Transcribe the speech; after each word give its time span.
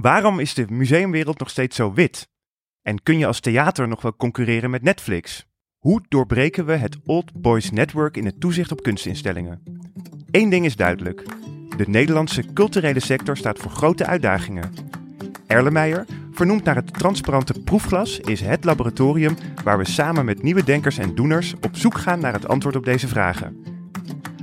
Waarom 0.00 0.38
is 0.38 0.54
de 0.54 0.64
museumwereld 0.68 1.38
nog 1.38 1.50
steeds 1.50 1.76
zo 1.76 1.92
wit? 1.92 2.28
En 2.82 3.02
kun 3.02 3.18
je 3.18 3.26
als 3.26 3.40
theater 3.40 3.88
nog 3.88 4.02
wel 4.02 4.16
concurreren 4.16 4.70
met 4.70 4.82
Netflix? 4.82 5.46
Hoe 5.78 6.02
doorbreken 6.08 6.66
we 6.66 6.72
het 6.72 6.98
Old 7.04 7.32
Boys 7.32 7.70
Network 7.70 8.16
in 8.16 8.24
het 8.24 8.40
toezicht 8.40 8.72
op 8.72 8.82
kunstinstellingen? 8.82 9.62
Eén 10.30 10.50
ding 10.50 10.64
is 10.64 10.76
duidelijk. 10.76 11.22
De 11.76 11.84
Nederlandse 11.88 12.52
culturele 12.52 13.00
sector 13.00 13.36
staat 13.36 13.58
voor 13.58 13.70
grote 13.70 14.06
uitdagingen. 14.06 14.72
Erlenmeyer, 15.46 16.06
vernoemd 16.32 16.64
naar 16.64 16.76
het 16.76 16.92
transparante 16.92 17.62
proefglas, 17.62 18.20
is 18.20 18.40
het 18.40 18.64
laboratorium 18.64 19.36
waar 19.64 19.78
we 19.78 19.84
samen 19.84 20.24
met 20.24 20.42
nieuwe 20.42 20.64
denkers 20.64 20.98
en 20.98 21.14
doeners 21.14 21.54
op 21.60 21.76
zoek 21.76 21.98
gaan 21.98 22.20
naar 22.20 22.32
het 22.32 22.48
antwoord 22.48 22.76
op 22.76 22.84
deze 22.84 23.08
vragen. 23.08 23.62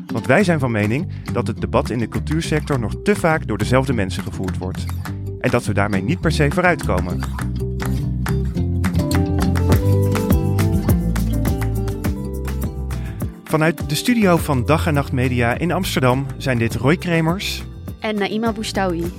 Want 0.05 0.25
wij 0.25 0.43
zijn 0.43 0.59
van 0.59 0.71
mening 0.71 1.11
dat 1.33 1.47
het 1.47 1.61
debat 1.61 1.89
in 1.89 1.99
de 1.99 2.07
cultuursector 2.07 2.79
nog 2.79 2.95
te 3.03 3.15
vaak 3.15 3.47
door 3.47 3.57
dezelfde 3.57 3.93
mensen 3.93 4.23
gevoerd 4.23 4.57
wordt. 4.57 4.85
En 5.45 5.51
dat 5.51 5.65
we 5.65 5.73
daarmee 5.73 6.01
niet 6.01 6.21
per 6.21 6.31
se 6.31 6.51
vooruitkomen. 6.51 7.19
Vanuit 13.43 13.89
de 13.89 13.95
studio 13.95 14.37
van 14.37 14.65
Dag 14.65 14.87
en 14.87 14.93
Nacht 14.93 15.11
Media 15.11 15.57
in 15.57 15.71
Amsterdam 15.71 16.25
zijn 16.37 16.57
dit 16.57 16.75
Roy 16.75 16.97
Kremers. 16.97 17.63
En 17.99 18.15
Naima 18.15 18.51
Boustaoui. 18.51 19.11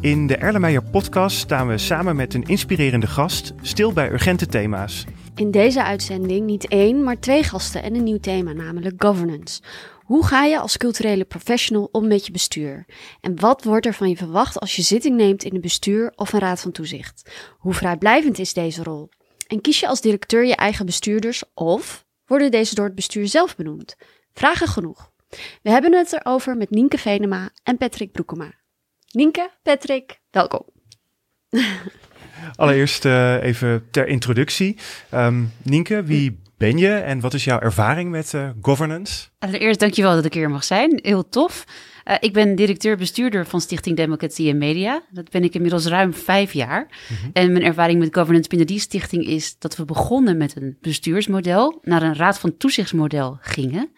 In 0.00 0.26
de 0.26 0.36
Erlenmeyer 0.36 0.82
podcast 0.82 1.36
staan 1.36 1.68
we 1.68 1.78
samen 1.78 2.16
met 2.16 2.34
een 2.34 2.44
inspirerende 2.44 3.06
gast 3.06 3.54
stil 3.60 3.92
bij 3.92 4.10
urgente 4.10 4.46
thema's. 4.46 5.04
In 5.34 5.50
deze 5.50 5.84
uitzending 5.84 6.46
niet 6.46 6.68
één, 6.68 7.04
maar 7.04 7.18
twee 7.18 7.42
gasten 7.42 7.82
en 7.82 7.94
een 7.94 8.04
nieuw 8.04 8.20
thema, 8.20 8.52
namelijk 8.52 8.94
governance. 9.04 9.60
Hoe 10.06 10.26
ga 10.26 10.44
je 10.44 10.58
als 10.58 10.76
culturele 10.76 11.24
professional 11.24 11.88
om 11.92 12.06
met 12.06 12.26
je 12.26 12.32
bestuur? 12.32 12.86
En 13.20 13.40
wat 13.40 13.64
wordt 13.64 13.86
er 13.86 13.94
van 13.94 14.08
je 14.08 14.16
verwacht 14.16 14.60
als 14.60 14.76
je 14.76 14.82
zitting 14.82 15.16
neemt 15.16 15.44
in 15.44 15.54
een 15.54 15.60
bestuur 15.60 16.12
of 16.16 16.32
een 16.32 16.40
raad 16.40 16.60
van 16.60 16.72
toezicht? 16.72 17.30
Hoe 17.58 17.74
vrijblijvend 17.74 18.38
is 18.38 18.52
deze 18.52 18.82
rol? 18.82 19.08
En 19.46 19.60
kies 19.60 19.80
je 19.80 19.88
als 19.88 20.00
directeur 20.00 20.44
je 20.44 20.56
eigen 20.56 20.86
bestuurders 20.86 21.42
of 21.54 22.06
worden 22.26 22.50
deze 22.50 22.74
door 22.74 22.84
het 22.84 22.94
bestuur 22.94 23.28
zelf 23.28 23.56
benoemd? 23.56 23.96
Vragen 24.32 24.68
genoeg. 24.68 25.10
We 25.62 25.70
hebben 25.70 25.92
het 25.92 26.12
erover 26.12 26.56
met 26.56 26.70
Nienke 26.70 26.98
Venema 26.98 27.50
en 27.62 27.76
Patrick 27.76 28.12
Broekema. 28.12 28.52
Nienke, 29.12 29.50
Patrick, 29.62 30.20
welkom. 30.30 30.64
Allereerst 32.56 33.04
uh, 33.04 33.42
even 33.42 33.88
ter 33.90 34.06
introductie. 34.06 34.76
Um, 35.14 35.52
Nienke, 35.62 36.02
wie 36.02 36.42
ben 36.56 36.78
je 36.78 36.88
en 36.88 37.20
wat 37.20 37.34
is 37.34 37.44
jouw 37.44 37.60
ervaring 37.60 38.10
met 38.10 38.32
uh, 38.32 38.50
governance? 38.60 39.28
Allereerst 39.38 39.80
dankjewel 39.80 40.14
dat 40.14 40.24
ik 40.24 40.34
hier 40.34 40.50
mag 40.50 40.64
zijn. 40.64 40.98
Heel 41.02 41.28
tof. 41.28 41.64
Uh, 42.04 42.14
ik 42.20 42.32
ben 42.32 42.54
directeur-bestuurder 42.54 43.46
van 43.46 43.60
Stichting 43.60 43.96
Democratie 43.96 44.50
en 44.50 44.58
Media. 44.58 45.02
Dat 45.10 45.30
ben 45.30 45.44
ik 45.44 45.54
inmiddels 45.54 45.86
ruim 45.86 46.14
vijf 46.14 46.52
jaar. 46.52 46.80
Mm 46.80 47.16
-hmm. 47.16 47.30
En 47.32 47.52
mijn 47.52 47.64
ervaring 47.64 47.98
met 47.98 48.14
governance 48.14 48.48
binnen 48.48 48.66
die 48.66 48.80
stichting 48.80 49.26
is 49.26 49.58
dat 49.58 49.76
we 49.76 49.84
begonnen 49.84 50.36
met 50.36 50.56
een 50.56 50.76
bestuursmodel, 50.80 51.78
naar 51.82 52.02
een 52.02 52.16
raad 52.16 52.38
van 52.38 52.56
toezichtsmodel 52.56 53.38
gingen. 53.40 53.90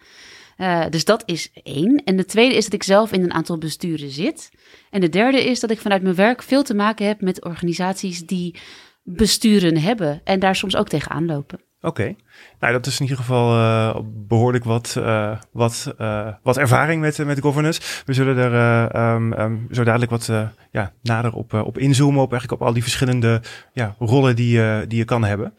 Uh, 0.59 0.84
dus 0.91 1.05
dat 1.05 1.23
is 1.27 1.51
één. 1.62 2.03
En 2.05 2.17
de 2.17 2.25
tweede 2.25 2.56
is 2.56 2.64
dat 2.64 2.73
ik 2.73 2.83
zelf 2.83 3.12
in 3.12 3.23
een 3.23 3.33
aantal 3.33 3.59
besturen 3.59 4.11
zit. 4.11 4.51
En 4.91 5.01
de 5.01 5.09
derde 5.09 5.45
is 5.45 5.61
dat 5.61 5.70
ik 5.70 5.79
vanuit 5.79 6.03
mijn 6.03 6.14
werk 6.14 6.42
veel 6.42 6.62
te 6.62 6.75
maken 6.75 7.06
heb 7.06 7.20
met 7.20 7.45
organisaties 7.45 8.27
die 8.27 8.55
besturen 9.03 9.77
hebben 9.77 10.20
en 10.25 10.39
daar 10.39 10.56
soms 10.56 10.77
ook 10.77 10.89
tegenaan 10.89 11.27
lopen. 11.27 11.61
Oké, 11.81 12.01
okay. 12.01 12.17
Nou 12.61 12.73
dat 12.73 12.87
is 12.87 12.95
in 12.95 13.03
ieder 13.03 13.19
geval 13.19 13.55
uh, 13.55 13.97
behoorlijk 14.05 14.64
wat, 14.64 14.95
uh, 14.98 15.37
wat, 15.53 15.95
uh, 16.01 16.28
wat 16.42 16.56
ervaring 16.56 17.01
met, 17.01 17.19
met 17.25 17.41
governance. 17.41 17.81
We 18.05 18.12
zullen 18.12 18.37
er 18.37 19.14
um, 19.14 19.33
um, 19.33 19.69
zo 19.70 19.84
dadelijk 19.84 20.11
wat 20.11 20.31
ja, 20.70 20.92
nader 21.03 21.33
op, 21.33 21.53
op 21.53 21.79
inzoomen, 21.79 22.23
op, 22.23 22.33
eigenlijk 22.33 22.61
op 22.61 22.67
al 22.67 22.75
die 22.75 22.83
verschillende 22.83 23.42
ja, 23.73 23.95
rollen 23.98 24.36
die, 24.36 24.86
die 24.86 24.98
je 24.98 25.05
kan 25.05 25.25
hebben. 25.25 25.53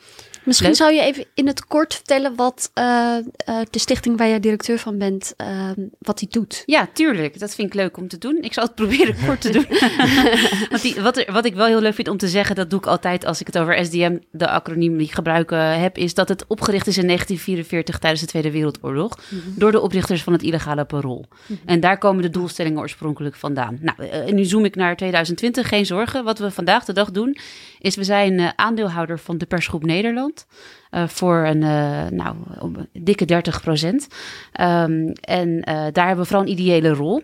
Misschien 0.50 0.67
Leuk. 0.67 0.77
zou 0.77 0.94
je 0.94 1.02
even 1.02 1.25
in 1.33 1.47
het 1.47 1.66
kort 1.66 1.94
vertellen 1.94 2.36
wat 2.36 2.72
uh, 2.75 2.83
uh, 3.50 3.59
de 3.70 3.80
stichting 3.80 4.17
waar 4.17 4.27
jij 4.27 4.39
directeur 4.39 4.80
van 4.80 4.98
bent, 4.98 5.33
uh, 5.38 5.70
wat 5.99 6.20
die 6.20 6.27
doet. 6.30 6.64
Ja, 6.65 6.89
tuurlijk. 6.93 7.39
Dat 7.39 7.55
vind 7.55 7.67
ik 7.67 7.73
leuk 7.73 7.98
om 7.98 8.08
te 8.08 8.17
doen. 8.17 8.38
Ik 8.42 8.54
zal 8.54 8.64
het 8.64 8.76
proberen 8.82 9.15
kort 9.26 9.42
te 9.42 9.49
doen. 9.52 9.65
Want 10.70 10.82
die, 10.82 11.02
wat, 11.02 11.17
er, 11.17 11.32
wat 11.32 11.45
ik 11.45 11.55
wel 11.55 11.65
heel 11.65 11.82
leuk 11.82 11.93
vind 11.93 12.08
om 12.08 12.17
te 12.17 12.27
zeggen, 12.27 12.55
dat 12.55 12.70
doe 12.70 12.80
ik 12.80 12.86
altijd 12.86 13.26
als 13.26 13.39
ik 13.39 13.48
het 13.48 13.58
over 13.58 13.86
SDM, 13.86 14.17
de 14.32 14.49
acroniem 14.49 14.98
die 14.98 15.08
ik 15.08 15.14
gebruiken 15.14 15.80
heb, 15.80 15.98
is 15.98 16.14
dat 16.14 16.30
het 16.30 16.45
opgericht 16.48 16.88
is 16.89 16.98
in 16.98 17.05
1944 17.05 18.00
tijdens 18.00 18.22
de 18.22 18.27
Tweede 18.27 18.52
Wereldoorlog 18.52 19.17
mm 19.30 19.39
-hmm. 19.39 19.54
door 19.55 19.72
de 19.72 19.80
oprichters 19.80 20.23
van 20.23 20.33
het 20.33 20.44
illegale 20.44 20.86
parool. 20.86 21.26
Mm 21.30 21.36
-hmm. 21.48 21.58
En 21.66 21.80
daar 21.80 21.98
komen 21.98 22.22
de 22.22 22.30
doelstellingen 22.30 22.80
oorspronkelijk 22.80 23.36
vandaan. 23.36 23.77
Nou, 23.82 24.08
en 24.08 24.36
nu 24.36 24.45
zoom 24.45 24.66
ik 24.66 24.76
naar 24.76 24.95
2020. 24.95 25.67
Geen 25.67 25.86
zorgen. 25.86 26.23
Wat 26.23 26.39
we 26.39 26.52
vandaag 26.52 26.86
de 26.86 26.94
dag 26.94 27.11
doen, 27.11 27.38
is 27.80 27.95
we 27.95 28.04
zijn 28.04 28.54
aandeelhouder 28.55 29.20
van 29.20 29.38
de 29.38 29.45
persgroep 29.45 29.83
Nederland. 29.83 30.45
Uh, 30.92 31.08
voor 31.08 31.45
een 31.45 31.61
uh, 31.61 32.08
nou, 32.08 32.36
dikke 32.94 33.26
30 33.26 33.61
procent. 33.61 34.08
Um, 34.61 35.11
en 35.11 35.50
uh, 35.50 35.64
daar 35.66 36.08
hebben 36.08 36.17
we 36.17 36.26
vooral 36.26 36.42
een 36.42 36.52
ideële 36.52 36.89
rol. 36.89 37.21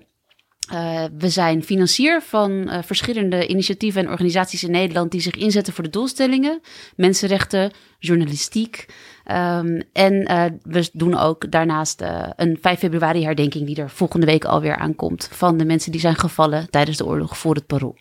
we 1.17 1.29
zijn 1.29 1.63
financier 1.63 2.21
van 2.21 2.69
verschillende 2.83 3.47
initiatieven 3.47 4.01
en 4.01 4.11
organisaties 4.11 4.63
in 4.63 4.71
Nederland 4.71 5.11
die 5.11 5.21
zich 5.21 5.35
inzetten 5.35 5.73
voor 5.73 5.83
de 5.83 5.89
doelstellingen, 5.89 6.61
mensenrechten, 6.95 7.71
journalistiek. 7.99 8.85
Um, 9.31 9.81
en 9.93 10.23
we 10.63 10.89
doen 10.93 11.17
ook 11.17 11.51
daarnaast 11.51 12.03
een 12.35 12.57
5 12.61 12.79
februari 12.79 13.23
herdenking 13.23 13.65
die 13.65 13.75
er 13.75 13.89
volgende 13.89 14.25
week 14.25 14.45
alweer 14.45 14.75
aankomt 14.75 15.29
van 15.31 15.57
de 15.57 15.65
mensen 15.65 15.91
die 15.91 16.01
zijn 16.01 16.15
gevallen 16.15 16.69
tijdens 16.69 16.97
de 16.97 17.05
oorlog 17.05 17.37
voor 17.37 17.55
het 17.55 17.65
parool. 17.65 17.97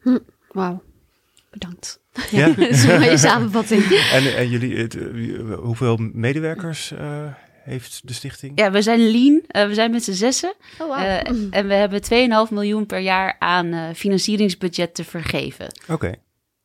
Hm, 0.00 0.18
Wauw, 0.52 0.82
bedankt. 1.50 2.00
Ja, 2.30 2.46
dat 2.56 2.68
is 2.68 2.84
een 2.84 3.00
mooie 3.00 3.18
samenvatting. 3.28 3.84
en, 4.12 4.36
en 4.36 4.48
jullie, 4.48 4.76
het, 4.76 4.96
hoeveel 5.62 5.96
medewerkers 6.12 6.92
uh, 6.92 7.26
heeft 7.62 8.00
de 8.04 8.12
stichting? 8.12 8.52
Ja, 8.58 8.70
we 8.70 8.82
zijn 8.82 9.10
lean. 9.10 9.42
Uh, 9.48 9.66
we 9.66 9.74
zijn 9.74 9.90
met 9.90 10.04
z'n 10.04 10.12
zessen. 10.12 10.54
Oh, 10.78 10.86
wow. 10.86 10.98
uh, 10.98 11.28
en 11.50 11.66
we 11.66 11.74
hebben 11.74 12.02
2,5 12.48 12.52
miljoen 12.52 12.86
per 12.86 12.98
jaar 12.98 13.36
aan 13.38 13.94
financieringsbudget 13.94 14.94
te 14.94 15.04
vergeven. 15.04 15.66
Oké. 15.82 15.92
Okay. 15.92 16.16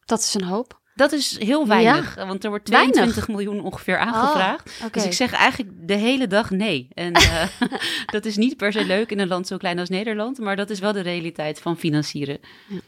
Dat 0.06 0.20
is 0.20 0.34
een 0.34 0.44
hoop. 0.44 0.79
Dat 1.00 1.12
is 1.12 1.40
heel 1.40 1.68
weinig, 1.68 2.16
ja? 2.16 2.26
want 2.28 2.44
er 2.44 2.50
wordt 2.50 2.66
22 2.66 3.16
weinig. 3.16 3.28
miljoen 3.28 3.66
ongeveer 3.66 3.98
aangevraagd. 3.98 4.70
Oh, 4.70 4.86
okay. 4.86 4.90
Dus 4.92 5.06
ik 5.06 5.14
zeg 5.14 5.32
eigenlijk 5.32 5.72
de 5.88 5.94
hele 5.94 6.28
dag 6.28 6.50
nee. 6.50 6.88
En 6.94 7.14
dat 8.16 8.26
is 8.26 8.38
niet 8.38 8.58
per 8.58 8.72
se 8.72 8.86
leuk 8.86 9.12
in 9.12 9.20
een 9.20 9.28
land 9.28 9.48
zo 9.48 9.58
klein 9.58 9.80
als 9.80 9.90
Nederland, 9.90 10.40
maar 10.40 10.56
dat 10.56 10.70
is 10.70 10.80
wel 10.80 10.94
de 10.94 11.02
realiteit 11.02 11.60
van 11.60 11.78
financieren. 11.78 12.40
Ja. 12.68 12.80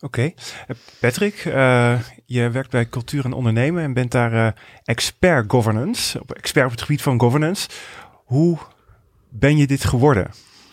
Oké. 0.00 0.04
Okay. 0.06 0.34
Patrick, 1.00 1.44
uh, 1.44 2.00
je 2.26 2.50
werkt 2.50 2.70
bij 2.70 2.88
Cultuur 2.88 3.24
en 3.24 3.32
Ondernemen 3.32 3.82
en 3.82 3.92
bent 3.92 4.10
daar 4.10 4.32
uh, 4.32 4.48
expert 4.84 5.50
governance, 5.50 6.22
expert 6.26 6.64
op 6.64 6.70
het 6.70 6.82
gebied 6.82 7.02
van 7.02 7.20
governance. 7.20 7.68
Hoe 8.24 8.58
ben 9.28 9.56
je 9.56 9.66
dit 9.66 9.84
geworden? 9.84 10.24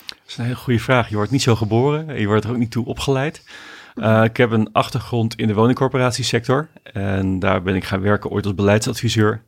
Dat 0.08 0.18
is 0.28 0.38
een 0.38 0.44
hele 0.44 0.56
goede 0.56 0.80
vraag. 0.80 1.10
Je 1.10 1.16
wordt 1.16 1.32
niet 1.32 1.42
zo 1.42 1.56
geboren, 1.56 2.20
je 2.20 2.28
wordt 2.28 2.44
er 2.44 2.52
ook 2.52 2.58
niet 2.58 2.72
toe 2.72 2.86
opgeleid. 2.86 3.44
Uh, 3.96 4.24
ik 4.24 4.38
heb 4.38 4.52
een 4.52 4.70
achtergrond 4.72 5.36
in 5.36 5.48
de 5.48 5.54
woningcorporatiesector 5.54 6.70
en 6.84 7.40
daar 7.40 7.62
ben 7.62 7.76
ik 7.76 7.84
gaan 7.84 8.02
werken 8.02 8.30
ooit 8.30 8.46
als 8.46 8.56
beleidsadviseur. 8.56 9.44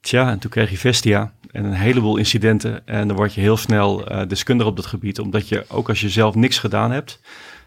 Tja, 0.00 0.30
en 0.30 0.38
toen 0.38 0.50
kreeg 0.50 0.70
je 0.70 0.78
Vestia 0.78 1.32
en 1.50 1.64
een 1.64 1.72
heleboel 1.72 2.16
incidenten 2.16 2.86
en 2.86 3.08
dan 3.08 3.16
word 3.16 3.34
je 3.34 3.40
heel 3.40 3.56
snel 3.56 4.12
uh, 4.12 4.22
deskundig 4.28 4.66
op 4.66 4.76
dat 4.76 4.86
gebied, 4.86 5.18
omdat 5.18 5.48
je 5.48 5.64
ook 5.68 5.88
als 5.88 6.00
je 6.00 6.08
zelf 6.08 6.34
niks 6.34 6.58
gedaan 6.58 6.90
hebt, 6.90 7.20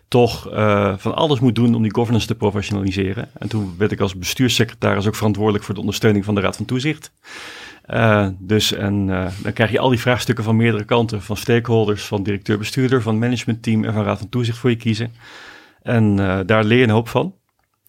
toch 0.07 0.53
uh, 0.53 0.93
van 0.97 1.15
alles 1.15 1.39
moet 1.39 1.55
doen 1.55 1.75
om 1.75 1.81
die 1.81 1.93
governance 1.93 2.27
te 2.27 2.35
professionaliseren. 2.35 3.29
En 3.37 3.47
toen 3.47 3.75
werd 3.77 3.91
ik 3.91 3.99
als 3.99 4.17
bestuurssecretaris 4.17 5.07
ook 5.07 5.15
verantwoordelijk 5.15 5.63
voor 5.63 5.73
de 5.73 5.79
ondersteuning 5.79 6.25
van 6.25 6.35
de 6.35 6.41
Raad 6.41 6.55
van 6.55 6.65
Toezicht. 6.65 7.11
Dus 8.37 8.73
en 8.73 9.05
dan 9.41 9.53
krijg 9.53 9.71
je 9.71 9.79
al 9.79 9.89
die 9.89 9.99
vraagstukken 9.99 10.43
van 10.43 10.55
meerdere 10.55 10.83
kanten, 10.83 11.21
van 11.21 11.37
stakeholders, 11.37 12.03
van 12.03 12.23
directeur-bestuurder, 12.23 13.01
van 13.01 13.19
managementteam 13.19 13.83
en 13.83 13.93
van 13.93 14.03
Raad 14.03 14.17
van 14.17 14.29
Toezicht 14.29 14.57
voor 14.57 14.69
je 14.69 14.75
kiezen. 14.75 15.13
En 15.81 16.15
daar 16.45 16.63
leer 16.63 16.77
je 16.77 16.83
een 16.83 16.89
hoop 16.89 17.09
van. 17.09 17.35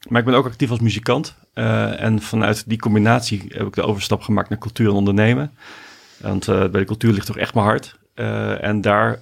Maar 0.09 0.21
ik 0.21 0.27
ben 0.27 0.35
ook 0.35 0.47
actief 0.47 0.71
als 0.71 0.81
muzikant. 0.81 1.37
en 1.55 2.23
vanuit 2.23 2.69
die 2.69 2.79
combinatie 2.79 3.45
heb 3.49 3.67
ik 3.67 3.75
de 3.75 3.83
overstap 3.83 4.23
gemaakt 4.23 4.49
naar 4.49 4.59
cultuur 4.59 4.89
en 4.89 4.95
ondernemen. 4.95 5.53
Want 6.21 6.47
bij 6.47 6.69
de 6.69 6.85
cultuur 6.85 7.13
ligt 7.13 7.27
toch 7.27 7.39
echt 7.39 7.55
mijn 7.55 7.67
hart. 7.67 7.99
en 8.61 8.81
daar, 8.81 9.21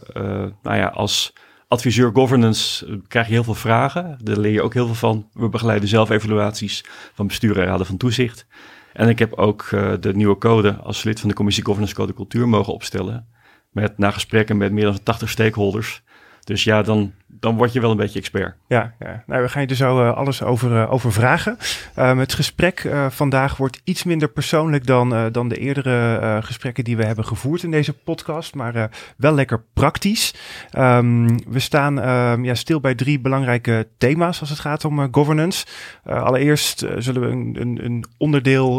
nou 0.63 0.77
ja, 0.77 0.87
als 0.87 1.33
adviseur 1.69 2.11
governance 2.13 2.87
eh, 2.87 2.93
krijg 3.09 3.27
je 3.27 3.33
heel 3.33 3.45
veel 3.45 3.55
vragen. 3.55 4.19
Daar 4.23 4.37
leer 4.37 4.53
je 4.53 4.63
ook 4.63 4.75
heel 4.75 4.87
veel 4.87 4.95
van. 4.95 5.29
We 5.33 5.49
begeleiden 5.49 5.89
zelf 5.89 6.11
evaluaties 6.11 6.85
van 7.15 7.27
bestuur 7.27 7.59
en 7.59 7.65
raden 7.65 7.87
van 7.87 7.97
toezicht. 7.97 8.47
En 8.93 9.09
ik 9.09 9.19
heb 9.19 9.33
ook 9.33 9.69
de 10.01 10.15
nieuwe 10.15 10.39
code 10.39 10.77
als 10.77 11.03
lid 11.03 11.21
van 11.21 11.29
de 11.29 11.35
commissie 11.35 11.65
Governance 11.65 11.95
Code 11.95 12.15
Cultuur 12.15 12.49
mogen 12.49 12.73
opstellen. 12.73 13.29
Met 13.71 13.99
na 13.99 14.11
gesprekken 14.11 14.57
met 14.57 14.73
meer 14.73 14.85
dan 14.85 15.03
80 15.03 15.31
stakeholders. 15.31 16.03
Dus 16.45 16.65
ja, 16.65 16.83
dan 16.83 17.13
dan 17.31 17.57
word 17.57 17.73
je 17.73 17.81
wel 17.81 17.91
een 17.91 17.97
beetje 17.97 18.19
expert. 18.19 18.57
Ja, 18.69 18.95
ja. 18.99 19.23
Nou, 19.27 19.43
we 19.43 19.49
gaan 19.49 19.63
je 19.63 19.69
er 19.69 19.75
zo 19.75 20.01
uh, 20.01 20.17
alles 20.17 20.43
over, 20.43 20.89
over 20.89 21.13
vragen. 21.13 21.59
Um, 21.99 22.19
het 22.19 22.35
gesprek 22.35 22.85
uh, 22.85 23.07
vandaag 23.11 23.57
wordt 23.57 23.81
iets 23.85 24.05
minder 24.05 24.29
persoonlijk 24.29 24.87
dan, 24.87 25.33
dan 25.33 25.49
de 25.49 25.59
eerdere 25.59 26.41
gesprekken 26.43 26.85
die 26.85 26.97
we 26.97 27.05
hebben 27.05 27.25
gevoerd 27.25 27.63
in 27.63 27.71
deze 27.71 27.93
podcast, 27.93 28.55
maar 28.55 28.91
wel 29.17 29.35
lekker 29.35 29.63
praktisch. 29.73 30.35
Um, 30.79 31.27
we 31.49 31.59
staan 31.59 32.09
um, 32.09 32.45
ja, 32.45 32.55
stil 32.55 32.81
bij 32.81 32.95
drie 32.95 33.21
belangrijke 33.21 33.87
thema's 33.99 34.41
als 34.41 34.51
het 34.51 34.59
gaat 34.59 34.85
om 34.85 35.09
governance. 35.15 35.67
allereerst 36.05 36.87
zullen 36.99 37.21
we 37.21 37.29
een, 37.29 37.57
een, 37.61 37.85
een 37.85 38.05
onderdeel, 38.19 38.77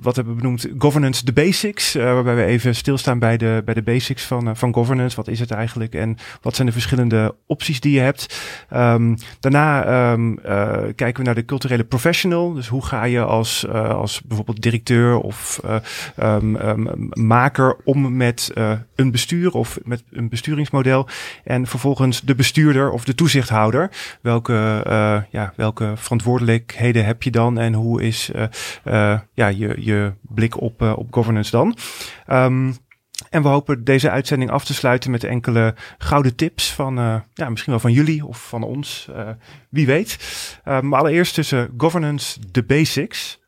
wat 0.00 0.16
hebben 0.16 0.34
we 0.34 0.40
benoemd, 0.40 0.68
governance 0.78 1.24
the 1.24 1.32
basics, 1.32 1.94
waarbij 1.94 2.34
we 2.34 2.44
even 2.44 2.74
stilstaan 2.74 3.18
bij 3.18 3.36
de, 3.36 3.62
bij 3.64 3.74
de 3.74 3.82
basics 3.82 4.24
van, 4.24 4.56
van 4.56 4.74
governance. 4.74 5.16
Wat 5.16 5.28
is 5.28 5.40
het 5.40 5.50
eigenlijk 5.50 5.94
en 5.94 6.16
wat 6.40 6.54
zijn 6.54 6.66
de 6.66 6.72
verschillende 6.72 7.21
opties 7.46 7.80
die 7.80 7.94
je 7.94 8.00
hebt. 8.00 8.44
Um, 8.74 9.16
daarna 9.40 10.12
um, 10.12 10.38
uh, 10.46 10.72
kijken 10.94 11.16
we 11.16 11.22
naar 11.22 11.34
de 11.34 11.44
culturele 11.44 11.84
professional. 11.84 12.52
Dus 12.52 12.68
hoe 12.68 12.84
ga 12.84 13.04
je 13.04 13.20
als, 13.20 13.64
uh, 13.68 13.90
als 13.90 14.22
bijvoorbeeld 14.22 14.62
directeur 14.62 15.18
of 15.18 15.60
um, 16.22 16.58
maker 17.12 17.76
om 17.84 18.16
met 18.16 18.50
een 18.94 19.10
bestuur 19.10 19.52
of 19.52 19.78
met 19.84 20.02
een 20.10 20.28
besturingsmodel. 20.28 21.08
En 21.44 21.66
vervolgens 21.66 22.20
de 22.20 22.34
bestuurder 22.34 22.90
of 22.90 23.04
de 23.04 23.14
toezichthouder. 23.14 23.90
Welke, 24.20 24.84
ja, 25.30 25.52
welke 25.56 25.92
verantwoordelijkheden 25.96 27.04
heb 27.04 27.22
je 27.22 27.30
dan 27.30 27.58
en 27.58 27.72
hoe 27.72 28.02
is 28.02 28.30
ja, 29.34 29.46
je, 29.46 29.74
je 29.78 30.12
blik 30.20 30.60
op, 30.60 30.82
op 30.82 31.06
governance 31.10 31.50
dan? 31.50 31.76
En 33.30 33.42
we 33.42 33.48
hopen 33.48 33.84
deze 33.84 34.10
uitzending 34.10 34.50
af 34.50 34.64
te 34.64 34.74
sluiten 34.74 35.10
met 35.10 35.24
enkele 35.24 35.74
gouden 35.98 36.36
tips 36.36 36.72
van, 36.72 36.98
uh, 36.98 37.20
ja, 37.34 37.48
misschien 37.48 37.72
wel 37.72 37.80
van 37.80 37.92
jullie 37.92 38.26
of 38.26 38.48
van 38.48 38.62
ons. 38.62 39.06
Uh, 39.10 39.28
wie 39.68 39.86
weet. 39.86 40.18
Uh, 40.64 40.80
maar 40.80 41.00
allereerst 41.00 41.34
tussen 41.34 41.74
governance, 41.76 42.40
de 42.50 42.62
basics. 42.62 43.40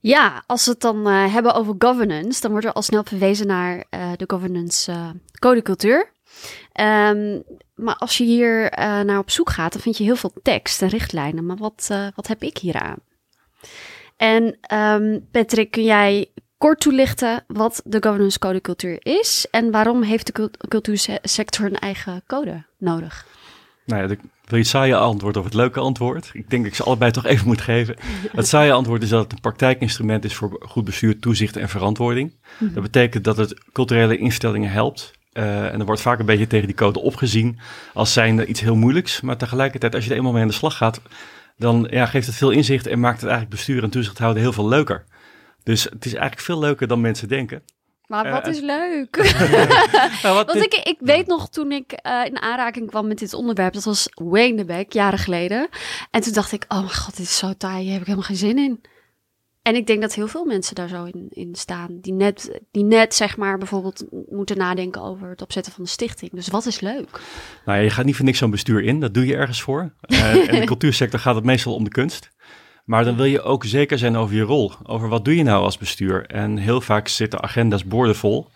Ja, 0.00 0.42
als 0.46 0.64
we 0.64 0.70
het 0.70 0.80
dan 0.80 1.06
hebben 1.06 1.54
over 1.54 1.74
governance, 1.78 2.40
dan 2.40 2.50
wordt 2.50 2.66
er 2.66 2.72
al 2.72 2.82
snel 2.82 3.04
verwezen 3.04 3.46
naar 3.46 3.84
de 4.16 4.24
governance 4.26 5.14
codecultuur. 5.38 6.12
Um, 6.80 7.42
maar 7.74 7.96
als 7.96 8.18
je 8.18 8.24
hier 8.24 8.72
naar 9.04 9.18
op 9.18 9.30
zoek 9.30 9.50
gaat, 9.50 9.72
dan 9.72 9.80
vind 9.80 9.96
je 9.96 10.04
heel 10.04 10.16
veel 10.16 10.32
tekst 10.42 10.82
en 10.82 10.88
richtlijnen. 10.88 11.46
Maar 11.46 11.56
wat, 11.56 11.88
wat 12.14 12.26
heb 12.26 12.42
ik 12.42 12.58
hier 12.58 12.80
aan? 12.80 12.98
En 14.16 14.58
um, 14.74 15.28
Patrick, 15.30 15.70
kun 15.70 15.84
jij 15.84 16.32
kort 16.58 16.80
toelichten 16.80 17.44
wat 17.46 17.82
de 17.84 18.02
governance 18.02 18.38
code 18.38 18.60
cultuur 18.60 18.96
is 19.02 19.46
en 19.50 19.70
waarom 19.70 20.02
heeft 20.02 20.26
de 20.26 20.50
cultuursector 20.68 21.66
een 21.66 21.78
eigen 21.78 22.22
code 22.26 22.64
nodig? 22.78 23.26
Nou 23.84 24.02
ja, 24.02 24.08
de, 24.08 24.18
wil 24.44 24.58
je 24.58 24.64
saaie 24.64 24.96
antwoord 24.96 25.36
of 25.36 25.44
het 25.44 25.54
leuke 25.54 25.80
antwoord? 25.80 26.30
Ik 26.32 26.50
denk 26.50 26.62
dat 26.62 26.70
ik 26.70 26.76
ze 26.76 26.82
allebei 26.82 27.10
toch 27.10 27.26
even 27.26 27.46
moet 27.46 27.60
geven. 27.60 27.96
Het 28.32 28.48
saaie 28.48 28.72
antwoord 28.72 29.02
is 29.02 29.08
dat 29.08 29.22
het 29.22 29.32
een 29.32 29.40
praktijkinstrument 29.40 30.24
is 30.24 30.34
voor 30.34 30.56
goed 30.60 30.84
bestuur, 30.84 31.18
toezicht 31.18 31.56
en 31.56 31.68
verantwoording. 31.68 32.34
Mhm. 32.58 32.74
Dat 32.74 32.82
betekent 32.82 33.24
dat 33.24 33.36
het 33.36 33.54
culturele 33.72 34.18
instellingen 34.18 34.70
helpt. 34.70 35.10
Uh, 35.32 35.72
en 35.72 35.80
er 35.80 35.86
wordt 35.86 36.00
vaak 36.00 36.18
een 36.18 36.26
beetje 36.26 36.46
tegen 36.46 36.66
die 36.66 36.76
code 36.76 37.00
opgezien 37.00 37.58
als 37.94 38.12
zijnde 38.12 38.46
iets 38.46 38.60
heel 38.60 38.76
moeilijks. 38.76 39.20
Maar 39.20 39.36
tegelijkertijd, 39.36 39.94
als 39.94 40.04
je 40.04 40.10
er 40.10 40.16
eenmaal 40.16 40.32
mee 40.32 40.42
aan 40.42 40.48
de 40.48 40.54
slag 40.54 40.76
gaat, 40.76 41.00
dan 41.56 41.86
ja, 41.90 42.06
geeft 42.06 42.26
het 42.26 42.36
veel 42.36 42.50
inzicht 42.50 42.86
en 42.86 43.00
maakt 43.00 43.20
het 43.20 43.30
eigenlijk 43.30 43.56
bestuur 43.56 43.82
en 43.82 43.90
toezicht 43.90 44.18
houden 44.18 44.42
heel 44.42 44.52
veel 44.52 44.68
leuker. 44.68 45.04
Dus 45.68 45.84
het 45.84 46.04
is 46.04 46.12
eigenlijk 46.12 46.42
veel 46.42 46.58
leuker 46.58 46.86
dan 46.86 47.00
mensen 47.00 47.28
denken. 47.28 47.62
Maar 48.06 48.30
wat 48.30 48.46
uh, 48.46 48.52
is 48.52 48.60
leuk? 48.60 49.16
nou, 50.22 50.34
wat 50.34 50.46
Want 50.46 50.64
ik, 50.64 50.74
ik 50.74 50.96
weet 51.00 51.26
nog 51.26 51.48
toen 51.48 51.72
ik 51.72 51.92
uh, 52.06 52.24
in 52.24 52.40
aanraking 52.40 52.88
kwam 52.88 53.08
met 53.08 53.18
dit 53.18 53.34
onderwerp, 53.34 53.72
dat 53.72 53.84
was 53.84 54.08
Wayne 54.14 54.56
de 54.56 54.64
Beck, 54.64 54.92
jaren 54.92 55.18
geleden. 55.18 55.68
En 56.10 56.20
toen 56.20 56.32
dacht 56.32 56.52
ik, 56.52 56.64
oh 56.68 56.78
mijn 56.78 56.94
god, 56.94 57.16
dit 57.16 57.26
is 57.26 57.38
zo 57.38 57.52
taai, 57.58 57.82
hier 57.82 57.92
heb 57.92 58.00
ik 58.00 58.06
helemaal 58.06 58.26
geen 58.28 58.36
zin 58.36 58.58
in. 58.58 58.80
En 59.62 59.74
ik 59.74 59.86
denk 59.86 60.00
dat 60.00 60.14
heel 60.14 60.28
veel 60.28 60.44
mensen 60.44 60.74
daar 60.74 60.88
zo 60.88 61.04
in, 61.04 61.26
in 61.30 61.54
staan, 61.54 61.98
die 62.00 62.12
net, 62.12 62.60
die 62.70 62.84
net 62.84 63.14
zeg 63.14 63.36
maar 63.36 63.58
bijvoorbeeld 63.58 64.04
moeten 64.28 64.58
nadenken 64.58 65.02
over 65.02 65.28
het 65.28 65.42
opzetten 65.42 65.72
van 65.72 65.84
de 65.84 65.90
stichting. 65.90 66.30
Dus 66.30 66.48
wat 66.48 66.66
is 66.66 66.80
leuk? 66.80 67.20
Nou 67.64 67.78
ja, 67.78 67.84
je 67.84 67.90
gaat 67.90 68.04
niet 68.04 68.16
voor 68.16 68.24
niks 68.24 68.38
zo'n 68.38 68.50
bestuur 68.50 68.82
in, 68.82 69.00
dat 69.00 69.14
doe 69.14 69.26
je 69.26 69.36
ergens 69.36 69.62
voor. 69.62 69.92
Uh, 70.06 70.34
en 70.48 70.48
in 70.48 70.60
de 70.60 70.66
cultuursector 70.66 71.20
gaat 71.20 71.34
het 71.34 71.44
meestal 71.44 71.74
om 71.74 71.84
de 71.84 71.90
kunst. 71.90 72.28
Maar 72.88 73.04
dan 73.04 73.16
wil 73.16 73.24
je 73.24 73.42
ook 73.42 73.64
zeker 73.64 73.98
zijn 73.98 74.16
over 74.16 74.36
je 74.36 74.42
rol. 74.42 74.72
Over 74.82 75.08
wat 75.08 75.24
doe 75.24 75.36
je 75.36 75.42
nou 75.42 75.64
als 75.64 75.78
bestuur? 75.78 76.26
En 76.26 76.56
heel 76.56 76.80
vaak 76.80 77.08
zitten 77.08 77.42
agenda's 77.42 77.84
boordevol. 77.84 78.48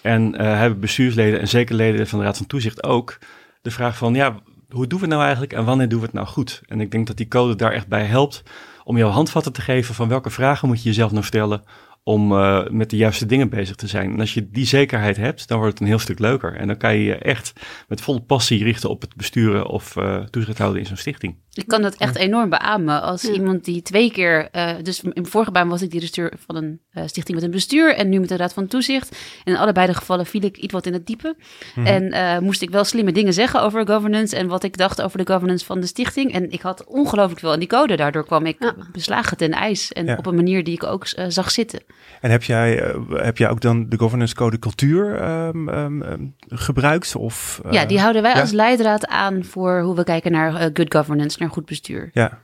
En 0.00 0.34
uh, 0.34 0.40
hebben 0.40 0.80
bestuursleden 0.80 1.40
en 1.40 1.48
zeker 1.48 1.74
leden 1.74 2.06
van 2.06 2.18
de 2.18 2.24
Raad 2.24 2.36
van 2.36 2.46
Toezicht 2.46 2.82
ook 2.82 3.18
de 3.62 3.70
vraag 3.70 3.96
van, 3.96 4.14
ja, 4.14 4.40
hoe 4.70 4.86
doen 4.86 4.98
we 4.98 5.04
het 5.04 5.14
nou 5.14 5.22
eigenlijk 5.22 5.52
en 5.52 5.64
wanneer 5.64 5.88
doen 5.88 5.98
we 5.98 6.04
het 6.04 6.14
nou 6.14 6.26
goed? 6.26 6.60
En 6.66 6.80
ik 6.80 6.90
denk 6.90 7.06
dat 7.06 7.16
die 7.16 7.28
code 7.28 7.56
daar 7.56 7.72
echt 7.72 7.88
bij 7.88 8.04
helpt 8.04 8.42
om 8.84 8.96
jou 8.96 9.12
handvatten 9.12 9.52
te 9.52 9.60
geven 9.60 9.94
van 9.94 10.08
welke 10.08 10.30
vragen 10.30 10.68
moet 10.68 10.82
je 10.82 10.88
jezelf 10.88 11.12
nou 11.12 11.24
stellen 11.24 11.62
om 12.02 12.32
uh, 12.32 12.68
met 12.68 12.90
de 12.90 12.96
juiste 12.96 13.26
dingen 13.26 13.48
bezig 13.48 13.76
te 13.76 13.86
zijn. 13.86 14.12
En 14.12 14.20
als 14.20 14.34
je 14.34 14.50
die 14.50 14.66
zekerheid 14.66 15.16
hebt, 15.16 15.48
dan 15.48 15.58
wordt 15.58 15.72
het 15.72 15.82
een 15.82 15.88
heel 15.88 15.98
stuk 15.98 16.18
leuker. 16.18 16.56
En 16.56 16.66
dan 16.66 16.76
kan 16.76 16.94
je 16.94 17.04
je 17.04 17.14
echt 17.14 17.52
met 17.88 18.00
volle 18.00 18.20
passie 18.20 18.64
richten 18.64 18.90
op 18.90 19.00
het 19.00 19.16
besturen 19.16 19.66
of 19.66 19.96
uh, 19.96 20.24
toezicht 20.24 20.58
houden 20.58 20.80
in 20.80 20.86
zo'n 20.86 20.96
stichting. 20.96 21.36
Ik 21.52 21.66
kan 21.66 21.82
dat 21.82 21.94
echt 21.94 22.16
enorm 22.16 22.50
beamen. 22.50 23.02
Als 23.02 23.24
iemand 23.24 23.64
die 23.64 23.82
twee 23.82 24.10
keer, 24.10 24.48
uh, 24.52 24.72
dus 24.82 25.02
in 25.12 25.26
vorige 25.26 25.50
baan 25.50 25.68
was 25.68 25.82
ik 25.82 25.90
directeur 25.90 26.32
van 26.46 26.56
een 26.56 26.80
uh, 26.92 27.02
stichting 27.06 27.36
met 27.36 27.46
een 27.46 27.50
bestuur 27.50 27.94
en 27.94 28.08
nu 28.08 28.20
met 28.20 28.30
een 28.30 28.36
raad 28.36 28.52
van 28.52 28.66
toezicht. 28.66 29.16
En 29.44 29.52
in 29.52 29.58
allebei 29.58 29.86
de 29.86 29.94
gevallen 29.94 30.26
viel 30.26 30.42
ik 30.42 30.56
iets 30.56 30.72
wat 30.72 30.86
in 30.86 30.92
het 30.92 31.06
diepe. 31.06 31.34
Mm 31.36 31.84
-hmm. 31.84 31.86
En 31.86 32.14
uh, 32.14 32.38
moest 32.38 32.62
ik 32.62 32.70
wel 32.70 32.84
slimme 32.84 33.12
dingen 33.12 33.32
zeggen 33.32 33.62
over 33.62 33.86
governance 33.86 34.36
en 34.36 34.46
wat 34.46 34.62
ik 34.62 34.76
dacht 34.76 35.02
over 35.02 35.18
de 35.24 35.32
governance 35.32 35.64
van 35.64 35.80
de 35.80 35.86
stichting. 35.86 36.32
En 36.32 36.50
ik 36.50 36.60
had 36.60 36.84
ongelooflijk 36.84 37.40
veel 37.40 37.52
in 37.52 37.58
die 37.58 37.68
code. 37.68 37.96
Daardoor 37.96 38.24
kwam 38.24 38.46
ik 38.46 38.56
ja. 38.58 38.74
beslagen 38.92 39.36
ten 39.36 39.52
ijs 39.52 39.92
en 39.92 40.06
ja. 40.06 40.16
op 40.16 40.26
een 40.26 40.34
manier 40.34 40.64
die 40.64 40.74
ik 40.74 40.84
ook 40.84 41.06
zag 41.28 41.50
zitten. 41.50 41.80
En 42.20 42.30
heb 42.30 42.42
jij, 42.42 42.94
heb 43.12 43.38
jij 43.38 43.50
ook 43.50 43.60
dan 43.60 43.88
de 43.88 43.98
governance 43.98 44.34
code 44.34 44.58
cultuur 44.58 45.30
um, 45.30 45.68
um, 45.68 46.34
gebruikt? 46.48 47.16
Of, 47.16 47.60
ja, 47.70 47.84
die 47.84 48.00
houden 48.00 48.22
wij 48.22 48.34
ja? 48.34 48.40
als 48.40 48.50
leidraad 48.50 49.06
aan 49.06 49.44
voor 49.44 49.80
hoe 49.80 49.96
we 49.96 50.04
kijken 50.04 50.32
naar 50.32 50.70
good 50.74 50.94
governance 50.94 51.36
naar 51.40 51.50
goed 51.50 51.66
bestuur. 51.66 52.10
Ja. 52.12 52.38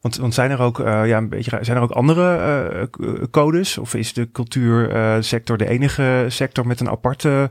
Want, 0.00 0.16
want 0.16 0.34
zijn 0.34 0.50
er 0.50 0.60
ook, 0.60 0.78
uh, 0.78 1.06
ja, 1.06 1.16
een 1.16 1.28
beetje, 1.28 1.58
zijn 1.60 1.76
er 1.76 1.82
ook 1.82 1.90
andere 1.90 2.88
uh, 2.98 3.22
codes? 3.30 3.78
Of 3.78 3.94
is 3.94 4.12
de 4.12 4.30
cultuursector 4.30 5.56
de 5.56 5.68
enige 5.68 6.24
sector 6.28 6.66
met 6.66 6.80
een 6.80 6.90
aparte 6.90 7.50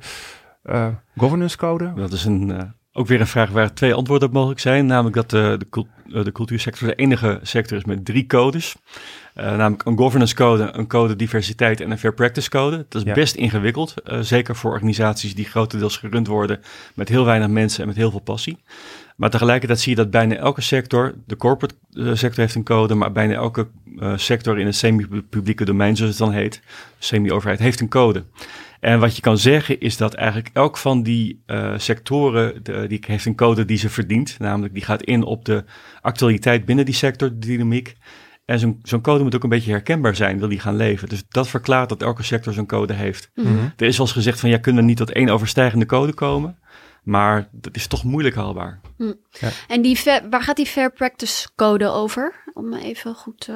governance 1.18 1.57
code? 1.57 1.94
Dat 1.95 2.12
is 2.12 2.25
een, 2.25 2.74
ook 2.94 3.07
weer 3.07 3.19
een 3.19 3.28
vraag 3.28 3.50
waar 3.50 3.74
twee 3.74 3.94
antwoorden 3.94 4.28
op 4.28 4.34
mogelijk 4.34 4.60
zijn. 4.60 4.86
Namelijk 4.86 5.16
dat 5.16 5.30
de, 5.30 5.60
de, 6.06 6.24
de 6.24 6.31
cultuursector 6.31 6.88
de 6.88 6.95
enige 6.95 7.40
sector 7.42 7.78
is 7.78 7.86
met 7.86 8.06
drie 8.06 8.25
codes. 8.25 8.75
Uh, 9.35 9.44
namelijk 9.45 9.85
een 9.85 9.97
governance 9.97 10.35
code, 10.35 10.69
een 10.71 10.88
code 10.88 11.15
diversiteit 11.15 11.81
en 11.81 11.91
een 11.91 11.97
fair 11.97 12.13
practice 12.13 12.50
code. 12.50 12.85
Dat 12.89 13.01
is 13.01 13.07
ja. 13.07 13.13
best 13.13 13.35
ingewikkeld, 13.35 13.94
uh, 14.06 14.19
zeker 14.19 14.56
voor 14.56 14.71
organisaties 14.71 15.35
die 15.35 15.45
grotendeels 15.45 15.97
gerund 15.97 16.27
worden 16.27 16.59
met 16.94 17.09
heel 17.09 17.25
weinig 17.25 17.50
mensen 17.50 17.81
en 17.81 17.88
met 17.88 17.95
heel 17.97 18.12
veel 18.12 18.19
passie. 18.19 18.57
Maar 19.15 19.30
tegelijkertijd 19.30 19.80
zie 19.80 19.89
je 19.89 19.97
dat 19.97 20.12
bijna 20.12 20.35
elke 20.35 20.62
sector, 20.62 21.13
de 21.25 21.38
corporate 21.38 21.75
uh, 21.94 22.16
sector 22.16 22.44
heeft 22.44 22.56
een 22.56 22.63
code, 22.63 22.95
maar 22.95 23.11
bijna 23.11 23.33
elke 23.33 23.68
sector 24.16 24.59
in 24.59 24.66
het 24.66 24.75
semi-publieke 24.75 25.66
domein, 25.66 25.95
zoals 25.95 26.11
het 26.11 26.19
dan 26.19 26.31
heet, 26.31 26.61
semi-overheid, 26.99 27.59
heeft 27.59 27.80
een 27.80 27.90
code. 27.90 28.23
En 28.80 28.99
wat 28.99 29.16
je 29.16 29.21
kan 29.21 29.37
zeggen 29.37 29.80
is 29.80 29.97
dat 29.97 30.13
eigenlijk 30.13 30.49
elk 30.54 30.78
van 30.78 31.04
die 31.04 31.42
uh, 31.47 31.73
sectoren, 31.78 32.63
de, 32.63 32.87
die 32.87 33.04
heeft 33.07 33.25
een 33.25 33.35
code 33.35 33.66
die 33.66 33.78
ze 33.78 33.90
verdient. 33.90 34.35
Namelijk 34.40 34.73
die 34.73 34.83
gaat 34.83 35.04
in 35.04 35.23
op 35.23 35.45
de 35.45 35.63
actualiteit 36.02 36.66
binnen 36.66 36.85
die 36.85 36.94
sector, 36.94 37.30
de 37.30 37.37
dynamiek. 37.47 37.95
En 38.45 38.59
zo'n 38.59 38.80
zo'n 38.83 39.02
code 39.02 39.23
moet 39.23 39.35
ook 39.35 39.44
een 39.44 39.50
beetje 39.50 39.71
herkenbaar 39.71 40.16
zijn, 40.16 40.40
wil 40.40 40.47
die 40.47 40.59
gaan 40.59 40.76
leven. 40.76 41.09
Dus 41.09 41.23
dat 41.28 41.47
verklaart 41.47 41.90
dat 41.90 42.02
elke 42.02 42.23
sector 42.23 42.54
zo'n 42.54 42.66
code 42.66 42.94
heeft. 42.94 43.30
Mm 43.33 43.45
-hmm. 43.45 43.73
Er 43.78 43.88
is 43.88 43.97
wel 43.97 44.06
eens 44.06 44.16
gezegd 44.16 44.40
van, 44.40 44.50
ja, 44.50 44.57
kunnen 44.57 44.81
we 44.81 44.88
niet 44.88 44.97
tot 44.97 45.12
één 45.12 45.30
overstijgende 45.30 45.85
code 45.85 46.14
komen? 46.14 46.57
Maar 47.04 47.47
dat 47.52 47.76
is 47.76 47.88
toch 47.88 48.04
moeilijk 48.04 48.35
haalbaar. 48.35 48.80
Mm. 48.97 49.16
Ja. 49.30 49.50
En 49.68 49.81
die 49.81 50.00
waar 50.30 50.44
gaat 50.44 50.56
die 50.56 50.66
Fair 50.66 50.92
Practice 50.92 51.47
code 51.56 51.88
over? 51.88 52.44
Om 52.54 52.73
even 52.73 53.16
goed... 53.16 53.47
Uh 53.50 53.56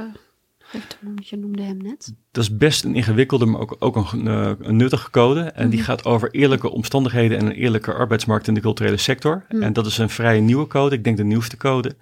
je 1.15 1.37
noemde 1.37 1.63
hem 1.63 1.77
net. 1.77 2.13
Dat 2.31 2.43
is 2.43 2.57
best 2.57 2.83
een 2.83 2.95
ingewikkelde, 2.95 3.45
maar 3.45 3.61
ook, 3.61 3.75
ook 3.79 3.95
een, 3.95 4.25
uh, 4.25 4.51
een 4.59 4.75
nuttige 4.75 5.09
code. 5.09 5.41
En 5.41 5.65
mm. 5.65 5.71
die 5.71 5.83
gaat 5.83 6.05
over 6.05 6.31
eerlijke 6.31 6.69
omstandigheden 6.69 7.37
en 7.37 7.45
een 7.45 7.51
eerlijke 7.51 7.93
arbeidsmarkt 7.93 8.47
in 8.47 8.53
de 8.53 8.61
culturele 8.61 8.97
sector. 8.97 9.45
Mm. 9.49 9.61
En 9.63 9.73
dat 9.73 9.85
is 9.85 9.97
een 9.97 10.09
vrij 10.09 10.39
nieuwe 10.39 10.67
code, 10.67 10.95
ik 10.95 11.03
denk 11.03 11.17
de 11.17 11.23
nieuwste 11.23 11.57
code. 11.57 11.95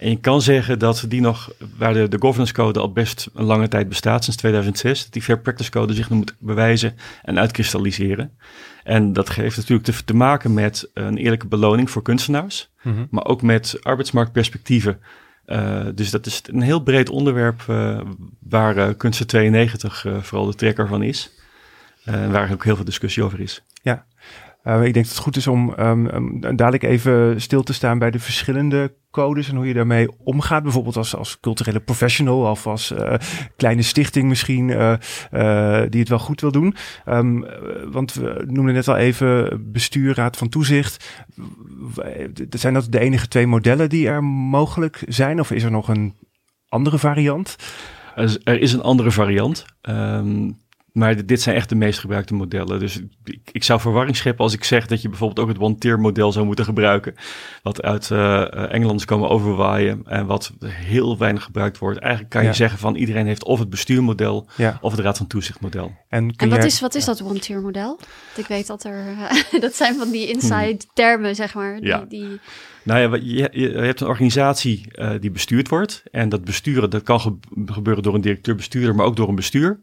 En 0.00 0.10
je 0.10 0.20
kan 0.20 0.42
zeggen 0.42 0.78
dat 0.78 1.04
die 1.08 1.20
nog, 1.20 1.50
waar 1.76 1.92
de, 1.92 2.08
de 2.08 2.18
governance 2.20 2.52
code 2.52 2.80
al 2.80 2.92
best 2.92 3.28
een 3.34 3.44
lange 3.44 3.68
tijd 3.68 3.88
bestaat, 3.88 4.24
sinds 4.24 4.38
2006, 4.38 5.02
dat 5.02 5.12
die 5.12 5.22
Fair 5.22 5.40
Practice 5.40 5.70
code 5.70 5.94
zich 5.94 6.10
nu 6.10 6.16
moet 6.16 6.34
bewijzen 6.38 6.96
en 7.22 7.38
uitkristalliseren. 7.38 8.32
En 8.84 9.12
dat 9.12 9.34
heeft 9.34 9.56
natuurlijk 9.56 9.84
te, 9.84 10.04
te 10.04 10.14
maken 10.14 10.54
met 10.54 10.90
een 10.94 11.16
eerlijke 11.16 11.46
beloning 11.46 11.90
voor 11.90 12.02
kunstenaars, 12.02 12.70
mm 12.82 12.94
-hmm. 12.94 13.06
maar 13.10 13.24
ook 13.24 13.42
met 13.42 13.78
arbeidsmarktperspectieven 13.82 15.00
uh, 15.46 15.86
dus 15.94 16.10
dat 16.10 16.26
is 16.26 16.42
een 16.44 16.60
heel 16.60 16.82
breed 16.82 17.08
onderwerp 17.08 17.62
uh, 17.70 18.00
waar 18.38 18.76
uh, 18.76 18.88
Kunsten 18.96 19.26
92 19.26 20.06
vooral 20.20 20.46
de 20.46 20.54
trekker 20.54 20.88
van 20.88 21.02
is. 21.02 21.30
waar 22.04 22.52
ook 22.52 22.64
heel 22.64 22.76
veel 22.76 22.84
discussie 22.84 23.22
over 23.22 23.40
is. 23.40 23.62
Uh, 24.64 24.84
ik 24.84 24.94
denk 24.94 25.06
dat 25.06 25.14
het 25.14 25.24
goed 25.24 25.36
is 25.36 25.46
om 25.46 25.74
um, 25.78 26.06
um, 26.06 26.40
dadelijk 26.40 26.82
even 26.82 27.40
stil 27.40 27.62
te 27.62 27.72
staan 27.72 27.98
bij 27.98 28.10
de 28.10 28.18
verschillende 28.18 28.94
codes 29.10 29.48
en 29.48 29.56
hoe 29.56 29.66
je 29.66 29.74
daarmee 29.74 30.08
omgaat. 30.24 30.62
Bijvoorbeeld 30.62 30.96
als, 30.96 31.16
als 31.16 31.40
culturele 31.40 31.80
professional 31.80 32.50
of 32.50 32.66
als 32.66 32.90
uh, 32.92 33.14
kleine 33.56 33.82
stichting 33.82 34.28
misschien 34.28 34.68
uh, 34.68 34.94
die 35.88 36.00
het 36.00 36.08
wel 36.08 36.18
goed 36.18 36.40
wil 36.40 36.52
doen. 36.52 36.74
Um, 37.06 37.46
want 37.90 38.14
we 38.14 38.44
noemden 38.46 38.74
net 38.74 38.88
al 38.88 38.96
even 38.96 39.62
bestuur, 39.72 40.14
raad 40.14 40.36
van 40.36 40.48
toezicht. 40.48 41.22
Zijn 42.50 42.74
dat 42.74 42.86
de 42.90 43.00
enige 43.00 43.28
twee 43.28 43.46
modellen 43.46 43.88
die 43.88 44.08
er 44.08 44.24
mogelijk 44.24 45.02
zijn? 45.08 45.40
Of 45.40 45.50
is 45.50 45.62
er 45.62 45.70
nog 45.70 45.88
een 45.88 46.14
andere 46.68 46.98
variant? 46.98 47.56
Er 48.44 48.60
is 48.60 48.72
een 48.72 48.82
andere 48.82 49.10
variant. 49.10 49.64
Maar 50.92 51.26
dit 51.26 51.42
zijn 51.42 51.56
echt 51.56 51.68
de 51.68 51.74
meest 51.74 51.98
gebruikte 51.98 52.34
modellen. 52.34 52.78
Dus 52.78 53.00
ik, 53.24 53.50
ik, 53.52 53.64
zou 53.64 53.80
verwarring 53.80 54.16
scheppen 54.16 54.44
als 54.44 54.54
ik 54.54 54.64
zeg 54.64 54.86
dat 54.86 55.02
je 55.02 55.08
bijvoorbeeld 55.08 55.40
ook 55.40 55.48
het 55.48 55.62
one-tier 55.62 56.00
model 56.00 56.32
zou 56.32 56.46
moeten 56.46 56.64
gebruiken. 56.64 57.14
Wat 57.62 57.82
uit 57.82 58.10
uh, 58.10 58.72
Engeland 58.72 59.00
is 59.00 59.06
komen 59.06 59.28
overwaaien 59.28 60.02
en 60.06 60.26
wat 60.26 60.52
heel 60.64 61.18
weinig 61.18 61.42
gebruikt 61.42 61.78
wordt. 61.78 61.98
Eigenlijk 61.98 62.32
kan 62.32 62.44
je 62.44 62.52
zeggen 62.52 62.78
van 62.78 62.94
iedereen 62.94 63.26
heeft 63.26 63.44
of 63.44 63.58
het 63.58 63.70
bestuurmodel 63.70 64.48
ja. 64.56 64.78
of 64.80 64.90
het 64.90 65.00
raad 65.00 65.16
van 65.16 65.26
toezichtmodel. 65.26 65.92
En, 66.10 66.34
en 66.36 66.48
wat, 66.48 66.64
is, 66.64 66.80
wat 66.80 66.94
is 66.94 67.04
dat 67.04 67.22
one-tier 67.22 67.60
model? 67.60 67.98
Ik 68.36 68.46
weet 68.46 68.66
dat 68.66 68.84
er, 68.84 69.04
uh, 69.10 69.60
dat 69.60 69.74
zijn 69.74 69.94
van 69.94 70.10
die 70.10 70.28
inside 70.28 70.78
termen, 70.94 71.34
zeg 71.34 71.54
maar. 71.54 71.76
Die, 71.76 71.86
ja. 71.86 72.04
die 72.08 72.40
nou 72.82 73.00
ja, 73.00 73.18
je, 73.22 73.48
je, 73.60 73.68
hebt 73.68 74.00
een 74.00 74.06
organisatie 74.06 74.88
uh, 74.92 75.10
die 75.20 75.30
bestuurd 75.30 75.68
wordt. 75.68 76.02
En 76.10 76.28
dat 76.28 76.44
besturen, 76.44 76.90
dat 76.90 77.02
kan 77.02 77.20
ge 77.20 77.36
gebeuren 77.66 78.02
door 78.02 78.14
een 78.14 78.20
directeur-bestuurder, 78.20 78.94
maar 78.94 79.06
ook 79.06 79.16
door 79.16 79.28
een 79.28 79.34
bestuur. 79.34 79.80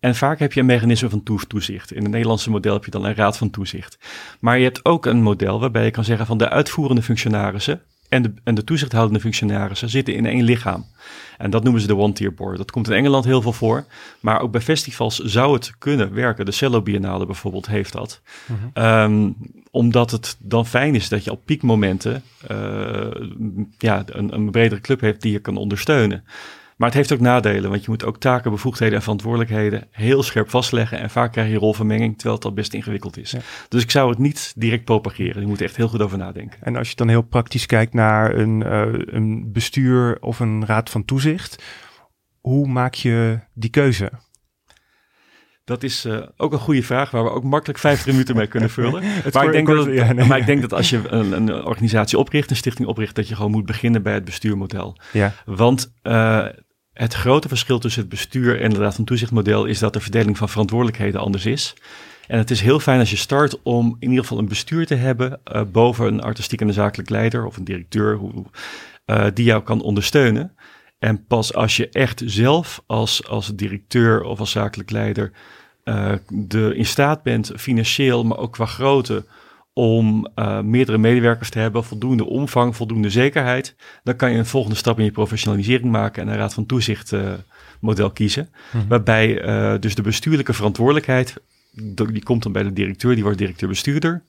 En 0.00 0.14
vaak 0.14 0.38
heb 0.38 0.52
je 0.52 0.60
een 0.60 0.66
mechanisme 0.66 1.08
van 1.08 1.22
toezicht. 1.46 1.92
In 1.92 2.02
het 2.02 2.10
Nederlandse 2.10 2.50
model 2.50 2.72
heb 2.72 2.84
je 2.84 2.90
dan 2.90 3.04
een 3.04 3.14
raad 3.14 3.36
van 3.36 3.50
toezicht. 3.50 3.98
Maar 4.40 4.58
je 4.58 4.64
hebt 4.64 4.84
ook 4.84 5.06
een 5.06 5.22
model 5.22 5.60
waarbij 5.60 5.84
je 5.84 5.90
kan 5.90 6.04
zeggen 6.04 6.26
van 6.26 6.38
de 6.38 6.48
uitvoerende 6.48 7.02
functionarissen 7.02 7.82
en 8.10 8.22
de, 8.22 8.32
en 8.44 8.54
de 8.54 8.64
toezichthoudende 8.64 9.20
functionarissen 9.20 9.88
zitten 9.88 10.14
in 10.14 10.26
één 10.26 10.42
lichaam. 10.42 10.86
En 11.38 11.50
dat 11.50 11.62
noemen 11.62 11.80
ze 11.80 11.86
de 11.86 11.96
one-tier 11.96 12.34
board. 12.34 12.56
Dat 12.56 12.70
komt 12.70 12.88
in 12.88 12.94
Engeland 12.94 13.24
heel 13.24 13.42
veel 13.42 13.52
voor. 13.52 13.84
Maar 14.20 14.40
ook 14.40 14.50
bij 14.50 14.60
festivals 14.60 15.18
zou 15.18 15.52
het 15.54 15.74
kunnen 15.78 16.14
werken. 16.14 16.44
De 16.44 16.52
Cello 16.52 16.82
Biennale 16.82 17.26
bijvoorbeeld 17.26 17.66
heeft 17.66 17.92
dat. 17.92 18.20
Mhm. 18.46 18.86
Um, 18.86 19.36
omdat 19.70 20.10
het 20.10 20.36
dan 20.38 20.66
fijn 20.66 20.94
is 20.94 21.08
dat 21.08 21.24
je 21.24 21.30
op 21.30 21.44
piekmomenten 21.44 22.22
uh, 22.50 23.10
ja, 23.78 24.02
een, 24.06 24.34
een 24.34 24.50
bredere 24.50 24.80
club 24.80 25.00
heeft 25.00 25.22
die 25.22 25.32
je 25.32 25.38
kan 25.38 25.56
ondersteunen. 25.56 26.24
Maar 26.80 26.88
het 26.88 26.98
heeft 26.98 27.12
ook 27.12 27.20
nadelen, 27.20 27.70
want 27.70 27.84
je 27.84 27.90
moet 27.90 28.04
ook 28.04 28.18
taken, 28.18 28.50
bevoegdheden 28.50 28.94
en 28.94 29.02
verantwoordelijkheden 29.02 29.88
heel 29.90 30.22
scherp 30.22 30.50
vastleggen. 30.50 30.98
En 30.98 31.10
vaak 31.10 31.32
krijg 31.32 31.50
je 31.50 31.58
rolvermenging, 31.58 32.14
terwijl 32.14 32.34
het 32.34 32.44
al 32.44 32.52
best 32.52 32.74
ingewikkeld 32.74 33.16
is. 33.16 33.30
Ja. 33.30 33.38
Dus 33.68 33.82
ik 33.82 33.90
zou 33.90 34.10
het 34.10 34.18
niet 34.18 34.52
direct 34.56 34.84
propageren. 34.84 35.40
Je 35.40 35.46
moet 35.46 35.58
er 35.58 35.64
echt 35.64 35.76
heel 35.76 35.88
goed 35.88 36.02
over 36.02 36.18
nadenken. 36.18 36.58
En 36.62 36.76
als 36.76 36.88
je 36.88 36.96
dan 36.96 37.08
heel 37.08 37.22
praktisch 37.22 37.66
kijkt 37.66 37.94
naar 37.94 38.34
een, 38.34 38.60
uh, 38.60 38.86
een 39.06 39.52
bestuur 39.52 40.16
of 40.20 40.40
een 40.40 40.66
raad 40.66 40.90
van 40.90 41.04
toezicht, 41.04 41.62
hoe 42.40 42.66
maak 42.66 42.94
je 42.94 43.38
die 43.54 43.70
keuze? 43.70 44.10
Dat 45.64 45.82
is 45.82 46.06
uh, 46.06 46.22
ook 46.36 46.52
een 46.52 46.58
goede 46.58 46.82
vraag 46.82 47.10
waar 47.10 47.24
we 47.24 47.30
ook 47.30 47.44
makkelijk 47.44 47.78
50 47.78 48.06
minuten 48.06 48.36
mee 48.36 48.46
kunnen 48.46 48.70
vullen. 48.70 49.02
Maar, 49.32 49.44
ik 49.44 49.52
denk 49.52 49.66
dat, 49.66 49.86
ja, 49.86 50.12
nee. 50.12 50.26
maar 50.26 50.38
ik 50.38 50.46
denk 50.46 50.60
dat 50.60 50.72
als 50.72 50.90
je 50.90 51.08
een, 51.08 51.32
een, 51.32 51.64
organisatie 51.64 52.18
opricht, 52.18 52.50
een 52.50 52.56
stichting 52.56 52.88
opricht, 52.88 53.14
dat 53.14 53.28
je 53.28 53.34
gewoon 53.34 53.50
moet 53.50 53.66
beginnen 53.66 54.02
bij 54.02 54.14
het 54.14 54.24
bestuurmodel. 54.24 54.96
Ja. 55.12 55.32
Want 55.44 55.92
uh, 56.02 56.46
het 56.92 57.14
grote 57.14 57.48
verschil 57.48 57.78
tussen 57.78 58.00
het 58.00 58.10
bestuur 58.10 58.60
en 58.60 58.70
het 58.70 58.80
raad 58.80 58.94
van 58.94 59.04
toezichtmodel 59.04 59.64
is 59.64 59.78
dat 59.78 59.92
de 59.92 60.00
verdeling 60.00 60.38
van 60.38 60.48
verantwoordelijkheden 60.48 61.20
anders 61.20 61.46
is. 61.46 61.74
En 62.26 62.38
het 62.38 62.50
is 62.50 62.60
heel 62.60 62.80
fijn 62.80 62.98
als 62.98 63.10
je 63.10 63.16
start 63.16 63.62
om 63.62 63.96
in 63.98 64.08
ieder 64.08 64.24
geval 64.24 64.38
een 64.38 64.48
bestuur 64.48 64.86
te 64.86 64.94
hebben 64.94 65.40
uh, 65.52 65.62
boven 65.72 66.06
een 66.06 66.22
artistiek 66.22 66.60
en 66.60 66.68
een 66.68 66.74
zakelijk 66.74 67.10
leider 67.10 67.46
of 67.46 67.56
een 67.56 67.64
directeur 67.64 68.16
hoe, 68.16 68.44
uh, 69.06 69.26
die 69.34 69.44
jou 69.44 69.62
kan 69.62 69.82
ondersteunen. 69.82 70.54
En 70.98 71.26
pas 71.26 71.54
als 71.54 71.76
je 71.76 71.88
echt 71.88 72.22
zelf 72.26 72.82
als, 72.86 73.28
als 73.28 73.54
directeur 73.54 74.22
of 74.22 74.38
als 74.38 74.50
zakelijk 74.50 74.90
leider 74.90 75.32
uh, 75.84 76.12
de, 76.28 76.72
in 76.76 76.86
staat 76.86 77.22
bent, 77.22 77.52
financieel, 77.56 78.24
maar 78.24 78.38
ook 78.38 78.52
qua 78.52 78.66
grootte, 78.66 79.24
om 79.80 80.28
uh, 80.36 80.60
meerdere 80.60 80.98
medewerkers 80.98 81.50
te 81.50 81.58
hebben, 81.58 81.84
voldoende 81.84 82.24
omvang, 82.24 82.76
voldoende 82.76 83.10
zekerheid, 83.10 83.74
dan 84.02 84.16
kan 84.16 84.32
je 84.32 84.38
een 84.38 84.46
volgende 84.46 84.76
stap 84.76 84.98
in 84.98 85.04
je 85.04 85.10
professionalisering 85.10 85.90
maken 85.90 86.22
en 86.22 86.28
een 86.28 86.36
raad 86.36 86.54
van 86.54 86.66
toezicht 86.66 87.12
uh, 87.12 87.32
model 87.80 88.10
kiezen. 88.10 88.48
Mhm. 88.72 88.86
Waarbij 88.88 89.46
uh, 89.46 89.80
dus 89.80 89.94
de 89.94 90.02
bestuurlijke 90.02 90.52
verantwoordelijkheid, 90.52 91.34
die 91.72 92.22
komt 92.22 92.42
dan 92.42 92.52
bij 92.52 92.62
de 92.62 92.72
directeur, 92.72 93.14
die 93.14 93.22
wordt 93.22 93.38
directeur-bestuurder. 93.38 94.22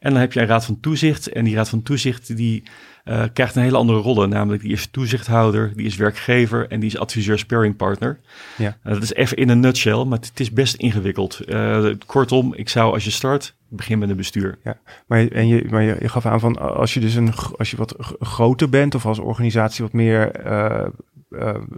En 0.00 0.10
dan 0.12 0.20
heb 0.20 0.32
je 0.32 0.40
een 0.40 0.46
raad 0.46 0.64
van 0.64 0.80
toezicht 0.80 1.28
en 1.28 1.44
die 1.44 1.54
raad 1.54 1.68
van 1.68 1.82
toezicht 1.82 2.36
die 2.36 2.62
uh, 3.04 3.24
krijgt 3.32 3.56
een 3.56 3.62
hele 3.62 3.76
andere 3.76 3.98
rol. 3.98 4.26
Namelijk 4.26 4.62
die 4.62 4.72
is 4.72 4.86
toezichthouder, 4.86 5.72
die 5.76 5.86
is 5.86 5.96
werkgever 5.96 6.68
en 6.68 6.80
die 6.80 6.88
is 6.88 6.98
adviseur 6.98 7.38
sparringpartner. 7.38 8.20
Ja. 8.56 8.76
Uh, 8.84 8.92
dat 8.92 9.02
is 9.02 9.12
even 9.12 9.36
in 9.36 9.48
een 9.48 9.60
nutshell, 9.60 10.04
maar 10.04 10.18
het 10.18 10.40
is 10.40 10.52
best 10.52 10.74
ingewikkeld. 10.74 11.40
Uh, 11.46 11.90
kortom, 12.06 12.54
ik 12.54 12.68
zou 12.68 12.92
als 12.92 13.04
je 13.04 13.10
start, 13.10 13.54
begin 13.68 13.98
met 13.98 14.10
een 14.10 14.16
bestuur. 14.16 14.58
Ja, 14.64 14.78
maar, 15.06 15.20
je, 15.20 15.28
en 15.28 15.48
je, 15.48 15.66
maar 15.70 15.82
je, 15.82 15.96
je 16.00 16.08
gaf 16.08 16.26
aan 16.26 16.40
van 16.40 16.76
als 16.76 16.94
je 16.94 17.00
dus 17.00 17.14
een, 17.14 17.34
als 17.56 17.70
je 17.70 17.76
wat 17.76 17.94
groter 18.20 18.68
bent 18.68 18.94
of 18.94 19.06
als 19.06 19.18
organisatie 19.18 19.84
wat 19.84 19.92
meer 19.92 20.30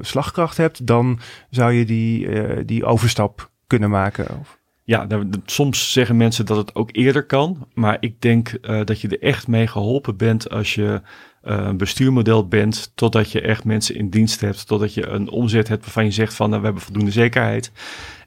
slagkracht 0.01 0.57
hebt, 0.57 0.87
dan 0.87 1.21
zou 1.51 1.73
je 1.73 1.85
die, 1.85 2.29
die 2.65 2.85
overstap 2.85 3.51
kunnen 3.67 3.91
maken. 3.91 4.27
Of? 4.41 4.60
Ja, 4.91 5.07
daar, 5.07 5.25
soms 5.45 5.93
zeggen 5.93 6.17
mensen 6.17 6.47
dat 6.47 6.57
het 6.57 6.75
ook 6.75 6.89
eerder 6.93 7.27
kan. 7.27 7.67
Maar 7.75 7.97
ik 8.01 8.21
denk 8.21 8.59
uh, 8.63 8.81
dat 8.85 9.01
je 9.01 9.09
er 9.09 9.23
echt 9.23 9.49
mee 9.49 9.67
geholpen 9.67 10.17
bent 10.17 10.51
als 10.51 10.75
je 10.75 10.83
uh, 10.83 11.01
een 11.43 11.77
bestuurmodel 11.77 12.49
bent. 12.49 12.93
Totdat 12.95 13.33
je 13.33 13.41
echt 13.41 13.65
mensen 13.65 13.95
in 13.95 14.11
dienst 14.11 14.41
hebt. 14.41 14.67
Totdat 14.67 14.95
je 14.95 15.07
een 15.07 15.29
omzet 15.29 15.69
hebt 15.69 15.85
waarvan 15.85 16.05
je 16.05 16.11
zegt 16.11 16.35
van 16.35 16.49
nou, 16.49 16.61
we 16.61 16.67
hebben 16.67 16.85
voldoende 16.85 17.11
zekerheid. 17.11 17.73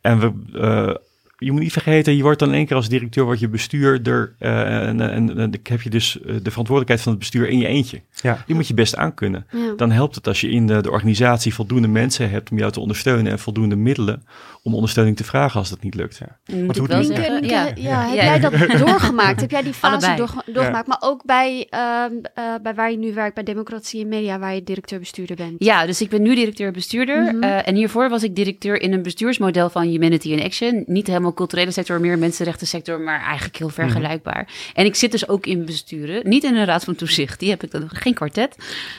En 0.02 0.20
we, 0.20 0.32
uh, 0.54 0.96
je 1.38 1.52
moet 1.52 1.62
niet 1.62 1.72
vergeten, 1.72 2.16
je 2.16 2.24
wordt 2.24 2.40
dan 2.40 2.54
één 2.54 2.66
keer 2.66 2.76
als 2.76 2.90
directeur 2.90 3.24
word 3.24 3.40
je 3.40 3.48
bestuurder. 3.48 4.36
Uh, 4.40 4.88
en, 4.88 5.02
en, 5.02 5.38
en 5.38 5.52
heb 5.64 5.82
je 5.82 5.90
dus 5.90 6.12
de 6.22 6.50
verantwoordelijkheid 6.50 7.02
van 7.02 7.12
het 7.12 7.20
bestuur 7.20 7.50
in 7.50 7.58
je 7.58 7.68
eentje. 7.68 8.02
Ja. 8.22 8.44
Die 8.46 8.56
moet 8.56 8.68
je 8.68 8.74
best 8.74 8.96
aankunnen. 8.96 9.46
Ja. 9.52 9.74
Dan 9.76 9.92
helpt 9.92 10.16
het 10.16 10.28
als 10.28 10.42
je 10.42 10.50
in 10.50 10.68
de, 10.68 10.82
de 10.82 10.92
organisatie 10.92 11.54
voldoende 11.54 11.88
mensen 11.88 12.30
hebt 12.30 12.52
om 12.52 12.58
jou 12.58 12.72
te 12.72 12.80
ondersteunen. 12.80 13.32
En 13.32 13.40
voldoende 13.40 13.76
middelen 13.76 14.24
om 14.64 14.74
ondersteuning 14.76 15.18
te 15.18 15.24
vragen 15.24 15.60
als 15.60 15.70
dat 15.70 15.82
niet 15.82 15.96
lukt. 15.96 16.18
Ja. 16.18 16.56
Moet 16.56 16.78
hoe 16.78 16.88
doe- 16.88 17.46
ja. 17.46 17.72
Ja, 17.76 18.08
heb 18.08 18.14
jij 18.16 18.40
dat 18.40 18.52
doorgemaakt? 18.88 19.42
heb 19.42 19.52
jij 19.52 19.62
die 19.62 19.74
fase 19.74 20.16
doorgemaakt? 20.46 20.88
Maar 20.88 20.98
ook 21.00 21.26
bij, 21.26 21.68
ehm, 21.70 22.12
eh, 22.34 22.44
bij 22.64 22.76
waar 22.76 22.92
je 22.92 22.98
nu 22.98 23.14
werkt, 23.14 23.36
bij 23.36 23.44
Democratie 23.44 24.02
en 24.02 24.08
Media, 24.08 24.40
waar 24.40 24.56
je 24.56 24.64
directeur-bestuurder 24.64 25.36
bent. 25.36 25.56
Ja, 25.58 25.86
dus 25.86 26.02
ik 26.02 26.10
ben 26.10 26.22
nu 26.22 26.36
directeur-bestuurder. 26.36 27.24
Mhm. 27.24 27.44
eh, 27.44 27.68
en 27.68 27.76
hiervoor 27.76 28.10
was 28.10 28.24
ik 28.24 28.36
directeur 28.36 28.82
in 28.82 28.94
een 28.94 29.02
bestuursmodel 29.02 29.70
van 29.70 29.84
Humanity 29.84 30.30
in 30.30 30.44
Action. 30.44 30.84
Niet 30.88 31.08
helemaal 31.08 31.23
culturele 31.32 31.72
sector, 31.72 32.00
meer 32.00 32.18
mensenrechtensector, 32.18 33.00
maar 33.00 33.22
eigenlijk 33.22 33.58
heel 33.58 33.70
vergelijkbaar. 33.70 34.48
En 34.74 34.86
ik 34.86 34.96
zit 34.96 35.12
dus 35.12 35.28
ook 35.28 35.46
in 35.46 35.66
besturen. 35.66 36.30
Niet 36.30 36.44
in 36.44 36.56
een 36.56 36.66
raad 36.66 36.84
van 36.84 36.96
toezicht, 36.96 37.40
die 37.40 37.50
heb 37.50 37.64
ik 37.64 37.72
dan 37.72 37.90
geen 37.90 38.14
kwartet. 38.14 38.56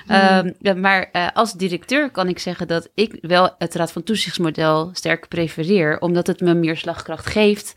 Ehm, 0.06 0.50
ja, 0.58 0.74
maar 0.74 1.08
eh, 1.12 1.26
als 1.34 1.52
directeur 1.52 2.10
kan 2.10 2.28
ik 2.28 2.38
zeggen 2.38 2.68
dat 2.68 2.88
ik 2.94 3.18
wel 3.20 3.54
het 3.58 3.74
raad 3.74 3.92
van 3.92 4.02
toezichtsmodel 4.02 4.90
sterk 4.92 5.28
prefereer, 5.28 6.00
omdat 6.00 6.26
het 6.26 6.40
me 6.40 6.54
meer 6.54 6.76
slagkracht 6.76 7.26
geeft. 7.26 7.72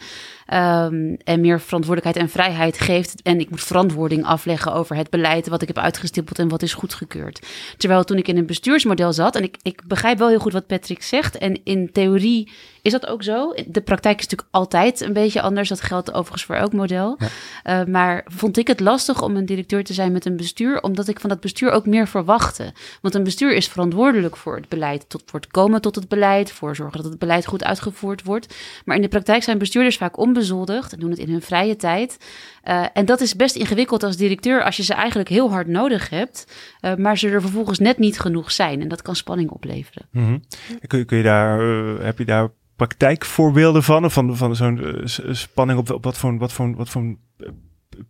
Ehm, 0.47 1.15
en 1.23 1.41
meer 1.41 1.59
verantwoordelijkheid 1.59 2.27
en 2.27 2.31
vrijheid 2.31 2.79
geeft. 2.79 3.21
En 3.21 3.39
ik 3.39 3.49
moet 3.49 3.63
verantwoording 3.63 4.25
afleggen 4.25 4.73
over 4.73 4.95
het 4.95 5.09
beleid 5.09 5.47
wat 5.47 5.61
ik 5.61 5.67
heb 5.67 5.77
uitgestippeld 5.77 6.39
en 6.39 6.47
wat 6.47 6.61
is 6.61 6.73
goedgekeurd. 6.73 7.47
Terwijl 7.77 8.03
toen 8.03 8.17
ik 8.17 8.27
in 8.27 8.37
een 8.37 8.45
bestuursmodel 8.45 9.13
zat, 9.13 9.35
en 9.35 9.43
ik, 9.43 9.57
ik 9.61 9.81
begrijp 9.87 10.17
wel 10.17 10.29
heel 10.29 10.39
goed 10.39 10.53
wat 10.53 10.67
Patrick 10.67 11.03
zegt. 11.03 11.37
En 11.37 11.63
in 11.63 11.91
theorie 11.91 12.49
is 12.87 12.93
dat 12.93 13.07
ook 13.07 13.23
zo. 13.23 13.53
De 13.67 13.81
praktijk 13.81 14.17
is 14.19 14.23
natuurlijk 14.23 14.49
altijd 14.51 15.01
een 15.01 15.13
beetje 15.13 15.41
anders. 15.41 15.69
Dat 15.69 15.81
geldt 15.81 16.13
overigens 16.13 16.43
voor 16.43 16.55
elk 16.55 16.73
model. 16.73 17.17
Uh, 17.65 17.83
maar 17.83 18.25
vond 18.25 18.57
ik 18.57 18.67
het 18.67 18.79
lastig 18.79 19.21
om 19.21 19.35
een 19.35 19.45
directeur 19.45 19.83
te 19.83 19.93
zijn 19.93 20.11
met 20.11 20.25
een 20.25 20.35
bestuur, 20.35 20.81
omdat 20.81 21.07
ik 21.07 21.19
van 21.19 21.29
dat 21.29 21.39
bestuur 21.39 21.71
ook 21.71 21.85
meer 21.85 22.07
verwachtte. 22.07 22.73
Want 23.01 23.15
een 23.15 23.23
bestuur 23.23 23.55
is 23.55 23.67
verantwoordelijk 23.67 24.37
voor 24.37 24.55
het 24.55 24.69
beleid, 24.69 25.09
tot, 25.09 25.23
voor 25.25 25.39
het 25.39 25.51
komen 25.51 25.81
tot 25.81 25.95
het 25.95 26.07
beleid, 26.07 26.51
voor 26.51 26.75
zorgen 26.75 27.01
dat 27.01 27.11
het 27.11 27.19
beleid 27.19 27.45
goed 27.45 27.63
uitgevoerd 27.63 28.23
wordt. 28.23 28.55
Maar 28.85 28.95
in 28.95 29.01
de 29.01 29.07
praktijk 29.07 29.43
zijn 29.43 29.57
bestuurders 29.57 29.97
vaak 29.97 30.17
onbezoldigd 30.37 30.93
en 30.93 30.99
doen 30.99 31.09
het 31.09 31.19
in 31.19 31.29
hun 31.29 31.41
vrije 31.41 31.75
tijd. 31.75 32.17
Uh, 32.63 32.85
en 32.93 33.05
dat 33.05 33.21
is 33.21 33.35
best 33.35 33.55
ingewikkeld 33.55 34.03
als 34.03 34.17
directeur 34.17 34.63
als 34.63 34.77
je 34.77 34.83
ze 34.83 34.93
eigenlijk 34.93 35.29
heel 35.29 35.51
hard 35.51 35.67
nodig 35.67 36.09
hebt, 36.09 36.57
uh, 36.81 36.95
maar 36.95 37.17
ze 37.17 37.29
er 37.29 37.41
vervolgens 37.41 37.79
net 37.79 37.97
niet 37.97 38.19
genoeg 38.19 38.51
zijn. 38.51 38.81
En 38.81 38.87
dat 38.87 39.01
kan 39.01 39.15
spanning 39.15 39.49
opleveren. 39.49 40.07
Mm-hmm. 40.11 40.41
Kun, 40.87 40.99
je, 40.99 41.05
kun 41.05 41.17
je 41.17 41.23
daar, 41.23 41.61
uh, 41.61 42.03
heb 42.03 42.17
je 42.17 42.25
daar 42.25 42.49
praktijkvoorbeelden 42.75 43.83
van? 43.83 44.05
Of 44.05 44.13
van, 44.13 44.37
van 44.37 44.55
zo'n 44.55 45.01
spanning 45.31 45.79
op, 45.79 45.91
op 45.91 46.03
wat 46.03 46.17
voor, 46.17 46.37
wat 46.37 46.53
voor, 46.53 46.75
wat 46.75 46.89
voor 46.89 47.15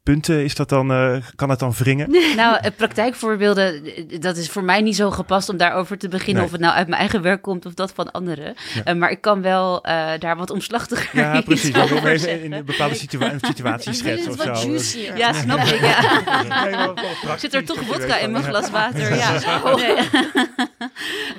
punten 0.04 0.44
is 0.44 0.56
dat 0.56 0.70
dan, 0.70 0.92
eh, 0.92 1.16
kan 1.36 1.50
het 1.50 1.60
dan 1.60 1.74
wringen? 1.78 2.12
Nou, 2.36 2.58
eh, 2.62 2.72
praktijkvoorbeelden, 2.78 3.86
eh, 3.86 4.20
dat 4.20 4.38
is 4.38 4.50
voor 4.50 4.64
mij 4.64 4.82
niet 4.82 4.96
zo 4.96 5.12
gepast 5.12 5.50
om 5.50 5.58
daarover 5.58 5.98
te 5.98 6.08
beginnen. 6.08 6.36
Nee. 6.36 6.46
Of 6.46 6.52
het 6.52 6.62
nou 6.62 6.74
uit 6.74 6.88
mijn 6.88 7.00
eigen 7.00 7.22
werk 7.22 7.42
komt 7.42 7.66
of 7.66 7.74
dat 7.74 7.92
van 7.96 8.12
anderen. 8.12 8.56
Ja. 8.74 8.84
Eh, 8.84 8.96
maar 8.96 9.12
ik 9.12 9.22
kan 9.22 9.42
wel 9.42 9.84
eh, 9.84 10.08
daar 10.20 10.38
wat 10.38 10.50
omslachtiger 10.50 11.20
Ja, 11.20 11.42
precies. 11.46 11.74
Dan 11.74 11.88
wil 11.88 12.06
even 12.06 12.44
in 12.44 12.54
een 12.54 12.66
bepaalde 12.66 12.96
situa 12.96 13.32
situatie 13.42 13.94
schetsen 13.94 14.32
het 14.32 14.40
of 14.40 14.46
wat 14.46 14.60
zo. 14.60 14.68
juicier. 14.68 15.18
Ja, 15.18 15.34
snap 15.34 15.60
ik. 15.60 15.80
Ja. 15.80 15.96
Nee, 16.64 16.76
wel- 16.76 16.86
wel 16.86 16.94
praktisch, 17.22 17.42
Zit 17.42 17.54
er 17.54 17.66
toch 17.66 17.80
vodka 17.86 18.18
in 18.18 18.32
mijn 18.32 18.44
glas 18.44 18.70
water? 18.70 19.16
Ja. 19.16 19.32
Nee. 19.76 19.96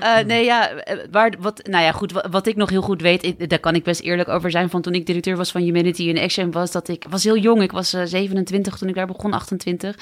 Eh, 0.00 0.24
nee, 0.26 0.44
ja, 0.44 0.70
waar, 1.10 1.32
wat, 1.38 1.60
nou 1.66 1.84
ja, 1.84 1.92
goed, 1.92 2.12
wat, 2.12 2.26
wat 2.30 2.46
ik 2.46 2.56
nog 2.56 2.70
heel 2.70 2.82
goed 2.82 3.00
weet, 3.00 3.24
ik- 3.24 3.48
daar 3.50 3.58
kan 3.58 3.74
ik 3.74 3.82
best 3.84 4.00
eerlijk 4.00 4.28
over 4.28 4.50
zijn, 4.50 4.70
van 4.70 4.82
toen 4.82 4.92
ik 4.94 5.06
directeur 5.06 5.36
was 5.36 5.50
van 5.50 5.60
Humanity 5.60 6.02
in 6.02 6.18
Action, 6.18 6.50
was 6.50 6.70
dat 6.70 6.88
ik, 6.88 7.04
was 7.10 7.24
heel 7.24 7.36
jong, 7.38 7.62
ik 7.62 7.72
was 7.72 7.92
eh, 7.92 8.02
27 8.38 8.78
toen 8.78 8.88
ik 8.88 8.94
daar 8.94 9.06
begon, 9.06 9.32
28, 9.32 9.96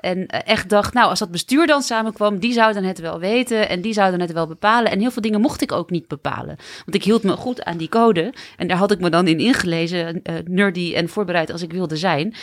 en 0.00 0.26
eh, 0.26 0.40
echt 0.52 0.68
dacht, 0.68 0.94
nou, 0.94 1.08
als 1.08 1.18
dat 1.18 1.30
bestuur 1.30 1.66
dan 1.66 1.82
samenkwam, 1.82 2.38
die 2.38 2.52
zouden 2.52 2.84
het 2.84 3.00
wel 3.00 3.18
weten 3.18 3.68
en 3.68 3.80
die 3.80 3.92
zouden 3.92 4.20
het 4.20 4.32
wel 4.32 4.46
bepalen. 4.46 4.90
En 4.90 5.00
heel 5.00 5.10
veel 5.10 5.22
dingen 5.22 5.40
mocht 5.40 5.62
ik 5.62 5.72
ook 5.72 5.90
niet 5.90 6.08
bepalen, 6.08 6.56
want 6.84 6.94
ik 6.94 7.04
hield 7.04 7.22
me 7.22 7.36
goed 7.36 7.64
aan 7.64 7.76
die 7.76 7.88
code 7.88 8.34
en 8.56 8.68
daar 8.68 8.76
had 8.76 8.90
ik 8.90 9.00
me 9.00 9.10
dan 9.10 9.26
in 9.26 9.38
ingelezen, 9.38 10.22
eh, 10.22 10.34
nerdy 10.44 10.94
en 10.94 11.08
voorbereid 11.08 11.52
als 11.52 11.62
ik 11.62 11.72
wilde 11.72 11.96
zijn. 11.96 12.34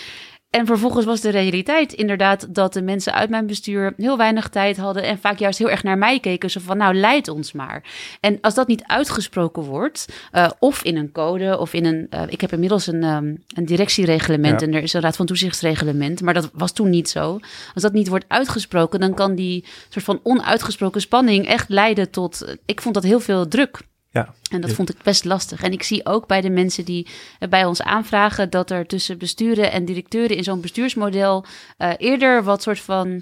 En 0.50 0.66
vervolgens 0.66 1.06
was 1.06 1.22
de 1.22 1.30
realiteit 1.30 1.94
inderdaad 1.94 2.54
dat 2.56 2.74
de 2.74 2.82
mensen 2.82 3.14
uit 3.14 3.30
mijn 3.30 3.48
bestuur 3.48 3.94
heel 3.98 4.18
weinig 4.18 4.48
tijd 4.50 4.78
hadden 4.78 5.04
en 5.04 5.18
vaak 5.20 5.38
juist 5.40 5.60
heel 5.60 5.70
erg 5.70 5.84
naar 5.84 5.98
mij 5.98 6.20
keken. 6.20 6.50
Zo 6.50 6.60
van, 6.64 6.78
nou, 6.78 6.94
leid 6.96 7.28
ons 7.28 7.52
maar. 7.52 7.84
En 8.20 8.38
als 8.42 8.54
dat 8.54 8.68
niet 8.68 8.84
uitgesproken 8.86 9.64
wordt, 9.64 10.06
eh, 10.32 10.50
of 10.60 10.84
in 10.84 10.98
een 10.98 11.12
code 11.12 11.58
of 11.58 11.74
in 11.74 11.86
een... 11.86 12.08
eh, 12.10 12.22
ik 12.28 12.42
heb 12.42 12.52
inmiddels 12.52 12.88
een, 12.88 13.04
ehm, 13.04 13.36
een 13.56 13.66
directiereglement 13.66 14.60
Ja. 14.62 14.68
en 14.68 14.74
er 14.74 14.82
is 14.84 14.94
een 14.94 15.02
raad 15.02 15.16
van 15.16 15.26
toezichtsreglement, 15.26 16.22
maar 16.22 16.34
dat 16.34 16.50
was 16.54 16.72
toen 16.72 16.90
niet 16.90 17.10
zo. 17.10 17.40
Als 17.74 17.84
dat 17.84 17.94
niet 17.94 18.08
wordt 18.08 18.26
uitgesproken, 18.28 19.00
dan 19.00 19.14
kan 19.14 19.36
die 19.36 19.66
soort 19.90 20.06
van 20.06 20.20
onuitgesproken 20.24 21.02
spanning 21.02 21.48
echt 21.48 21.70
leiden 21.70 22.10
tot... 22.12 22.42
eh, 22.42 22.54
Ik 22.66 22.82
vond 22.82 22.94
dat 22.94 23.04
heel 23.04 23.20
veel 23.20 23.48
druk. 23.48 23.80
Ja. 24.12 24.34
En 24.52 24.62
dat 24.62 24.72
vond 24.72 24.90
ik 24.90 25.04
best 25.04 25.26
lastig. 25.26 25.64
En 25.64 25.72
ik 25.72 25.84
zie 25.84 26.06
ook 26.06 26.28
bij 26.28 26.42
de 26.42 26.50
mensen 26.50 26.86
die 26.86 27.08
eh, 27.40 27.50
bij 27.50 27.66
ons 27.66 27.82
aanvragen 27.82 28.50
dat 28.50 28.72
er 28.72 28.86
tussen 28.86 29.18
besturen 29.18 29.72
en 29.72 29.86
directeuren 29.86 30.38
in 30.38 30.44
zo'n 30.44 30.62
bestuursmodel 30.62 31.46
eh, 31.78 31.92
eerder 31.98 32.44
wat 32.44 32.62
soort 32.62 32.80
van 32.80 33.22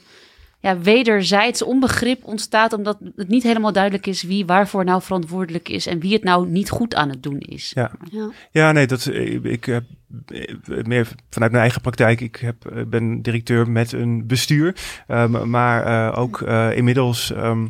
ja, 0.59 0.79
wederzijds 0.79 1.61
onbegrip 1.61 2.23
ontstaat, 2.23 2.73
omdat 2.73 2.97
het 3.15 3.27
niet 3.27 3.43
helemaal 3.43 3.71
duidelijk 3.71 4.05
is 4.07 4.23
wie 4.23 4.45
waarvoor 4.45 4.83
nou 4.83 5.01
verantwoordelijk 5.01 5.69
is 5.69 5.85
en 5.87 5.99
wie 5.99 6.13
het 6.13 6.23
nou 6.23 6.47
niet 6.47 6.69
goed 6.69 6.95
aan 6.95 7.09
het 7.09 7.23
doen 7.23 7.39
is. 7.39 7.71
Ja. 7.75 7.91
Ja. 8.11 8.29
Ja, 8.51 8.71
nee, 8.71 8.87
dat, 8.87 9.05
ik, 9.05 9.43
ik 9.43 9.65
heb 9.65 9.83
eh, 10.27 10.83
meer 10.83 11.07
vanuit 11.29 11.51
mijn 11.51 11.63
eigen 11.63 11.81
praktijk. 11.81 12.21
Ik 12.21 12.35
heb, 12.35 12.65
eh, 12.65 12.83
ben 12.83 13.21
directeur 13.21 13.69
met 13.69 13.91
een 13.91 14.27
bestuur, 14.27 14.75
ehm, 15.07 15.49
maar 15.49 15.85
eh, 15.85 16.19
ook 16.19 16.41
eh, 16.41 16.77
inmiddels 16.77 17.31
ehm, 17.31 17.67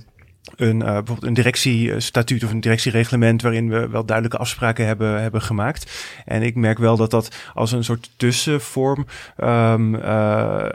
een, 0.57 0.81
eh, 0.81 0.87
bijvoorbeeld 0.87 1.23
een 1.23 1.33
directiestatuut 1.33 2.43
of 2.43 2.51
een 2.51 2.59
directiereglement 2.59 3.41
waarin 3.41 3.69
we 3.69 3.87
wel 3.89 4.05
duidelijke 4.05 4.39
afspraken 4.39 4.85
hebben, 4.85 5.21
hebben 5.21 5.41
gemaakt. 5.41 5.91
En 6.25 6.41
ik 6.41 6.55
merk 6.55 6.77
wel 6.77 6.97
dat 6.97 7.11
dat 7.11 7.35
als 7.53 7.71
een 7.71 7.83
soort 7.83 8.09
tussenvorm 8.15 9.05
eh, 9.35 10.65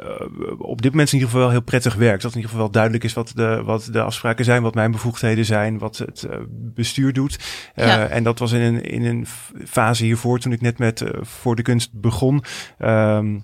op 0.58 0.82
dit 0.82 0.90
moment 0.90 1.08
in 1.08 1.14
ieder 1.14 1.28
geval 1.28 1.40
wel 1.40 1.50
heel 1.50 1.62
prettig 1.62 1.94
werkt. 1.94 2.22
Dat 2.22 2.30
in 2.30 2.36
ieder 2.36 2.50
geval 2.50 2.64
wel 2.64 2.74
duidelijk 2.74 3.04
is 3.04 3.12
wat 3.12 3.32
de, 3.34 3.62
wat 3.64 3.88
de 3.92 4.02
afspraken 4.02 4.44
zijn, 4.44 4.62
wat 4.62 4.74
mijn 4.74 4.90
bevoegdheden 4.90 5.44
zijn, 5.44 5.78
wat 5.78 5.98
het 5.98 6.22
eh, 6.22 6.38
bestuur 6.50 7.12
doet. 7.12 7.38
Ja. 7.74 8.06
En 8.06 8.22
dat 8.22 8.38
was 8.38 8.52
in 8.52 8.60
een, 8.60 8.82
in 8.82 9.04
een 9.04 9.26
fase 9.66 10.04
hiervoor, 10.04 10.38
toen 10.38 10.52
ik 10.52 10.60
net 10.60 10.78
met 10.78 11.04
Voor 11.20 11.56
de 11.56 11.62
Kunst 11.62 11.90
begon. 11.92 12.42
Ehm, 12.78 13.38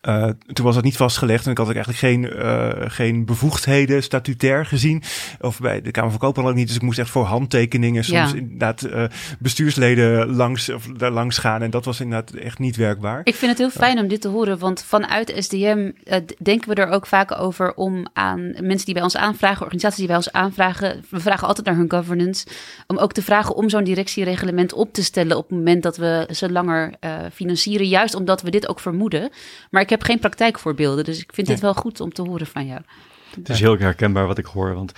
eh, 0.00 0.28
toen 0.52 0.64
was 0.64 0.74
dat 0.74 0.84
niet 0.84 0.96
vastgelegd 0.96 1.44
en 1.44 1.50
ik 1.50 1.58
had 1.58 1.68
ook 1.68 1.74
eigenlijk 1.74 2.04
geen, 2.04 2.30
eh, 2.30 2.90
geen 2.90 3.24
bevoegdheden 3.24 4.02
statutair 4.02 4.66
gezien. 4.66 5.02
Of 5.40 5.60
bij 5.60 5.82
de 5.82 5.90
Kamer 5.90 6.10
van 6.10 6.18
Koophandel 6.18 6.52
ook 6.52 6.58
niet. 6.58 6.66
Dus 6.66 6.76
ik 6.76 6.82
moest 6.82 6.98
echt 6.98 7.10
voor 7.10 7.24
handtekeningen 7.24 8.04
soms 8.04 8.30
Ja. 8.30 8.36
inderdaad 8.36 8.82
eh, 8.82 9.04
bestuursleden 9.38 10.36
langs, 10.36 10.68
of 10.68 10.86
daar 10.86 11.10
langs 11.10 11.38
gaan. 11.38 11.62
En 11.62 11.70
dat 11.70 11.84
was 11.84 12.00
inderdaad 12.00 12.34
echt 12.34 12.58
niet 12.58 12.76
werkbaar. 12.76 13.20
Ik 13.24 13.34
vind 13.34 13.50
het 13.50 13.60
heel 13.60 13.70
fijn 13.70 13.98
om 13.98 14.08
dit 14.08 14.20
te 14.20 14.28
horen, 14.28 14.58
want 14.58 14.84
vanuit 14.84 15.32
SDM 15.36 15.90
denken 16.42 16.68
we 16.68 16.74
er 16.74 16.88
ook 16.88 17.06
vaak 17.06 17.38
over 17.40 17.74
om 17.74 18.06
aan 18.12 18.54
mensen 18.60 18.84
die 18.84 18.94
bij 18.94 19.02
ons 19.02 19.16
aanvragen, 19.16 19.60
organisaties 19.60 19.98
die 19.98 20.06
bij 20.06 20.16
ons 20.16 20.32
aanvragen, 20.32 21.04
we 21.10 21.20
vragen 21.20 21.48
altijd 21.48 21.66
naar 21.66 21.76
hun 21.76 21.90
governance, 21.90 22.46
om 22.86 22.98
ook 22.98 23.12
te 23.12 23.22
vragen 23.22 23.54
om 23.54 23.68
zo'n 23.68 23.84
directiereglement 23.84 24.72
op 24.72 24.92
te 24.92 25.04
stellen 25.04 25.36
op 25.36 25.48
het 25.48 25.58
moment 25.58 25.82
dat 25.82 25.96
we 25.96 26.28
ze 26.30 26.52
langer 26.52 26.94
financieren, 27.32 27.88
juist 27.88 28.14
omdat 28.14 28.42
we 28.42 28.50
dit 28.50 28.68
ook 28.68 28.80
vermoeden. 28.80 29.30
Maar 29.70 29.82
ik 29.82 29.90
heb 29.90 29.95
geen 30.04 30.18
praktijkvoorbeelden, 30.18 31.04
dus 31.04 31.20
ik 31.20 31.30
vind 31.34 31.46
dit 31.46 31.60
wel 31.60 31.74
goed 31.74 32.00
om 32.00 32.12
te 32.12 32.22
horen 32.22 32.46
van 32.46 32.66
jou. 32.66 32.80
Het 33.34 33.48
is 33.48 33.60
heel 33.60 33.78
herkenbaar 33.78 34.26
wat 34.26 34.38
ik 34.38 34.44
hoor, 34.44 34.74
want 34.74 34.92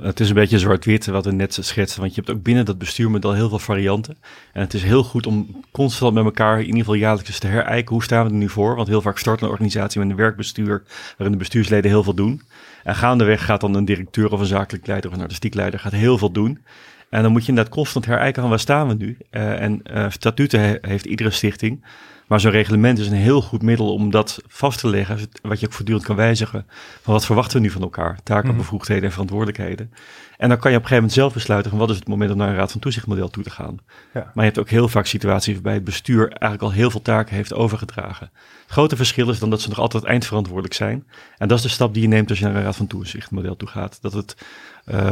het 0.00 0.20
is 0.20 0.28
een 0.28 0.34
beetje 0.34 0.58
zwart-wit 0.58 1.06
wat 1.06 1.24
we 1.24 1.32
net 1.32 1.58
schetsen. 1.60 2.00
Want 2.00 2.14
je 2.14 2.20
hebt 2.20 2.36
ook 2.36 2.42
binnen 2.42 2.64
dat 2.64 2.78
bestuurmodel 2.78 3.32
heel 3.32 3.48
veel 3.48 3.58
varianten. 3.58 4.16
En 4.52 4.60
het 4.60 4.74
is 4.74 4.82
heel 4.82 5.04
goed 5.04 5.26
om 5.26 5.64
constant 5.70 6.14
met 6.14 6.24
elkaar 6.24 6.58
in 6.58 6.64
ieder 6.64 6.78
geval 6.78 6.94
jaarlijks 6.94 7.38
te 7.38 7.46
herijken. 7.46 7.94
Hoe 7.94 8.02
staan 8.02 8.24
we 8.24 8.30
er 8.30 8.36
nu 8.36 8.48
voor? 8.48 8.76
Want 8.76 8.88
heel 8.88 9.02
vaak 9.02 9.18
start 9.18 9.40
een 9.40 9.48
organisatie 9.48 10.00
met 10.00 10.10
een 10.10 10.16
werkbestuur 10.16 10.82
waarin 11.16 11.32
de 11.32 11.38
bestuursleden 11.38 11.90
heel 11.90 12.02
veel 12.02 12.14
doen. 12.14 12.42
En 12.84 12.94
gaandeweg 12.94 13.44
gaat 13.44 13.60
dan 13.60 13.74
een 13.74 13.84
directeur 13.84 14.32
of 14.32 14.40
een 14.40 14.46
zakelijk 14.46 14.86
leider 14.86 15.10
of 15.10 15.16
een 15.16 15.22
artistiek 15.22 15.54
leider 15.54 15.80
gaat 15.80 15.92
heel 15.92 16.18
veel 16.18 16.30
doen. 16.30 16.64
En 17.10 17.22
dan 17.22 17.32
moet 17.32 17.42
je 17.42 17.48
inderdaad 17.48 17.72
constant 17.74 18.06
herijken 18.06 18.40
van 18.40 18.50
waar 18.50 18.58
staan 18.60 18.88
we 18.88 18.94
nu. 18.94 19.16
Eh, 19.30 19.60
en 19.62 19.82
eh, 19.82 20.06
statuten 20.08 20.60
he- 20.60 20.78
heeft 20.80 21.04
iedere 21.04 21.30
stichting. 21.30 21.84
Maar 22.26 22.40
zo'n 22.40 22.50
reglement 22.50 22.98
is 22.98 23.06
een 23.06 23.12
heel 23.12 23.42
goed 23.42 23.62
middel 23.62 23.92
om 23.92 24.10
dat 24.10 24.38
vast 24.46 24.80
te 24.80 24.88
leggen, 24.88 25.18
wat 25.42 25.60
je 25.60 25.66
ook 25.66 25.72
voortdurend 25.72 26.04
kan 26.06 26.16
wijzigen. 26.16 26.66
Van 27.02 27.12
wat 27.12 27.26
verwachten 27.26 27.56
we 27.56 27.62
nu 27.62 27.70
van 27.70 27.82
elkaar? 27.82 28.18
Taken, 28.22 28.48
Mhm. 28.48 28.56
bevoegdheden 28.56 29.04
en 29.04 29.10
verantwoordelijkheden. 29.10 29.92
En 30.36 30.48
dan 30.48 30.58
kan 30.58 30.70
je 30.70 30.76
op 30.76 30.82
een 30.82 30.88
gegeven 30.88 30.94
moment 30.96 31.12
zelf 31.12 31.32
besluiten 31.32 31.70
van 31.70 31.80
wat 31.80 31.90
is 31.90 31.96
het 31.96 32.08
moment 32.08 32.30
om 32.30 32.36
naar 32.36 32.48
een 32.48 32.54
raad 32.56 32.70
van 32.72 32.80
toezichtmodel 32.80 33.28
toe 33.28 33.42
te 33.42 33.50
gaan. 33.50 33.78
Ja. 34.14 34.20
Maar 34.20 34.32
je 34.44 34.50
hebt 34.50 34.58
ook 34.58 34.68
heel 34.68 34.88
vaak 34.88 35.06
situaties 35.06 35.54
waarbij 35.54 35.74
het 35.74 35.84
bestuur 35.84 36.28
eigenlijk 36.28 36.62
al 36.62 36.72
heel 36.72 36.90
veel 36.90 37.02
taken 37.02 37.34
heeft 37.34 37.54
overgedragen. 37.54 38.30
Het 38.62 38.70
grote 38.76 38.96
verschil 38.96 39.30
is 39.30 39.38
dan 39.38 39.50
dat 39.50 39.60
ze 39.60 39.68
nog 39.68 39.78
altijd 39.78 40.04
eindverantwoordelijk 40.04 40.74
zijn. 40.74 41.04
En 41.38 41.48
dat 41.48 41.56
is 41.58 41.64
de 41.64 41.70
stap 41.70 41.92
die 41.94 42.02
je 42.02 42.08
neemt 42.08 42.30
als 42.30 42.38
je 42.38 42.44
naar 42.44 42.54
een 42.56 42.62
raad 42.62 42.76
van 42.76 42.86
toezichtmodel 42.86 43.56
toe 43.56 43.68
gaat. 43.68 43.98
Dat 44.00 44.12
het 44.12 44.36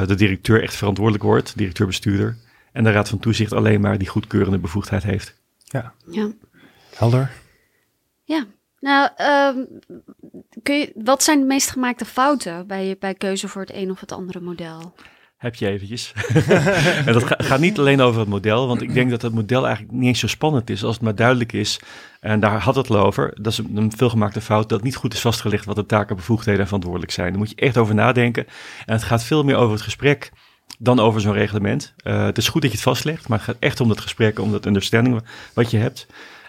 de 0.07 0.15
directeur 0.15 0.63
echt 0.63 0.75
verantwoordelijk 0.75 1.25
wordt, 1.25 1.57
directeur-bestuurder. 1.57 2.37
En 2.73 2.85
de 2.85 2.91
raad 2.93 3.09
van 3.09 3.19
toezicht 3.19 3.53
alleen 3.53 3.81
maar 3.81 3.99
die 3.99 4.09
goedkeurende 4.09 4.59
bevoegdheid 4.59 5.03
heeft. 5.03 5.35
Ja, 5.65 5.93
Ja. 6.11 6.29
helder. 6.95 7.31
Ja. 8.25 8.45
Nou, 8.81 9.09
ehm, 9.17 9.57
kun 10.63 10.75
je, 10.79 10.93
wat 10.95 11.23
zijn 11.23 11.41
de 11.41 11.47
meest 11.47 11.71
gemaakte 11.71 12.05
fouten 12.05 12.67
bij, 12.67 12.97
bij 12.99 13.15
keuze 13.15 13.49
voor 13.49 13.61
het 13.61 13.73
een 13.75 13.91
of 13.91 14.01
het 14.01 14.13
andere 14.13 14.41
model? 14.41 14.95
Heb 15.37 15.55
je 15.55 15.69
eventjes. 15.69 16.13
en 17.07 17.13
dat 17.13 17.25
ga- 17.25 17.39
gaat 17.39 17.61
niet 17.61 17.79
alleen 17.79 18.01
over 18.01 18.21
het 18.21 18.29
model, 18.29 18.67
want 18.67 18.83
ik 18.83 18.95
denk 18.95 19.11
dat 19.11 19.23
het 19.23 19.35
model 19.35 19.65
eigenlijk 19.67 19.95
niet 19.95 20.07
eens 20.07 20.21
zo 20.21 20.27
spannend 20.27 20.71
is 20.71 20.85
als 20.85 20.95
het 20.95 21.05
maar 21.05 21.15
duidelijk 21.15 21.53
is. 21.53 21.81
En 22.21 22.41
daar 22.41 22.61
had 22.61 22.75
het 22.75 22.91
al 22.91 22.97
over. 22.99 23.33
Dat 23.41 23.53
is 23.53 23.59
een, 23.59 23.93
veelgemaakte 23.97 24.41
fout 24.41 24.69
dat 24.69 24.83
niet 24.83 24.97
goed 24.97 25.15
is 25.15 25.21
vastgelegd 25.21 25.65
wat 25.65 25.77
de 25.77 25.87
taken, 25.87 26.17
bevoegdheden 26.17 26.61
en 26.61 26.67
verantwoordelijk 26.67 27.13
zijn. 27.13 27.29
Daar 27.29 27.39
moet 27.39 27.51
je 27.51 27.57
echt 27.57 27.77
over 27.77 27.95
nadenken. 27.95 28.47
En 28.87 28.95
het 28.95 29.03
gaat 29.03 29.25
veel 29.25 29.45
meer 29.45 29.57
over 29.57 29.73
het 29.75 29.83
gesprek 29.83 30.31
dan 30.79 31.01
over 31.01 31.21
zo'n 31.21 31.33
reglement. 31.33 31.95
Eh, 31.97 32.25
het 32.25 32.39
is 32.39 32.49
goed 32.49 32.63
dat 32.63 32.71
je 32.71 32.77
het 32.77 32.87
vastlegt, 32.87 33.29
maar 33.29 33.39
het 33.39 33.47
gaat 33.47 33.57
echt 33.59 33.81
om 33.81 33.89
dat 33.89 34.01
gesprek, 34.01 34.39
om 34.39 34.53
dat 34.53 34.67
understanding 34.67 35.23
wat 35.55 35.71
je 35.71 35.77
hebt. 35.79 36.07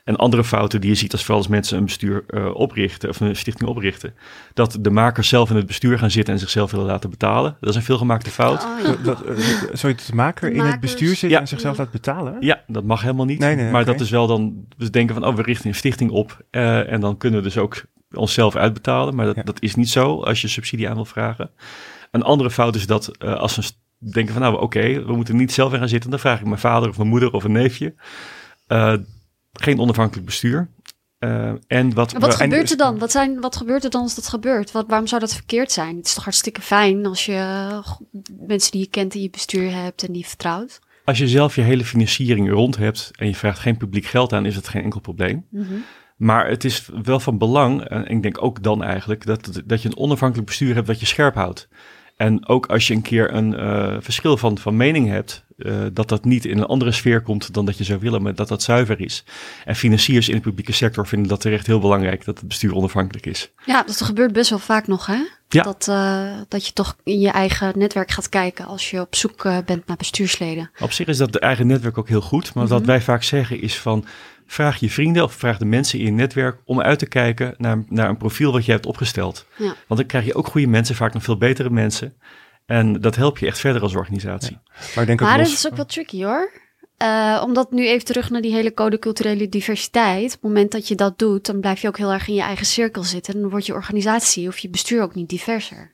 En 0.07 0.15
andere 0.15 0.43
fouten 0.43 0.81
die 0.81 0.89
je 0.89 0.95
ziet 0.95 1.11
als 1.11 1.21
vooral 1.21 1.37
als 1.37 1.47
mensen 1.47 1.77
een 1.77 1.83
bestuur 1.85 2.23
eh, 2.27 2.55
oprichten 2.55 3.09
of 3.09 3.19
een 3.19 3.35
stichting 3.35 3.69
oprichten, 3.69 4.13
dat 4.53 4.77
de 4.81 4.89
makers 4.89 5.27
zelf 5.27 5.49
in 5.49 5.55
het 5.55 5.65
bestuur 5.65 5.99
gaan 5.99 6.11
zitten 6.11 6.33
en 6.33 6.39
zichzelf 6.39 6.71
willen 6.71 6.85
laten 6.85 7.09
betalen. 7.09 7.57
Dat 7.59 7.69
is 7.69 7.75
een 7.75 7.81
veelgemaakte 7.81 8.29
fout. 8.29 8.63
Oh, 8.63 8.81
ja. 8.83 8.87
Dat, 8.87 9.03
dat, 9.03 9.21
eh, 9.25 9.37
sorry, 9.73 9.95
de 9.95 10.15
maker 10.15 10.49
De 10.49 10.55
in 10.55 10.63
het 10.65 10.79
bestuur 10.79 11.15
zit 11.15 11.29
Ja. 11.29 11.39
en 11.39 11.47
zichzelf 11.47 11.77
laat 11.77 11.91
betalen? 11.91 12.37
Ja, 12.39 12.63
dat 12.67 12.83
mag 12.83 13.01
helemaal 13.01 13.25
niet. 13.25 13.39
Nee, 13.39 13.55
nee, 13.55 13.71
maar 13.71 13.85
dat 13.85 13.99
is 13.99 14.09
wel 14.09 14.27
dan, 14.27 14.65
we 14.77 14.89
denken 14.89 15.15
van, 15.15 15.25
oh, 15.25 15.35
we 15.35 15.41
richten 15.41 15.67
een 15.69 15.75
stichting 15.75 16.11
op 16.11 16.41
eh, 16.49 16.91
en 16.91 16.99
dan 16.99 17.17
kunnen 17.17 17.39
we 17.39 17.45
dus 17.45 17.57
ook 17.57 17.81
onszelf 18.11 18.55
uitbetalen. 18.55 19.15
Maar 19.15 19.25
dat, 19.25 19.35
Ja. 19.35 19.43
dat 19.43 19.61
is 19.61 19.75
niet 19.75 19.89
zo 19.89 20.21
als 20.23 20.41
je 20.41 20.47
subsidie 20.47 20.89
aan 20.89 20.95
wil 20.95 21.05
vragen. 21.05 21.49
Een 22.11 22.23
andere 22.23 22.51
fout 22.51 22.75
is 22.75 22.87
dat 22.87 23.07
eh, 23.17 23.33
als 23.33 23.55
we 23.55 23.61
st- 23.61 23.79
denken 24.13 24.33
van, 24.33 24.41
nou, 24.41 24.61
oké, 24.61 25.05
we 25.05 25.15
moeten 25.15 25.35
niet 25.35 25.51
zelf 25.53 25.73
in 25.73 25.79
gaan 25.79 25.89
zitten, 25.89 26.09
dan 26.09 26.19
vraag 26.19 26.39
ik 26.39 26.45
mijn 26.45 26.59
vader 26.59 26.89
of 26.89 26.97
mijn 26.97 27.09
moeder 27.09 27.31
of 27.31 27.43
een 27.43 27.51
neefje. 27.51 27.95
Eh, 28.67 28.93
geen 29.61 29.79
onafhankelijk 29.79 30.25
bestuur. 30.25 30.69
Eh, 31.19 31.51
en 31.67 31.93
wat, 31.93 32.11
wat 32.11 32.35
gebeurt 32.35 32.71
er 32.71 32.77
dan? 32.77 32.99
Wat, 32.99 33.11
zijn, 33.11 33.41
wat 33.41 33.55
gebeurt 33.55 33.83
er 33.83 33.89
dan 33.89 34.01
als 34.01 34.15
dat 34.15 34.27
gebeurt? 34.27 34.71
Wat, 34.71 34.85
waarom 34.87 35.07
zou 35.07 35.21
dat 35.21 35.33
verkeerd 35.33 35.71
zijn? 35.71 35.95
Het 35.95 36.05
is 36.05 36.13
toch 36.13 36.23
hartstikke 36.23 36.61
fijn 36.61 37.05
als 37.05 37.25
je 37.25 37.33
eh, 37.33 37.91
mensen 38.47 38.71
die 38.71 38.81
je 38.81 38.87
kent 38.87 39.15
in 39.15 39.21
je 39.21 39.29
bestuur 39.29 39.71
hebt 39.71 40.03
en 40.03 40.13
die 40.13 40.27
vertrouwt. 40.27 40.79
Als 41.05 41.17
je 41.17 41.27
zelf 41.27 41.55
je 41.55 41.61
hele 41.61 41.85
financiering 41.85 42.49
rond 42.49 42.77
hebt 42.77 43.11
en 43.15 43.27
je 43.27 43.35
vraagt 43.35 43.59
geen 43.59 43.77
publiek 43.77 44.05
geld 44.05 44.33
aan, 44.33 44.45
is 44.45 44.55
het 44.55 44.67
geen 44.67 44.83
enkel 44.83 44.99
probleem. 44.99 45.45
Maar 46.17 46.49
het 46.49 46.63
is 46.63 46.89
wel 47.03 47.19
van 47.19 47.37
belang, 47.37 47.81
en 47.81 48.07
ik 48.07 48.21
denk 48.21 48.43
ook 48.43 48.63
dan 48.63 48.83
eigenlijk, 48.83 49.25
dat, 49.25 49.61
dat 49.65 49.81
je 49.81 49.87
een 49.87 49.97
onafhankelijk 49.97 50.47
bestuur 50.47 50.75
hebt 50.75 50.87
dat 50.87 50.99
je 50.99 51.05
scherp 51.05 51.35
houdt. 51.35 51.67
En 52.17 52.47
ook 52.47 52.65
als 52.65 52.87
je 52.87 52.93
een 52.93 53.01
keer 53.01 53.33
een 53.33 53.53
uh, 53.53 53.95
verschil 53.99 54.37
van, 54.37 54.57
van 54.57 54.77
mening 54.77 55.07
hebt, 55.07 55.45
uh, 55.57 55.85
dat 55.93 56.09
dat 56.09 56.25
niet 56.25 56.45
in 56.45 56.57
een 56.57 56.65
andere 56.65 56.91
sfeer 56.91 57.21
komt 57.21 57.53
dan 57.53 57.65
dat 57.65 57.77
je 57.77 57.83
zou 57.83 57.99
willen, 57.99 58.21
maar 58.21 58.35
dat 58.35 58.47
dat 58.47 58.63
zuiver 58.63 59.01
is. 59.01 59.23
En 59.65 59.75
financiers 59.75 60.29
in 60.29 60.35
de 60.35 60.41
publieke 60.41 60.71
sector 60.71 61.07
vinden 61.07 61.27
dat 61.27 61.41
terecht 61.41 61.67
heel 61.67 61.79
belangrijk 61.79 62.25
dat 62.25 62.37
het 62.37 62.47
bestuur 62.47 62.75
onafhankelijk 62.75 63.25
is. 63.25 63.51
Ja, 63.65 63.83
dat 63.83 64.01
gebeurt 64.01 64.33
best 64.33 64.49
wel 64.49 64.59
vaak 64.59 64.87
nog, 64.87 65.05
hè? 65.05 65.19
Ja. 65.49 65.63
Dat, 65.63 65.87
uh, 65.89 66.31
dat 66.47 66.65
je 66.65 66.73
toch 66.73 66.95
in 67.03 67.19
je 67.19 67.29
eigen 67.29 67.73
netwerk 67.75 68.11
gaat 68.11 68.29
kijken 68.29 68.65
als 68.65 68.91
je 68.91 69.01
op 69.01 69.15
zoek 69.15 69.43
bent 69.65 69.87
naar 69.87 69.97
bestuursleden. 69.97 70.71
Op 70.79 70.91
zich 70.91 71.07
is 71.07 71.17
dat 71.17 71.31
de 71.31 71.39
eigen 71.39 71.67
netwerk 71.67 71.97
ook 71.97 72.07
heel 72.07 72.21
goed, 72.21 72.53
maar 72.53 72.67
wat 72.67 72.79
mhm. 72.79 72.87
wij 72.87 73.01
vaak 73.01 73.23
zeggen 73.23 73.61
is 73.61 73.79
van 73.79 74.05
vraag 74.47 74.79
je 74.79 74.89
vrienden 74.89 75.23
of 75.23 75.33
vraag 75.33 75.57
de 75.57 75.65
mensen 75.65 75.99
in 75.99 76.05
je 76.05 76.11
netwerk 76.11 76.57
om 76.65 76.81
uit 76.81 76.99
te 76.99 77.07
kijken 77.07 77.53
naar, 77.57 77.83
naar 77.89 78.09
een 78.09 78.17
profiel 78.17 78.51
wat 78.51 78.65
je 78.65 78.71
hebt 78.71 78.85
opgesteld. 78.85 79.45
Ja. 79.57 79.65
Want 79.65 79.99
dan 79.99 80.05
krijg 80.05 80.25
je 80.25 80.35
ook 80.35 80.47
goede 80.47 80.67
mensen, 80.67 80.95
vaak 80.95 81.13
nog 81.13 81.23
veel 81.23 81.37
betere 81.37 81.69
mensen. 81.69 82.13
En 82.65 83.01
dat 83.01 83.15
helpt 83.15 83.39
je 83.39 83.45
echt 83.45 83.59
verder 83.59 83.81
als 83.81 83.95
organisatie. 83.95 84.57
Maar, 84.95 85.01
ik 85.01 85.05
denk 85.05 85.19
maar 85.19 85.37
dat 85.37 85.47
is 85.47 85.67
ook 85.67 85.75
wel 85.75 85.85
tricky 85.85 86.23
hoor. 86.23 86.51
Uh, 87.03 87.41
omdat 87.45 87.71
nu 87.71 87.87
even 87.87 88.05
terug 88.05 88.29
naar 88.29 88.41
die 88.41 88.53
hele 88.53 88.73
code 88.73 88.99
culturele 88.99 89.49
diversiteit. 89.49 90.25
Op 90.25 90.31
het 90.31 90.41
moment 90.41 90.71
dat 90.71 90.87
je 90.87 90.95
dat 90.95 91.19
doet, 91.19 91.45
dan 91.45 91.59
blijf 91.59 91.81
je 91.81 91.87
ook 91.87 91.97
heel 91.97 92.11
erg 92.11 92.27
in 92.27 92.33
je 92.33 92.41
eigen 92.41 92.65
cirkel 92.65 93.03
zitten. 93.03 93.33
En 93.33 93.41
dan 93.41 93.49
wordt 93.49 93.65
je 93.65 93.73
organisatie 93.73 94.47
of 94.47 94.57
je 94.57 94.69
bestuur 94.69 95.01
ook 95.01 95.15
niet 95.15 95.29
diverser. 95.29 95.91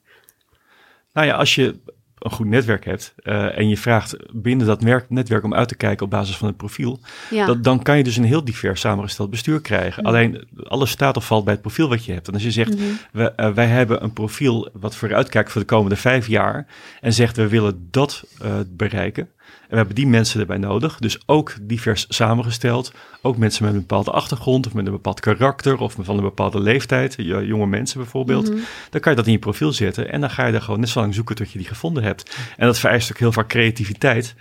Nou 1.13 1.27
ja, 1.27 1.35
als 1.35 1.55
je 1.55 1.79
een 2.23 2.31
goed 2.31 2.47
netwerk 2.47 2.85
hebt 2.85 3.13
uh, 3.23 3.57
en 3.57 3.69
je 3.69 3.77
vraagt 3.77 4.15
binnen 4.31 4.67
dat 4.67 4.81
netwerk 5.09 5.43
om 5.43 5.53
uit 5.53 5.67
te 5.67 5.75
kijken 5.75 6.05
op 6.05 6.11
basis 6.11 6.37
van 6.37 6.47
het 6.47 6.57
profiel, 6.57 6.99
ja. 7.29 7.45
dat, 7.45 7.63
dan 7.63 7.81
kan 7.81 7.97
je 7.97 8.03
dus 8.03 8.17
een 8.17 8.23
heel 8.23 8.45
divers 8.45 8.79
samengesteld 8.79 9.29
bestuur 9.29 9.61
krijgen. 9.61 10.03
Mhm. 10.03 10.11
Alleen 10.11 10.47
alles 10.63 10.89
staat 10.89 11.17
of 11.17 11.25
valt 11.25 11.43
bij 11.43 11.53
het 11.53 11.61
profiel 11.61 11.89
wat 11.89 12.05
je 12.05 12.13
hebt. 12.13 12.27
En 12.27 12.33
als 12.33 12.43
je 12.43 12.51
zegt, 12.51 12.77
mm 12.77 12.97
we, 13.11 13.33
uh, 13.37 13.53
wij 13.53 13.67
hebben 13.67 14.03
een 14.03 14.13
profiel 14.13 14.69
wat 14.73 14.95
vooruitkijkt 14.95 15.51
voor 15.51 15.61
de 15.61 15.67
komende 15.67 15.95
vijf 15.95 16.27
jaar 16.27 16.67
en 17.01 17.13
zegt 17.13 17.37
we 17.37 17.47
willen 17.47 17.87
dat 17.91 18.23
uh, 18.43 18.53
bereiken, 18.67 19.29
we 19.73 19.79
hebben 19.79 19.95
die 19.95 20.07
mensen 20.07 20.39
erbij 20.39 20.57
nodig. 20.57 20.97
Dus 20.99 21.23
ook 21.25 21.55
divers 21.61 22.05
samengesteld. 22.09 22.93
Ook 23.21 23.37
mensen 23.37 23.63
met 23.63 23.73
een 23.73 23.79
bepaalde 23.79 24.11
achtergrond 24.11 24.67
of 24.67 24.73
met 24.73 24.85
een 24.85 24.91
bepaald 24.91 25.19
karakter 25.19 25.79
of 25.79 25.95
van 25.99 26.17
een 26.17 26.23
bepaalde 26.23 26.59
leeftijd. 26.59 27.15
Jonge 27.17 27.67
mensen 27.67 27.97
bijvoorbeeld. 27.99 28.49
Mhm. 28.49 28.59
Dan 28.89 29.01
kan 29.01 29.11
je 29.11 29.17
dat 29.17 29.25
in 29.25 29.31
je 29.31 29.39
profiel 29.39 29.71
zetten 29.71 30.11
en 30.11 30.21
dan 30.21 30.29
ga 30.29 30.45
je 30.45 30.51
daar 30.51 30.61
gewoon 30.61 30.79
net 30.79 30.89
zo 30.89 30.99
lang 30.99 31.13
zoeken 31.13 31.35
tot 31.35 31.51
je 31.51 31.57
die 31.57 31.67
gevonden 31.67 32.03
hebt. 32.03 32.37
En 32.57 32.65
dat 32.65 32.79
vereist 32.79 33.11
ook 33.11 33.17
heel 33.17 33.31
vaak 33.31 33.47
creativiteit 33.47 34.35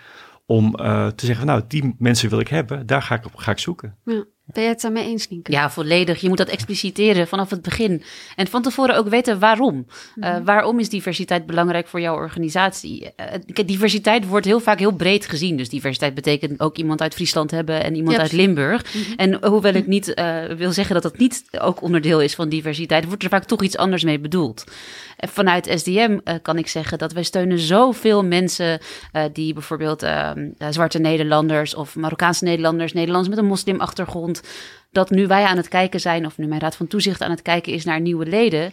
om 0.47 0.77
uh, 0.81 1.07
te 1.07 1.27
zeggen, 1.27 1.47
nou, 1.47 1.62
die 1.68 1.95
mensen 1.99 2.29
wil 2.29 2.40
ik 2.40 2.49
hebben, 2.49 2.87
daar 2.87 3.03
ga 3.03 3.14
ik 3.14 3.25
op 3.25 3.37
ga 3.37 3.51
ik 3.51 3.59
zoeken. 3.59 3.97
Ja. 4.05 4.25
Ben 4.53 4.62
je 4.62 4.69
het 4.69 4.81
daarmee 4.81 5.05
eens, 5.05 5.29
Nienke? 5.29 5.53
Ja, 5.53 5.71
volledig. 5.71 6.21
Je 6.21 6.29
moet 6.29 6.38
dat 6.38 6.49
expliciteren 6.49 7.29
vanaf 7.29 7.51
het 7.51 7.62
begin. 7.62 8.03
En 8.37 8.47
van 8.47 8.62
tevoren 8.62 8.97
ook 8.97 9.09
weten 9.09 9.38
waarom. 9.38 9.87
Uh, 10.17 10.37
waarom 10.45 10.79
is 10.79 10.88
diversiteit 10.88 11.47
belangrijk 11.47 11.88
voor 11.88 12.01
jouw 12.01 12.15
organisatie? 12.15 13.03
Uh, 13.03 13.67
diversiteit 13.67 14.27
wordt 14.27 14.47
heel 14.47 14.61
vaak 14.61 14.79
heel 14.79 14.95
breed 14.95 15.27
gezien. 15.27 15.57
Dus 15.57 15.69
diversiteit 15.69 16.15
betekent 16.15 16.61
ook 16.61 16.77
iemand 16.77 17.01
uit 17.01 17.15
Friesland 17.15 17.51
hebben 17.51 17.85
en 17.85 17.95
iemand 17.95 18.19
uit 18.19 18.33
Limburg. 18.33 18.85
Mhm. 18.95 19.12
En 19.17 19.47
hoewel 19.49 19.75
ik 19.75 19.87
niet 19.87 20.12
uh, 20.15 20.45
wil 20.45 20.73
zeggen 20.73 20.95
dat 20.95 21.03
dat 21.03 21.19
niet 21.19 21.45
ook 21.59 21.83
onderdeel 21.83 22.21
is 22.21 22.35
van 22.35 22.49
diversiteit, 22.49 23.05
wordt 23.05 23.23
er 23.23 23.29
vaak 23.29 23.45
toch 23.45 23.62
iets 23.62 23.77
anders 23.77 24.05
mee 24.05 24.19
bedoeld. 24.19 24.65
En 25.23 25.29
vanuit 25.29 25.71
SDM 25.75 26.19
kan 26.43 26.59
ik 26.59 26.69
zeggen 26.69 26.99
dat 26.99 27.13
wij 27.13 27.23
steunen 27.23 27.59
zoveel 27.59 28.25
mensen 28.25 28.81
die 29.33 29.53
bijvoorbeeld 29.53 30.03
ehm, 30.03 30.51
zwarte 30.71 30.99
Nederlanders 30.99 31.75
of 31.75 31.97
Marokkaanse 31.97 32.45
Nederlanders, 32.45 32.93
Nederlanders 32.93 33.35
met 33.35 33.45
een 33.45 33.51
moslimachtergrond 33.51 34.43
dat 34.91 35.11
nu 35.11 35.27
wij 35.27 35.45
aan 35.45 35.57
het 35.57 35.69
kijken 35.69 36.01
zijn, 36.01 36.27
of 36.27 36.39
nu 36.39 36.47
mijn 36.47 36.61
Raad 36.61 36.77
van 36.77 36.87
Toezicht 36.87 37.23
aan 37.23 37.31
het 37.31 37.43
kijken 37.43 37.73
is 37.73 37.85
naar 37.85 38.01
nieuwe 38.01 38.27
leden, 38.27 38.73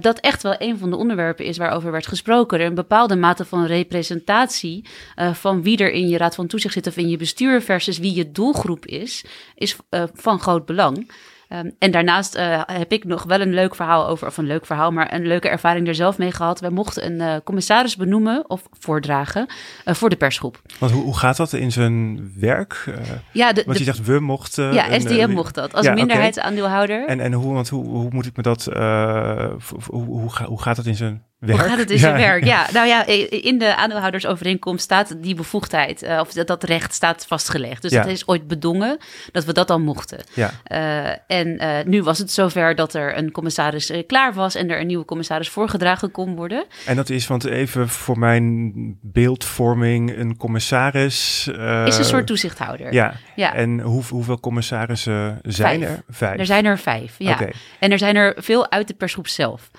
dat 0.00 0.18
echt 0.18 0.42
wel 0.42 0.54
een 0.58 0.78
van 0.78 0.90
de 0.90 0.96
onderwerpen 0.96 1.44
is 1.44 1.56
waarover 1.56 1.92
werd 1.92 2.06
gesproken. 2.06 2.60
Er 2.60 2.66
een 2.66 2.74
bepaalde 2.74 3.16
mate 3.16 3.44
van 3.44 3.66
representatie 3.66 4.84
van 5.32 5.62
wie 5.62 5.78
er 5.78 5.92
in 5.92 6.08
je 6.08 6.16
Raad 6.16 6.34
van 6.34 6.46
Toezicht 6.46 6.74
zit 6.74 6.86
of 6.86 6.96
in 6.96 7.08
je 7.08 7.16
bestuur 7.16 7.62
versus 7.62 7.98
wie 7.98 8.14
je 8.14 8.32
doelgroep 8.32 8.86
is, 8.86 9.24
is 9.54 9.76
van 10.14 10.40
groot 10.40 10.66
belang. 10.66 11.10
Um, 11.48 11.74
en 11.78 11.90
daarnaast 11.90 12.36
uh, 12.36 12.60
heb 12.66 12.92
ik 12.92 13.04
nog 13.04 13.22
wel 13.22 13.40
een 13.40 13.54
leuk 13.54 13.74
verhaal 13.74 14.08
over, 14.08 14.26
of 14.26 14.36
een 14.36 14.46
leuk 14.46 14.66
verhaal, 14.66 14.90
maar 14.90 15.14
een 15.14 15.26
leuke 15.26 15.48
ervaring 15.48 15.88
er 15.88 15.94
zelf 15.94 16.18
mee 16.18 16.32
gehad. 16.32 16.60
Wij 16.60 16.70
mochten 16.70 17.06
een 17.06 17.20
uh, 17.20 17.36
commissaris 17.44 17.96
benoemen 17.96 18.50
of 18.50 18.62
voordragen 18.80 19.46
uh, 19.84 19.94
voor 19.94 20.10
de 20.10 20.16
persgroep. 20.16 20.62
Want 20.78 20.92
hoe, 20.92 21.02
hoe 21.02 21.16
gaat 21.16 21.36
dat 21.36 21.52
in 21.52 21.72
zijn 21.72 22.32
werk? 22.38 22.84
ja, 23.32 23.52
de, 23.52 23.62
want 23.66 23.78
je 23.78 23.84
zegt 23.84 24.04
we 24.04 24.20
mochten. 24.20 24.72
Ja, 24.72 24.98
SDM 24.98 25.30
mocht 25.30 25.54
dat 25.54 25.74
als 25.74 25.86
ja, 25.86 25.92
minderheidsaandeelhouder. 25.92 27.02
Okay. 27.02 27.16
En, 27.16 27.20
en 27.20 27.32
hoe, 27.32 27.54
want 27.54 27.68
hoe, 27.68 27.86
hoe 27.86 28.10
moet 28.10 28.26
ik 28.26 28.36
me 28.36 28.42
dat, 28.42 28.64
hoe, 28.64 30.08
hoe, 30.08 30.30
hoe 30.46 30.62
gaat 30.62 30.76
dat 30.76 30.86
in 30.86 30.94
zijn 30.94 31.24
Werk? 31.38 31.58
Hoe 31.58 31.68
gaat 31.68 31.78
het 31.78 31.90
in 31.90 31.98
zijn 31.98 32.16
werk? 32.16 32.44
Ja, 32.44 32.66
nou 32.72 32.86
ja, 32.86 33.06
in 33.30 33.58
de 33.58 33.76
aandeelhoudersovereenkomst 33.76 34.84
staat 34.84 35.22
die 35.22 35.34
bevoegdheid, 35.34 36.02
uh, 36.02 36.20
of 36.20 36.32
dat, 36.32 36.46
dat 36.46 36.64
recht 36.64 36.94
staat 36.94 37.26
vastgelegd. 37.26 37.82
Dus 37.82 37.90
ja. 37.90 38.00
het 38.00 38.10
is 38.10 38.28
ooit 38.28 38.46
bedongen 38.46 38.98
dat 39.32 39.44
we 39.44 39.52
dat 39.52 39.68
dan 39.68 39.82
mochten. 39.82 40.18
Ja. 40.34 40.50
Uh, 40.72 41.38
en 41.38 41.48
uh, 41.62 41.84
nu 41.84 42.02
was 42.02 42.18
het 42.18 42.30
zover 42.30 42.74
dat 42.74 42.94
er 42.94 43.18
een 43.18 43.30
commissaris 43.30 43.92
klaar 44.06 44.34
was 44.34 44.54
en 44.54 44.70
er 44.70 44.80
een 44.80 44.86
nieuwe 44.86 45.04
commissaris 45.04 45.48
voorgedragen 45.48 46.10
kon 46.10 46.36
worden. 46.36 46.64
En 46.86 46.96
dat 46.96 47.10
is, 47.10 47.26
want 47.26 47.44
even 47.44 47.88
voor 47.88 48.18
mijn 48.18 48.72
beeldvorming, 49.02 50.18
een 50.18 50.36
commissaris... 50.36 51.46
is 51.86 51.98
een 51.98 52.04
soort 52.04 52.26
toezichthouder. 52.26 52.92
Ja, 52.92 53.14
ja. 53.34 53.54
en 53.54 53.80
hoe, 53.80 54.02
hoeveel 54.08 54.40
commissarissen 54.40 55.38
zijn 55.42 55.80
vijf. 55.80 55.96
er? 55.96 56.02
Vijf. 56.08 56.38
Er 56.38 56.46
zijn 56.46 56.64
er 56.64 56.78
vijf, 56.78 57.14
ja. 57.18 57.32
Okay. 57.32 57.52
En 57.78 57.92
er 57.92 57.98
zijn 57.98 58.16
er 58.16 58.34
veel 58.36 58.70
uit 58.70 58.88
de 58.88 58.94
persgroep 58.94 59.28
zelf. 59.28 59.70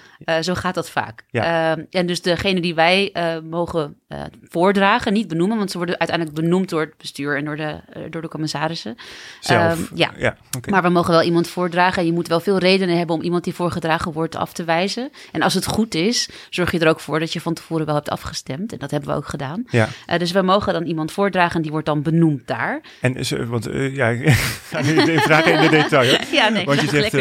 Zo 0.41 0.53
gaat 0.53 0.75
dat 0.75 0.89
vaak. 0.89 1.23
Ja. 1.29 1.77
Uh, 1.77 1.83
en 1.91 2.05
dus 2.05 2.21
degene 2.21 2.61
die 2.61 2.75
wij 2.75 3.09
uh, 3.13 3.39
mogen 3.49 3.95
uh, 4.09 4.21
voordragen, 4.43 5.13
niet 5.13 5.27
benoemen, 5.27 5.57
want 5.57 5.71
ze 5.71 5.77
worden 5.77 5.99
uiteindelijk 5.99 6.39
benoemd 6.39 6.69
door 6.69 6.81
het 6.81 6.97
bestuur 6.97 7.37
en 7.37 7.45
door 7.45 7.55
de, 7.55 7.79
uh, 7.97 8.03
door 8.09 8.21
de 8.21 8.27
commissarissen. 8.27 8.95
Zelf, 9.39 9.79
um, 9.79 9.87
ja, 9.93 10.11
ja 10.17 10.37
okay. 10.57 10.71
maar 10.73 10.81
we 10.81 10.89
mogen 10.89 11.11
wel 11.11 11.21
iemand 11.21 11.47
voordragen. 11.47 12.01
En 12.01 12.07
je 12.07 12.13
moet 12.13 12.27
wel 12.27 12.39
veel 12.39 12.57
redenen 12.57 12.97
hebben 12.97 13.15
om 13.15 13.21
iemand 13.21 13.43
die 13.43 13.53
voorgedragen 13.53 14.11
wordt 14.11 14.35
af 14.35 14.53
te 14.53 14.63
wijzen. 14.63 15.11
En 15.31 15.41
als 15.41 15.53
het 15.53 15.65
goed 15.65 15.95
is, 15.95 16.29
zorg 16.49 16.71
je 16.71 16.79
er 16.79 16.87
ook 16.87 16.99
voor 16.99 17.19
dat 17.19 17.33
je 17.33 17.41
van 17.41 17.53
tevoren 17.53 17.85
wel 17.85 17.95
hebt 17.95 18.09
afgestemd. 18.09 18.71
En 18.71 18.77
dat 18.77 18.91
hebben 18.91 19.09
we 19.09 19.15
ook 19.15 19.27
gedaan. 19.27 19.63
Ja. 19.69 19.87
dus 20.17 20.31
we 20.31 20.41
mogen 20.41 20.73
dan 20.73 20.83
iemand 20.83 21.11
voordragen 21.11 21.55
en 21.55 21.61
die 21.61 21.71
wordt 21.71 21.85
dan 21.85 22.01
benoemd 22.01 22.47
daar. 22.47 22.81
En 23.01 23.15
is, 23.15 23.31
want 23.31 23.67
ja, 23.71 24.07
ik 24.09 24.29
ga 24.69 24.81
nu 24.81 24.95
de 24.95 25.19
vraag 25.19 25.45
in 25.45 25.61
de 25.61 25.69
detail. 25.69 26.17
ja, 26.31 26.49
nee, 26.49 26.65
want 26.65 26.81
je 26.81 26.87
zegt, 26.97 27.11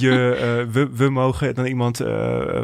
je, 0.00 0.66
we, 0.72 0.88
we 0.92 1.10
mogen 1.10 1.54
dan 1.54 1.66
iemand 1.66 2.00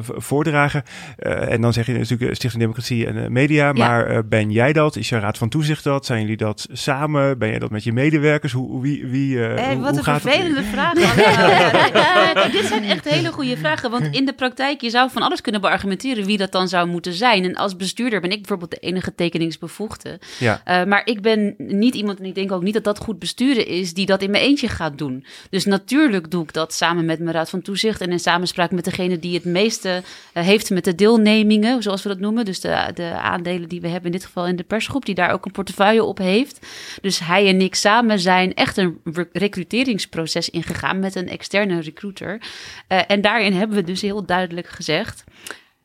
voordragen. 0.00 0.82
Uh, 1.18 1.52
en 1.52 1.61
dan 1.61 1.72
zeg 1.72 1.87
je 1.87 1.92
natuurlijk 1.92 2.35
Stichting 2.35 2.62
Democratie 2.62 3.06
en 3.06 3.32
Media. 3.32 3.72
Maar 3.72 4.26
ben 4.28 4.50
jij 4.50 4.72
dat? 4.72 4.96
Is 4.96 5.09
je 5.09 5.18
Raad 5.18 5.38
van 5.38 5.48
Toezicht 5.48 5.85
dat? 5.85 6.06
Zijn 6.06 6.20
jullie 6.20 6.37
dat 6.37 6.66
samen? 6.72 7.38
Ben 7.38 7.48
jij 7.48 7.59
dat 7.59 7.70
met 7.70 7.85
je 7.85 7.92
medewerkers? 7.92 8.52
Hoe, 8.52 8.82
wie, 8.82 9.06
wie, 9.06 9.38
hey, 9.38 9.76
wat 9.76 9.88
hoe 9.88 9.98
een 9.98 10.04
gaat 10.04 10.20
vervelende 10.20 10.62
vraag. 10.62 10.94
dit 12.52 12.64
zijn 12.64 12.85
echt 12.85 13.04
hele 13.04 13.32
goede 13.32 13.56
vragen. 13.56 13.90
Want 13.90 14.06
in 14.11 14.26
de 14.26 14.32
praktijk, 14.32 14.80
je 14.80 14.90
zou 14.90 15.11
van 15.11 15.22
alles 15.22 15.40
kunnen 15.40 15.61
beargumenteren 15.61 16.24
wie 16.24 16.38
dat 16.38 16.52
dan 16.52 16.68
zou 16.68 16.88
moeten 16.88 17.12
zijn. 17.12 17.44
En 17.44 17.54
als 17.54 17.76
bestuurder 17.76 18.20
ben 18.20 18.30
ik 18.30 18.38
bijvoorbeeld 18.38 18.70
de 18.70 18.76
enige 18.76 19.14
tekeningsbevoegde. 19.14 20.18
Ja. 20.38 20.85
maar 20.85 21.02
ik 21.04 21.20
ben 21.22 21.54
niet 21.59 21.94
iemand, 21.94 22.18
en 22.18 22.24
ik 22.24 22.35
denk 22.35 22.52
ook 22.52 22.62
niet 22.62 22.74
dat 22.74 22.85
dat 22.85 22.98
goed 22.98 23.18
besturen 23.18 23.66
is, 23.66 23.94
die 23.94 24.06
dat 24.06 24.22
in 24.22 24.30
mijn 24.30 24.42
eentje 24.42 24.68
gaat 24.68 24.98
doen. 24.98 25.24
Dus 25.50 25.64
natuurlijk 25.64 26.30
doe 26.30 26.42
ik 26.42 26.52
dat 26.52 26.72
samen 26.72 27.04
met 27.04 27.18
mijn 27.18 27.35
Raad 27.37 27.50
van 27.50 27.62
Toezicht 27.62 28.00
en 28.00 28.11
in 28.11 28.20
samenspraak 28.20 28.70
met 28.70 28.85
degene 28.85 29.18
die 29.18 29.32
het 29.37 29.44
meeste 29.44 30.03
heeft 30.33 30.70
met 30.70 30.85
de 30.85 30.94
deelnemingen, 30.94 31.83
zoals 31.83 32.03
we 32.03 32.09
dat 32.09 32.18
noemen. 32.18 32.44
Dus 32.44 32.61
de, 32.61 32.90
de 32.94 33.11
aandelen 33.11 33.68
die 33.68 33.81
we 33.81 33.88
hebben 33.88 34.07
in 34.07 34.16
dit 34.16 34.27
geval 34.27 34.46
in 34.46 34.57
de 34.57 34.64
persgroep, 34.64 35.05
die 35.05 35.14
daar 35.14 35.31
ook 35.31 35.44
een 35.44 35.53
portefeuille 35.53 36.05
op 36.05 36.18
heeft. 36.18 36.66
Dus 37.01 37.18
hij 37.18 37.49
en 37.49 37.61
ik 37.61 37.75
samen 37.75 38.18
zijn 38.18 38.55
echt 38.55 38.77
een 38.77 39.01
recruteringsproces 39.33 40.51
ingegaan 40.51 40.99
met 40.99 41.14
een 41.14 41.29
externe 41.29 41.81
recruiter. 41.81 42.40
Uh, 42.88 43.01
en 43.07 43.20
daarin 43.20 43.53
hebben 43.53 43.77
we 43.77 43.83
dus 43.83 44.01
heel 44.01 44.27
duidelijk 44.27 44.68
gezegd: 44.68 45.25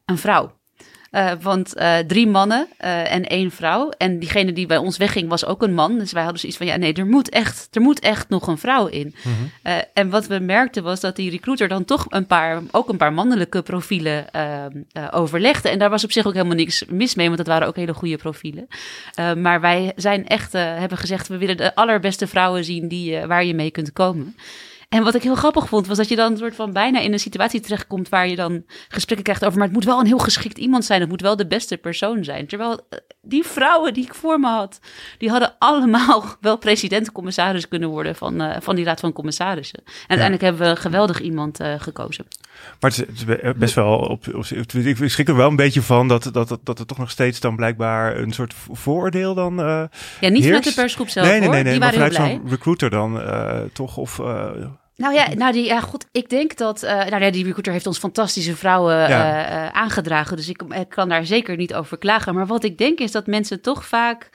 een 0.05 0.17
vrouw. 0.17 0.59
Uh, 1.11 1.31
want 1.41 1.77
uh, 1.77 1.97
drie 1.97 2.27
mannen 2.27 2.67
uh, 2.81 3.13
en 3.13 3.27
één 3.27 3.51
vrouw. 3.51 3.89
En 3.97 4.19
diegene 4.19 4.53
die 4.53 4.65
bij 4.65 4.77
ons 4.77 4.97
wegging 4.97 5.29
was 5.29 5.45
ook 5.45 5.61
een 5.63 5.73
man. 5.73 5.97
Dus 5.97 6.11
wij 6.11 6.21
hadden 6.21 6.39
zoiets 6.39 6.57
van, 6.57 6.67
ja 6.67 6.75
nee, 6.75 6.93
er 6.93 7.05
moet 7.05 7.29
echt, 7.29 7.67
er 7.71 7.81
moet 7.81 7.99
echt 7.99 8.29
nog 8.29 8.47
een 8.47 8.57
vrouw 8.57 8.87
in. 8.87 9.15
Mm 9.23 9.33
-hmm. 9.33 9.81
en 9.93 10.09
wat 10.09 10.27
we 10.27 10.39
merkten 10.39 10.83
was 10.83 10.99
dat 10.99 11.15
die 11.15 11.29
recruiter 11.29 11.67
dan 11.67 11.85
toch 11.85 12.05
een 12.09 12.25
paar, 12.25 12.61
ook 12.71 12.89
een 12.89 12.97
paar 12.97 13.13
mannelijke 13.13 13.61
profielen 13.61 14.25
overlegde. 15.11 15.69
En 15.69 15.79
daar 15.79 15.89
was 15.89 16.03
op 16.03 16.11
zich 16.11 16.27
ook 16.27 16.33
helemaal 16.33 16.55
niks 16.55 16.85
mis 16.89 17.15
mee, 17.15 17.25
want 17.25 17.37
dat 17.37 17.47
waren 17.47 17.67
ook 17.67 17.75
hele 17.75 17.93
goede 17.93 18.17
profielen. 18.17 18.67
maar 19.37 19.61
wij 19.61 19.91
zijn 19.95 20.27
echt, 20.27 20.53
hebben 20.53 20.97
gezegd, 20.97 21.27
we 21.27 21.37
willen 21.37 21.57
de 21.57 21.75
allerbeste 21.75 22.27
vrouwen 22.27 22.63
zien 22.63 22.87
die, 22.87 23.25
waar 23.25 23.45
je 23.45 23.55
mee 23.55 23.71
kunt 23.71 23.93
komen. 23.93 24.35
En 24.91 25.03
wat 25.03 25.15
ik 25.15 25.23
heel 25.23 25.35
grappig 25.35 25.67
vond, 25.67 25.87
was 25.87 25.97
dat 25.97 26.09
je 26.09 26.15
dan 26.15 26.31
een 26.31 26.37
soort 26.37 26.55
van 26.55 26.73
bijna 26.73 26.99
in 26.99 27.13
een 27.13 27.19
situatie 27.19 27.59
terechtkomt 27.59 28.09
waar 28.09 28.27
je 28.27 28.35
dan 28.35 28.63
gesprekken 28.87 29.23
krijgt 29.23 29.45
over, 29.45 29.57
maar 29.57 29.67
het 29.67 29.75
moet 29.75 29.85
wel 29.85 29.99
een 29.99 30.05
heel 30.05 30.17
geschikt 30.17 30.57
iemand 30.57 30.85
zijn, 30.85 31.01
het 31.01 31.09
moet 31.09 31.21
wel 31.21 31.35
de 31.35 31.47
beste 31.47 31.77
persoon 31.77 32.23
zijn. 32.23 32.47
Terwijl 32.47 32.79
die 33.21 33.43
vrouwen 33.43 33.93
die 33.93 34.03
ik 34.03 34.13
voor 34.13 34.39
me 34.39 34.47
had, 34.47 34.79
die 35.17 35.29
hadden 35.29 35.55
allemaal 35.59 36.25
wel 36.41 36.57
president-commissaris 36.57 37.67
kunnen 37.67 37.89
worden 37.89 38.15
van, 38.15 38.41
uh, 38.41 38.55
van 38.59 38.75
die 38.75 38.85
raad 38.85 38.99
van 38.99 39.13
commissarissen. 39.13 39.79
En 39.85 39.93
uiteindelijk 40.07 40.41
hebben 40.41 40.61
we 40.61 40.67
een 40.67 40.77
geweldig 40.77 41.19
iemand 41.19 41.61
uh, 41.61 41.73
gekozen. 41.77 42.25
Maar 42.79 42.91
het 42.91 43.07
is, 43.13 43.25
best 43.55 43.75
wel 43.75 43.97
op, 43.97 44.27
op, 44.33 44.45
ik 44.73 45.09
schrik 45.09 45.27
er 45.27 45.35
wel 45.35 45.49
een 45.49 45.55
beetje 45.55 45.81
van 45.81 46.07
dat, 46.07 46.29
dat, 46.33 46.47
dat, 46.47 46.59
dat 46.63 46.79
er 46.79 46.85
toch 46.85 46.97
nog 46.97 47.11
steeds 47.11 47.39
dan 47.39 47.55
blijkbaar 47.55 48.17
een 48.17 48.31
soort 48.31 48.53
vooroordeel 48.71 49.33
dan. 49.33 49.59
Uh, 49.59 49.83
ja, 50.19 50.29
niet 50.29 50.43
vanuit 50.43 50.63
de 50.63 50.73
persgroep 50.73 51.09
zelf. 51.09 51.27
Nee, 51.27 51.39
nee, 51.39 51.49
nee, 51.49 51.55
hoor. 51.55 51.63
nee 51.63 51.71
die 51.73 51.81
maar 51.81 51.93
waren 51.93 52.11
vanuit 52.11 52.29
heel 52.29 52.39
blij. 52.39 52.49
zo'n 52.49 52.49
recruiter 52.49 52.89
dan 52.89 53.21
toch 53.73 53.97
of. 53.97 54.19
Nou 55.01 55.13
ja, 55.13 55.33
nou 55.33 55.53
die, 55.53 55.65
ja, 55.65 55.79
goed. 55.79 56.05
Ik 56.11 56.29
denk 56.29 56.57
dat. 56.57 56.83
Uh, 56.83 56.89
nou 56.89 57.23
ja, 57.23 57.31
die 57.31 57.43
recruiter 57.43 57.73
heeft 57.73 57.87
ons 57.87 57.97
fantastische 57.97 58.55
vrouwen 58.55 58.95
ja. 58.95 59.49
uh, 59.49 59.69
aangedragen. 59.69 60.37
Dus 60.37 60.49
ik, 60.49 60.61
ik, 60.61 60.89
kan 60.89 61.09
daar 61.09 61.25
zeker 61.25 61.57
niet 61.57 61.73
over 61.73 61.97
klagen. 61.97 62.35
Maar 62.35 62.47
wat 62.47 62.63
ik 62.63 62.77
denk 62.77 62.99
is 62.99 63.11
dat 63.11 63.27
mensen 63.27 63.61
toch 63.61 63.85
vaak. 63.85 64.29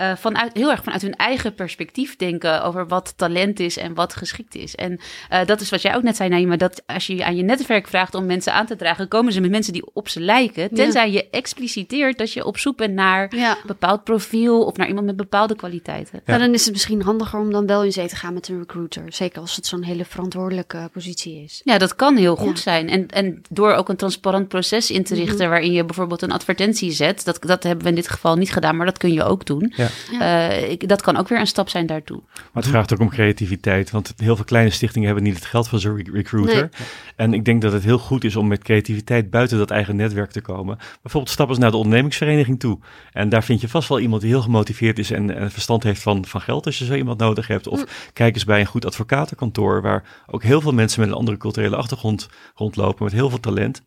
Uh, 0.00 0.16
vanuit, 0.16 0.50
heel 0.52 0.70
erg 0.70 0.82
vanuit 0.82 1.02
hun 1.02 1.16
eigen 1.16 1.54
perspectief 1.54 2.16
denken 2.16 2.62
over 2.62 2.86
wat 2.86 3.14
talent 3.16 3.60
is 3.60 3.76
en 3.76 3.94
wat 3.94 4.14
geschikt 4.14 4.54
is. 4.54 4.74
En 4.74 5.00
uh, 5.32 5.44
dat 5.46 5.60
is 5.60 5.70
wat 5.70 5.82
jij 5.82 5.96
ook 5.96 6.02
net 6.02 6.16
zei, 6.16 6.28
Naima, 6.28 6.56
dat 6.56 6.82
als 6.86 7.06
je 7.06 7.24
aan 7.24 7.36
je 7.36 7.42
netwerk 7.42 7.88
vraagt 7.88 8.14
om 8.14 8.26
mensen 8.26 8.52
aan 8.52 8.66
te 8.66 8.76
dragen, 8.76 9.08
komen 9.08 9.32
ze 9.32 9.40
met 9.40 9.50
mensen 9.50 9.72
die 9.72 9.84
op 9.92 10.08
ze 10.08 10.20
lijken. 10.20 10.74
Tenzij 10.74 11.06
ja. 11.06 11.12
je 11.12 11.30
expliciteert 11.30 12.18
dat 12.18 12.32
je 12.32 12.44
op 12.44 12.58
zoek 12.58 12.76
bent 12.76 12.94
naar 12.94 13.36
ja. 13.36 13.50
een 13.50 13.66
bepaald 13.66 14.04
profiel 14.04 14.64
of 14.64 14.76
naar 14.76 14.88
iemand 14.88 15.06
met 15.06 15.16
bepaalde 15.16 15.56
kwaliteiten. 15.56 16.20
Ja. 16.24 16.32
Nou, 16.32 16.40
dan 16.40 16.54
is 16.54 16.64
het 16.64 16.72
misschien 16.72 17.02
handiger 17.02 17.38
om 17.38 17.52
dan 17.52 17.66
wel 17.66 17.84
in 17.84 17.92
zee 17.92 18.08
te 18.08 18.16
gaan 18.16 18.34
met 18.34 18.48
een 18.48 18.58
recruiter. 18.58 19.02
Zeker 19.08 19.40
als 19.40 19.56
het 19.56 19.66
zo'n 19.66 19.82
hele 19.82 20.04
verantwoordelijke 20.04 20.88
positie 20.92 21.42
is. 21.42 21.60
Ja, 21.64 21.78
dat 21.78 21.96
kan 21.96 22.16
heel 22.16 22.36
goed 22.36 22.58
zijn. 22.58 22.88
En, 22.88 23.08
en 23.08 23.42
door 23.50 23.72
ook 23.72 23.88
een 23.88 23.96
transparant 23.96 24.48
proces 24.48 24.90
in 24.90 25.04
te 25.04 25.14
richten, 25.14 25.34
mm 25.34 25.40
-hmm. 25.40 25.50
waarin 25.50 25.72
je 25.72 25.84
bijvoorbeeld 25.84 26.22
een 26.22 26.32
advertentie 26.32 26.90
zet. 26.90 27.24
Dat, 27.24 27.38
dat 27.40 27.62
hebben 27.62 27.84
we 27.84 27.90
in 27.90 27.96
dit 27.96 28.08
geval 28.08 28.36
niet 28.36 28.52
gedaan, 28.52 28.76
maar 28.76 28.86
dat 28.86 28.98
kun 28.98 29.12
je 29.12 29.24
ook 29.24 29.46
doen. 29.46 29.72
Ja. 29.76 29.87
Ja. 30.10 30.50
Uh, 30.50 30.70
ik, 30.70 30.88
dat 30.88 31.02
kan 31.02 31.16
ook 31.16 31.28
weer 31.28 31.40
een 31.40 31.46
stap 31.46 31.68
zijn 31.68 31.86
daartoe. 31.86 32.20
Maar 32.34 32.62
het 32.62 32.66
vraagt 32.66 32.92
ook 32.92 33.00
om 33.00 33.08
creativiteit, 33.08 33.90
want 33.90 34.14
heel 34.16 34.36
veel 34.36 34.44
kleine 34.44 34.70
stichtingen 34.70 35.06
hebben 35.06 35.24
niet 35.24 35.34
het 35.34 35.44
geld 35.44 35.68
van 35.68 35.80
zo'n 35.80 36.08
recruiter. 36.12 36.54
Nee. 36.54 36.88
En 37.16 37.34
ik 37.34 37.44
denk 37.44 37.62
dat 37.62 37.72
het 37.72 37.84
heel 37.84 37.98
goed 37.98 38.24
is 38.24 38.36
om 38.36 38.48
met 38.48 38.62
creativiteit 38.62 39.30
buiten 39.30 39.58
dat 39.58 39.70
eigen 39.70 39.96
netwerk 39.96 40.30
te 40.30 40.40
komen. 40.40 40.78
Bijvoorbeeld 41.02 41.32
stap 41.32 41.48
eens 41.48 41.58
naar 41.58 41.70
de 41.70 41.76
ondernemingsvereniging 41.76 42.60
toe. 42.60 42.78
En 43.12 43.28
daar 43.28 43.44
vind 43.44 43.60
je 43.60 43.68
vast 43.68 43.88
wel 43.88 44.00
iemand 44.00 44.22
die 44.22 44.30
heel 44.30 44.42
gemotiveerd 44.42 44.98
is 44.98 45.10
en, 45.10 45.36
en 45.36 45.50
verstand 45.50 45.82
heeft 45.82 46.02
van, 46.02 46.24
van 46.24 46.40
geld 46.40 46.66
als 46.66 46.78
je 46.78 46.84
zo 46.84 46.94
iemand 46.94 47.18
nodig 47.18 47.46
hebt. 47.46 47.66
Of 47.66 47.78
mm. 47.78 47.86
kijk 48.12 48.34
eens 48.34 48.44
bij 48.44 48.60
een 48.60 48.66
goed 48.66 48.86
advocatenkantoor, 48.86 49.82
waar 49.82 50.04
ook 50.26 50.42
heel 50.42 50.60
veel 50.60 50.72
mensen 50.72 51.00
met 51.00 51.08
een 51.08 51.14
andere 51.14 51.36
culturele 51.36 51.76
achtergrond 51.76 52.28
rondlopen, 52.54 53.04
met 53.04 53.12
heel 53.12 53.28
veel 53.28 53.40
talent. 53.40 53.82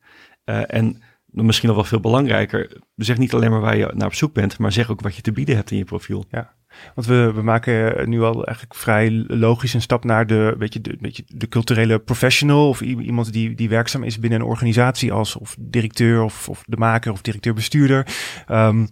Uh, 0.46 0.62
en 0.68 1.02
misschien 1.32 1.68
nog 1.68 1.78
wel 1.78 1.88
veel 1.88 2.00
belangrijker, 2.00 2.78
zeg 2.96 3.18
niet 3.18 3.34
alleen 3.34 3.52
maar 3.52 3.60
waar 3.60 3.78
je 3.78 3.92
naar 3.94 4.08
op 4.08 4.14
zoek 4.14 4.34
bent, 4.34 4.58
maar 4.58 4.72
zeg 4.72 4.90
ook 4.90 5.02
wat 5.02 5.16
je 5.16 5.22
te 5.22 5.32
bieden 5.32 5.56
hebt 5.56 5.72
in 5.72 5.78
je 5.78 5.84
profiel. 5.84 6.26
Ja. 6.30 6.54
Want 6.96 7.08
we, 7.08 7.32
we 7.36 7.42
maken 7.42 8.10
nu 8.10 8.22
al 8.22 8.46
eigenlijk 8.46 8.76
vrij 8.76 9.24
logisch 9.28 9.74
een 9.74 9.82
stap 9.82 10.04
naar 10.04 10.28
de, 10.28 10.56
weet 10.58 10.74
je, 10.74 10.82
de, 10.82 10.98
beetje 11.00 11.24
de 11.28 11.48
culturele 11.48 12.00
professional 12.00 12.70
of 12.70 12.82
iemand 12.82 13.34
die, 13.34 13.56
die 13.56 13.70
werkzaam 13.70 14.04
is 14.04 14.20
binnen 14.20 14.40
een 14.40 14.46
organisatie 14.46 15.12
als 15.12 15.36
of 15.36 15.56
directeur 15.60 16.24
of, 16.24 16.50
of 16.50 16.64
de 16.68 16.78
maker 16.78 17.12
of 17.12 17.22
directeur-bestuurder. 17.22 18.08
Um, 18.52 18.88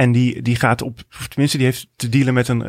en 0.00 0.12
die, 0.12 0.42
die 0.42 0.56
gaat 0.56 0.82
op, 0.82 0.98
of 1.18 1.28
tenminste, 1.28 1.56
die 1.56 1.66
heeft 1.66 1.86
te 1.96 2.08
dealen 2.08 2.34
met 2.34 2.48
een, 2.48 2.64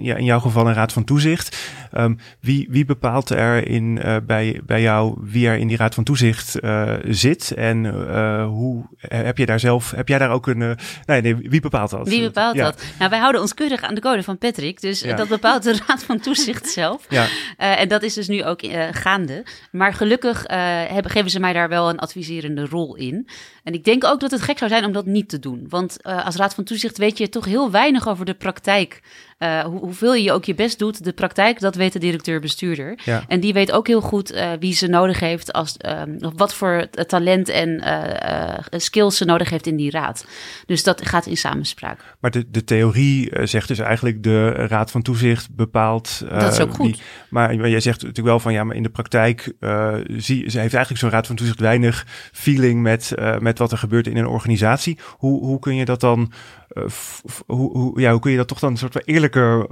ja, 0.00 0.16
in 0.16 0.24
jouw 0.24 0.40
geval 0.40 0.66
een 0.66 0.74
raad 0.74 0.92
van 0.92 1.04
toezicht. 1.04 1.56
Um, 1.98 2.18
wie, 2.40 2.66
wie 2.70 2.84
bepaalt 2.84 3.30
er 3.30 3.68
in, 3.68 4.00
uh, 4.04 4.16
bij, 4.26 4.60
bij 4.66 4.82
jou 4.82 5.14
wie 5.20 5.48
er 5.48 5.56
in 5.56 5.68
die 5.68 5.76
raad 5.76 5.94
van 5.94 6.04
toezicht 6.04 6.62
uh, 6.62 6.92
zit? 7.04 7.50
En 7.50 7.84
uh, 7.84 8.46
hoe 8.46 8.84
heb 8.98 9.38
je 9.38 9.46
daar 9.46 9.60
zelf, 9.60 9.90
heb 9.90 10.08
jij 10.08 10.18
daar 10.18 10.30
ook 10.30 10.46
een, 10.46 10.78
nee, 11.06 11.20
nee, 11.20 11.36
wie 11.36 11.60
bepaalt 11.60 11.90
dat? 11.90 12.08
Wie 12.08 12.22
bepaalt 12.22 12.56
ja. 12.56 12.64
dat? 12.64 12.84
Nou, 12.98 13.10
wij 13.10 13.18
houden 13.18 13.40
ons 13.40 13.54
keurig 13.54 13.82
aan 13.82 13.94
de 13.94 14.00
code 14.00 14.22
van 14.22 14.38
Patrick, 14.38 14.80
dus 14.80 15.00
Ja. 15.00 15.16
dat 15.16 15.28
bepaalt 15.28 15.62
de 15.62 15.80
raad 15.86 16.04
van 16.04 16.20
toezicht 16.20 16.68
zelf. 16.68 17.06
Ja. 17.08 17.26
En 17.56 17.88
dat 17.88 18.02
is 18.02 18.14
dus 18.14 18.28
nu 18.28 18.44
ook 18.44 18.60
gaande. 18.90 19.44
Maar 19.70 19.94
gelukkig 19.94 20.44
hebben, 20.88 21.10
geven 21.10 21.30
ze 21.30 21.40
mij 21.40 21.52
daar 21.52 21.68
wel 21.68 21.88
een 21.88 21.98
adviserende 21.98 22.66
rol 22.66 22.96
in. 22.96 23.28
En 23.62 23.72
ik 23.72 23.84
denk 23.84 24.04
ook 24.04 24.20
dat 24.20 24.30
het 24.30 24.42
gek 24.42 24.58
zou 24.58 24.70
zijn 24.70 24.84
om 24.84 24.92
dat 24.92 25.06
niet 25.06 25.28
te 25.28 25.38
doen. 25.38 25.66
Want 25.68 26.02
als 26.02 26.36
raad 26.36 26.54
van 26.54 26.64
toezicht 26.64 26.98
weet 26.98 27.18
je 27.18 27.28
toch 27.28 27.44
heel 27.44 27.70
weinig 27.70 28.08
over 28.08 28.24
de 28.24 28.34
praktijk. 28.34 29.00
Hoe, 29.64 29.80
hoeveel 29.80 30.14
je 30.14 30.32
ook 30.32 30.44
je 30.44 30.54
best 30.54 30.78
doet, 30.78 31.04
de 31.04 31.12
praktijk, 31.12 31.60
dat 31.60 31.74
weet 31.74 31.92
de 31.92 31.98
directeur-bestuurder. 31.98 32.98
Ja. 33.04 33.24
En 33.28 33.40
die 33.40 33.52
weet 33.52 33.72
ook 33.72 33.86
heel 33.86 34.00
goed 34.00 34.42
wie 34.60 34.74
ze 34.74 34.86
nodig 34.86 35.20
heeft, 35.20 35.52
als, 35.52 35.76
wat 36.18 36.54
voor 36.54 36.86
talent 37.06 37.48
en 37.48 37.82
skills 38.70 39.16
ze 39.16 39.24
nodig 39.24 39.50
heeft 39.50 39.66
in 39.66 39.76
die 39.76 39.90
raad. 39.90 40.26
Dus 40.66 40.82
dat 40.82 41.06
gaat 41.06 41.26
in 41.26 41.36
samenspraak. 41.36 42.16
Maar 42.20 42.30
de, 42.30 42.50
de 42.50 42.64
theorie 42.64 43.30
zegt 43.46 43.68
dus 43.68 43.78
eigenlijk 43.78 44.22
de 44.22 44.50
raad 44.50 44.90
van 44.90 45.02
toezicht 45.02 45.54
bepaalt. 45.54 46.24
dat 46.28 46.52
is 46.52 46.60
ook 46.60 46.74
goed. 46.74 46.86
Die, 46.86 47.02
maar, 47.30 47.56
maar 47.56 47.68
jij 47.68 47.80
zegt 47.80 48.00
natuurlijk 48.00 48.28
wel 48.28 48.40
van 48.40 48.52
ja, 48.52 48.64
maar 48.64 48.76
in 48.76 48.82
de 48.82 48.90
praktijk 48.90 49.52
zie, 50.16 50.50
ze 50.50 50.58
heeft 50.58 50.74
eigenlijk 50.74 50.98
zo'n 50.98 51.10
raad 51.10 51.26
van 51.26 51.36
toezicht 51.36 51.60
weinig 51.60 52.06
feeling 52.32 52.82
met, 52.82 53.12
met 53.38 53.58
wat 53.58 53.72
er 53.72 53.78
gebeurt 53.78 54.06
in 54.06 54.16
een 54.16 54.26
organisatie. 54.26 54.98
Hoe, 55.16 55.44
hoe 55.44 55.58
kun 55.58 55.74
je 55.74 55.84
dat 55.84 56.00
dan 56.00 56.32
hoe, 57.46 57.70
hoe, 57.70 58.00
ja, 58.00 58.10
hoe 58.10 58.20
kun 58.20 58.30
je 58.30 58.36
dat 58.36 58.48
toch 58.48 58.58
dan 58.58 58.70
een 58.70 58.78
soort 58.78 58.92
van 58.92 59.02
eerlijker 59.36 59.66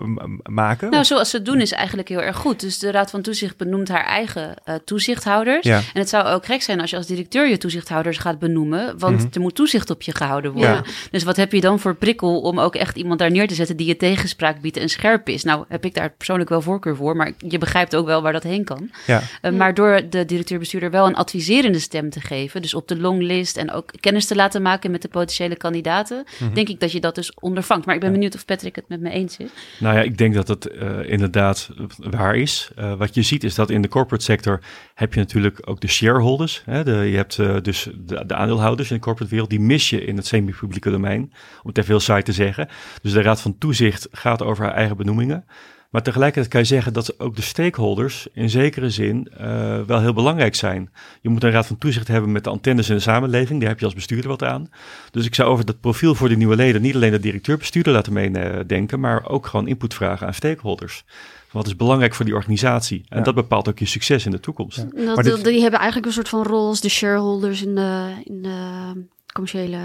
maken? 0.53 0.91
Nou, 0.91 1.05
zoals 1.05 1.31
ze 1.31 1.37
het 1.37 1.45
doen 1.47 1.61
is 1.61 1.73
eigenlijk 1.73 2.09
heel 2.09 2.23
erg 2.23 2.37
goed. 2.37 2.61
Dus 2.61 2.79
de 2.79 2.91
Raad 2.91 3.11
van 3.11 3.23
Toezicht 3.23 3.57
benoemt 3.57 3.89
haar 3.89 4.05
eigen 4.05 4.55
uh, 4.69 4.75
toezichthouders. 4.85 5.67
Ja. 5.67 5.77
En 5.77 6.01
het 6.01 6.09
zou 6.09 6.27
ook 6.27 6.45
gek 6.47 6.63
zijn 6.63 6.81
als 6.81 6.91
je 6.91 6.97
als 6.97 7.07
directeur 7.07 7.49
je 7.49 7.59
toezichthouders 7.59 8.19
gaat 8.19 8.39
benoemen, 8.39 8.99
want 8.99 9.17
Mhm. 9.19 9.27
er 9.33 9.41
moet 9.41 9.55
toezicht 9.55 9.91
op 9.91 10.03
je 10.03 10.15
gehouden 10.15 10.53
worden. 10.53 10.71
Ja. 10.71 10.83
Dus 11.11 11.23
wat 11.23 11.37
heb 11.37 11.53
je 11.53 11.61
dan 11.61 11.79
voor 11.79 11.95
prikkel 11.95 12.41
om 12.41 12.59
ook 12.61 12.75
echt 12.75 12.97
iemand 12.97 13.19
daar 13.19 13.31
neer 13.31 13.49
te 13.49 13.55
zetten 13.55 13.77
die 13.77 13.87
je 13.87 13.97
tegenspraak 13.97 14.61
biedt 14.61 14.77
en 14.77 14.89
scherp 14.89 15.29
is? 15.29 15.45
Nou, 15.45 15.65
heb 15.69 15.85
ik 15.85 15.95
daar 15.95 16.11
persoonlijk 16.11 16.49
wel 16.49 16.61
voorkeur 16.63 16.97
voor, 16.97 17.17
maar 17.17 17.33
je 17.39 17.59
begrijpt 17.59 17.97
ook 17.97 18.07
wel 18.07 18.23
waar 18.23 18.33
dat 18.33 18.43
heen 18.43 18.65
kan. 18.65 18.91
Ja. 19.07 19.23
Uh, 19.43 19.53
maar 19.53 19.75
door 19.75 20.01
de 20.11 20.25
directeur-bestuurder 20.25 20.91
wel 20.91 21.07
een 21.07 21.15
adviserende 21.15 21.79
stem 21.79 22.11
te 22.11 22.21
geven, 22.21 22.63
dus 22.63 22.75
op 22.75 22.89
de 22.89 22.99
longlist 23.01 23.57
en 23.57 23.71
ook 23.73 23.91
kennis 24.01 24.27
te 24.27 24.35
laten 24.35 24.63
maken 24.63 24.91
met 24.91 25.03
de 25.03 25.09
potentiële 25.09 25.57
kandidaten, 25.57 26.25
Mhm. 26.39 26.55
denk 26.55 26.69
ik 26.69 26.81
dat 26.81 26.93
je 26.93 27.01
dat 27.01 27.15
dus 27.15 27.33
ondervangt. 27.41 27.87
Maar 27.87 27.95
ik 27.95 28.01
ben 28.01 28.13
benieuwd 28.13 28.35
of 28.35 28.45
Patrick 28.45 28.77
het 28.77 28.89
met 28.89 29.01
me 29.01 29.11
eens 29.11 29.37
is. 29.37 29.49
Nou 29.79 29.97
ja, 29.97 30.03
ik 30.03 30.19
denk 30.19 30.35
dat 30.35 30.49
het 30.49 30.71
uh, 30.73 31.11
inderdaad 31.11 31.71
waar 31.97 32.37
is. 32.37 32.71
Uh, 32.79 32.95
wat 32.95 33.15
je 33.15 33.23
ziet 33.23 33.45
is 33.45 33.55
dat 33.55 33.71
in 33.71 33.83
de 33.83 33.89
corporate 33.89 34.25
sector 34.25 34.61
heb 34.95 35.15
je 35.15 35.21
natuurlijk 35.21 35.61
ook 35.65 35.81
de 35.81 35.89
shareholders. 35.89 36.63
Hè? 36.65 36.85
De, 36.85 36.93
je 36.93 37.17
hebt 37.17 37.39
uh, 37.39 37.57
dus 37.63 37.89
de, 37.97 38.27
de, 38.27 38.35
aandeelhouders 38.35 38.91
in 38.91 38.97
de 38.97 39.03
corporate 39.03 39.31
wereld. 39.31 39.51
Die 39.51 39.61
mis 39.61 39.91
je 39.91 40.05
in 40.05 40.17
het 40.17 40.27
semi-publieke 40.27 40.91
domein, 40.91 41.21
om 41.63 41.69
het 41.69 41.79
even 41.79 41.91
heel 41.91 42.01
saai 42.01 42.23
te 42.23 42.33
zeggen. 42.33 42.69
Dus 43.03 43.13
de 43.13 43.23
Raad 43.23 43.41
van 43.41 43.59
Toezicht 43.59 44.09
gaat 44.11 44.43
over 44.43 44.65
haar 44.65 44.75
eigen 44.75 44.97
benoemingen. 44.97 45.45
Maar 45.91 46.03
tegelijkertijd 46.03 46.49
kan 46.53 46.61
je 46.61 46.67
zeggen 46.67 46.93
dat 46.93 47.21
ook 47.21 47.37
de 47.37 47.43
stakeholders 47.43 48.27
in 48.33 48.51
zekere 48.51 48.91
zin 48.91 49.29
uh, 49.41 49.81
wel 49.83 50.01
heel 50.01 50.13
belangrijk 50.13 50.55
zijn. 50.55 50.91
Je 51.21 51.29
moet 51.29 51.45
een 51.45 51.51
raad 51.51 51.67
van 51.67 51.79
toezicht 51.79 52.09
hebben 52.09 52.33
met 52.33 52.45
de 52.45 52.51
antennes 52.51 52.89
in 52.89 52.95
de 52.95 53.01
samenleving. 53.01 53.61
Daar 53.61 53.69
heb 53.69 53.79
je 53.79 53.85
als 53.85 53.95
bestuurder 53.95 54.31
wat 54.31 54.43
aan. 54.43 54.71
Dus 55.11 55.27
ik 55.27 55.35
zou 55.35 55.49
over 55.49 55.65
dat 55.65 55.81
profiel 55.81 56.15
voor 56.15 56.29
de 56.29 56.37
nieuwe 56.37 56.57
leden 56.57 56.83
niet 56.83 56.95
alleen 56.95 57.11
de 57.11 57.21
directeur-bestuurder 57.21 57.93
laten 57.93 58.13
meedenken, 58.13 59.01
maar 59.01 59.29
ook 59.29 59.47
gewoon 59.47 59.69
input 59.69 59.95
vragen 59.95 60.27
aan 60.27 60.35
stakeholders. 60.35 61.05
Wat 61.51 61.67
is 61.67 61.77
belangrijk 61.77 62.15
voor 62.15 62.25
die 62.25 62.35
organisatie? 62.35 63.05
En 63.09 63.19
Ja. 63.19 63.25
dat 63.25 63.35
bepaalt 63.35 63.69
ook 63.69 63.79
je 63.79 63.87
succes 63.87 64.25
in 64.25 64.31
de 64.31 64.41
toekomst. 64.41 64.77
Ja. 64.77 65.05
Dat, 65.05 65.15
Maar 65.15 65.25
dit- 65.25 65.45
Die 65.45 65.61
hebben 65.61 65.79
eigenlijk 65.81 66.07
een 66.07 66.15
soort 66.15 66.29
van 66.29 66.43
rol 66.43 66.67
als 66.67 66.81
de 66.81 66.89
shareholders 66.89 67.63
in 67.63 67.75
de, 67.75 68.13
in 68.25 68.43
de 68.43 68.93
commerciële... 69.33 69.79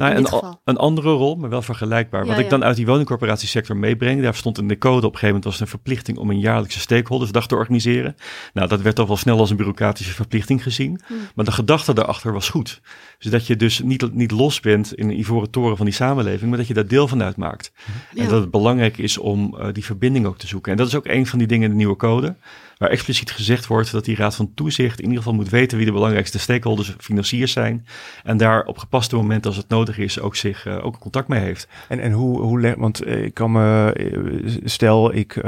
Nou, 0.00 0.54
een, 0.64 0.76
andere 0.76 1.10
rol, 1.10 1.36
maar 1.36 1.50
wel 1.50 1.62
vergelijkbaar. 1.62 2.26
Wat 2.26 2.36
Ja, 2.36 2.42
ik 2.42 2.50
dan 2.50 2.64
uit 2.64 2.76
die 2.76 2.86
woningcorporatiesector 2.86 3.76
meebreng, 3.76 4.22
daar 4.22 4.34
stond 4.34 4.58
in 4.58 4.68
de 4.68 4.78
code 4.78 4.96
op 4.96 5.02
een 5.12 5.18
gegeven 5.18 5.26
moment 5.26 5.44
was 5.44 5.52
het 5.52 5.62
een 5.62 5.68
verplichting 5.68 6.18
om 6.18 6.30
een 6.30 6.40
jaarlijkse 6.40 6.80
stakeholdersdag 6.80 7.46
te 7.46 7.54
organiseren. 7.54 8.16
Nou, 8.52 8.68
dat 8.68 8.80
werd 8.80 8.96
toch 8.96 9.06
wel 9.06 9.16
snel 9.16 9.38
als 9.38 9.50
een 9.50 9.56
bureaucratische 9.56 10.12
verplichting 10.12 10.62
gezien. 10.62 11.00
Hmm. 11.06 11.16
Maar 11.34 11.44
de 11.44 11.52
gedachte 11.52 11.94
daarachter 11.94 12.32
was 12.32 12.48
goed. 12.48 12.80
Dus 13.18 13.30
dat 13.30 13.46
je 13.46 13.56
dus 13.56 13.80
niet, 13.80 14.14
niet 14.14 14.30
los 14.30 14.60
bent 14.60 14.94
in 14.94 15.08
een 15.08 15.18
ivoren 15.18 15.50
toren 15.50 15.76
van 15.76 15.86
die 15.86 15.94
samenleving, 15.94 16.48
maar 16.48 16.58
dat 16.58 16.68
je 16.68 16.74
daar 16.74 16.86
deel 16.86 17.08
van 17.08 17.22
uitmaakt. 17.22 17.72
En 18.14 18.22
Ja. 18.22 18.28
dat 18.28 18.40
het 18.40 18.50
belangrijk 18.50 18.98
is 18.98 19.18
om 19.18 19.56
eh, 19.58 19.68
die 19.72 19.84
verbinding 19.84 20.26
ook 20.26 20.38
te 20.38 20.46
zoeken. 20.46 20.72
En 20.72 20.78
dat 20.78 20.86
is 20.86 20.94
ook 20.94 21.06
een 21.06 21.26
van 21.26 21.38
die 21.38 21.48
dingen 21.48 21.64
in 21.64 21.70
de 21.70 21.76
nieuwe 21.76 21.96
code. 21.96 22.36
Waar 22.80 22.90
expliciet 22.90 23.30
gezegd 23.30 23.66
wordt 23.66 23.92
dat 23.92 24.04
die 24.04 24.16
Raad 24.16 24.36
van 24.36 24.54
Toezicht 24.54 24.98
in 24.98 25.04
ieder 25.04 25.18
geval 25.18 25.34
moet 25.34 25.48
weten 25.48 25.76
wie 25.76 25.86
de 25.86 25.92
belangrijkste 25.92 26.38
stakeholders, 26.38 26.94
financiers 26.98 27.52
zijn. 27.52 27.86
En 28.22 28.36
daar 28.36 28.64
op 28.64 28.78
gepaste 28.78 29.16
momenten 29.16 29.50
als 29.50 29.56
het 29.56 29.68
nodig 29.68 29.98
is 29.98 30.20
ook 30.20 30.36
zich 30.36 30.66
eh, 30.66 30.84
ook 30.84 30.98
contact 30.98 31.28
mee 31.28 31.40
heeft. 31.40 31.68
En, 31.88 32.00
en 32.00 32.12
hoe, 32.12 32.40
hoe 32.40 32.74
want 32.76 33.02
eh, 33.02 33.24
ik 33.24 33.34
kan 33.34 33.52
me, 33.52 33.92
eh, 33.92 34.60
stel 34.64 35.14
ik, 35.14 35.42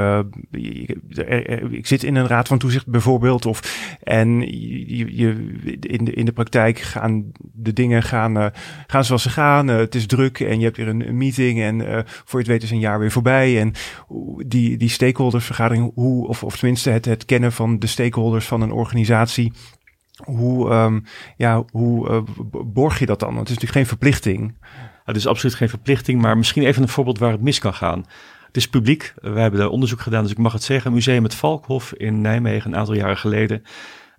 ik, 1.71 1.87
zit 1.87 2.03
in 2.03 2.15
een 2.15 2.27
raad 2.27 2.47
van 2.47 2.57
toezicht 2.57 2.87
bijvoorbeeld, 2.87 3.45
of 3.45 3.87
en 4.03 4.39
je, 4.39 5.15
je, 5.15 5.27
in, 5.79 6.05
de, 6.05 6.13
in 6.13 6.25
de 6.25 6.31
praktijk 6.31 6.79
gaan 6.79 7.31
de 7.53 7.73
dingen 7.73 8.03
gaan, 8.03 8.51
gaan 8.87 9.05
zoals 9.05 9.23
ze 9.23 9.29
gaan. 9.29 9.67
Het 9.67 9.95
is 9.95 10.05
druk 10.05 10.39
en 10.39 10.57
je 10.59 10.65
hebt 10.65 10.77
weer 10.77 10.87
een, 10.87 11.17
meeting 11.17 11.61
en 11.61 12.05
voor 12.05 12.39
je 12.39 12.45
het 12.45 12.47
weet 12.47 12.63
is 12.63 12.71
een 12.71 12.79
jaar 12.79 12.99
weer 12.99 13.11
voorbij. 13.11 13.59
En 13.59 13.73
die, 14.45 14.77
die 14.77 14.89
stakeholdersvergadering, 14.89 15.91
hoe, 15.95 16.27
of, 16.27 16.43
of 16.43 16.57
tenminste 16.57 16.89
het, 16.89 17.05
het 17.05 17.22
kennen 17.25 17.51
van 17.51 17.79
de 17.79 17.87
stakeholders 17.87 18.45
van 18.45 18.61
een 18.61 18.71
organisatie. 18.71 19.51
hoe, 20.23 20.69
ehm, 20.69 20.99
ja, 21.37 21.63
hoe 21.71 22.09
eh, 22.09 22.21
borg 22.65 22.99
je 22.99 23.05
dat 23.05 23.19
dan? 23.19 23.35
Want 23.35 23.47
het 23.47 23.49
is 23.49 23.63
natuurlijk 23.63 23.87
geen 23.87 23.97
verplichting. 23.97 24.55
Het 25.05 25.15
is 25.15 25.27
absoluut 25.27 25.55
geen 25.55 25.69
verplichting, 25.69 26.21
maar 26.21 26.37
misschien 26.37 26.63
even 26.63 26.81
een 26.81 26.89
voorbeeld 26.89 27.19
waar 27.19 27.31
het 27.31 27.41
mis 27.41 27.59
kan 27.59 27.73
gaan. 27.73 28.05
Het 28.47 28.57
is 28.57 28.69
publiek. 28.69 29.13
We 29.15 29.39
hebben 29.39 29.59
daar 29.59 29.69
onderzoek 29.69 29.99
gedaan, 29.99 30.23
dus 30.23 30.31
ik 30.31 30.37
mag 30.37 30.53
het 30.53 30.63
zeggen. 30.63 30.93
Museum 30.93 31.23
het 31.23 31.35
Valkhof 31.35 31.93
in 31.93 32.21
Nijmegen 32.21 32.71
een 32.71 32.77
aantal 32.77 32.95
jaren 32.95 33.17
geleden. 33.17 33.63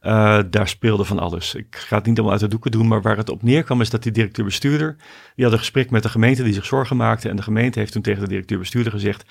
eh, 0.01 0.39
daar 0.51 0.69
speelde 0.69 1.05
van 1.05 1.19
alles. 1.19 1.55
Ik 1.55 1.77
ga 1.77 1.97
het 1.97 2.07
niet 2.07 2.15
allemaal 2.15 2.33
uit 2.33 2.43
de 2.43 2.49
doeken 2.49 2.71
doen, 2.71 2.89
maar 2.89 3.03
waar 3.03 3.17
het 3.17 3.31
op 3.31 3.43
neerkwam 3.43 3.81
is 3.81 3.91
dat 3.91 4.03
die 4.03 4.13
directeur-bestuurder, 4.13 4.97
die 5.35 5.45
had 5.45 5.53
een 5.53 5.59
gesprek 5.59 5.91
met 5.91 6.03
de 6.03 6.09
gemeente 6.09 6.43
die 6.43 6.53
zich 6.53 6.65
zorgen 6.65 6.97
maakte. 6.97 7.29
En 7.29 7.37
de 7.37 7.43
gemeente 7.43 7.79
heeft 7.79 7.93
toen 7.93 8.03
tegen 8.03 8.23
de 8.23 8.29
directeur-bestuurder 8.29 8.93
gezegd, 8.93 9.25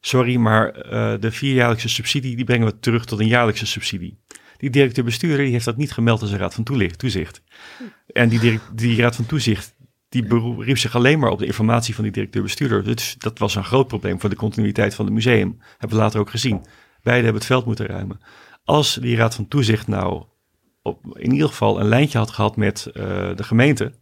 sorry, 0.00 0.36
maar 0.36 0.70
eh, 0.70 1.20
de 1.20 1.30
vierjaarlijkse 1.30 1.88
subsidie, 1.88 2.36
die 2.36 2.44
brengen 2.44 2.66
we 2.66 2.78
terug 2.78 3.04
tot 3.04 3.20
een 3.20 3.26
jaarlijkse 3.26 3.66
subsidie. 3.66 4.18
Die 4.56 4.70
directeur-bestuurder 4.70 5.46
heeft 5.46 5.64
dat 5.64 5.76
niet 5.76 5.92
gemeld 5.92 6.20
als 6.20 6.30
een 6.30 6.38
raad 6.38 6.54
van 6.54 6.64
toezicht. 6.96 7.42
En 8.12 8.28
die, 8.28 8.60
die 8.74 9.00
raad 9.00 9.16
van 9.16 9.26
toezicht, 9.26 9.74
die 10.08 10.26
beriep 10.26 10.78
zich 10.78 10.96
alleen 10.96 11.18
maar 11.18 11.30
op 11.30 11.38
de 11.38 11.46
informatie 11.46 11.94
van 11.94 12.04
die 12.04 12.12
directeur-bestuurder. 12.12 12.84
Dus 12.84 13.14
dat 13.18 13.38
was 13.38 13.54
een 13.54 13.64
groot 13.64 13.88
probleem 13.88 14.20
voor 14.20 14.30
de 14.30 14.36
continuïteit 14.36 14.94
van 14.94 15.04
het 15.04 15.14
museum. 15.14 15.58
Hebben 15.78 15.96
we 15.96 16.02
later 16.04 16.20
ook 16.20 16.30
gezien. 16.30 16.64
Beiden 17.02 17.24
hebben 17.24 17.42
het 17.42 17.50
veld 17.50 17.66
moeten 17.66 17.86
ruimen. 17.86 18.20
Als 18.64 18.94
die 18.94 19.16
raad 19.16 19.34
van 19.34 19.48
toezicht 19.48 19.86
nou 19.86 20.24
op, 20.82 21.00
in 21.12 21.32
ieder 21.32 21.48
geval 21.48 21.80
een 21.80 21.88
lijntje 21.88 22.18
had 22.18 22.30
gehad 22.30 22.56
met 22.56 22.86
eh, 22.86 23.02
de 23.34 23.44
gemeente, 23.44 23.92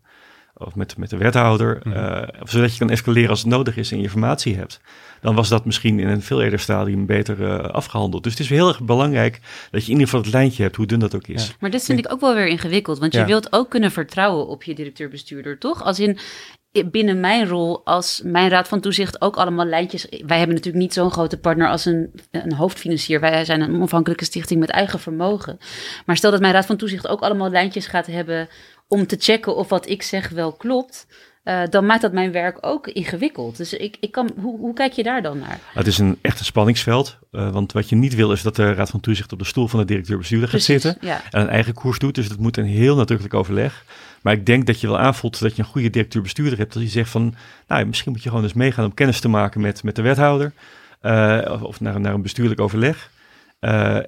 of 0.64 0.74
met, 0.74 0.96
met 0.96 1.10
de 1.10 1.16
wethouder, 1.16 1.82
eh, 1.82 2.28
zodat 2.42 2.72
je 2.72 2.78
kan 2.78 2.90
escaleren 2.90 3.30
als 3.30 3.40
het 3.40 3.50
nodig 3.50 3.76
is 3.76 3.90
en 3.90 3.96
je 3.96 4.02
informatie 4.02 4.56
hebt, 4.56 4.80
dan 5.20 5.34
was 5.34 5.48
dat 5.48 5.64
misschien 5.64 5.98
in 5.98 6.08
een 6.08 6.22
veel 6.22 6.42
eerder 6.42 6.58
stadium 6.58 7.06
beter 7.06 7.44
eh, 7.44 7.70
afgehandeld. 7.70 8.22
Dus 8.22 8.32
het 8.32 8.40
is 8.40 8.48
heel 8.48 8.68
erg 8.68 8.82
belangrijk 8.82 9.40
dat 9.70 9.80
je 9.80 9.86
in 9.86 9.92
ieder 9.92 10.04
geval 10.04 10.20
het 10.20 10.32
lijntje 10.32 10.62
hebt, 10.62 10.76
hoe 10.76 10.86
dun 10.86 10.98
dat 10.98 11.14
ook 11.14 11.26
is. 11.26 11.46
Ja. 11.46 11.52
Maar 11.60 11.70
dit 11.70 11.84
vind 11.84 11.98
ik 11.98 12.12
ook 12.12 12.20
wel 12.20 12.34
weer 12.34 12.46
ingewikkeld. 12.46 12.98
Want 12.98 13.12
je 13.12 13.24
wilt 13.24 13.52
ook 13.52 13.70
kunnen 13.70 13.90
vertrouwen 13.90 14.46
op 14.46 14.62
je 14.62 14.74
directeur-bestuurder, 14.74 15.58
toch? 15.58 15.82
Als 15.82 16.00
in 16.00 16.18
binnen 16.82 17.20
mijn 17.20 17.48
rol 17.48 17.84
als 17.84 18.20
mijn 18.24 18.48
raad 18.48 18.68
van 18.68 18.80
toezicht 18.80 19.20
ook 19.20 19.36
allemaal 19.36 19.64
lijntjes. 19.64 20.06
Wij 20.26 20.38
hebben 20.38 20.56
natuurlijk 20.56 20.84
niet 20.84 20.92
zo'n 20.92 21.10
grote 21.10 21.38
partner 21.38 21.68
als 21.68 21.84
een, 21.84 22.12
een 22.30 22.52
hoofdfinancier. 22.52 23.20
Wij 23.20 23.44
zijn 23.44 23.60
een 23.60 23.74
onafhankelijke 23.74 24.24
stichting 24.24 24.60
met 24.60 24.70
eigen 24.70 25.00
vermogen. 25.00 25.58
Maar 26.06 26.16
stel 26.16 26.30
dat 26.30 26.40
mijn 26.40 26.52
raad 26.52 26.66
van 26.66 26.76
toezicht 26.76 27.08
ook 27.08 27.20
allemaal 27.20 27.50
lijntjes 27.50 27.86
gaat 27.86 28.06
hebben 28.06 28.48
om 28.88 29.06
te 29.06 29.16
checken 29.20 29.56
of 29.56 29.68
wat 29.68 29.88
ik 29.88 30.02
zeg 30.02 30.28
wel 30.28 30.52
klopt. 30.52 31.06
eh, 31.42 31.62
dan 31.70 31.86
maakt 31.86 32.02
dat 32.02 32.12
mijn 32.12 32.32
werk 32.32 32.58
ook 32.60 32.86
ingewikkeld. 32.88 33.56
Dus 33.56 33.72
ik, 33.72 33.96
ik 34.00 34.12
kan, 34.12 34.30
hoe, 34.40 34.58
hoe 34.58 34.74
kijk 34.74 34.92
je 34.92 35.02
daar 35.02 35.22
dan 35.22 35.38
naar? 35.38 35.58
Het 35.74 35.86
is 35.86 35.98
een 35.98 36.18
echt 36.20 36.38
een 36.38 36.44
spanningsveld, 36.44 37.18
eh, 37.30 37.50
want 37.52 37.72
wat 37.72 37.88
je 37.88 37.96
niet 37.96 38.14
wil 38.14 38.32
is 38.32 38.42
dat 38.42 38.56
de 38.56 38.72
raad 38.72 38.90
van 38.90 39.00
toezicht 39.00 39.32
op 39.32 39.38
de 39.38 39.44
stoel 39.44 39.68
van 39.68 39.80
de 39.80 39.86
directeur-bestuurder 39.86 40.48
gaat 40.48 40.62
zitten. 40.62 40.96
Ja. 41.00 41.20
en 41.30 41.40
een 41.40 41.48
eigen 41.48 41.74
koers 41.74 41.98
doet. 41.98 42.14
Dus 42.14 42.28
dat 42.28 42.38
moet 42.38 42.56
een 42.56 42.64
heel 42.64 42.96
nadrukkelijk 42.96 43.34
overleg. 43.34 43.84
Maar 44.22 44.32
ik 44.32 44.46
denk 44.46 44.66
dat 44.66 44.80
je 44.80 44.86
wel 44.86 44.98
aanvoelt 44.98 45.40
dat 45.40 45.56
je 45.56 45.62
een 45.62 45.68
goede 45.68 45.90
directeur-bestuurder 45.90 46.58
hebt. 46.58 46.72
Dat 46.72 46.82
hij 46.82 46.90
zegt 46.90 47.10
van, 47.10 47.34
nou, 47.68 47.84
misschien 47.86 48.12
moet 48.12 48.22
je 48.22 48.28
gewoon 48.28 48.44
eens 48.44 48.52
meegaan 48.52 48.84
om 48.84 48.94
kennis 48.94 49.20
te 49.20 49.28
maken 49.28 49.60
met, 49.60 49.82
met 49.82 49.96
de 49.96 50.02
wethouder. 50.02 50.52
eh, 51.00 51.40
of, 51.50 51.62
of 51.62 51.80
naar, 51.80 52.00
naar 52.00 52.14
een 52.14 52.22
bestuurlijk 52.22 52.60
overleg. 52.60 53.10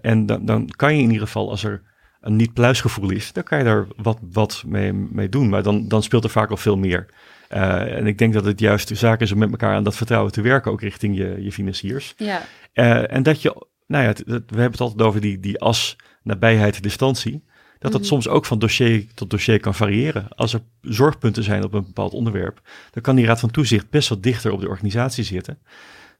En 0.03 0.27
dan, 0.27 0.45
dan 0.45 0.69
kan 0.77 0.97
je 0.97 1.03
in 1.03 1.11
ieder 1.11 1.27
geval, 1.27 1.51
als 1.51 1.65
er 1.65 1.83
een 2.27 2.37
niet-pluisgevoel 2.37 3.11
is, 3.11 3.33
dan 3.33 3.43
kan 3.43 3.59
je 3.59 3.65
daar 3.65 3.87
wat, 3.97 4.19
wat 4.33 4.62
mee, 4.67 4.93
mee 4.93 5.29
doen. 5.29 5.49
Maar 5.49 5.62
dan, 5.62 5.89
dan 5.89 6.03
speelt 6.03 6.25
er 6.25 6.31
vaak 6.31 6.51
al 6.51 6.57
veel 6.57 6.77
meer. 6.77 7.07
Eh, 7.49 7.97
en 7.97 8.07
ik 8.07 8.19
denk 8.19 8.33
dat 8.33 8.45
het 8.45 8.61
juist 8.61 8.89
de 8.89 8.95
zaak 8.95 9.21
is 9.21 9.33
om 9.33 9.39
met 9.39 9.51
elkaar 9.51 9.75
aan 9.75 9.85
dat 9.85 9.97
vertrouwen 9.97 10.33
te 10.33 10.41
werken, 10.41 10.73
ook 10.73 10.81
richting 10.81 11.17
je, 11.17 11.37
je 11.43 11.53
financiers. 11.53 12.15
Ja. 12.17 12.43
Eh, 12.73 13.12
en 13.12 13.23
dat 13.23 13.43
je, 13.43 13.67
nou 13.87 14.03
ja, 14.03 14.09
het- 14.09 14.19
het- 14.19 14.27
we 14.51 14.61
hebben 14.61 14.71
het 14.71 14.81
altijd 14.81 15.03
over 15.03 15.21
die, 15.21 15.41
die 15.41 15.61
as 15.61 15.97
nabijheid, 16.23 16.83
distantie. 16.83 17.45
Dat 17.79 17.93
dat 17.93 18.01
Mhm. 18.01 18.11
soms 18.11 18.29
ook 18.29 18.45
van 18.47 18.59
dossier 18.59 19.07
tot 19.15 19.31
dossier 19.31 19.61
kan 19.61 19.75
variëren. 19.75 20.29
Als 20.29 20.53
er 20.55 20.61
zorgpunten 20.81 21.43
zijn 21.43 21.65
op 21.65 21.75
een 21.75 21.85
bepaald 21.85 22.12
onderwerp, 22.12 22.61
dan 22.91 23.03
kan 23.03 23.17
die 23.17 23.27
raad 23.27 23.41
van 23.41 23.51
toezicht 23.51 23.91
best 23.91 24.09
wel 24.09 24.21
dichter 24.21 24.53
op 24.53 24.61
de 24.61 24.69
organisatie 24.69 25.25
zitten. 25.25 25.59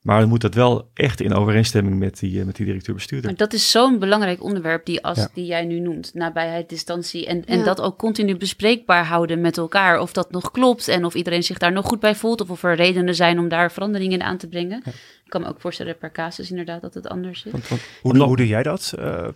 Maar 0.07 0.21
dan 0.21 0.29
moet 0.29 0.41
dat 0.41 0.55
wel 0.55 0.89
echt 0.95 1.21
in 1.21 1.35
overeenstemming 1.35 1.99
met 1.99 2.19
die, 2.19 2.41
eh, 2.41 2.47
met 2.47 2.57
die 2.57 2.67
directeur-bestuurder. 2.67 3.27
Maar 3.31 3.39
dat 3.39 3.53
is 3.53 3.71
zo'n 3.71 3.99
belangrijk 3.99 4.43
onderwerp, 4.43 4.85
die 4.87 5.05
as 5.05 5.17
Ja. 5.17 5.29
die 5.35 5.47
jij 5.47 5.65
nu 5.65 5.79
noemt. 5.81 6.11
Nabijheid, 6.15 6.69
distantie. 6.69 7.27
En, 7.27 7.45
en 7.47 7.59
Ja. 7.59 7.65
dat 7.65 7.81
ook 7.81 7.99
continu 7.99 8.37
bespreekbaar 8.37 9.05
houden 9.05 9.41
met 9.41 9.57
elkaar. 9.59 10.01
Of 10.01 10.13
dat 10.13 10.31
nog 10.31 10.51
klopt 10.51 10.89
en 10.89 11.05
of 11.05 11.15
iedereen 11.15 11.43
zich 11.43 11.59
daar 11.59 11.73
nog 11.73 11.87
goed 11.87 12.01
bij 12.01 12.15
voelt. 12.15 12.41
Of 12.41 12.51
of 12.51 12.63
er 12.63 12.75
redenen 12.75 13.15
zijn 13.15 13.39
om 13.39 13.49
daar 13.49 13.73
veranderingen 13.73 14.19
in 14.19 14.25
aan 14.27 14.37
te 14.37 14.49
brengen. 14.49 14.83
Ik 15.27 15.33
kan 15.33 15.41
me 15.41 15.49
ook 15.49 15.61
voorstellen 15.61 15.97
per 15.99 16.13
casus 16.13 16.51
inderdaad 16.51 16.81
dat 16.81 16.95
het 16.95 17.09
anders 17.09 17.45
is. 17.45 17.53
Want, 17.53 17.69
want 17.69 17.81
hoe, 18.03 18.17
hoe 18.23 18.37
doe 18.37 18.47
jij 18.47 18.63
dat 18.63 18.95
eh, 18.99 19.29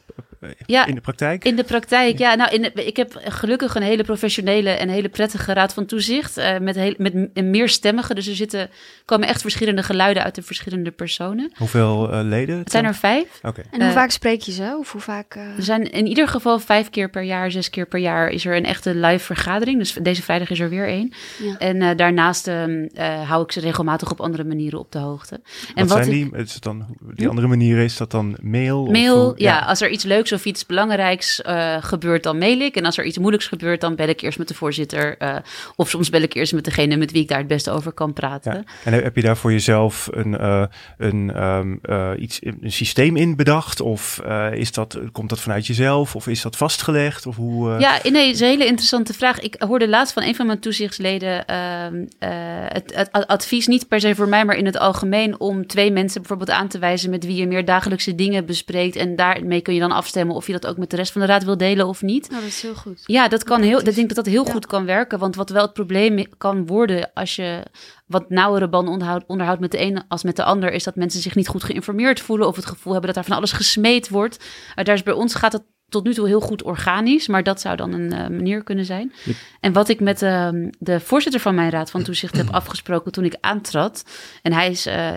Ja, 0.66 0.86
in 0.86 0.94
de 0.94 1.00
praktijk? 1.00 1.44
in 1.44 1.56
de 1.56 1.64
praktijk, 1.64 2.18
ja. 2.18 2.34
Nou, 2.34 2.50
in 2.54 2.62
de- 2.62 2.86
ik 2.86 2.96
heb 2.96 3.20
gelukkig 3.24 3.74
een 3.74 3.82
hele 3.82 4.02
professionele 4.04 4.70
en 4.70 4.88
hele 4.88 5.08
prettige 5.08 5.52
raad 5.52 5.74
van 5.74 5.86
toezicht. 5.86 6.36
eh, 6.36 6.58
met, 6.58 6.74
heel, 6.76 6.94
met 6.98 7.12
een 7.34 7.50
meerstemmige. 7.50 8.14
Dus 8.14 8.26
er 8.26 8.34
zitten, 8.34 8.70
komen 9.04 9.28
echt 9.28 9.40
verschillende 9.40 9.82
geluiden 9.82 10.22
uit 10.22 10.34
de 10.34 10.42
verschillende 10.42 10.90
personen. 10.90 11.52
Hoeveel 11.56 12.12
eh, 12.12 12.20
leden? 12.22 12.58
Het 12.58 12.70
zijn 12.70 12.84
er 12.84 12.94
vijf. 12.94 13.38
Oké. 13.42 13.60
En 13.70 13.80
hoe 13.80 13.88
Eh, 13.88 13.94
vaak 13.94 14.10
spreek 14.10 14.40
je 14.40 14.52
ze? 14.52 14.76
Of 14.78 14.92
hoe 14.92 15.00
vaak... 15.00 15.34
eh, 15.34 15.42
Er 15.56 15.62
zijn 15.62 15.90
in 15.90 16.06
ieder 16.06 16.28
geval 16.28 16.58
vijf 16.58 16.90
keer 16.90 17.10
per 17.10 17.22
jaar, 17.22 17.50
zes 17.50 17.70
keer 17.70 17.86
per 17.86 18.00
jaar 18.00 18.28
is 18.28 18.44
er 18.46 18.56
een 18.56 18.64
echte 18.64 18.94
live 18.94 19.24
vergadering. 19.24 19.78
Dus 19.78 19.92
deze 19.92 20.22
vrijdag 20.22 20.50
is 20.50 20.60
er 20.60 20.68
weer 20.68 20.86
één. 20.88 21.12
Ja. 21.42 21.58
En 21.58 21.82
eh, 21.82 21.96
daarnaast 21.96 22.46
ehm, 22.48 22.86
eh, 22.94 23.28
hou 23.28 23.42
ik 23.42 23.52
ze 23.52 23.60
regelmatig 23.60 24.10
op 24.10 24.20
andere 24.20 24.44
manieren 24.44 24.78
op 24.78 24.92
de 24.92 24.98
hoogte. 24.98 25.40
En 25.80 25.86
Wat 25.88 26.04
zijn 26.04 26.16
ik- 26.18 26.32
die? 26.32 26.42
Is 26.42 26.54
het 26.54 26.62
dan, 26.62 26.86
die 27.14 27.28
andere 27.28 27.46
manieren, 27.46 27.84
is 27.84 27.96
dat 27.96 28.10
dan 28.10 28.36
mail? 28.42 28.82
of 28.82 28.90
Mail, 28.90 29.24
hoe- 29.24 29.32
ja. 29.36 29.58
als 29.58 29.80
er 29.80 29.90
iets 29.90 30.04
leuks 30.04 30.32
of 30.32 30.44
iets 30.44 30.66
belangrijks 30.66 31.42
eh, 31.42 31.76
gebeurt, 31.80 32.22
dan 32.22 32.38
mail 32.38 32.60
ik. 32.60 32.76
En 32.76 32.84
als 32.84 32.98
er 32.98 33.04
iets 33.04 33.18
moeilijks 33.18 33.46
gebeurt, 33.46 33.80
dan 33.80 33.94
bel 33.94 34.08
ik 34.08 34.20
eerst 34.20 34.38
met 34.38 34.48
de 34.48 34.54
voorzitter. 34.54 35.16
eh, 35.18 35.36
of 35.76 35.88
soms 35.88 36.10
bel 36.10 36.20
ik 36.22 36.34
eerst 36.34 36.52
met 36.52 36.64
degene 36.64 36.96
met 36.96 37.12
wie 37.12 37.22
ik 37.22 37.28
daar 37.28 37.38
het 37.38 37.46
beste 37.46 37.70
over 37.70 37.92
kan 37.92 38.12
praten. 38.12 38.52
Ja. 38.54 38.62
En 38.84 38.92
heb 39.02 39.16
je 39.16 39.22
daar 39.22 39.36
voor 39.36 39.52
jezelf 39.52 40.08
een, 40.10 40.38
eh, 40.38 40.64
een, 40.98 41.32
ehm, 41.34 41.76
eh, 41.82 42.10
iets, 42.18 42.38
een 42.42 42.72
systeem 42.72 43.16
in 43.16 43.36
bedacht? 43.36 43.80
Of 43.80 44.20
is 44.52 44.72
dat, 44.72 44.98
komt 45.12 45.28
dat 45.28 45.40
vanuit 45.40 45.66
jezelf? 45.66 46.14
Of 46.16 46.26
is 46.26 46.42
dat 46.42 46.56
vastgelegd? 46.56 47.26
Of 47.26 47.36
hoe, 47.36 47.78
Ja, 47.78 47.98
nee, 48.02 48.12
dat 48.26 48.34
is 48.34 48.40
een 48.40 48.46
hele 48.46 48.66
interessante 48.66 49.12
vraag. 49.14 49.40
Ik 49.40 49.56
hoorde 49.58 49.88
laatst 49.88 50.12
van 50.14 50.22
een 50.22 50.34
van 50.34 50.46
mijn 50.46 50.58
toezichtsleden 50.60 51.46
ehm, 51.46 52.04
eh, 52.18 52.30
het, 52.68 53.08
advies, 53.26 53.66
niet 53.66 53.88
per 53.88 54.00
se 54.00 54.14
voor 54.14 54.28
mij, 54.28 54.44
maar 54.44 54.56
in 54.56 54.66
het 54.66 54.78
algemeen, 54.78 55.40
om 55.40 55.66
twee 55.70 55.92
mensen 55.92 56.20
bijvoorbeeld 56.20 56.50
aan 56.50 56.68
te 56.68 56.78
wijzen 56.78 57.10
met 57.10 57.24
wie 57.24 57.36
je 57.36 57.46
meer 57.46 57.64
dagelijkse 57.64 58.14
dingen 58.14 58.46
bespreekt. 58.46 58.96
En 58.96 59.16
daarmee 59.16 59.60
kun 59.60 59.74
je 59.74 59.80
dan 59.80 59.92
afstemmen 59.92 60.36
of 60.36 60.46
je 60.46 60.52
dat 60.52 60.66
ook 60.66 60.76
met 60.76 60.90
de 60.90 60.96
rest 60.96 61.12
van 61.12 61.20
de 61.20 61.26
raad 61.26 61.44
wil 61.44 61.56
delen 61.56 61.86
of 61.86 62.02
niet. 62.02 62.28
Nou, 62.30 62.40
dat 62.42 62.50
is 62.50 62.62
heel 62.62 62.74
goed. 62.74 63.02
Ja, 63.06 63.28
dat 63.28 63.44
kan 63.44 63.62
heel. 63.62 63.78
Ik 63.78 63.94
denk 63.94 64.06
dat 64.08 64.16
dat 64.24 64.26
heel 64.26 64.46
Ja. 64.46 64.52
goed 64.52 64.66
kan 64.66 64.84
werken. 64.84 65.18
Want 65.18 65.36
wat 65.36 65.50
wel 65.50 65.62
het 65.62 65.72
probleem 65.72 66.24
kan 66.38 66.66
worden 66.66 67.10
als 67.14 67.36
je 67.36 67.62
wat 68.06 68.30
nauwere 68.30 68.68
banden 68.68 68.92
onderhoudt, 68.92 69.24
onderhoudt 69.26 69.60
met 69.60 69.70
de 69.70 69.78
ene 69.78 70.02
als 70.08 70.22
met 70.22 70.36
de 70.36 70.44
ander, 70.44 70.72
is 70.72 70.84
dat 70.84 70.96
mensen 70.96 71.20
zich 71.20 71.34
niet 71.34 71.48
goed 71.48 71.64
geïnformeerd 71.64 72.20
voelen 72.20 72.46
of 72.46 72.56
het 72.56 72.66
gevoel 72.66 72.92
hebben 72.92 73.14
dat 73.14 73.14
daar 73.14 73.28
van 73.28 73.36
alles 73.36 73.52
gesmeed 73.52 74.08
wordt. 74.08 74.44
Uh, 74.76 74.84
daar 74.84 74.94
is 74.94 75.02
bij 75.02 75.12
ons 75.14 75.34
gaat 75.34 75.52
het 75.52 75.62
tot 75.90 76.04
nu 76.04 76.14
toe 76.14 76.26
heel 76.26 76.40
goed 76.40 76.62
organisch, 76.62 77.28
maar 77.28 77.42
dat 77.42 77.60
zou 77.60 77.76
dan 77.76 77.92
een 77.92 78.12
uh, 78.12 78.18
manier 78.18 78.62
kunnen 78.62 78.84
zijn. 78.84 79.12
Ja. 79.24 79.32
En 79.60 79.72
wat 79.72 79.88
ik 79.88 80.00
met 80.00 80.22
uh, 80.22 80.48
de 80.78 81.00
voorzitter 81.00 81.40
van 81.40 81.54
mijn 81.54 81.70
raad 81.70 81.90
van 81.90 82.02
toezicht 82.02 82.36
heb 82.36 82.50
afgesproken 82.50 83.12
toen 83.12 83.24
ik 83.24 83.36
aantrad, 83.40 84.04
en 84.42 84.52
hij 84.52 84.70
is 84.70 84.86
uh, 84.86 85.10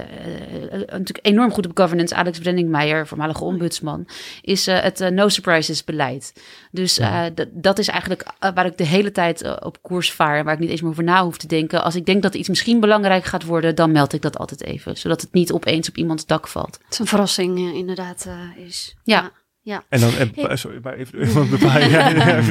natuurlijk 0.71 1.19
enorm 1.21 1.51
goed 1.51 1.65
op 1.65 1.77
governance, 1.77 2.15
Alex 2.15 2.39
Brenningmeijer, 2.39 3.07
voormalige 3.07 3.43
ombudsman, 3.43 4.07
is 4.41 4.67
uh, 4.67 4.79
het 4.79 5.09
no 5.11 5.29
surprises 5.29 5.83
beleid. 5.83 6.33
Dus 6.71 6.99
dat 7.51 7.79
is 7.79 7.87
eigenlijk 7.87 8.23
uh, 8.23 8.49
waar 8.53 8.65
ik 8.65 8.77
de 8.77 8.85
hele 8.85 9.11
tijd 9.11 9.43
uh, 9.43 9.55
op 9.59 9.81
koers 9.81 10.11
vaar 10.11 10.37
en 10.37 10.45
waar 10.45 10.53
ik 10.53 10.59
niet 10.59 10.69
eens 10.69 10.81
meer 10.81 10.89
over 10.89 11.03
na 11.03 11.23
hoef 11.23 11.37
te 11.37 11.47
denken. 11.47 11.83
Als 11.83 11.95
ik 11.95 12.05
denk 12.05 12.21
dat 12.21 12.35
iets 12.35 12.49
misschien 12.49 12.79
belangrijk 12.79 13.23
gaat 13.25 13.43
worden, 13.43 13.75
dan 13.75 13.91
meld 13.91 14.13
ik 14.13 14.21
dat 14.21 14.37
altijd 14.37 14.63
even, 14.63 14.97
zodat 14.97 15.21
het 15.21 15.33
niet 15.33 15.51
opeens 15.51 15.89
op 15.89 15.97
iemands 15.97 16.25
dak 16.25 16.47
valt. 16.47 16.79
Het 16.83 16.93
is 16.93 16.99
een 16.99 17.05
verrassing 17.05 17.59
uh, 17.59 17.73
inderdaad 17.73 18.25
uh, 18.27 18.65
is. 18.65 18.95
Ja. 19.03 19.21
ja. 19.21 19.31
Ja. 19.63 19.83
En 19.89 19.99
dan, 19.99 20.11
en, 20.13 20.57
sorry, 20.57 20.79
maar 20.81 20.93
even, 20.93 21.19
even 21.23 21.49
bepaal 21.49 21.79
je, 21.79 21.89
ja, 21.89 22.41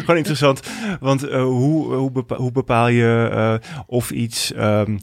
gewoon 0.00 0.16
interessant, 0.16 0.60
want 1.00 1.24
uh, 1.24 1.42
hoe, 1.42 1.94
hoe, 1.94 2.10
bepaal, 2.10 2.38
hoe 2.38 2.52
bepaal 2.52 2.88
je 2.88 3.30
uh, 3.32 3.82
of 3.86 4.10
iets 4.10 4.52
um, 4.56 4.98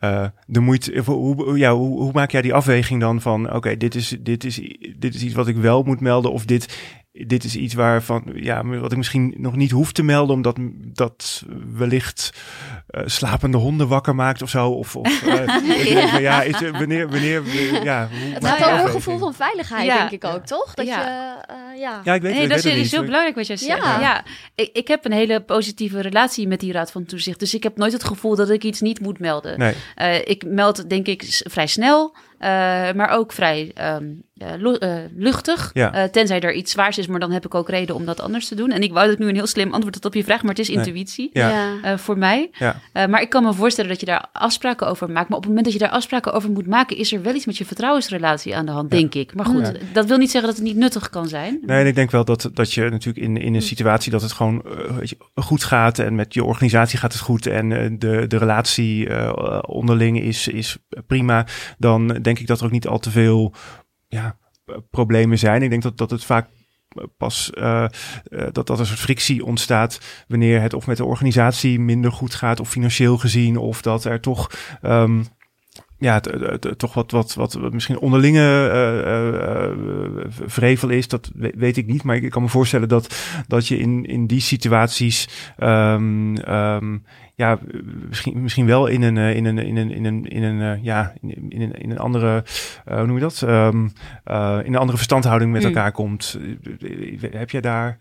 uh, 0.00 0.26
de 0.46 0.60
moeite, 0.60 1.02
hoe, 1.04 1.58
ja, 1.58 1.74
hoe, 1.74 2.00
hoe, 2.00 2.12
maak 2.12 2.30
jij 2.30 2.42
die 2.42 2.54
afweging 2.54 3.00
dan 3.00 3.20
van, 3.20 3.46
oké, 3.46 3.56
okay, 3.56 3.76
dit, 3.76 3.94
is, 3.94 4.16
dit, 4.20 4.44
is, 4.44 4.60
dit 4.98 5.14
is 5.14 5.22
iets 5.22 5.34
wat 5.34 5.48
ik 5.48 5.56
wel 5.56 5.82
moet 5.82 6.00
melden 6.00 6.32
of 6.32 6.44
dit, 6.44 6.78
dit 7.12 7.44
is 7.44 7.56
iets 7.56 7.74
waarvan, 7.74 8.22
ja, 8.34 8.64
wat 8.64 8.92
ik 8.92 8.98
misschien 8.98 9.34
nog 9.36 9.56
niet 9.56 9.70
hoef 9.70 9.92
te 9.92 10.02
melden, 10.02 10.34
omdat 10.34 10.56
dat 10.76 11.44
wellicht 11.72 12.32
uh, 12.90 13.02
slapende 13.06 13.56
honden 13.56 13.88
wakker 13.88 14.14
maakt 14.14 14.42
of 14.42 14.48
zo. 14.48 14.68
Of, 14.68 14.96
of 14.96 15.22
uh, 15.26 15.86
ja. 15.90 16.18
ja, 16.18 16.42
is, 16.42 16.60
wanneer, 16.70 17.08
wanneer, 17.08 17.42
ja. 17.82 18.08
Hoe 18.08 18.34
het 18.34 18.46
gaat 18.46 18.70
over 18.70 18.84
een 18.84 18.90
gevoel 18.90 19.18
van 19.18 19.34
veiligheid, 19.34 19.86
ja. 19.86 19.98
denk 19.98 20.10
ik 20.10 20.24
ook, 20.24 20.46
toch? 20.46 20.74
Dat 20.74 20.86
ja. 20.86 21.00
je, 21.00 21.54
uh, 21.54 21.80
ja. 21.80 22.00
ja, 22.04 22.14
ik 22.14 22.22
weet, 22.22 22.32
nee, 22.32 22.42
ik 22.42 22.48
dat 22.48 22.62
weet 22.62 22.72
is, 22.72 22.78
niet, 22.78 22.84
is 22.84 22.92
heel 22.92 23.04
belangrijk 23.04 23.34
wat 23.34 23.46
jij 23.46 23.56
zegt. 23.56 23.82
Ja, 23.82 24.00
ja. 24.00 24.24
Ik, 24.54 24.70
ik, 24.72 24.88
heb 24.88 25.04
een 25.04 25.12
hele 25.12 25.40
positieve 25.40 26.00
relatie 26.00 26.48
met 26.48 26.60
die 26.60 26.72
raad 26.72 26.92
van 26.92 27.04
toezicht, 27.04 27.38
dus 27.38 27.54
ik 27.54 27.62
heb 27.62 27.76
nooit 27.76 27.92
het 27.92 28.04
gevoel 28.04 28.36
dat 28.36 28.50
ik 28.50 28.64
iets 28.64 28.80
niet 28.80 29.00
moet 29.00 29.18
melden. 29.18 29.58
Nee. 29.58 29.74
Uh, 29.96 30.18
ik 30.18 30.44
meld 30.46 30.90
denk 30.90 31.06
ik 31.06 31.24
vrij 31.28 31.66
snel. 31.66 32.16
maar 32.94 33.08
ook 33.10 33.32
vrij 33.32 33.70
ehm, 33.74 34.04
luchtig. 35.16 35.70
Ja. 35.72 36.08
tenzij 36.08 36.40
er 36.40 36.52
iets 36.52 36.72
zwaars 36.72 36.98
is, 36.98 37.06
maar 37.06 37.20
dan 37.20 37.30
heb 37.32 37.44
ik 37.44 37.54
ook 37.54 37.68
reden 37.68 37.94
om 37.94 38.04
dat 38.04 38.20
anders 38.20 38.48
te 38.48 38.54
doen. 38.54 38.70
En 38.70 38.82
ik 38.82 38.92
wou 38.92 39.04
dat 39.04 39.14
ik 39.14 39.20
nu 39.20 39.28
een 39.28 39.34
heel 39.34 39.46
slim 39.46 39.72
antwoord 39.72 39.94
had 39.94 40.04
op 40.04 40.14
je 40.14 40.24
vraag, 40.24 40.42
maar 40.42 40.50
het 40.50 40.58
is 40.58 40.70
intuïtie 40.70 41.30
Ja. 41.32 41.98
voor 41.98 42.18
mij. 42.18 42.50
Ja. 42.58 42.76
maar 43.06 43.22
ik 43.22 43.28
kan 43.28 43.42
me 43.42 43.52
voorstellen 43.52 43.90
dat 43.90 44.00
je 44.00 44.06
daar 44.06 44.28
afspraken 44.32 44.86
over 44.86 45.10
maakt. 45.10 45.28
Maar 45.28 45.36
op 45.38 45.44
het 45.44 45.52
moment 45.52 45.64
dat 45.64 45.72
je 45.72 45.78
daar 45.86 45.96
afspraken 45.96 46.32
over 46.32 46.50
moet 46.50 46.66
maken, 46.66 46.96
is 46.96 47.12
er 47.12 47.22
wel 47.22 47.34
iets 47.34 47.46
met 47.46 47.58
je 47.58 47.64
vertrouwensrelatie 47.64 48.56
aan 48.56 48.66
de 48.66 48.72
hand, 48.72 48.90
denk 48.90 49.14
ik. 49.14 49.34
Maar 49.34 49.46
goed, 49.46 49.72
dat 49.92 50.06
wil 50.06 50.18
niet 50.18 50.30
zeggen 50.30 50.50
dat 50.50 50.58
het 50.58 50.68
niet 50.68 50.76
nuttig 50.76 51.10
kan 51.10 51.28
zijn. 51.28 51.58
Nee, 51.66 51.80
en 51.80 51.86
ik 51.86 51.94
denk 51.94 52.10
wel 52.10 52.24
dat, 52.24 52.50
dat 52.54 52.72
je 52.72 52.88
natuurlijk 52.88 53.24
in, 53.26 53.36
in 53.36 53.54
een 53.54 53.62
situatie 53.62 54.10
dat 54.12 54.22
het 54.22 54.32
gewoon 54.32 54.62
eh, 54.64 54.96
weet 54.96 55.08
je, 55.08 55.16
goed 55.34 55.64
gaat 55.64 55.98
en 55.98 56.14
met 56.14 56.34
je 56.34 56.44
organisatie 56.44 56.98
gaat 56.98 57.12
het 57.12 57.22
goed 57.22 57.46
en 57.46 57.72
eh, 57.72 57.90
de, 57.98 58.26
de 58.26 58.36
relatie 58.36 59.08
eh, 59.08 59.58
onderling 59.66 60.20
is, 60.20 60.48
is 60.48 60.76
prima, 61.06 61.46
dan 61.78 62.06
denk 62.08 62.38
ik 62.38 62.46
dat 62.46 62.58
er 62.58 62.64
ook 62.64 62.70
niet 62.72 62.86
al 62.86 62.98
te 62.98 63.10
veel 63.10 63.52
ja, 64.12 64.36
problemen 64.90 65.38
zijn. 65.38 65.62
Ik 65.62 65.70
denk 65.70 65.82
dat, 65.82 65.98
dat 65.98 66.10
het 66.10 66.24
vaak 66.24 66.48
pas 67.16 67.50
uh, 67.54 67.86
dat, 68.30 68.54
dat 68.54 68.70
er 68.70 68.80
een 68.80 68.86
soort 68.86 68.98
frictie 68.98 69.44
ontstaat 69.44 70.00
wanneer 70.28 70.60
het 70.60 70.74
of 70.74 70.86
met 70.86 70.96
de 70.96 71.04
organisatie 71.04 71.80
minder 71.80 72.12
goed 72.12 72.34
gaat 72.34 72.60
of 72.60 72.68
financieel 72.68 73.18
gezien 73.18 73.56
of 73.56 73.82
dat 73.82 74.04
er 74.04 74.20
toch 74.20 74.50
um, 74.82 75.26
ja, 75.98 76.20
toch 76.76 76.94
wat, 76.94 77.10
wat, 77.10 77.34
wat 77.34 77.72
misschien 77.72 77.98
onderlinge 77.98 78.68
vrevel 80.46 80.88
is, 80.88 81.08
dat 81.08 81.30
weet 81.34 81.76
ik 81.76 81.86
niet. 81.86 82.02
Maar 82.02 82.16
ik 82.16 82.30
kan 82.30 82.42
me 82.42 82.48
voorstellen 82.48 82.88
dat, 82.88 83.14
dat 83.46 83.68
je 83.68 83.78
in, 83.78 84.04
in 84.04 84.26
die 84.26 84.40
situaties 84.40 85.28
um, 85.58 86.36
um, 86.48 87.04
ja, 87.34 87.58
misschien, 88.08 88.42
misschien 88.42 88.66
wel 88.66 88.86
in 88.86 89.02
een, 89.02 89.16
in 89.16 89.44
een, 89.44 89.58
in 89.58 89.76
een, 89.76 89.90
in 89.90 90.04
een, 90.04 90.24
in 90.24 90.42
een, 90.42 90.82
ja, 90.82 91.12
in, 91.20 91.50
in, 91.50 91.60
een, 91.60 91.72
in 91.72 91.90
een 91.90 91.98
andere, 91.98 92.44
hoe 92.84 93.06
noem 93.06 93.14
je 93.14 93.20
dat? 93.20 93.40
Um, 93.40 93.92
in 94.64 94.72
een 94.72 94.76
andere 94.76 94.96
verstandhouding 94.96 95.52
met 95.52 95.62
mm. 95.62 95.68
elkaar 95.68 95.92
komt. 95.92 96.38
Heb 97.30 97.50
jij 97.50 97.60
daar 97.60 97.98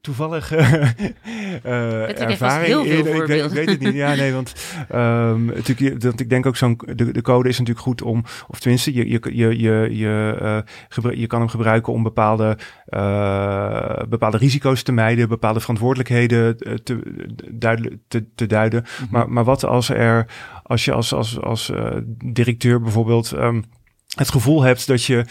toevallig 0.00 0.52
uh, 0.56 2.20
ervaring 2.20 2.84
in. 2.84 2.98
Ik 2.98 3.04
weet, 3.04 3.44
ik 3.44 3.50
weet, 3.50 3.68
het 3.68 3.80
niet. 3.80 3.94
Ja, 3.94 4.14
nee, 4.14 4.32
want 4.32 4.54
um, 4.94 5.44
natuurlijk, 5.54 6.00
dat, 6.00 6.20
ik 6.20 6.30
denk 6.30 6.46
ook 6.46 6.56
zo'n 6.56 6.80
de, 6.94 7.12
de 7.12 7.22
code 7.22 7.48
is 7.48 7.58
natuurlijk 7.58 7.86
goed 7.86 8.02
om, 8.02 8.24
of 8.48 8.60
tenminste, 8.60 8.94
je, 8.94 9.08
je, 9.08 9.20
je, 9.32 9.58
je, 9.58 9.96
je, 9.96 10.38
uh, 10.42 10.58
gebru- 10.88 11.16
je 11.16 11.26
kan 11.26 11.40
hem 11.40 11.48
gebruiken 11.48 11.92
om 11.92 12.02
bepaalde, 12.02 12.58
uh, 12.88 13.96
bepaalde 14.08 14.36
risico's 14.36 14.82
te 14.82 14.92
mijden, 14.92 15.28
bepaalde 15.28 15.60
verantwoordelijkheden 15.60 16.56
te, 16.82 16.98
duidelijk, 17.50 17.96
te, 18.08 18.24
te 18.34 18.46
duiden. 18.46 18.82
Mm-hmm. 18.82 19.08
Maar, 19.10 19.30
maar 19.30 19.44
wat 19.44 19.64
als 19.64 19.88
er, 19.88 20.26
als 20.62 20.84
je 20.84 20.92
als, 20.92 21.14
als, 21.14 21.40
als 21.40 21.72
directeur 22.24 22.80
bijvoorbeeld. 22.80 23.32
Um, 23.32 23.64
het 24.16 24.30
gevoel 24.30 24.62
hebt 24.62 24.86
dat 24.86 25.04
je, 25.04 25.24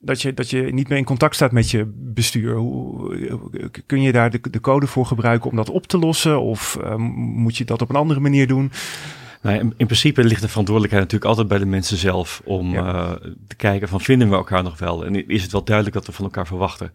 dat, 0.00 0.22
je, 0.22 0.34
dat 0.34 0.50
je 0.50 0.62
niet 0.62 0.88
meer 0.88 0.98
in 0.98 1.04
contact 1.04 1.34
staat 1.34 1.52
met 1.52 1.70
je 1.70 1.92
bestuur. 1.94 2.54
Hoe, 2.54 3.70
kun 3.86 4.02
je 4.02 4.12
daar 4.12 4.30
de, 4.30 4.40
de 4.50 4.60
code 4.60 4.86
voor 4.86 5.06
gebruiken 5.06 5.50
om 5.50 5.56
dat 5.56 5.70
op 5.70 5.86
te 5.86 5.98
lossen? 5.98 6.40
Of 6.40 6.78
uh, 6.80 6.96
moet 6.96 7.56
je 7.56 7.64
dat 7.64 7.82
op 7.82 7.88
een 7.88 7.96
andere 7.96 8.20
manier 8.20 8.46
doen? 8.46 8.72
Nou, 9.42 9.58
in, 9.58 9.74
in, 9.76 9.86
principe 9.86 10.24
ligt 10.24 10.40
de 10.40 10.48
verantwoordelijkheid 10.48 11.02
natuurlijk 11.04 11.30
altijd 11.30 11.48
bij 11.48 11.58
de 11.58 11.76
mensen 11.76 11.96
zelf 11.96 12.42
om 12.44 12.72
ja. 12.72 12.94
uh, 12.94 13.12
te 13.46 13.56
kijken 13.56 13.88
van 13.88 14.00
vinden 14.00 14.28
we 14.28 14.34
elkaar 14.34 14.62
nog 14.62 14.78
wel 14.78 15.04
en 15.04 15.28
is 15.28 15.42
het 15.42 15.52
wel 15.52 15.64
duidelijk 15.64 15.96
wat 15.96 16.06
we 16.06 16.12
van 16.12 16.24
elkaar 16.24 16.46
verwachten. 16.46 16.92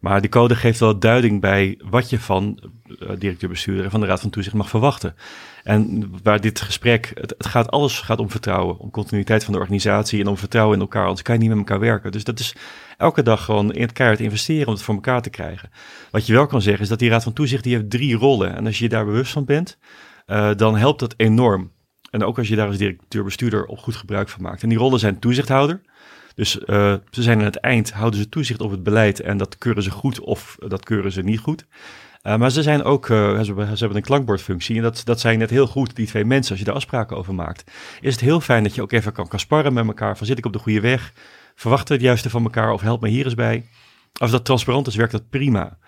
Maar 0.00 0.20
die 0.20 0.30
code 0.30 0.54
geeft 0.54 0.80
wel 0.80 0.98
duiding 0.98 1.40
bij 1.40 1.78
wat 1.90 2.10
je 2.10 2.18
van 2.18 2.58
uh, 2.88 3.08
directeur-bestuurder 3.18 3.84
en 3.84 3.90
van 3.90 4.00
de 4.00 4.06
Raad 4.06 4.20
van 4.20 4.30
Toezicht 4.30 4.54
mag 4.54 4.68
verwachten. 4.68 5.14
En 5.62 6.10
waar 6.22 6.40
dit 6.40 6.60
gesprek, 6.60 7.10
het, 7.14 7.34
gaat 7.38 7.70
alles 7.70 8.00
gaat 8.00 8.18
om 8.18 8.30
vertrouwen, 8.30 8.78
om 8.78 8.90
continuïteit 8.90 9.44
van 9.44 9.52
de 9.52 9.58
organisatie 9.58 10.20
en 10.20 10.26
om 10.26 10.36
vertrouwen 10.36 10.74
in 10.74 10.80
elkaar, 10.80 11.02
anders 11.02 11.22
kan 11.22 11.34
je 11.34 11.40
niet 11.40 11.48
met 11.48 11.58
elkaar 11.58 11.80
werken. 11.80 12.12
Dus 12.12 12.24
dat 12.24 12.38
is 12.38 12.54
elke 12.96 13.22
dag 13.22 13.44
gewoon 13.44 13.72
in 13.72 13.82
het 13.82 13.92
keihard 13.92 14.20
investeren 14.20 14.66
om 14.66 14.72
het 14.72 14.82
voor 14.82 14.94
elkaar 14.94 15.22
te 15.22 15.30
krijgen. 15.30 15.70
Wat 16.10 16.26
je 16.26 16.32
wel 16.32 16.46
kan 16.46 16.62
zeggen 16.62 16.82
is 16.82 16.88
dat 16.88 16.98
die 16.98 17.10
Raad 17.10 17.22
van 17.22 17.32
Toezicht 17.32 17.64
die 17.64 17.74
heeft 17.74 17.90
drie 17.90 18.16
rollen 18.16 18.56
en 18.56 18.66
als 18.66 18.78
je 18.78 18.84
je 18.84 18.90
daar 18.90 19.04
bewust 19.04 19.32
van 19.32 19.44
bent, 19.44 19.78
uh, 20.26 20.50
dan 20.56 20.76
helpt 20.76 21.00
dat 21.00 21.14
enorm. 21.16 21.72
En 22.10 22.24
ook 22.24 22.38
als 22.38 22.48
je 22.48 22.56
daar 22.56 22.66
als 22.66 22.76
directeur-bestuurder 22.76 23.64
op 23.64 23.78
goed 23.78 23.96
gebruik 23.96 24.28
van 24.28 24.42
maakt. 24.42 24.62
En 24.62 24.68
die 24.68 24.78
rollen 24.78 24.98
zijn 24.98 25.18
toezichthouder. 25.18 25.80
Dus 26.34 26.56
uh, 26.56 26.94
ze 27.10 27.22
zijn 27.22 27.38
aan 27.38 27.44
het 27.44 27.60
eind, 27.60 27.92
houden 27.92 28.20
ze 28.20 28.28
toezicht 28.28 28.60
op 28.60 28.70
het 28.70 28.82
beleid 28.82 29.20
en 29.20 29.36
dat 29.36 29.58
keuren 29.58 29.82
ze 29.82 29.90
goed 29.90 30.20
of 30.20 30.56
dat 30.68 30.84
keuren 30.84 31.12
ze 31.12 31.22
niet 31.22 31.38
goed. 31.38 31.66
Uh, 32.22 32.36
maar 32.36 32.50
ze 32.50 32.62
zijn 32.62 32.82
ook, 32.82 33.08
uh, 33.08 33.40
ze, 33.40 33.54
hebben 33.78 33.96
een 33.96 34.02
klankbordfunctie 34.02 34.76
en 34.76 34.82
dat, 34.82 35.02
dat 35.04 35.20
zijn 35.20 35.38
net 35.38 35.50
heel 35.50 35.66
goed, 35.66 35.96
die 35.96 36.06
twee 36.06 36.24
mensen, 36.24 36.50
als 36.50 36.58
je 36.58 36.64
daar 36.64 36.74
afspraken 36.74 37.16
over 37.16 37.34
maakt. 37.34 37.70
Is 38.00 38.12
het 38.12 38.20
heel 38.20 38.40
fijn 38.40 38.62
dat 38.62 38.74
je 38.74 38.82
ook 38.82 38.92
even 38.92 39.12
kan, 39.12 39.28
kan 39.28 39.38
sparren 39.38 39.72
met 39.72 39.86
elkaar, 39.86 40.16
van 40.16 40.26
zit 40.26 40.38
ik 40.38 40.46
op 40.46 40.52
de 40.52 40.58
goede 40.58 40.80
weg, 40.80 41.12
verwachten 41.54 41.94
het 41.94 42.04
juiste 42.04 42.30
van 42.30 42.42
elkaar 42.42 42.72
of 42.72 42.80
help 42.80 43.00
me 43.00 43.08
hier 43.08 43.24
eens 43.24 43.34
bij. 43.34 43.66
Als 44.12 44.30
dat 44.30 44.44
transparant 44.44 44.86
is, 44.86 44.96
werkt 44.96 45.12
dat 45.12 45.30
prima. 45.30 45.78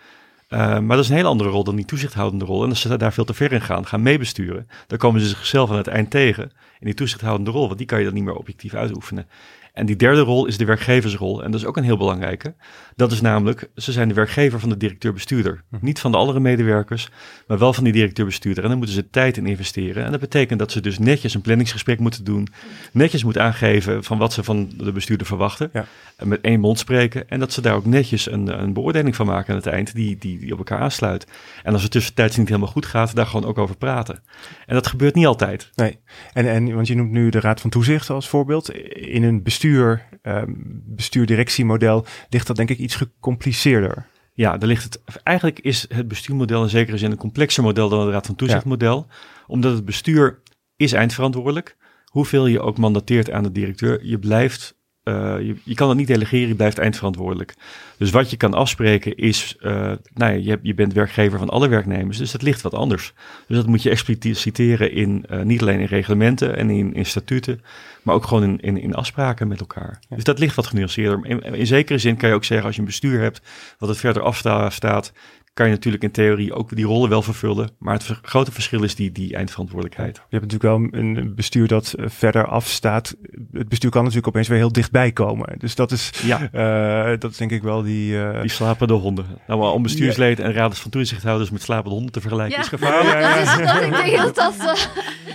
Uh, 0.49 0.59
maar 0.59 0.97
dat 0.97 1.05
is 1.05 1.09
een 1.09 1.17
hele 1.17 1.29
andere 1.29 1.51
rol 1.51 1.65
dan 1.65 1.77
die 1.77 1.85
toezichthoudende 1.85 2.45
rol. 2.45 2.63
En 2.63 2.69
als 2.69 2.81
ze 2.81 2.97
daar 2.97 3.13
veel 3.13 3.25
te 3.25 3.35
ver 3.35 3.53
in 3.53 3.61
gaan, 3.61 3.87
gaan 3.87 4.03
meebesturen, 4.03 4.69
dan 4.87 4.99
komen 4.99 5.21
ze 5.21 5.27
zichzelf 5.27 5.71
aan 5.71 5.77
het 5.77 5.87
eind 5.87 6.11
tegen 6.11 6.43
in 6.79 6.87
die 6.87 6.95
toezichthoudende 6.95 7.51
rol, 7.51 7.67
want 7.67 7.79
die 7.79 7.87
kan 7.87 7.99
je 7.99 8.05
dan 8.05 8.15
niet 8.15 8.25
meer 8.25 8.35
objectief 8.35 8.75
uitoefenen. 8.75 9.27
En 9.73 9.87
die 9.87 9.97
derde 9.97 10.21
rol 10.21 10.47
is 10.47 10.57
de 10.57 10.65
werkgeversrol. 10.65 11.43
En 11.45 11.51
dat 11.51 11.61
is 11.61 11.67
ook 11.67 11.77
een 11.77 11.85
heel 11.85 11.97
belangrijke. 11.97 12.55
Dat 12.97 13.13
is 13.13 13.21
namelijk, 13.21 13.71
ze 13.77 13.93
zijn 13.93 14.09
de 14.09 14.15
werkgever 14.15 14.61
van 14.61 14.69
de 14.69 14.77
directeur-bestuurder. 14.77 15.63
Hm. 15.71 15.77
Niet 15.81 16.01
van 16.01 16.11
de 16.11 16.17
andere 16.17 16.41
medewerkers, 16.41 17.09
maar 17.47 17.59
wel 17.59 17.73
van 17.73 17.85
die 17.85 17.93
directeur-bestuurder. 17.93 18.63
En 18.63 18.69
daar 18.69 18.79
moeten 18.79 18.95
ze 18.95 19.11
tijd 19.11 19.37
in 19.37 19.47
investeren. 19.47 20.05
En 20.05 20.11
dat 20.11 20.21
betekent 20.21 20.59
dat 20.59 20.73
ze 20.73 20.81
dus 20.81 20.99
netjes 20.99 21.35
een 21.35 21.41
planningsgesprek 21.41 21.99
moeten 21.99 22.25
doen. 22.25 22.49
Netjes 22.93 23.25
moeten 23.25 23.43
aangeven 23.43 24.05
van 24.05 24.19
wat 24.19 24.33
ze 24.33 24.45
van 24.45 24.71
de 24.77 24.93
bestuurder 24.93 25.27
verwachten. 25.27 25.71
Ja. 25.73 25.87
En 26.17 26.29
met 26.29 26.41
één 26.41 26.61
mond 26.61 26.79
spreken. 26.79 27.29
En 27.29 27.39
dat 27.39 27.53
ze 27.53 27.61
daar 27.61 27.75
ook 27.75 27.87
netjes 27.87 28.31
een, 28.31 28.63
een 28.63 28.73
beoordeling 28.73 29.17
van 29.17 29.27
maken 29.27 29.51
aan 29.51 29.61
het 29.61 29.67
eind, 29.67 29.95
die, 29.95 30.19
die, 30.19 30.39
die 30.39 30.53
op 30.53 30.59
elkaar 30.59 30.81
aansluit. 30.81 31.27
En 31.63 31.73
als 31.73 31.83
het 31.83 31.91
tussentijds 31.91 32.37
niet 32.37 32.49
helemaal 32.49 32.69
goed 32.69 32.87
gaat, 32.87 33.15
daar 33.15 33.27
gewoon 33.27 33.49
ook 33.49 33.59
over 33.59 33.77
praten. 33.77 34.23
En 34.67 34.75
dat 34.75 34.87
gebeurt 34.87 35.15
niet 35.15 35.27
altijd. 35.27 35.71
Nee, 35.75 35.99
en, 36.33 36.49
en 36.49 36.75
want 36.75 36.87
je 36.87 36.95
noemt 36.95 37.11
nu 37.11 37.31
de 37.31 37.41
Raad 37.41 37.61
van 37.61 37.71
Toezicht 37.71 38.11
als 38.11 38.29
voorbeeld. 38.29 38.71
In 38.95 39.23
een 39.23 39.43
bestuur, 39.43 39.62
um, 39.65 40.83
bestuur-directiemodel 40.87 42.07
ligt 42.29 42.47
dat 42.47 42.57
denk 42.57 42.71
ik 42.71 42.79
iets 42.79 42.95
gecompliceerder. 42.95 44.07
Ja, 44.35 44.59
daar 44.59 44.69
ligt 44.69 44.85
het. 44.85 45.23
Eigenlijk 45.23 45.59
is 45.59 45.87
het 45.89 46.09
bestuurmodel 46.09 46.63
in 46.63 46.69
zekere 46.69 46.99
zin 46.99 47.11
een 47.11 47.17
complexer 47.17 47.63
model 47.63 47.89
dan 47.89 48.01
het 48.01 48.11
Raad 48.11 48.27
van 48.27 48.35
Toezichtmodel. 48.35 49.07
Ja. 49.09 49.15
Omdat 49.47 49.73
het 49.73 49.85
bestuur 49.85 50.41
is 50.77 50.93
eindverantwoordelijk. 50.93 51.77
Hoeveel 52.05 52.47
je 52.47 52.61
ook 52.61 52.79
mandateert 52.79 53.31
aan 53.31 53.43
de 53.43 53.53
directeur, 53.53 54.05
je 54.05 54.19
blijft 54.19 54.75
uh, 55.05 55.41
je, 55.41 55.57
je, 55.65 55.75
kan 55.75 55.89
het 55.89 55.99
niet 55.99 56.07
delegeren, 56.07 56.49
je 56.49 56.55
blijft 56.55 56.79
eindverantwoordelijk. 56.79 57.55
Dus 57.99 58.11
wat 58.11 58.31
je 58.31 58.37
kan 58.37 58.55
afspreken 58.55 59.17
is, 59.17 59.57
uh, 59.61 59.73
nou 60.15 60.33
ja, 60.33 60.53
je, 60.53 60.59
je, 60.63 60.75
bent 60.75 60.93
werkgever 60.93 61.39
van 61.39 61.49
alle 61.49 61.69
werknemers, 61.69 62.19
dus 62.19 62.33
dat 62.33 62.43
ligt 62.43 62.61
wat 62.61 62.75
anders. 62.75 63.13
Dus 63.47 63.57
dat 63.57 63.67
moet 63.67 63.83
je 63.83 63.91
expliciteren 63.91 64.93
in, 64.93 65.25
uh, 65.31 65.43
niet 65.43 65.61
alleen 65.61 65.81
in 65.81 65.87
reglementen 65.87 66.57
en 66.57 66.71
in, 66.71 66.95
in 66.95 67.07
statuten, 67.07 67.63
maar 68.03 68.15
ook 68.15 68.25
gewoon 68.27 68.43
in, 68.43 68.61
in, 68.61 68.77
in 68.77 68.95
afspraken 68.95 69.49
met 69.49 69.61
elkaar. 69.61 69.99
Ja. 70.09 70.17
Dus 70.17 70.25
dat 70.25 70.39
ligt 70.39 70.57
wat 70.57 70.67
genuanceerder. 70.67 71.21
In, 71.23 71.41
in, 71.41 71.67
zekere 71.67 71.99
zin 71.99 72.17
kan 72.17 72.29
je 72.29 72.35
ook 72.35 72.45
zeggen, 72.45 72.67
als 72.67 72.75
je 72.75 72.81
een 72.81 72.87
bestuur 72.87 73.21
hebt, 73.21 73.41
wat 73.79 73.89
het 73.89 73.99
verder 73.99 74.23
afstaat, 74.23 75.13
kan 75.55 75.67
je 75.67 75.73
natuurlijk 75.73 76.03
in 76.03 76.11
theorie 76.11 76.55
ook 76.55 76.77
die 76.77 76.85
rollen 76.85 77.09
wel 77.09 77.23
vervullen. 77.23 77.71
Maar 77.79 77.95
het 77.95 78.19
grote 78.23 78.53
verschil 78.53 78.83
is 78.83 78.95
die, 78.95 79.13
die 79.13 79.37
eindverantwoordelijkheid. 79.37 80.17
Je 80.17 80.37
hebt 80.37 80.53
natuurlijk 80.53 80.91
wel 80.91 81.01
een 81.01 81.35
bestuur 81.35 81.69
dat 81.69 81.95
verder 81.99 82.47
afstaat. 82.47 83.17
Het 83.53 83.69
bestuur 83.69 83.91
kan 83.91 84.01
natuurlijk 84.03 84.29
opeens 84.29 84.49
weer 84.49 84.59
heel 84.59 84.73
dichtbij 84.73 85.13
komen. 85.13 85.59
Dus 85.59 85.75
dat 85.75 85.93
is, 85.93 86.11
ja. 86.23 86.49
uh, 86.53 87.19
dat 87.19 87.31
is 87.31 87.37
denk 87.37 87.51
ik 87.51 87.63
wel 87.63 87.83
die... 87.83 88.13
Uh... 88.13 88.41
Die 88.41 88.51
slapende 88.51 88.95
honden. 88.95 89.27
Nou, 89.47 89.61
maar 89.61 89.71
om 89.71 89.83
bestuursleden 89.83 90.45
ja. 90.45 90.51
en 90.51 90.57
raders 90.57 90.81
van 90.81 90.91
toezichthouders 90.91 91.51
met 91.51 91.63
slapende 91.63 91.95
honden 91.95 92.13
te 92.13 92.21
vergelijken 92.21 92.57
ja. 92.57 92.63
is 92.63 92.69
gevaarlijk. 92.69 93.21
Ja, 93.21 93.35
dat 93.35 93.47
is, 93.47 93.67
dat, 93.67 93.83
ik 93.83 94.05
denk 94.05 94.17
dat 94.17 94.35
dat... 94.35 94.55
Uh, 94.59 94.73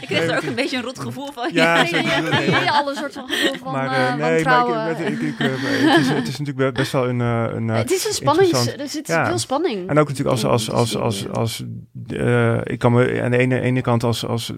ik 0.02 0.08
kreeg 0.08 0.30
er 0.30 0.36
ook 0.36 0.44
een 0.44 0.56
beetje 0.56 0.78
een 0.78 0.84
rot 0.84 1.00
gevoel 1.00 1.32
van. 1.32 1.50
Ja, 1.54 1.76
ja, 1.76 1.98
ja, 1.98 2.40
ja, 2.40 2.62
ja, 2.62 2.72
alle 2.72 2.96
soort 2.96 3.14
van 3.14 3.28
gevoel 3.28 3.58
van 3.64 3.72
maar, 3.72 3.86
uh, 3.86 4.16
nee, 4.16 4.44
maar 4.44 4.90
ik, 4.90 5.00
ik, 5.00 5.20
ik, 5.22 5.36
het, 5.38 6.00
is, 6.00 6.10
het 6.10 6.28
is 6.28 6.38
natuurlijk 6.38 6.74
best 6.74 6.92
wel 6.92 7.10
een... 7.10 7.20
een 7.20 7.68
het 7.84 7.92
is 7.92 8.06
een 8.06 8.14
spanning. 8.14 8.52
Er 8.54 8.88
zit 8.88 9.06
veel 9.26 9.38
spanning. 9.38 9.90
En 9.90 10.00
ook 10.00 10.07
natuurlijk 10.08 10.36
als, 10.36 10.46
als, 10.46 10.72
als 10.72 10.98
als, 10.98 11.30
als, 11.30 11.64
uh, 12.08 12.60
ik 12.64 12.80
kan 12.80 12.94
me 12.94 13.22
aan 13.24 13.32
de 13.32 13.38
ene, 13.38 13.60
ene 13.60 13.82
kant 13.82 14.04
als, 14.04 14.26
als 14.26 14.54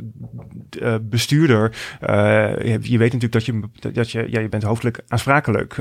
uh, 0.79 0.95
bestuurder, 1.01 1.75
je, 2.63 2.77
je, 2.81 2.97
weet 2.97 3.13
natuurlijk 3.13 3.31
dat 3.31 3.45
je, 3.45 3.61
dat 3.93 4.11
je, 4.11 4.25
ja, 4.29 4.39
je 4.39 4.49
bent 4.49 4.63
hoofdelijk 4.63 5.01
aansprakelijk. 5.07 5.73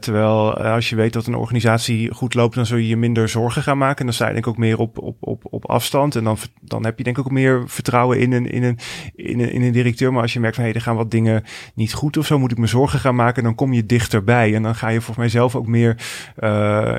terwijl 0.00 0.54
als 0.54 0.88
je 0.88 0.96
weet 0.96 1.12
dat 1.12 1.26
een 1.26 1.34
organisatie 1.34 2.14
goed 2.14 2.34
loopt, 2.34 2.54
dan 2.54 2.66
zul 2.66 2.76
je 2.76 2.88
je 2.88 2.96
minder 2.96 3.28
zorgen 3.28 3.62
gaan 3.62 3.78
maken. 3.78 3.98
En 3.98 4.04
dan 4.04 4.14
sta 4.14 4.26
je 4.26 4.32
denk 4.32 4.44
ik 4.46 4.52
ook 4.52 4.58
meer 4.58 4.78
op, 4.78 4.98
op, 4.98 5.16
op, 5.20 5.42
op 5.50 5.70
afstand. 5.70 6.16
En 6.16 6.24
dan, 6.24 6.36
dan 6.60 6.84
heb 6.84 6.98
je 6.98 7.04
denk 7.04 7.18
ik 7.18 7.24
ook 7.24 7.32
meer 7.32 7.62
vertrouwen 7.66 8.18
in 8.18 8.32
een, 8.32 8.50
in 8.50 8.62
een, 8.62 8.78
in 9.14 9.40
een, 9.40 9.52
in 9.52 9.62
een 9.62 9.72
directeur. 9.72 10.12
Maar 10.12 10.22
als 10.22 10.32
je 10.32 10.40
merkt 10.40 10.54
van, 10.54 10.64
hé, 10.64 10.70
hey, 10.70 10.78
er 10.78 10.84
gaan 10.84 10.96
wat 10.96 11.10
dingen 11.10 11.44
niet 11.74 11.92
goed 11.92 12.16
of 12.16 12.26
zo, 12.26 12.38
moet 12.38 12.50
ik 12.50 12.58
me 12.58 12.66
zorgen 12.66 12.98
gaan 12.98 13.14
maken, 13.14 13.42
dan 13.42 13.54
kom 13.54 13.72
je 13.72 13.86
dichterbij. 13.86 14.54
En 14.54 14.62
dan 14.62 14.74
ga 14.74 14.88
je 14.88 14.96
volgens 14.96 15.16
mij 15.16 15.28
zelf 15.28 15.56
ook 15.56 15.66
meer, 15.66 15.96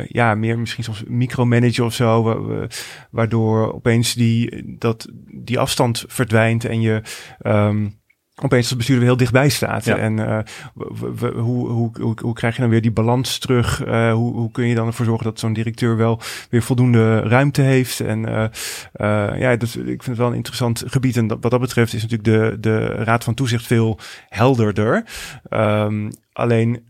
ja, 0.07 0.35
meer 0.35 0.59
misschien 0.59 0.83
soms 0.83 1.03
micromanagen 1.07 1.62
of 1.83 1.93
zo 1.93 2.67
waardoor 3.11 3.73
opeens 3.73 4.13
die, 4.13 4.63
dat, 4.77 5.07
die 5.43 5.59
afstand 5.59 6.03
verdwijnt 6.07 6.65
en 6.65 6.81
je, 6.81 7.01
um, 7.41 8.01
opeens 8.41 8.67
als 8.67 8.77
bestuurder 8.77 9.05
heel 9.05 9.17
dichtbij 9.17 9.49
staat. 9.49 9.85
Ja. 9.85 9.97
En 9.97 10.17
uh, 10.17 10.39
hoe, 11.19 11.69
hoe, 11.69 11.91
hoe, 11.99 12.15
hoe 12.21 12.33
krijg 12.33 12.55
je 12.55 12.61
dan 12.61 12.69
weer 12.69 12.81
die 12.81 12.91
balans 12.91 13.37
terug? 13.37 13.85
Uh, 13.85 14.13
hoe, 14.13 14.33
hoe 14.33 14.51
kun 14.51 14.67
je 14.67 14.75
dan 14.75 14.87
ervoor 14.87 15.05
zorgen 15.05 15.25
dat 15.25 15.39
zo'n 15.39 15.53
directeur 15.53 15.97
wel 15.97 16.19
weer 16.49 16.61
voldoende 16.61 17.19
ruimte 17.19 17.61
heeft? 17.61 17.99
En 17.99 18.19
uh, 18.19 19.39
ja, 19.39 19.55
dus 19.55 19.75
ik 19.75 19.85
vind 19.85 20.05
het 20.05 20.17
wel 20.17 20.27
een 20.27 20.35
interessant 20.35 20.83
gebied. 20.85 21.17
En 21.17 21.27
dat, 21.27 21.37
wat 21.41 21.51
dat 21.51 21.59
betreft 21.59 21.93
is 21.93 22.01
natuurlijk 22.01 22.29
de, 22.29 22.57
de 22.59 22.85
Raad 22.85 23.23
van 23.23 23.33
Toezicht 23.33 23.67
veel 23.67 23.99
helderder. 24.29 25.05
Um, 25.49 26.09
alleen 26.31 26.83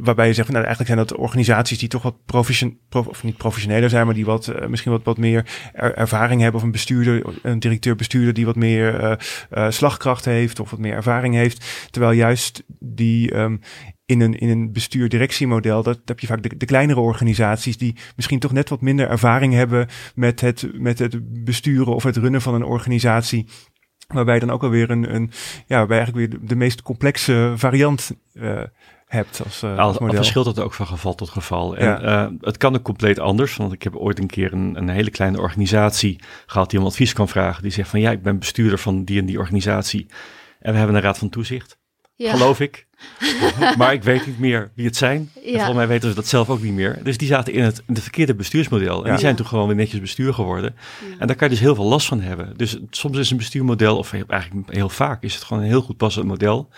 waarbij 0.00 0.26
je 0.26 0.34
zegt, 0.34 0.48
nou, 0.48 0.64
eigenlijk 0.64 0.94
zijn 0.94 1.06
dat 1.06 1.18
organisaties 1.18 1.78
die 1.78 1.88
toch 1.88 2.02
wat 2.02 2.24
profession, 2.24 2.78
prof, 2.88 3.06
of 3.06 3.22
niet 3.22 3.36
professioneler 3.36 3.90
zijn, 3.90 4.06
maar 4.06 4.14
die 4.14 4.24
wat, 4.24 4.46
uh, 4.46 4.66
misschien 4.66 4.92
wat, 4.92 5.04
wat 5.04 5.18
meer 5.18 5.46
er, 5.72 5.94
ervaring 5.94 6.40
hebben. 6.40 6.60
Of 6.60 6.66
een 6.66 6.72
bestuurder, 6.72 7.22
een 7.42 7.58
directeur-bestuurder 7.58 8.34
die 8.34 8.46
wat 8.46 8.56
meer 8.56 9.02
uh, 9.02 9.12
uh, 9.52 9.70
slagkracht 9.70 10.24
heeft 10.24 10.60
of 10.60 10.70
wat 10.70 10.80
meer 10.80 10.94
ervaring 10.94 11.34
heeft. 11.34 11.88
Terwijl 11.90 12.12
juist 12.12 12.62
die 12.78 13.36
um, 13.36 13.60
in 14.06 14.20
een, 14.20 14.38
in 14.38 14.48
een 14.48 14.72
bestuur-directiemodel, 14.72 15.82
dat, 15.82 15.94
dat 15.94 16.08
heb 16.08 16.20
je 16.20 16.26
vaak 16.26 16.58
de, 16.58 16.66
kleinere 16.66 17.00
organisaties 17.00 17.76
die 17.76 17.96
misschien 18.16 18.38
toch 18.38 18.52
net 18.52 18.68
wat 18.68 18.80
minder 18.80 19.08
ervaring 19.08 19.52
hebben 19.54 19.88
met 20.14 20.40
het, 20.40 20.68
met 20.72 20.98
het 20.98 21.44
besturen 21.44 21.94
of 21.94 22.02
het 22.02 22.16
runnen 22.16 22.42
van 22.42 22.54
een 22.54 22.64
organisatie. 22.64 23.46
Waarbij 24.06 24.38
dan 24.38 24.50
ook 24.50 24.62
alweer 24.62 24.90
een, 24.90 25.14
een 25.14 25.30
ja, 25.66 25.76
waarbij 25.76 25.96
eigenlijk 25.96 26.30
weer 26.30 26.40
de, 26.48 26.56
meest 26.56 26.82
complexe 26.82 27.52
variant 27.56 28.12
hebt 29.12 29.42
als, 29.44 29.62
uh, 29.62 29.78
als 29.78 29.98
model. 29.98 30.16
verschilt 30.16 30.46
het 30.46 30.58
ook 30.58 30.74
van 30.74 30.86
geval 30.86 31.14
tot 31.14 31.28
geval. 31.28 31.76
En 31.76 31.86
ja. 31.86 32.24
uh, 32.24 32.30
het 32.40 32.56
kan 32.56 32.74
ook 32.74 32.82
compleet 32.82 33.18
anders, 33.18 33.56
want 33.56 33.72
ik 33.72 33.82
heb 33.82 33.96
ooit 33.96 34.18
een 34.18 34.26
keer 34.26 34.52
een, 34.52 34.76
een, 34.76 34.88
hele 34.88 35.10
kleine 35.10 35.40
organisatie 35.40 36.20
gehad 36.46 36.70
die 36.70 36.80
om 36.80 36.86
advies 36.86 37.12
kan 37.12 37.28
vragen. 37.28 37.62
Die 37.62 37.72
zegt 37.72 37.88
van 37.88 38.00
ja, 38.00 38.10
ik 38.10 38.22
ben 38.22 38.38
bestuurder 38.38 38.78
van 38.78 39.04
die 39.04 39.18
en 39.18 39.26
die 39.26 39.38
organisatie 39.38 40.06
en 40.60 40.72
we 40.72 40.78
hebben 40.78 40.96
een 40.96 41.02
raad 41.02 41.18
van 41.18 41.28
toezicht. 41.28 41.78
Ja. 42.14 42.32
Geloof 42.32 42.60
ik. 42.60 42.86
maar 43.78 43.92
ik 43.92 44.02
weet 44.02 44.26
niet 44.26 44.38
meer 44.38 44.70
wie 44.74 44.86
het 44.86 44.96
zijn. 44.96 45.30
Ja. 45.34 45.40
En 45.42 45.52
volgens 45.52 45.76
mij 45.76 45.88
weten 45.88 46.08
ze 46.08 46.14
dat 46.14 46.26
zelf 46.26 46.50
ook 46.50 46.62
niet 46.62 46.72
meer. 46.72 47.00
Dus 47.02 47.18
die 47.18 47.28
zaten 47.28 47.52
in 47.52 47.62
het, 47.62 47.78
in 47.86 47.94
het 47.94 48.02
verkeerde 48.02 48.34
bestuursmodel. 48.34 48.98
En 48.98 49.04
ja. 49.04 49.10
die 49.10 49.20
zijn 49.20 49.36
toen 49.36 49.46
gewoon 49.46 49.66
weer 49.66 49.76
netjes 49.76 50.00
bestuur 50.00 50.34
geworden. 50.34 50.76
En 51.18 51.26
daar 51.26 51.36
kan 51.36 51.48
je 51.48 51.54
dus 51.54 51.62
heel 51.62 51.74
veel 51.74 51.84
last 51.84 52.06
van 52.06 52.20
hebben. 52.20 52.56
Dus 52.56 52.78
soms 52.90 53.18
is 53.18 53.30
een 53.30 53.36
bestuurmodel, 53.36 53.98
of 53.98 54.12
eigenlijk 54.12 54.72
heel 54.72 54.88
vaak, 54.88 55.22
is 55.22 55.34
het 55.34 55.44
gewoon 55.44 55.62
een 55.62 55.68
heel 55.68 55.82
goed 55.82 55.96
passend 55.96 56.26
model. 56.26 56.68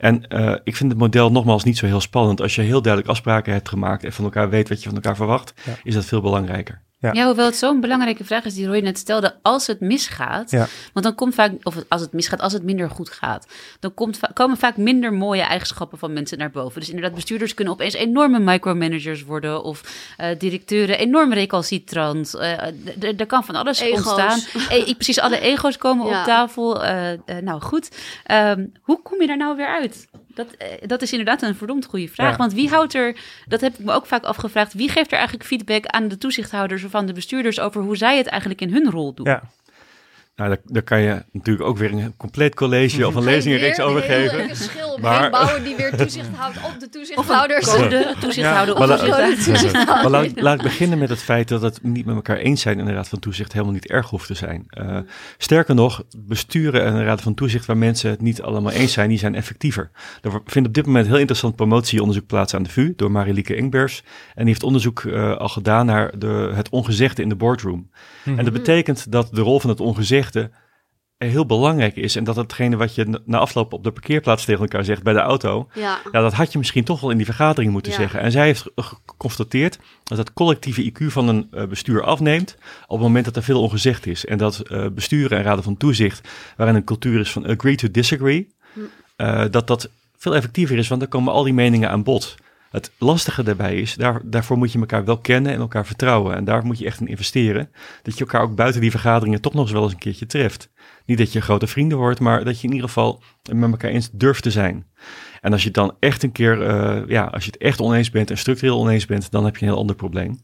En 0.00 0.24
uh, 0.28 0.56
ik 0.64 0.76
vind 0.76 0.90
het 0.90 1.00
model 1.00 1.32
nogmaals 1.32 1.64
niet 1.64 1.78
zo 1.78 1.86
heel 1.86 2.00
spannend. 2.00 2.40
Als 2.40 2.54
je 2.54 2.62
heel 2.62 2.82
duidelijk 2.82 3.12
afspraken 3.12 3.52
hebt 3.52 3.68
gemaakt 3.68 4.04
en 4.04 4.12
van 4.12 4.24
elkaar 4.24 4.50
weet 4.50 4.68
wat 4.68 4.82
je 4.82 4.88
van 4.88 4.94
elkaar 4.94 5.16
verwacht, 5.16 5.54
ja. 5.64 5.72
is 5.82 5.94
dat 5.94 6.04
veel 6.04 6.20
belangrijker. 6.20 6.82
Ja. 7.00 7.12
ja, 7.12 7.26
hoewel 7.26 7.46
het 7.46 7.56
zo'n 7.56 7.80
belangrijke 7.80 8.24
vraag 8.24 8.44
is 8.44 8.54
die 8.54 8.66
Roy 8.66 8.78
net 8.78 8.98
stelde. 8.98 9.34
Als 9.42 9.66
het 9.66 9.80
misgaat, 9.80 10.50
ja. 10.50 10.66
want 10.92 11.04
dan 11.04 11.14
komt 11.14 11.34
vaak, 11.34 11.52
of 11.62 11.76
als 11.88 12.00
het 12.00 12.12
misgaat, 12.12 12.40
als 12.40 12.52
het 12.52 12.62
minder 12.62 12.90
goed 12.90 13.10
gaat, 13.10 13.46
dan 13.80 13.94
komt, 13.94 14.20
komen 14.32 14.56
vaak 14.56 14.76
minder 14.76 15.12
mooie 15.12 15.42
eigenschappen 15.42 15.98
van 15.98 16.12
mensen 16.12 16.38
naar 16.38 16.50
boven. 16.50 16.80
Dus 16.80 16.88
inderdaad, 16.88 17.14
bestuurders 17.14 17.54
kunnen 17.54 17.74
opeens 17.74 17.94
enorme 17.94 18.38
micromanagers 18.38 19.22
worden 19.22 19.62
of 19.62 19.82
uh, 20.20 20.26
directeuren 20.38 20.98
enorm 20.98 21.32
recalcitrant. 21.32 22.34
Uh, 22.34 23.18
er 23.18 23.26
kan 23.26 23.44
van 23.44 23.54
alles 23.54 23.80
ego's. 23.80 23.96
ontstaan. 23.96 24.40
E 24.68 24.94
precies, 24.94 25.20
alle 25.20 25.40
ego's 25.52 25.76
komen 25.76 26.06
ja. 26.06 26.18
op 26.18 26.26
tafel. 26.26 26.84
Uh, 26.84 27.10
nou 27.40 27.60
goed, 27.60 27.88
um, 28.30 28.72
hoe 28.80 29.02
kom 29.02 29.20
je 29.20 29.26
daar 29.26 29.36
nou 29.36 29.56
weer 29.56 29.68
uit? 29.68 30.08
Dat, 30.46 30.88
dat 30.88 31.02
is 31.02 31.10
inderdaad 31.10 31.42
een 31.42 31.54
verdomd 31.54 31.86
goede 31.86 32.08
vraag. 32.08 32.30
Ja. 32.30 32.36
Want 32.36 32.52
wie 32.52 32.68
houdt 32.68 32.94
er, 32.94 33.16
dat 33.46 33.60
heb 33.60 33.78
ik 33.78 33.84
me 33.84 33.92
ook 33.92 34.06
vaak 34.06 34.24
afgevraagd, 34.24 34.72
wie 34.72 34.88
geeft 34.88 35.10
er 35.10 35.18
eigenlijk 35.18 35.46
feedback 35.46 35.86
aan 35.86 36.08
de 36.08 36.18
toezichthouders 36.18 36.84
of 36.84 36.94
aan 36.94 37.06
de 37.06 37.12
bestuurders 37.12 37.60
over 37.60 37.82
hoe 37.82 37.96
zij 37.96 38.16
het 38.16 38.26
eigenlijk 38.26 38.60
in 38.60 38.72
hun 38.72 38.90
rol 38.90 39.14
doen? 39.14 39.26
Ja. 39.26 39.42
Nou, 40.40 40.52
daar, 40.52 40.60
daar, 40.64 40.82
kan 40.82 41.00
je 41.00 41.22
natuurlijk 41.32 41.68
ook 41.68 41.78
weer 41.78 41.92
een 41.92 42.16
compleet 42.16 42.54
college 42.54 43.06
of 43.06 43.14
een 43.14 43.24
lezingenreeks 43.32 43.80
over 43.80 44.02
geven. 44.02 44.50
Een 44.50 44.56
schil 44.56 44.98
maar, 44.98 45.30
bouwen 45.30 45.64
die 45.64 45.76
weer 45.76 45.96
toezicht 45.96 46.28
houdt 46.34 46.56
op 46.56 46.80
de 46.80 46.88
toezichthouders. 46.88 47.68
Of 47.68 47.76
code, 47.76 48.14
toezichthouder 48.20 48.78
ja, 48.78 48.82
op 48.82 49.00
de 49.00 49.42
toezichthouder. 49.44 49.94
Maar 50.02 50.10
laat, 50.10 50.40
laat 50.40 50.56
ik 50.56 50.62
beginnen 50.62 50.98
met 50.98 51.08
het 51.08 51.22
feit 51.22 51.48
dat 51.48 51.62
het 51.62 51.82
niet 51.82 52.06
met 52.06 52.14
elkaar 52.14 52.36
eens 52.36 52.60
zijn 52.60 52.78
in 52.78 52.84
de 52.84 52.92
Raad 52.92 53.08
van 53.08 53.18
Toezicht 53.18 53.52
helemaal 53.52 53.72
niet 53.72 53.86
erg 53.86 54.10
hoeft 54.10 54.26
te 54.26 54.34
zijn. 54.34 54.66
Uh, 54.70 54.98
sterker 55.38 55.74
nog, 55.74 56.02
besturen 56.16 56.84
en 56.84 56.94
een 56.94 57.04
Raad 57.04 57.20
van 57.20 57.34
Toezicht 57.34 57.66
waar 57.66 57.76
mensen 57.76 58.10
het 58.10 58.20
niet 58.20 58.42
allemaal 58.42 58.72
eens 58.72 58.92
zijn, 58.92 59.08
die 59.08 59.18
zijn 59.18 59.34
effectiever. 59.34 59.90
Er 60.22 60.40
vindt 60.44 60.68
op 60.68 60.74
dit 60.74 60.86
moment 60.86 61.06
heel 61.06 61.18
interessant 61.18 61.56
promotieonderzoek 61.56 62.26
plaats 62.26 62.54
aan 62.54 62.62
de 62.62 62.70
VU 62.70 62.92
door 62.96 63.10
Marilieke 63.10 63.54
Engbers. 63.54 64.02
En 64.28 64.44
die 64.44 64.46
heeft 64.46 64.62
onderzoek 64.62 65.02
uh, 65.02 65.36
al 65.36 65.48
gedaan 65.48 65.86
naar 65.86 66.18
de, 66.18 66.52
het 66.54 66.68
ongezegde 66.68 67.22
in 67.22 67.28
de 67.28 67.36
boardroom. 67.36 67.78
Mm 67.78 67.88
-hmm. 68.24 68.38
En 68.38 68.44
dat 68.44 68.52
betekent 68.52 69.12
dat 69.12 69.28
de 69.32 69.40
rol 69.40 69.60
van 69.60 69.70
het 69.70 69.80
ongezegde 69.80 70.29
heel 71.28 71.46
belangrijk 71.46 71.96
is. 71.96 72.16
En 72.16 72.24
dat 72.24 72.36
hetgene 72.36 72.76
wat 72.76 72.94
je 72.94 73.20
na 73.24 73.38
afloop 73.38 73.72
op 73.72 73.84
de 73.84 73.90
parkeerplaats 73.92 74.44
tegen 74.44 74.60
elkaar 74.60 74.84
zegt 74.84 75.02
bij 75.02 75.12
de 75.12 75.18
auto. 75.18 75.68
Ja. 75.74 75.98
ja 76.12 76.20
dat 76.20 76.32
had 76.32 76.52
je 76.52 76.58
misschien 76.58 76.84
toch 76.84 77.00
wel 77.00 77.10
in 77.10 77.16
die 77.16 77.26
vergadering 77.26 77.72
moeten 77.72 77.92
Ja. 77.92 77.98
zeggen. 77.98 78.20
En 78.20 78.32
zij 78.32 78.44
heeft 78.44 78.64
geconstateerd 78.76 79.78
dat 80.04 80.18
het 80.18 80.32
collectieve 80.32 80.92
IQ 80.92 81.04
van 81.06 81.28
een 81.28 81.48
uh, 81.52 81.66
bestuur 81.66 82.02
afneemt. 82.02 82.56
op 82.82 82.98
het 82.98 83.06
moment 83.06 83.24
dat 83.24 83.36
er 83.36 83.42
veel 83.42 83.62
ongezegd 83.62 84.06
is. 84.06 84.24
En 84.26 84.38
dat 84.38 84.62
uh, 84.70 84.86
besturen 84.86 85.38
en 85.38 85.44
raden 85.44 85.64
van 85.64 85.76
toezicht. 85.76 86.28
waarin 86.56 86.76
een 86.76 86.84
cultuur 86.84 87.20
is 87.20 87.30
van 87.32 87.46
agree 87.46 87.74
to 87.76 87.90
disagree. 87.90 88.54
Hm. 88.72 88.80
Uh, 89.16 89.44
dat 89.50 89.66
dat 89.66 89.90
veel 90.16 90.34
effectiever 90.34 90.78
is, 90.78 90.88
want 90.88 91.00
dan 91.00 91.10
komen 91.10 91.32
al 91.32 91.42
die 91.42 91.52
meningen 91.52 91.90
aan 91.90 92.02
bod. 92.02 92.34
Het 92.70 92.92
lastige 92.98 93.42
daarbij 93.42 93.80
is, 93.80 93.94
daar, 93.94 94.20
daarvoor 94.24 94.58
moet 94.58 94.72
je 94.72 94.78
elkaar 94.78 95.04
wel 95.04 95.18
kennen 95.18 95.52
en 95.52 95.60
elkaar 95.60 95.86
vertrouwen. 95.86 96.36
En 96.36 96.44
daar 96.44 96.64
moet 96.64 96.78
je 96.78 96.86
echt 96.86 97.00
in 97.00 97.06
investeren. 97.06 97.70
Dat 98.02 98.14
je 98.14 98.20
elkaar 98.20 98.42
ook 98.42 98.54
buiten 98.54 98.80
die 98.80 98.90
vergaderingen 98.90 99.40
toch 99.40 99.52
nog 99.52 99.62
eens 99.62 99.72
wel 99.72 99.82
eens 99.82 99.92
een 99.92 99.98
keertje 99.98 100.26
treft. 100.26 100.70
Niet 101.06 101.18
dat 101.18 101.32
je 101.32 101.40
grote 101.40 101.66
vrienden 101.66 101.98
wordt, 101.98 102.20
maar 102.20 102.44
dat 102.44 102.60
je 102.60 102.66
in 102.66 102.72
ieder 102.72 102.88
geval 102.88 103.22
met 103.52 103.70
elkaar 103.70 103.90
eens 103.90 104.10
durft 104.12 104.42
te 104.42 104.50
zijn. 104.50 104.86
En 105.40 105.52
als 105.52 105.62
je 105.62 105.70
dan 105.70 105.96
echt 105.98 106.22
een 106.22 106.32
keer, 106.32 106.58
uh, 106.60 107.08
ja, 107.08 107.24
als 107.24 107.44
je 107.44 107.50
het 107.50 107.60
echt 107.60 107.80
oneens 107.80 108.10
bent 108.10 108.30
en 108.30 108.38
structureel 108.38 108.78
oneens 108.78 109.06
bent, 109.06 109.30
dan 109.30 109.44
heb 109.44 109.56
je 109.56 109.62
een 109.62 109.70
heel 109.70 109.80
ander 109.80 109.96
probleem. 109.96 110.40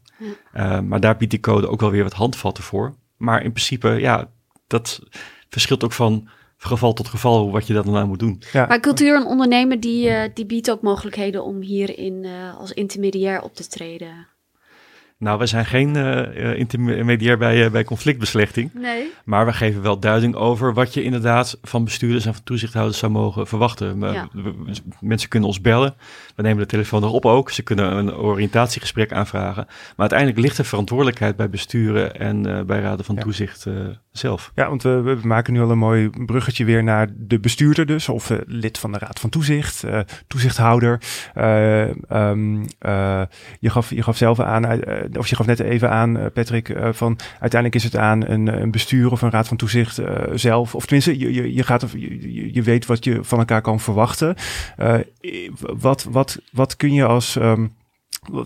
Ja. 0.53 0.75
Uh, 0.75 0.81
maar 0.81 0.99
daar 0.99 1.17
biedt 1.17 1.31
die 1.31 1.39
code 1.39 1.69
ook 1.69 1.81
wel 1.81 1.91
weer 1.91 2.03
wat 2.03 2.13
handvatten 2.13 2.63
voor. 2.63 2.95
Maar 3.17 3.43
in 3.43 3.51
principe, 3.51 3.89
ja, 3.89 4.29
dat 4.67 5.01
verschilt 5.49 5.83
ook 5.83 5.93
van 5.93 6.29
geval 6.57 6.93
tot 6.93 7.07
geval 7.07 7.51
wat 7.51 7.67
je 7.67 7.73
dat 7.73 7.85
dan 7.85 7.95
aan 7.95 8.07
moet 8.07 8.19
doen. 8.19 8.41
Ja. 8.51 8.65
Maar 8.65 8.79
cultuur 8.79 9.15
en 9.15 9.25
ondernemen, 9.25 9.79
die, 9.79 10.09
uh, 10.09 10.21
die 10.33 10.45
biedt 10.45 10.71
ook 10.71 10.81
mogelijkheden 10.81 11.43
om 11.43 11.61
hierin 11.61 12.23
uh, 12.23 12.57
als 12.57 12.73
intermediair 12.73 13.41
op 13.41 13.55
te 13.55 13.67
treden. 13.67 14.27
Nou, 15.19 15.39
we 15.39 15.45
zijn 15.45 15.65
geen 15.65 15.95
uh, 15.95 16.59
intermediair 16.59 17.37
bij, 17.37 17.65
uh, 17.65 17.71
bij 17.71 17.83
conflictbeslechting. 17.83 18.73
Nee. 18.73 19.11
Maar 19.25 19.45
we 19.45 19.53
geven 19.53 19.81
wel 19.81 19.99
duiding 19.99 20.35
over 20.35 20.73
wat 20.73 20.93
je 20.93 21.03
inderdaad 21.03 21.57
van 21.61 21.83
bestuurders 21.83 22.25
en 22.25 22.33
van 22.33 22.43
toezichthouders 22.43 22.97
zou 22.97 23.11
mogen 23.11 23.47
verwachten. 23.47 23.99
Ja. 23.99 24.29
Mensen 24.99 25.29
kunnen 25.29 25.49
ons 25.49 25.61
bellen. 25.61 25.95
We 26.35 26.41
nemen 26.41 26.57
de 26.57 26.65
telefoon 26.65 27.03
erop 27.03 27.25
ook. 27.25 27.51
Ze 27.51 27.63
kunnen 27.63 27.97
een 27.97 28.15
oriëntatiegesprek 28.15 29.11
aanvragen. 29.11 29.65
Maar 29.65 29.95
uiteindelijk 29.97 30.39
ligt 30.39 30.57
de 30.57 30.63
verantwoordelijkheid 30.63 31.35
bij 31.35 31.49
besturen 31.49 32.15
en 32.19 32.47
uh, 32.47 32.61
bij 32.61 32.79
raden 32.79 33.05
van 33.05 33.15
ja. 33.15 33.21
toezicht 33.21 33.65
zelf. 34.11 34.51
Ja, 34.55 34.69
want 34.69 34.83
we, 34.83 35.01
we, 35.01 35.17
maken 35.21 35.53
nu 35.53 35.61
al 35.61 35.71
een 35.71 35.77
mooi 35.77 36.09
bruggetje 36.09 36.65
weer 36.65 36.83
naar 36.83 37.07
de 37.15 37.39
bestuurder 37.39 37.85
dus. 37.85 38.09
Of 38.09 38.31
lid 38.45 38.77
van 38.77 38.91
de 38.91 38.97
raad 38.97 39.19
van 39.19 39.29
toezicht, 39.29 39.83
toezichthouder. 40.27 41.01
Um, 42.11 42.65
je, 43.59 43.69
gaf, 43.69 43.89
je 43.89 44.03
gaf 44.03 44.17
zelf 44.17 44.39
aan 44.39 44.65
of 45.17 45.27
je 45.27 45.35
gaf 45.35 45.45
net 45.45 45.59
even 45.59 45.89
aan, 45.89 46.17
uh, 46.17 46.25
Patrick, 46.33 46.69
uh, 46.69 46.89
van 46.91 47.19
uiteindelijk 47.31 47.75
is 47.75 47.83
het 47.83 47.95
aan 47.95 48.27
een, 48.27 48.61
een 48.61 48.71
bestuur 48.71 49.11
of 49.11 49.21
een 49.21 49.29
raad 49.29 49.47
van 49.47 49.57
toezicht 49.57 50.01
zelf. 50.33 50.75
Of 50.75 50.85
tenminste, 50.85 51.19
je, 51.19 51.33
je, 51.33 51.53
je, 51.53 51.63
gaat, 51.63 51.85
je, 51.91 52.53
je 52.53 52.61
weet 52.61 52.85
wat 52.85 53.03
je 53.03 53.23
van 53.23 53.39
elkaar 53.39 53.61
kan 53.61 53.79
verwachten. 53.79 54.35
wat, 55.59 56.03
wat, 56.03 56.37
wat 56.51 56.75
kun 56.75 56.93
je 56.93 57.05
als. 57.05 57.35
Um, 57.35 57.75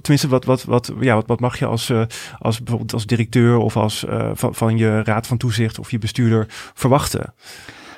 Tenminste, 0.01 0.28
wat, 0.28 0.45
wat, 0.45 0.64
wat, 0.64 0.93
ja, 0.99 1.16
wat, 1.16 1.28
wat 1.28 1.39
mag 1.39 1.59
je 1.59 1.66
als, 1.66 1.91
als 2.39 2.57
bijvoorbeeld 2.57 2.93
als 2.93 3.05
directeur 3.05 3.57
of 3.57 3.78
als 3.78 4.05
van, 4.34 4.55
van 4.55 4.78
je 4.78 5.03
raad 5.03 5.28
van 5.28 5.38
toezicht 5.38 5.80
of 5.80 5.91
je 5.91 5.97
bestuurder 5.97 6.45
verwachten? 6.74 7.34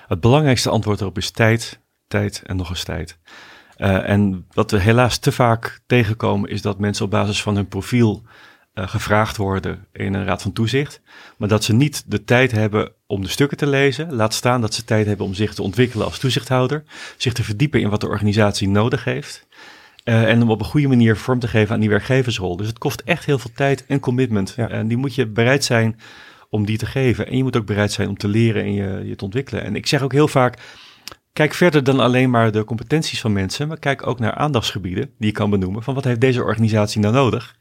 Het 0.08 0.20
belangrijkste 0.20 0.70
antwoord 0.70 1.02
erop 1.02 1.18
is 1.18 1.32
tijd, 1.32 1.80
tijd 2.08 2.42
en 2.46 2.56
nog 2.56 2.70
eens 2.70 2.84
tijd. 2.84 3.18
En 3.78 4.46
wat 4.52 4.72
we 4.72 4.80
helaas 4.80 5.18
te 5.18 5.32
vaak 5.32 5.80
tegenkomen 5.86 6.50
is 6.50 6.62
dat 6.62 6.80
mensen 6.80 7.06
op 7.06 7.12
basis 7.12 7.42
van 7.42 7.56
hun 7.56 7.68
profiel 7.68 8.24
uh, 8.74 8.88
gevraagd 8.88 9.38
worden 9.38 9.88
in 9.92 10.14
een 10.14 10.26
raad 10.26 10.42
van 10.42 10.54
toezicht, 10.54 11.02
maar 11.38 11.48
dat 11.48 11.64
ze 11.64 11.74
niet 11.74 12.04
de 12.06 12.24
tijd 12.24 12.52
hebben 12.52 12.92
om 13.08 13.22
de 13.22 13.28
stukken 13.28 13.58
te 13.58 13.68
lezen. 13.68 14.14
Laat 14.14 14.34
staan 14.34 14.62
dat 14.62 14.74
ze 14.74 14.84
tijd 14.84 15.06
hebben 15.06 15.26
om 15.26 15.34
zich 15.34 15.54
te 15.54 15.62
ontwikkelen 15.62 16.06
als 16.06 16.20
toezichthouder, 16.20 16.84
zich 17.18 17.34
te 17.34 17.44
verdiepen 17.44 17.82
in 17.82 17.90
wat 17.90 18.02
de 18.02 18.08
organisatie 18.08 18.68
nodig 18.68 19.04
heeft. 19.04 19.48
Uh, 20.04 20.30
en 20.30 20.42
om 20.42 20.50
op 20.50 20.60
een 20.60 20.66
goede 20.66 20.88
manier 20.88 21.18
vorm 21.18 21.40
te 21.40 21.48
geven 21.48 21.74
aan 21.74 21.80
die 21.80 21.90
werkgeversrol. 21.90 22.58
Dus 22.58 22.68
het 22.68 22.78
kost 22.78 23.02
echt 23.06 23.26
heel 23.26 23.40
veel 23.40 23.52
tijd 23.56 23.86
en 23.86 24.00
commitment. 24.00 24.54
Ja. 24.56 24.70
En 24.70 24.88
die 24.88 24.98
moet 24.98 25.16
je 25.16 25.28
bereid 25.28 25.64
zijn 25.64 26.00
om 26.50 26.66
die 26.66 26.78
te 26.78 26.86
geven. 26.86 27.28
En 27.28 27.38
je 27.38 27.44
moet 27.44 27.58
ook 27.58 27.66
bereid 27.66 27.92
zijn 27.92 28.10
om 28.10 28.18
te 28.18 28.28
leren 28.28 28.64
en 28.64 28.74
je, 28.74 29.02
je 29.06 29.16
te 29.16 29.24
ontwikkelen. 29.24 29.64
En 29.64 29.76
ik 29.76 29.88
zeg 29.88 30.02
ook 30.02 30.12
heel 30.12 30.28
vaak, 30.28 30.58
Kijk 31.34 31.54
verder 31.54 31.84
dan 31.84 32.00
alleen 32.00 32.30
maar 32.30 32.52
de 32.52 32.64
competenties 32.64 33.22
van 33.22 33.34
mensen, 33.34 33.68
maar 33.68 33.80
kijk 33.80 34.08
ook 34.08 34.20
naar 34.20 34.34
aandachtsgebieden 34.34 35.12
die 35.18 35.28
je 35.28 35.32
kan 35.32 35.50
benoemen. 35.50 35.84
Van 35.84 35.94
wat 35.94 36.04
heeft 36.04 36.22
deze 36.22 36.44
organisatie 36.44 37.02
nou 37.02 37.14
nodig? 37.14 37.56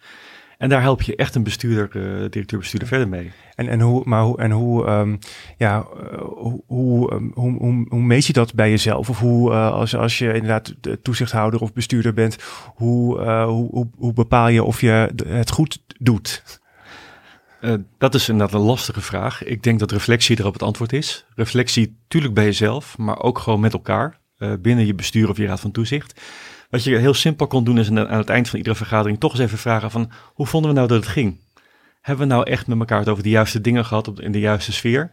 En 0.62 0.68
daar 0.68 0.80
help 0.80 1.02
je 1.02 1.16
echt 1.16 1.34
een 1.34 1.42
bestuurder, 1.42 1.90
uh, 1.96 2.30
directeur-bestuurder 2.30 2.88
verder 2.88 3.08
mee. 3.08 3.32
En, 3.54 3.68
en 3.68 3.80
hoe, 3.80 4.02
maar 4.04 4.22
hoe, 4.22 4.38
en 4.38 4.50
hoe, 4.50 4.86
um, 4.86 5.18
ja, 5.58 5.76
uh, 5.78 6.18
hoe, 6.18 6.62
hoe, 6.66 7.12
um, 7.12 7.30
hoe, 7.34 7.58
hoe, 7.58 7.86
hoe, 7.88 8.02
meet 8.02 8.26
je 8.26 8.32
dat 8.32 8.54
bij 8.54 8.70
jezelf? 8.70 9.08
Of 9.08 9.18
hoe, 9.18 9.50
uh, 9.50 9.70
als, 9.70 9.96
als 9.96 10.18
je 10.18 10.32
inderdaad 10.32 10.74
toezichthouder 11.02 11.60
of 11.60 11.72
bestuurder 11.72 12.14
bent, 12.14 12.36
hoe, 12.74 13.20
hoe, 13.28 13.68
hoe, 13.70 13.90
hoe 13.96 14.12
bepaal 14.12 14.48
je 14.48 14.64
of 14.64 14.80
je 14.80 15.10
het 15.26 15.50
goed 15.50 15.82
doet? 15.98 16.60
Uh, 17.60 17.74
dat 17.98 18.14
is 18.14 18.28
inderdaad 18.28 18.60
een 18.60 18.66
lastige 18.66 19.00
vraag. 19.00 19.44
Ik 19.44 19.62
denk 19.62 19.78
dat 19.78 19.92
reflectie 19.92 20.38
erop 20.40 20.52
het 20.52 20.62
antwoord 20.62 20.92
is. 20.92 21.26
Reflectie 21.34 21.98
natuurlijk 22.02 22.34
bij 22.34 22.44
jezelf, 22.44 22.98
maar 22.98 23.18
ook 23.18 23.38
gewoon 23.38 23.60
met 23.60 23.72
elkaar. 23.72 24.20
Binnen 24.60 24.86
je 24.86 24.94
bestuur 24.94 25.28
of 25.28 25.36
je 25.36 25.46
raad 25.46 25.60
van 25.60 25.70
toezicht. 25.70 26.20
Wat 26.72 26.84
je 26.84 26.96
heel 26.96 27.14
simpel 27.14 27.46
kon 27.46 27.64
doen 27.64 27.78
is 27.78 27.88
aan 27.88 28.18
het 28.18 28.28
eind 28.28 28.48
van 28.48 28.58
iedere 28.58 28.76
vergadering 28.76 29.20
toch 29.20 29.32
eens 29.32 29.40
even 29.40 29.58
vragen 29.58 29.90
van 29.90 30.10
hoe 30.34 30.46
vonden 30.46 30.70
we 30.70 30.76
nou 30.76 30.88
dat 30.88 30.96
het 30.96 31.08
ging? 31.08 31.40
Hebben 32.00 32.28
we 32.28 32.34
nou 32.34 32.50
echt 32.50 32.66
met 32.66 32.78
elkaar 32.78 32.98
het 32.98 33.08
over 33.08 33.22
de 33.22 33.28
juiste 33.28 33.60
dingen 33.60 33.84
gehad 33.84 34.08
op, 34.08 34.20
in 34.20 34.32
de 34.32 34.40
juiste 34.40 34.72
sfeer? 34.72 35.12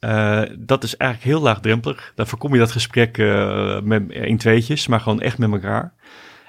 Uh, 0.00 0.42
dat 0.58 0.82
is 0.82 0.96
eigenlijk 0.96 1.32
heel 1.32 1.42
laagdrempelig. 1.42 2.12
Dan 2.14 2.26
voorkom 2.26 2.52
je 2.52 2.58
dat 2.58 2.70
gesprek 2.70 3.18
uh, 3.18 3.80
met 3.80 4.10
in 4.10 4.36
tweetjes, 4.36 4.86
maar 4.86 5.00
gewoon 5.00 5.20
echt 5.20 5.38
met 5.38 5.52
elkaar. 5.52 5.94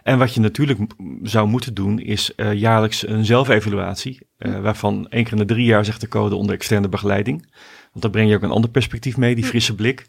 En 0.04 0.18
wat 0.18 0.34
je 0.34 0.40
natuurlijk 0.40 0.80
zou 1.24 1.48
moeten 1.48 1.74
doen, 1.74 2.00
is 2.00 2.34
uh, 2.36 2.54
jaarlijks 2.54 3.08
een 3.08 3.26
zelfevaluatie. 3.26 4.28
Uh, 4.38 4.60
waarvan 4.60 5.10
één 5.10 5.24
keer 5.24 5.34
in 5.34 5.48
de 5.48 5.54
drie 5.54 5.66
jaar 5.66 5.86
zegt 5.86 6.02
de 6.02 6.08
code 6.08 6.36
onder 6.36 6.56
externe 6.56 6.90
begeleiding. 6.90 7.54
Want 7.92 8.02
dan 8.02 8.12
breng 8.12 8.30
je 8.30 8.36
ook 8.36 8.44
een 8.44 8.52
ander 8.52 8.70
perspectief 8.70 9.18
mee, 9.18 9.36
die 9.36 9.46
frisse 9.46 9.76
blik. 9.76 10.08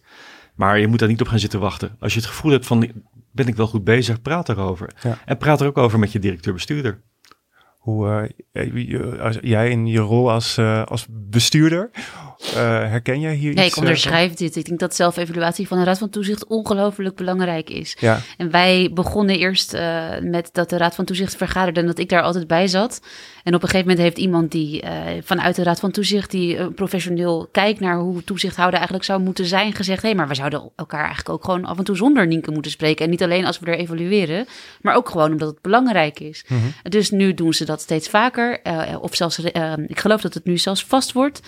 Maar 0.55 0.79
je 0.79 0.87
moet 0.87 0.99
daar 0.99 1.09
niet 1.09 1.21
op 1.21 1.29
gaan 1.29 1.39
zitten 1.39 1.61
wachten. 1.61 1.97
Als 1.99 2.15
je 2.15 2.21
het 2.21 2.29
gevoel 2.29 2.53
hebt 2.53 2.67
van, 2.67 2.89
ben 3.33 3.47
ik 3.47 3.57
wel 3.57 3.67
goed 3.67 3.85
bezig, 3.85 4.23
praat 4.23 4.49
erover. 4.49 4.91
Ja. 5.03 5.19
En 5.25 5.37
praat 5.37 5.61
er 5.61 5.67
ook 5.67 5.79
over 5.79 5.99
met 5.99 6.13
je 6.13 6.19
directeur-bestuurder. 6.19 7.01
Hoe 7.79 8.31
uh, 8.53 9.21
als, 9.21 9.39
jij 9.41 9.71
in 9.71 9.87
je 9.87 9.99
rol 9.99 10.31
als, 10.31 10.59
uh, 10.59 10.85
als 10.85 11.07
bestuurder, 11.11 11.91
herken 12.55 13.21
jij 13.21 13.35
hier 13.35 13.55
nee, 13.55 13.67
iets? 13.67 13.75
ik 13.75 13.81
onderschrijf 13.81 14.35
dit. 14.35 14.57
Ik 14.57 14.65
denk 14.65 14.81
dat 14.81 14.95
zelfevaluatie 14.95 15.69
van 15.69 15.79
de 15.79 15.85
Raad 15.85 15.99
van 15.99 16.11
Toezicht 16.11 16.47
ongelooflijk 16.47 17.17
belangrijk 17.17 17.71
is. 17.71 17.97
Ja. 18.01 18.21
En 18.37 18.51
wij 18.51 18.91
begonnen 18.95 19.39
eerst 19.39 19.77
met 20.23 20.49
dat 20.53 20.71
de 20.71 20.77
Raad 20.77 20.95
van 20.95 21.05
Toezicht 21.05 21.37
vergaderde 21.37 21.81
en 21.81 21.87
dat 21.87 21.99
ik 21.99 22.09
daar 22.09 22.23
altijd 22.23 22.47
bij 22.47 22.69
zat. 22.69 23.01
En 23.45 23.55
op 23.55 23.63
een 23.63 23.69
gegeven 23.69 23.89
moment 23.89 24.07
heeft 24.07 24.19
iemand 24.19 24.51
die 24.51 24.83
vanuit 25.23 25.57
de 25.57 25.63
Raad 25.63 25.81
van 25.81 25.91
Toezicht, 25.91 26.31
die 26.31 26.71
professioneel 26.71 27.49
kijkt 27.53 27.81
naar 27.81 27.99
hoe 27.99 28.25
toezichthouder 28.25 28.75
eigenlijk 28.75 29.05
zou 29.05 29.21
moeten 29.21 29.47
zijn, 29.47 29.73
gezegd: 29.73 30.03
hé, 30.03 30.09
hey, 30.09 30.17
maar 30.17 30.29
we 30.29 30.35
zouden 30.35 30.71
elkaar 30.77 31.05
eigenlijk 31.05 31.29
ook 31.29 31.45
gewoon 31.45 31.65
af 31.65 31.79
en 31.79 31.85
toe 31.85 31.97
zonder 31.97 32.27
Nienke 32.27 32.51
moeten 32.51 32.71
spreken. 32.71 33.05
En 33.05 33.11
niet 33.11 33.23
alleen 33.23 33.47
als 33.47 33.59
we 33.59 33.67
er 33.67 33.79
evalueren, 33.79 34.47
maar 34.81 34.95
ook 34.95 35.09
gewoon 35.09 35.33
omdat 35.33 35.49
het 35.49 35.63
belangrijk 35.63 36.21
is. 36.21 36.45
Mm 36.49 36.59
-hmm. 36.59 36.73
Dus 36.83 37.11
nu 37.11 37.35
doen 37.35 37.55
ze 37.55 37.65
dat 37.65 37.81
steeds 37.81 38.09
vaker. 38.09 38.61
Uh, 38.65 38.97
of 39.01 39.15
zelfs, 39.15 39.39
uh, 39.39 39.73
ik 39.87 40.01
geloof 40.01 40.21
dat 40.21 40.35
het 40.35 40.45
nu 40.45 40.59
zelfs 40.59 40.85
vast 40.85 41.13
wordt. 41.13 41.41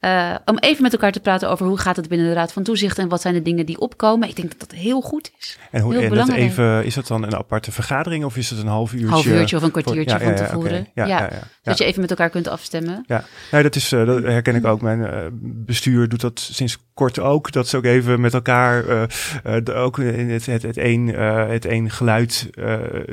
Uh, 0.00 0.34
om 0.44 0.58
even 0.58 0.82
met 0.82 0.92
elkaar 0.92 1.12
te 1.12 1.20
praten 1.20 1.50
over 1.50 1.66
hoe 1.66 1.78
gaat 1.78 1.96
het 1.96 2.08
binnen 2.08 2.26
de 2.26 2.32
Raad 2.32 2.52
van 2.52 2.62
Toezicht 2.62 2.98
en 2.98 3.08
wat 3.08 3.20
zijn 3.20 3.34
de 3.34 3.42
dingen 3.42 3.66
die 3.66 3.80
opkomen. 3.80 4.28
Ik 4.28 4.36
denk 4.36 4.50
dat 4.50 4.68
dat 4.68 4.78
heel 4.78 5.00
goed 5.00 5.32
is. 5.38 5.58
En, 5.70 5.80
hoe, 5.80 5.92
heel 5.94 6.02
en 6.02 6.14
dat 6.14 6.28
even, 6.28 6.84
is 6.84 6.94
dat 6.94 7.06
dan 7.06 7.22
een 7.22 7.36
aparte 7.36 7.72
vergadering 7.72 8.24
of 8.24 8.36
is 8.36 8.50
het 8.50 8.58
een 8.58 8.66
half 8.66 8.92
uurtje? 8.92 9.08
half 9.08 9.26
uurtje 9.26 9.56
of 9.56 9.62
een 9.62 9.70
kwartiertje 9.70 10.18
ja, 10.18 10.24
van 10.24 10.32
ja, 10.32 10.34
tevoren. 10.34 10.70
okay. 10.70 10.90
ja, 10.94 11.06
ja, 11.06 11.18
ja, 11.18 11.28
ja, 11.32 11.40
Dat 11.62 11.78
je 11.78 11.84
even 11.84 12.00
met 12.00 12.10
elkaar 12.10 12.30
kunt 12.30 12.48
afstemmen. 12.48 13.04
Ja, 13.06 13.24
nee, 13.50 13.62
dat, 13.62 13.76
is, 13.76 13.92
uh, 13.92 14.06
dat 14.06 14.22
herken 14.22 14.54
ik 14.54 14.66
ook. 14.66 14.80
Mijn 14.80 15.00
uh, 15.00 15.08
bestuur 15.42 16.08
doet 16.08 16.20
dat 16.20 16.40
sinds 16.40 16.78
kort 16.94 17.18
ook. 17.18 17.52
Dat 17.52 17.68
ze 17.68 17.76
ook 17.76 17.84
even 17.84 18.20
met 18.20 18.34
elkaar 18.34 18.84
uh, 18.84 19.82
ook 19.82 19.98
in 19.98 20.30
het, 20.30 20.46
het, 20.46 20.62
het, 20.62 20.76
een, 20.76 21.08
het 21.48 21.64
een 21.64 21.90
geluid 21.90 22.50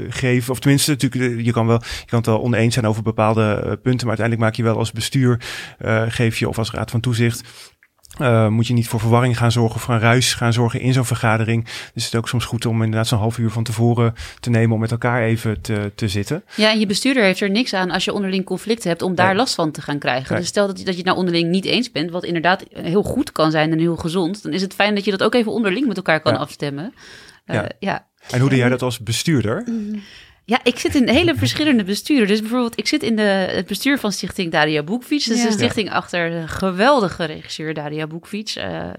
geven. 0.09 0.51
Of 0.51 0.59
tenminste, 0.59 0.91
natuurlijk, 0.91 1.45
je 1.45 1.51
kan, 1.51 1.67
wel, 1.67 1.81
je 1.81 2.05
kan 2.05 2.17
het 2.17 2.27
wel 2.27 2.41
oneens 2.41 2.73
zijn 2.73 2.87
over 2.87 3.03
bepaalde 3.03 3.79
punten. 3.81 4.07
Maar 4.07 4.17
uiteindelijk 4.17 4.39
maak 4.39 4.55
je 4.55 4.63
wel 4.63 4.77
als 4.77 4.91
bestuur, 4.91 5.41
geef 6.07 6.37
je 6.37 6.49
of 6.49 6.57
als 6.57 6.75
raad 6.77 6.91
van 6.91 6.99
toezicht. 6.99 7.41
Uh, 8.21 8.47
moet 8.47 8.67
je 8.67 8.73
niet 8.73 8.87
voor 8.87 8.99
verwarring 8.99 9.37
gaan 9.37 9.51
zorgen 9.51 9.75
of 9.75 9.81
voor 9.81 9.93
een 9.93 9.99
ruis 9.99 10.33
gaan 10.33 10.53
zorgen 10.53 10.79
in 10.79 10.93
zo'n 10.93 11.05
vergadering. 11.05 11.63
Dus 11.63 12.03
het 12.05 12.13
is 12.13 12.15
ook 12.15 12.27
soms 12.27 12.45
goed 12.45 12.65
om 12.65 12.83
inderdaad 12.83 13.07
zo'n 13.07 13.19
half 13.19 13.37
uur 13.37 13.49
van 13.49 13.63
tevoren 13.63 14.13
te 14.39 14.49
nemen 14.49 14.73
om 14.75 14.79
met 14.79 14.91
elkaar 14.91 15.23
even 15.23 15.61
te, 15.61 15.91
te 15.95 16.07
zitten. 16.07 16.43
Ja, 16.55 16.71
en 16.71 16.79
je 16.79 16.85
bestuurder 16.85 17.23
heeft 17.23 17.39
er 17.41 17.49
niks 17.49 17.73
aan 17.73 17.91
als 17.91 18.05
je 18.05 18.13
onderling 18.13 18.45
conflict 18.45 18.83
hebt 18.83 19.01
om 19.01 19.15
daar 19.15 19.35
last 19.35 19.55
van 19.55 19.71
te 19.71 19.81
gaan 19.81 19.99
krijgen. 19.99 20.35
Dus 20.35 20.47
stel 20.47 20.67
dat 20.67 20.79
je, 20.79 20.83
dat 20.85 20.93
je 20.93 20.99
het 20.99 21.07
nou 21.07 21.17
onderling 21.17 21.49
niet 21.49 21.65
eens 21.65 21.91
bent, 21.91 22.11
wat 22.11 22.23
inderdaad 22.23 22.63
heel 22.73 23.03
goed 23.03 23.31
kan 23.31 23.51
zijn 23.51 23.71
en 23.71 23.79
heel 23.79 23.95
gezond, 23.97 24.43
dan 24.43 24.53
is 24.53 24.61
het 24.61 24.73
fijn 24.73 24.95
dat 24.95 25.05
je 25.05 25.11
dat 25.11 25.23
ook 25.23 25.33
even 25.35 25.51
onderling 25.51 25.87
met 25.87 25.97
elkaar 25.97 26.19
kan 26.19 26.33
Ja. 26.33 26.39
afstemmen. 26.39 26.93
Uh, 27.45 27.55
Ja. 27.55 27.69
ja. 27.79 28.07
En 28.31 28.39
hoe 28.39 28.49
doe 28.49 28.57
jij 28.57 28.69
dat 28.69 28.81
als 28.81 28.99
bestuurder? 28.99 29.63
Ja, 30.49 30.59
ik 30.63 30.79
zit 30.79 30.95
in 30.95 31.07
hele 31.09 31.35
verschillende 31.35 31.83
besturen. 31.83 32.27
Dus 32.27 32.39
bijvoorbeeld, 32.39 32.77
ik 32.79 32.87
zit 32.87 33.03
in 33.03 33.15
de, 33.15 33.21
het 33.21 33.65
bestuur 33.65 33.99
van 33.99 34.11
Stichting 34.11 34.51
Daria 34.51 34.83
Boekfiets. 34.83 35.25
Dat 35.25 35.35
is 35.37 35.41
Ja. 35.43 35.47
een 35.47 35.53
stichting 35.53 35.91
achter 35.91 36.29
de 36.29 36.47
geweldige 36.47 37.25
regisseur 37.25 37.73
Daria 37.73 38.07
Boekfiets. 38.07 38.55
Eh, 38.55 38.89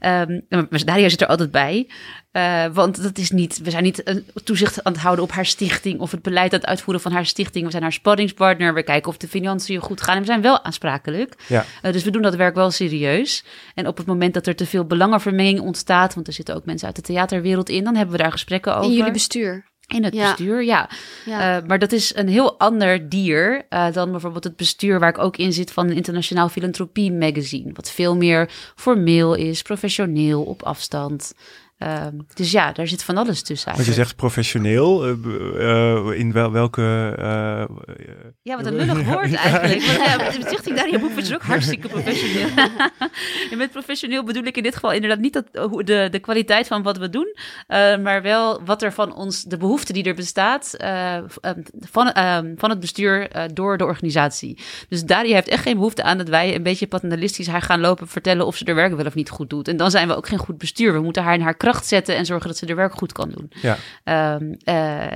ehm, 0.00 0.40
maar 0.48 0.84
Daria 0.84 1.08
zit 1.08 1.20
er 1.20 1.26
altijd 1.26 1.50
bij. 1.50 1.88
Eh, 2.30 2.64
want 2.72 3.02
dat 3.02 3.18
is 3.18 3.30
niet, 3.30 3.60
we 3.62 3.70
zijn 3.70 3.82
niet 3.82 4.08
een 4.08 4.24
toezicht 4.44 4.84
aan 4.84 4.92
het 4.92 5.00
houden 5.00 5.24
op 5.24 5.30
haar 5.30 5.46
stichting 5.46 6.00
of 6.00 6.10
het 6.10 6.22
beleid 6.22 6.52
aan 6.52 6.58
het 6.58 6.68
uitvoeren 6.68 7.02
van 7.02 7.12
haar 7.12 7.26
stichting. 7.26 7.64
We 7.64 7.70
zijn 7.70 7.82
haar 7.82 7.92
spanningspartner. 7.92 8.74
We 8.74 8.82
kijken 8.82 9.10
of 9.10 9.16
de 9.16 9.28
financiën 9.28 9.80
goed 9.80 10.00
gaan. 10.02 10.14
En 10.14 10.20
we 10.20 10.26
zijn 10.26 10.42
wel 10.42 10.64
aansprakelijk. 10.64 11.34
Ja. 11.46 11.64
Eh, 11.82 11.92
dus 11.92 12.04
we 12.04 12.10
doen 12.10 12.22
dat 12.22 12.34
werk 12.34 12.54
wel 12.54 12.70
serieus. 12.70 13.44
En 13.74 13.86
op 13.86 13.96
het 13.96 14.06
moment 14.06 14.34
dat 14.34 14.46
er 14.46 14.56
te 14.56 14.66
veel 14.66 14.84
belangenvermenging 14.84 15.60
ontstaat, 15.60 16.14
want 16.14 16.26
er 16.26 16.32
zitten 16.32 16.54
ook 16.54 16.64
mensen 16.64 16.86
uit 16.86 16.96
de 16.96 17.02
theaterwereld 17.02 17.68
in, 17.68 17.84
dan 17.84 17.94
hebben 17.94 18.16
we 18.16 18.22
daar 18.22 18.32
gesprekken 18.32 18.76
over. 18.76 18.90
In 18.90 18.96
jullie 18.96 19.12
bestuur. 19.12 19.67
In 19.88 20.04
het 20.04 20.14
Ja. 20.14 20.28
bestuur, 20.28 20.62
ja. 20.64 20.90
Ja. 21.24 21.56
Uh, 21.60 21.66
maar 21.66 21.78
dat 21.78 21.92
is 21.92 22.14
een 22.14 22.28
heel 22.28 22.58
ander 22.58 23.08
dier 23.08 23.66
uh, 23.70 23.92
dan 23.92 24.10
bijvoorbeeld 24.10 24.44
het 24.44 24.56
bestuur 24.56 25.00
waar 25.00 25.08
ik 25.08 25.18
ook 25.18 25.36
in 25.36 25.52
zit 25.52 25.72
van 25.72 25.88
een 25.88 25.96
internationaal 25.96 26.48
filantropie 26.48 27.12
magazine. 27.12 27.70
Wat 27.74 27.90
veel 27.90 28.16
meer 28.16 28.50
formeel 28.76 29.34
is, 29.34 29.62
professioneel, 29.62 30.42
op 30.42 30.62
afstand. 30.62 31.34
Uh, 31.78 32.06
dus 32.34 32.50
ja, 32.50 32.72
daar 32.72 32.88
zit 32.88 33.02
van 33.04 33.16
alles 33.16 33.42
tussen. 33.42 33.72
Want 33.72 33.78
je 33.78 33.84
eigenlijk. 33.84 34.08
zegt 34.08 34.16
professioneel, 34.16 35.08
uh, 35.08 35.14
uh, 36.08 36.18
in 36.18 36.32
wel, 36.32 36.52
welke... 36.52 37.14
uh, 37.18 37.76
Ja, 38.42 38.56
wat 38.56 38.66
een 38.66 38.76
lullig 38.76 39.04
woord 39.12 39.34
eigenlijk. 39.34 39.82
Want, 39.82 39.98
ja, 39.98 40.16
de 40.16 40.44
stichting 40.46 40.76
Daria 40.76 40.98
Boekfiets 40.98 41.28
is 41.28 41.34
ook 41.34 41.42
hartstikke 41.52 41.88
professioneel. 41.88 42.48
en 43.50 43.58
met 43.58 43.70
professioneel 43.70 44.24
bedoel 44.24 44.42
ik 44.42 44.56
in 44.56 44.62
dit 44.62 44.74
geval 44.74 44.92
inderdaad 44.92 45.18
niet 45.18 45.32
dat, 45.32 45.46
de, 45.86 46.08
de 46.10 46.18
kwaliteit 46.18 46.66
van 46.66 46.82
wat 46.82 46.98
we 46.98 47.10
doen, 47.10 47.36
maar 48.02 48.22
wel 48.22 48.60
wat 48.64 48.82
er 48.82 48.92
van 48.92 49.14
ons, 49.14 49.42
de 49.42 49.56
behoefte 49.56 49.92
die 49.92 50.04
er 50.04 50.14
bestaat 50.14 50.74
uh, 50.80 51.16
van, 51.80 52.12
uh, 52.16 52.38
van 52.56 52.70
het 52.70 52.80
bestuur 52.80 53.30
door 53.54 53.76
de 53.76 53.84
organisatie. 53.84 54.58
Dus 54.88 55.04
Daria 55.04 55.34
heeft 55.34 55.48
echt 55.48 55.62
geen 55.62 55.76
behoefte 55.76 56.02
aan 56.02 56.18
dat 56.18 56.28
wij 56.28 56.54
een 56.54 56.62
beetje 56.62 56.86
paternalistisch 56.86 57.46
haar 57.46 57.62
gaan 57.62 57.80
lopen 57.80 58.08
vertellen 58.08 58.46
of 58.46 58.56
ze 58.56 58.64
haar 58.64 58.74
werk 58.74 58.96
wel 58.96 59.06
of 59.06 59.14
niet 59.14 59.30
goed 59.30 59.50
doet. 59.50 59.68
En 59.68 59.76
dan 59.76 59.90
zijn 59.90 60.08
we 60.08 60.16
ook 60.16 60.28
geen 60.28 60.38
goed 60.38 60.58
bestuur. 60.58 60.92
We 60.92 61.00
moeten 61.00 61.22
haar 61.22 61.34
in 61.34 61.40
haar 61.40 61.56
kracht 61.56 61.66
zetten 61.76 62.16
en 62.16 62.26
zorgen 62.26 62.48
dat 62.48 62.56
ze 62.56 62.66
haar 62.66 62.76
werk 62.76 62.94
goed 62.94 63.12
kan 63.12 63.30
doen. 63.30 63.50
Ja. 63.62 63.76
Um, 64.34 64.56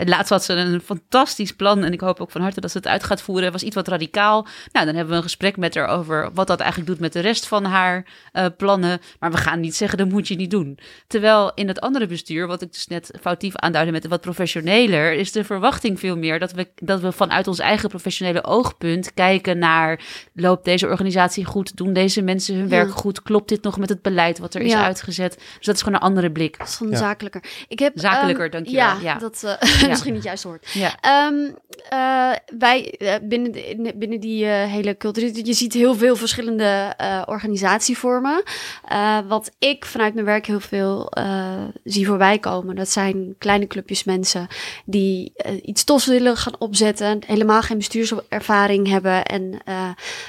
laatst 0.05 0.28
had 0.28 0.44
ze 0.44 0.53
een 0.53 0.80
fantastisch 0.80 1.53
plan 1.53 1.84
en 1.84 1.92
ik 1.92 2.00
hoop 2.00 2.20
ook 2.20 2.30
van 2.30 2.40
harte 2.40 2.61
dat 2.61 2.70
ze 2.70 2.76
het 2.76 2.86
uit 2.86 3.05
gaat 3.05 3.22
voeren. 3.22 3.53
was 3.53 3.62
iets 3.62 3.74
wat 3.74 3.88
radicaal. 3.88 4.46
Nou, 4.72 4.86
dan 4.86 4.94
hebben 4.94 5.09
we 5.09 5.16
een 5.16 5.22
gesprek 5.22 5.57
met 5.57 5.74
haar 5.74 5.86
over 5.86 6.30
wat 6.34 6.46
dat 6.46 6.61
eigenlijk 6.61 6.90
doet 6.90 7.00
met 7.00 7.12
de 7.12 7.20
rest 7.20 7.46
van 7.46 7.64
haar 7.64 8.07
uh, 8.32 8.46
plannen. 8.57 9.00
Maar 9.18 9.30
we 9.30 9.36
gaan 9.36 9.61
niet 9.61 9.76
zeggen, 9.76 9.98
dat 9.98 10.09
moet 10.09 10.28
je 10.28 10.34
niet 10.34 10.50
doen. 10.50 10.78
Terwijl 11.07 11.53
in 11.55 11.68
het 11.68 11.80
andere 11.80 12.07
bestuur, 12.07 12.46
wat 12.46 12.62
ik 12.62 12.72
dus 12.72 12.86
net 12.86 13.11
foutief 13.20 13.57
aanduidde 13.57 13.92
met 13.92 14.07
wat 14.07 14.20
professioneler, 14.20 15.12
is 15.12 15.32
de 15.32 15.44
verwachting 15.44 16.00
veel 16.00 16.16
meer 16.16 16.38
dat 16.38 16.53
we, 16.53 16.68
dat 16.74 17.00
we 17.00 17.12
vanuit 17.12 17.48
ons 17.48 17.59
eigen 17.59 17.88
professionele 17.88 18.44
oogpunt 18.44 19.14
kijken 19.14 19.59
naar, 19.59 20.00
loopt 20.34 20.64
deze 20.64 20.86
organisatie 20.86 21.44
goed? 21.44 21.76
Doen 21.76 21.92
deze 21.92 22.22
mensen 22.22 22.57
hun 22.57 22.68
werk 22.68 22.88
Ja. 22.88 22.94
goed? 22.94 23.22
Klopt 23.22 23.48
dit 23.48 23.62
nog 23.62 23.78
met 23.78 23.88
het 23.88 24.03
beleid 24.03 24.38
wat 24.38 24.55
er 24.55 24.61
is 24.61 24.74
uitgezet? 24.74 25.34
Dus 25.57 25.66
dat 25.66 25.74
is 25.74 25.82
gewoon 25.82 25.98
een 25.98 26.07
andere 26.07 26.30
blik. 26.30 26.41
Dat 26.51 26.68
is 26.68 26.74
van 26.74 26.90
Ja. 26.90 26.97
zakelijker. 26.97 27.43
Ik 27.68 27.78
heb, 27.78 27.93
Zakelijker, 27.95 28.45
ehm, 28.45 28.53
dankjewel. 28.53 28.84
Ja, 28.84 28.99
Ja. 29.03 29.18
dat 29.18 29.43
uh, 29.45 29.80
Ja. 29.80 29.88
misschien 29.88 30.12
niet 30.12 30.22
juist. 30.22 30.40
Ja. 30.72 30.97
Ehm, 31.01 31.51
eh, 31.88 32.30
wij 32.59 32.95
uh, 32.99 33.14
binnen, 33.22 33.53
de, 33.53 33.93
binnen 33.95 34.20
die 34.20 34.45
uh, 34.45 34.64
hele 34.64 34.97
cultuur, 34.97 35.47
je 35.47 35.53
ziet 35.53 35.72
heel 35.72 35.95
veel 35.95 36.16
verschillende 36.16 36.95
uh, 37.01 37.22
organisatievormen. 37.26 38.43
Uh, 38.93 39.18
wat 39.28 39.51
ik 39.59 39.84
vanuit 39.84 40.14
mijn 40.14 40.26
werk 40.26 40.47
heel 40.47 40.61
veel 40.61 41.12
zie 41.84 42.07
voorbij 42.07 42.38
komen, 42.38 42.76
dat 42.76 42.88
zijn 42.88 43.34
kleine 43.38 43.66
clubjes 43.66 44.05
mensen 44.05 44.47
die 44.84 45.32
iets 45.62 45.84
tofs 45.84 46.07
willen 46.07 46.36
gaan 46.36 46.55
opzetten, 46.59 47.20
helemaal 47.26 47.62
geen 47.62 47.76
bestuurservaring 47.78 48.88
hebben 48.88 49.24
en, 49.24 49.59
uh, 49.68 49.88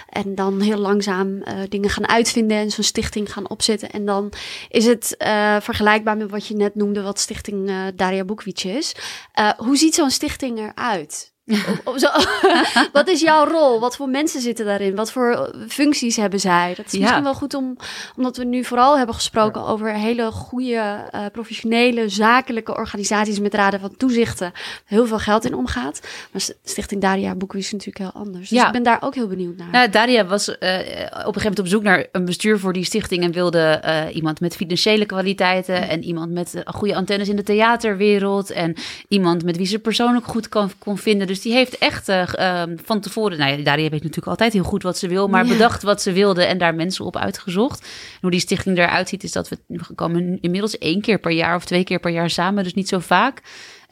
en 0.09 0.35
dan 0.35 0.61
heel 0.61 0.77
langzaam 0.77 1.43
dingen 1.69 1.89
gaan 1.89 2.07
uitvinden 2.07 2.57
en 2.57 2.71
zo'n 2.71 2.83
stichting 2.83 3.33
gaan 3.33 3.49
opzetten. 3.49 3.91
En 3.91 4.05
dan 4.05 4.31
is 4.69 4.85
het 4.85 5.15
uh, 5.19 5.57
vergelijkbaar 6.03 6.17
met 6.17 6.31
wat 6.31 6.47
je 6.47 6.55
net 6.55 6.75
noemde, 6.75 7.01
wat 7.01 7.19
stichting 7.19 7.69
uh, 7.69 7.87
Daria 7.95 8.23
Boekwietje 8.23 8.69
is. 8.71 8.95
Uh, 9.39 9.51
hoe 9.57 9.77
ziet 9.77 9.95
zo'n 9.95 10.09
stichting 10.09 10.59
eruit? 10.59 11.32
Of- 11.45 11.81
of 11.83 11.99
zo. 11.99 12.07
wat 12.99 13.07
is 13.07 13.21
jouw 13.21 13.45
rol? 13.45 13.79
Wat 13.79 13.95
voor 13.95 14.09
mensen 14.09 14.41
zitten 14.41 14.65
daarin? 14.65 14.95
Wat 14.95 15.11
voor 15.11 15.29
eh, 15.31 15.67
functies 15.67 16.15
hebben 16.15 16.39
zij? 16.39 16.73
Dat 16.75 16.85
is 16.85 16.91
Ja. 16.91 16.99
misschien 16.99 17.23
wel 17.23 17.33
goed 17.33 17.53
om, 17.53 17.75
omdat 18.17 18.37
we 18.37 18.43
nu 18.43 18.63
vooral 18.63 18.97
hebben 18.97 19.15
gesproken 19.15 19.65
over 19.65 19.93
hele 19.93 20.31
goede, 20.31 21.07
eh, 21.11 21.25
professionele, 21.31 22.09
zakelijke 22.09 22.75
organisaties 22.75 23.39
met 23.39 23.53
raden 23.53 23.79
van 23.79 23.95
toezichten. 23.97 24.51
Heel 24.85 25.05
veel 25.07 25.19
geld 25.19 25.45
in 25.45 25.55
omgaat. 25.55 25.99
Maar 26.31 26.41
St- 26.41 26.55
Stichting 26.63 27.01
Daria 27.01 27.35
Boekwies 27.35 27.65
is 27.65 27.71
natuurlijk 27.71 27.97
heel 27.97 28.21
anders. 28.21 28.49
Dus 28.49 28.57
Ja. 28.59 28.65
ik 28.65 28.71
ben 28.71 28.83
daar 28.83 29.01
ook 29.01 29.15
heel 29.15 29.27
benieuwd 29.27 29.57
naar. 29.57 29.69
Nou, 29.71 29.89
Daria 29.89 30.25
was 30.25 30.57
eh, 30.57 30.69
op 30.69 30.77
een 30.77 30.85
gegeven 31.15 31.33
moment 31.41 31.59
op 31.59 31.67
zoek 31.67 31.83
naar 31.83 32.07
een 32.11 32.25
bestuur 32.25 32.59
voor 32.59 32.73
die 32.73 32.83
stichting 32.85 33.23
en 33.23 33.31
wilde 33.31 33.81
iemand 34.13 34.39
met 34.39 34.55
financiële 34.55 35.05
kwaliteiten 35.05 35.89
en 35.89 36.03
iemand 36.03 36.31
met 36.31 36.61
goede 36.65 36.95
antennes 36.95 37.29
in 37.29 37.35
de 37.35 37.43
theaterwereld 37.43 38.51
en 38.51 38.75
iemand 39.07 39.43
met 39.43 39.57
wie 39.57 39.65
ze 39.65 39.79
persoonlijk 39.79 40.25
goed 40.25 40.49
kan, 40.49 40.71
kon 40.79 40.97
vinden. 40.97 41.31
Dus 41.33 41.41
die 41.41 41.53
heeft 41.53 41.77
echt 41.77 42.09
eh, 42.09 42.33
ehm, 42.33 42.75
van 42.83 42.99
tevoren, 42.99 43.37
nou 43.37 43.57
ja, 43.57 43.63
Daria 43.63 43.89
weet 43.89 44.01
natuurlijk 44.03 44.27
altijd 44.27 44.53
heel 44.53 44.63
goed 44.63 44.83
wat 44.83 44.97
ze 44.97 45.07
wil, 45.07 45.27
maar 45.27 45.45
Ja. 45.45 45.51
bedacht 45.51 45.83
wat 45.83 46.01
ze 46.01 46.11
wilde 46.11 46.43
en 46.45 46.57
daar 46.57 46.75
mensen 46.75 47.05
op 47.05 47.17
uitgezocht. 47.17 47.81
En 47.81 48.17
hoe 48.21 48.31
die 48.31 48.39
stichting 48.39 48.77
eruit 48.77 49.09
ziet 49.09 49.23
is 49.23 49.31
dat 49.31 49.49
we 49.49 49.57
we 49.67 49.93
komen 49.95 50.37
inmiddels 50.41 50.77
één 50.77 51.01
keer 51.01 51.19
per 51.19 51.31
jaar 51.31 51.55
of 51.55 51.65
twee 51.65 51.83
keer 51.83 51.99
per 51.99 52.11
jaar 52.11 52.29
samen, 52.29 52.63
dus 52.63 52.73
niet 52.73 52.87
zo 52.87 52.99
vaak. 52.99 53.41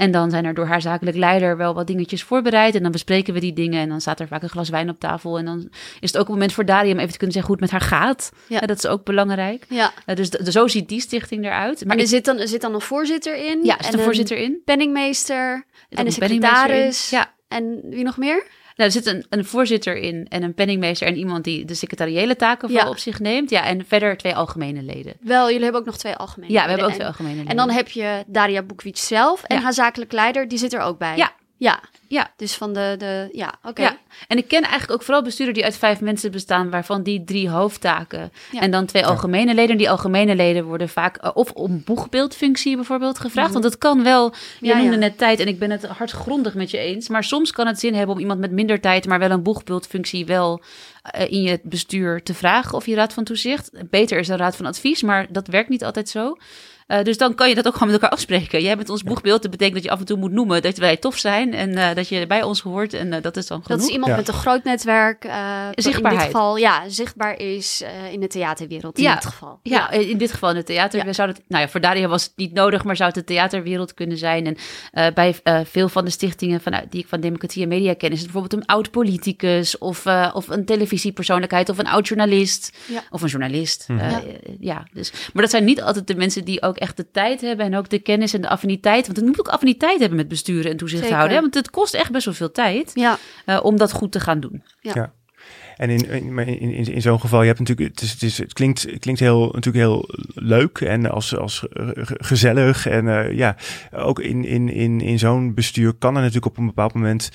En 0.02 0.12
dan 0.12 0.30
zijn 0.30 0.46
er 0.46 0.54
door 0.54 0.66
haar 0.66 0.82
zakelijk 0.82 1.18
leider 1.18 1.58
wel 1.58 1.74
wat 1.74 1.88
dingetjes 1.88 2.24
voorbereid. 2.24 2.76
En 2.76 2.84
dan 2.84 2.92
bespreken 2.92 3.34
we 3.34 3.40
die 3.40 3.54
dingen. 3.54 3.82
En 3.82 3.90
dan 3.90 4.02
staat 4.02 4.20
er 4.20 4.28
vaak 4.28 4.44
een 4.44 4.50
glas 4.50 4.70
wijn 4.70 4.90
op 4.90 5.00
tafel. 5.00 5.38
En 5.38 5.46
dan 5.46 5.70
is 6.00 6.12
het 6.12 6.18
ook 6.18 6.28
een 6.28 6.34
moment 6.34 6.54
voor 6.54 6.66
Daria 6.66 6.92
om 6.92 6.98
even 6.98 7.12
te 7.12 7.18
kunnen 7.18 7.36
zeggen 7.36 7.54
hoe 7.54 7.62
het 7.62 7.72
met 7.72 7.82
haar 7.82 8.00
gaat. 8.00 8.32
Ja. 8.48 8.60
Dat 8.60 8.78
is 8.78 8.88
ook 8.88 9.04
belangrijk. 9.04 9.66
ja. 9.70 9.92
Eh, 10.06 10.16
dus 10.16 10.30
zo 10.30 10.68
ziet 10.68 10.90
die 10.90 11.02
stichting 11.02 11.46
eruit. 11.46 11.86
Maar 11.86 11.96
er 11.96 12.02
ik, 12.02 12.08
zit, 12.10 12.26
dan, 12.26 12.38
er 12.38 12.48
zit 12.48 12.62
dan 12.62 12.74
een 12.74 12.82
voorzitter 12.82 13.36
in. 13.36 13.64
ja, 13.64 13.78
er 13.78 13.84
zit 13.84 13.94
en 13.94 14.00
een 14.00 14.06
voorzitter 14.06 14.38
in. 14.38 14.62
penningmeester 14.66 15.66
Er 15.90 15.98
en 15.98 16.06
een 16.06 16.12
secretaris. 16.12 17.10
Ja, 17.10 17.34
En 17.48 17.80
wie 17.90 18.04
nog 18.04 18.18
meer? 18.18 18.44
Nou, 18.82 18.94
er 18.94 19.02
zit 19.02 19.06
een, 19.06 19.26
een 19.30 19.46
voorzitter 19.46 19.96
in 19.98 20.26
en 20.30 20.44
een 20.44 20.54
penningmeester 20.54 21.08
en 21.08 21.16
iemand 21.18 21.44
die 21.44 21.66
de 21.66 21.74
secretariële 21.74 22.36
taken 22.36 22.70
voor 22.70 22.78
Ja. 22.80 22.90
op 22.90 22.98
zich 22.98 23.20
neemt. 23.20 23.50
Ja, 23.50 23.66
en 23.66 23.86
verder 23.88 24.18
twee 24.18 24.36
algemene 24.36 24.82
leden. 24.82 25.14
Wel, 25.22 25.46
jullie 25.48 25.64
hebben 25.64 25.80
ook 25.82 25.88
nog 25.88 25.98
twee 25.98 26.16
algemene 26.16 26.52
Ja, 26.54 26.62
we 26.64 26.68
hebben 26.70 26.86
ook 26.88 26.92
leden. 26.92 26.94
twee 26.96 27.08
algemene 27.08 27.36
leden. 27.36 27.50
En 27.52 27.58
dan 27.58 27.70
heb 27.70 27.88
je 27.90 28.24
Daria 28.28 28.62
Boekwiets 28.62 29.08
zelf 29.08 29.44
en 29.44 29.56
Ja. 29.56 29.62
haar 29.62 29.74
zakelijk 29.74 30.12
leider, 30.12 30.48
die 30.48 30.58
zit 30.58 30.74
er 30.74 30.80
ook 30.82 30.98
bij. 30.98 31.18
Ja. 31.18 31.32
Ja. 31.62 31.80
Ja. 32.08 32.32
Dus 32.38 32.54
van 32.56 32.74
de, 32.74 32.96
de 32.98 33.30
ja, 33.32 33.54
oké. 33.64 33.82
Ja, 33.82 33.98
en 34.28 34.38
ik 34.38 34.48
ken 34.48 34.62
eigenlijk 34.62 34.92
ook 34.92 35.04
vooral 35.04 35.24
bestuurders 35.24 35.58
die 35.58 35.68
uit 35.68 35.78
vijf 35.78 36.02
mensen 36.02 36.32
bestaan, 36.32 36.70
waarvan 36.70 37.04
die 37.04 37.24
drie 37.24 37.50
hoofdtaken 37.50 38.32
Ja. 38.52 38.60
en 38.60 38.72
dan 38.72 38.86
twee 38.86 39.06
algemene 39.06 39.54
leden. 39.54 39.78
Die 39.78 39.90
algemene 39.90 40.36
leden 40.36 40.66
worden 40.66 40.90
vaak 40.90 41.18
eh, 41.18 41.32
of 41.34 41.52
om 41.52 41.82
boegbeeldfunctie 41.86 42.76
bijvoorbeeld 42.76 43.20
gevraagd, 43.20 43.54
want 43.54 43.64
het 43.66 43.78
kan 43.78 44.04
wel. 44.04 44.24
Je 44.24 44.38
Mhm. 44.60 44.66
Ja, 44.66 44.78
noemde 44.78 44.94
ja. 44.94 45.00
net 45.00 45.18
tijd 45.18 45.40
en 45.40 45.48
ik 45.48 45.60
ben 45.60 45.72
het 45.72 45.86
hardgrondig 45.86 46.54
met 46.54 46.72
je 46.72 46.78
eens, 46.78 47.10
maar 47.10 47.24
soms 47.24 47.52
kan 47.52 47.68
het 47.68 47.80
zin 47.80 47.94
hebben 47.94 48.16
om 48.16 48.22
iemand 48.22 48.40
met 48.40 48.52
minder 48.52 48.80
tijd, 48.80 49.08
maar 49.08 49.20
wel 49.20 49.32
een 49.32 49.44
boegbeeldfunctie 49.44 50.26
wel 50.26 50.62
eh, 51.02 51.32
in 51.32 51.42
je 51.42 51.60
bestuur 51.64 52.24
te 52.24 52.34
vragen 52.34 52.74
of 52.74 52.86
je 52.86 52.96
raad 52.96 53.14
van 53.14 53.24
toezicht. 53.24 53.72
Beter 53.90 54.20
is 54.20 54.28
een 54.28 54.38
raad 54.38 54.56
van 54.56 54.66
advies, 54.66 55.02
maar 55.02 55.28
dat 55.30 55.48
werkt 55.48 55.70
niet 55.70 55.84
altijd 55.84 56.10
zo. 56.10 56.38
Eh, 56.92 57.04
dus 57.04 57.18
dan 57.18 57.36
kan 57.36 57.50
je 57.50 57.56
dat 57.56 57.68
ook 57.68 57.74
gewoon 57.74 57.88
met 57.92 58.02
elkaar 58.02 58.18
afspreken. 58.18 58.62
Jij 58.62 58.76
bent 58.78 58.90
ons 58.90 59.04
boegbeeld. 59.04 59.42
Dat 59.42 59.52
betekent 59.52 59.76
dat 59.76 59.84
je 59.84 59.92
af 59.92 60.00
en 60.00 60.06
toe 60.06 60.18
moet 60.18 60.32
noemen 60.32 60.62
dat 60.62 60.78
wij 60.78 60.98
tof 60.98 61.18
zijn 61.18 61.54
en 61.54 61.76
eh, 61.78 61.96
dat 61.96 62.08
je 62.10 62.28
bij 62.28 62.44
ons 62.44 62.62
hoort. 62.62 62.94
En 62.94 63.14
eh, 63.14 63.22
dat 63.22 63.38
is 63.38 63.48
dan 63.48 63.64
genoeg. 63.64 63.80
Dat 63.80 63.88
is 63.88 63.94
iemand 63.94 64.12
Ja. 64.12 64.18
met 64.18 64.28
een 64.28 64.34
groot 64.34 64.64
netwerk. 64.64 65.24
eh, 65.24 65.68
In 65.72 65.84
Zichtbaarheid. 65.84 66.24
dit 66.26 66.32
geval, 66.36 66.56
ja, 66.58 66.84
zichtbaar 66.90 67.40
is 67.40 67.82
eh, 67.82 68.14
in 68.14 68.20
de 68.20 68.28
theaterwereld 68.28 68.98
in 68.98 69.04
Ja. 69.04 69.14
dit 69.14 69.26
geval. 69.26 69.60
Ja, 69.64 69.92
in 69.92 70.18
dit 70.18 70.32
geval 70.32 70.50
in 70.50 70.56
het 70.56 70.66
theater. 70.66 71.06
We 71.06 71.14
zouden 71.14 71.38
het, 71.38 71.46
nou 71.50 71.64
ja, 71.64 71.70
voor 71.70 71.80
Daria 71.82 72.08
was 72.08 72.24
het 72.24 72.32
niet 72.36 72.54
nodig, 72.54 72.84
maar 72.84 72.96
zou 72.96 73.10
het 73.10 73.18
de 73.18 73.24
theaterwereld 73.34 73.94
kunnen 73.94 74.18
zijn. 74.18 74.46
En 74.46 74.58
eh, 74.92 75.14
bij 75.14 75.36
eh, 75.44 75.60
veel 75.64 75.90
van 75.90 76.06
de 76.06 76.12
stichtingen 76.12 76.62
vanuit, 76.62 76.92
die 76.92 77.02
ik 77.02 77.08
van 77.08 77.20
Democratie 77.22 77.64
en 77.64 77.68
Media 77.70 77.94
ken, 77.94 78.12
is 78.12 78.22
het 78.22 78.32
bijvoorbeeld 78.32 78.62
een 78.62 78.68
oud 78.68 78.92
politicus 78.92 79.78
of, 79.78 80.06
eh, 80.06 80.30
of 80.34 80.48
een 80.48 80.66
televisiepersoonlijkheid 80.66 81.70
of 81.70 81.78
een 81.78 81.88
oud 81.88 82.08
journalist 82.08 82.78
Ja. 82.88 83.02
of 83.10 83.22
een 83.22 83.30
journalist. 83.30 83.86
Mhm. 83.88 84.00
Eh, 84.00 84.12
Ja. 84.12 84.20
ja, 84.60 84.88
dus, 84.94 85.12
maar 85.34 85.42
dat 85.42 85.52
zijn 85.52 85.64
niet 85.64 85.82
altijd 85.82 86.08
de 86.08 86.16
mensen 86.16 86.46
die 86.46 86.62
ook 86.62 86.78
echt 86.82 86.98
de 86.98 87.12
tijd 87.12 87.42
hebben 87.42 87.66
en 87.66 87.76
ook 87.76 87.90
de 87.90 88.00
kennis 88.00 88.34
en 88.34 88.42
de 88.42 88.50
affiniteit. 88.50 89.06
Want 89.06 89.18
het 89.18 89.26
moet 89.26 89.40
ook 89.40 89.48
affiniteit 89.48 90.00
hebben 90.00 90.18
met 90.18 90.28
besturen 90.28 90.72
en 90.72 90.78
toezicht 90.78 91.02
Zeker. 91.02 91.16
houden. 91.18 91.36
Hè? 91.38 91.42
Want 91.44 91.56
het 91.56 91.70
kost 91.70 91.94
echt 91.94 92.12
best 92.12 92.26
wel 92.26 92.34
veel 92.34 92.52
tijd 92.52 92.92
Ja, 92.94 93.18
eh, 93.46 93.60
om 93.64 93.78
dat 93.78 93.92
goed 93.92 94.12
te 94.12 94.20
gaan 94.20 94.40
doen. 94.40 94.64
En 95.78 95.90
in, 95.90 96.10
in, 96.10 96.34
maar 96.34 96.48
in, 96.48 96.60
in, 96.60 96.86
in 96.94 97.02
zo'n 97.02 97.20
geval, 97.20 97.42
je 97.42 97.48
hebt 97.48 97.60
natuurlijk, 97.60 97.90
het, 97.90 98.02
is, 98.02 98.12
het, 98.12 98.22
is, 98.24 98.38
het 98.38 98.54
klinkt, 98.54 98.82
het 98.82 99.00
klinkt 99.00 99.20
heel, 99.20 99.40
natuurlijk 99.54 99.86
heel 99.86 100.06
leuk 100.34 100.78
en 100.80 101.12
als, 101.12 101.38
als 101.38 101.68
eh, 101.68 101.88
ge- 101.94 102.18
gezellig. 102.24 102.88
En 102.88 103.08
eh, 103.08 103.38
ja, 103.38 103.56
ook 103.92 104.20
in, 104.20 104.46
in, 104.46 104.70
in, 104.70 105.02
in 105.02 105.20
zo'n 105.20 105.54
bestuur 105.54 105.94
kan 105.94 106.16
er 106.16 106.20
natuurlijk 106.22 106.46
op 106.46 106.58
een 106.58 106.66
bepaald 106.66 106.94
moment 106.94 107.30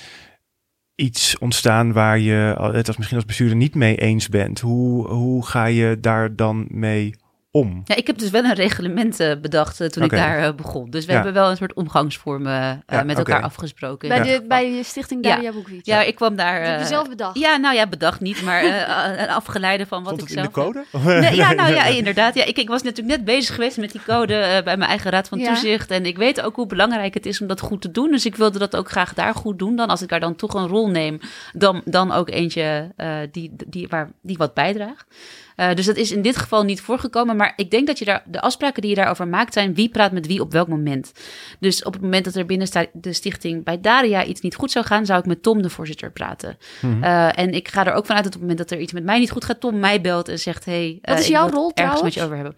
iets 0.94 1.38
ontstaan 1.38 1.92
waar 1.92 2.18
je 2.18 2.54
het 2.72 2.86
als 2.86 2.96
misschien 2.96 3.16
als 3.18 3.26
bestuurder 3.26 3.56
niet 3.56 3.74
mee 3.74 3.96
eens 3.96 4.28
bent. 4.28 4.60
Hoe, 4.60 5.08
hoe 5.08 5.46
ga 5.46 5.64
je 5.64 5.98
daar 6.00 6.36
dan 6.36 6.66
mee 6.68 7.14
om? 7.56 7.82
Ja, 7.84 7.96
ik 7.96 8.06
heb 8.06 8.18
dus 8.18 8.30
wel 8.30 8.44
een 8.44 8.54
reglement 8.54 9.20
eh, 9.20 9.32
bedacht 9.42 9.80
eh, 9.80 9.88
toen 9.88 10.02
ik 10.02 10.10
daar 10.10 10.38
eh, 10.38 10.54
begon. 10.54 10.90
Dus 10.90 11.04
we 11.04 11.10
Ja. 11.10 11.16
hebben 11.16 11.34
wel 11.34 11.50
een 11.50 11.56
soort 11.56 11.72
omgangsvormen 11.74 12.52
eh, 12.86 12.96
Ja, 12.98 13.02
met 13.02 13.16
elkaar 13.18 13.42
afgesproken. 13.42 14.08
bij, 14.08 14.18
Ja. 14.18 14.24
de, 14.24 14.44
bij 14.48 14.70
de 14.70 14.82
stichting 14.84 15.24
Ja. 15.24 15.34
Daria. 15.34 15.52
Ja, 15.82 16.02
ik 16.02 16.14
kwam 16.14 16.36
daar. 16.36 16.58
Dat 16.60 16.68
heb 16.68 16.78
je 16.78 16.84
eh, 16.84 16.90
zelf 16.90 17.08
bedacht. 17.08 17.38
Ja, 17.38 17.56
nou 17.56 17.74
ja, 17.74 17.86
bedacht 17.86 18.20
niet, 18.20 18.42
maar 18.42 18.62
eh, 18.62 19.20
een 19.22 19.28
afgeleide 19.28 19.86
van 19.86 20.02
wat 20.04 20.14
Stond 20.14 20.30
ik 20.30 20.36
het 20.36 20.44
in 20.46 20.52
zelf. 20.52 20.72
de 20.72 20.80
code? 21.00 21.20
Nee, 21.20 21.34
ja, 21.34 21.52
nou 21.52 21.74
ja, 21.74 21.84
inderdaad. 21.86 22.34
Ja, 22.34 22.44
ik, 22.44 22.58
ik 22.58 22.68
was 22.68 22.82
natuurlijk 22.82 23.16
net 23.16 23.24
bezig 23.26 23.54
geweest 23.54 23.76
met 23.76 23.92
die 23.92 24.00
code 24.06 24.60
bij 24.64 24.76
mijn 24.76 24.90
eigen 24.90 25.10
raad 25.10 25.28
van 25.28 25.38
Ja. 25.38 25.46
toezicht. 25.46 25.90
En 25.90 26.06
ik 26.06 26.16
weet 26.16 26.40
ook 26.40 26.56
hoe 26.56 26.66
belangrijk 26.66 27.14
het 27.14 27.26
is 27.26 27.40
om 27.40 27.46
dat 27.46 27.60
goed 27.60 27.80
te 27.80 27.90
doen. 27.90 28.10
Dus 28.10 28.26
ik 28.26 28.36
wilde 28.36 28.58
dat 28.58 28.76
ook 28.76 28.90
graag 28.90 29.14
daar 29.14 29.34
goed 29.34 29.58
doen. 29.58 29.76
Dan 29.76 29.88
als 29.88 30.02
ik 30.02 30.08
daar 30.08 30.20
dan 30.20 30.36
toch 30.36 30.54
een 30.54 30.66
rol 30.68 30.88
neem, 30.90 31.18
dan, 31.52 31.82
dan 31.84 32.12
ook 32.12 32.30
eentje 32.30 32.92
eh, 32.96 33.16
die, 33.32 33.52
die, 33.66 33.88
waar, 33.88 34.10
die 34.22 34.36
wat 34.36 34.54
bijdraagt. 34.54 35.04
Eh, 35.56 35.74
dus 35.74 35.86
dat 35.86 35.96
is 35.96 36.12
in 36.12 36.22
dit 36.22 36.36
geval 36.36 36.64
niet 36.64 36.80
voorgekomen. 36.80 37.36
Maar 37.36 37.52
ik 37.56 37.70
denk 37.70 37.86
dat 37.86 37.98
je 37.98 38.04
daar, 38.04 38.22
de 38.26 38.40
afspraken 38.40 38.80
die 38.82 38.90
je 38.90 38.96
daarover 38.96 39.28
maakt 39.28 39.52
zijn 39.52 39.74
wie 39.74 39.88
praat 39.88 40.12
met 40.12 40.26
wie 40.26 40.40
op 40.40 40.52
welk 40.52 40.68
moment. 40.68 41.12
Dus 41.60 41.82
op 41.82 41.92
het 41.92 42.02
moment 42.02 42.24
dat 42.24 42.34
er 42.34 42.46
binnen 42.46 42.68
de 42.92 43.12
stichting 43.12 43.64
bij 43.64 43.80
Daria 43.80 44.24
iets 44.24 44.40
niet 44.40 44.54
goed 44.54 44.70
zou 44.70 44.84
gaan, 44.84 45.06
zou 45.06 45.18
ik 45.18 45.26
met 45.26 45.42
Tom, 45.42 45.62
de 45.62 45.70
voorzitter, 45.70 46.10
praten. 46.12 46.58
Mhm. 46.80 47.02
Eh, 47.02 47.38
en 47.38 47.52
ik 47.52 47.68
ga 47.68 47.86
er 47.86 47.92
ook 47.92 48.06
vanuit 48.06 48.24
dat 48.24 48.34
op 48.34 48.40
het 48.40 48.48
moment 48.50 48.58
dat 48.68 48.70
er 48.78 48.84
iets 48.84 48.92
met 48.92 49.04
mij 49.04 49.18
niet 49.18 49.30
goed 49.30 49.44
gaat, 49.44 49.60
Tom 49.60 49.78
mij 49.78 50.00
belt 50.00 50.28
en 50.28 50.38
zegt: 50.38 50.64
Hey, 50.64 50.98
Wat 51.00 51.14
eh, 51.14 51.20
is 51.20 51.26
ik 51.26 51.32
jouw 51.32 51.48
rol 51.48 51.70
ergens 51.74 51.74
trouwens? 51.74 52.02
met 52.02 52.14
je 52.14 52.22
over 52.22 52.34
hebben. 52.36 52.56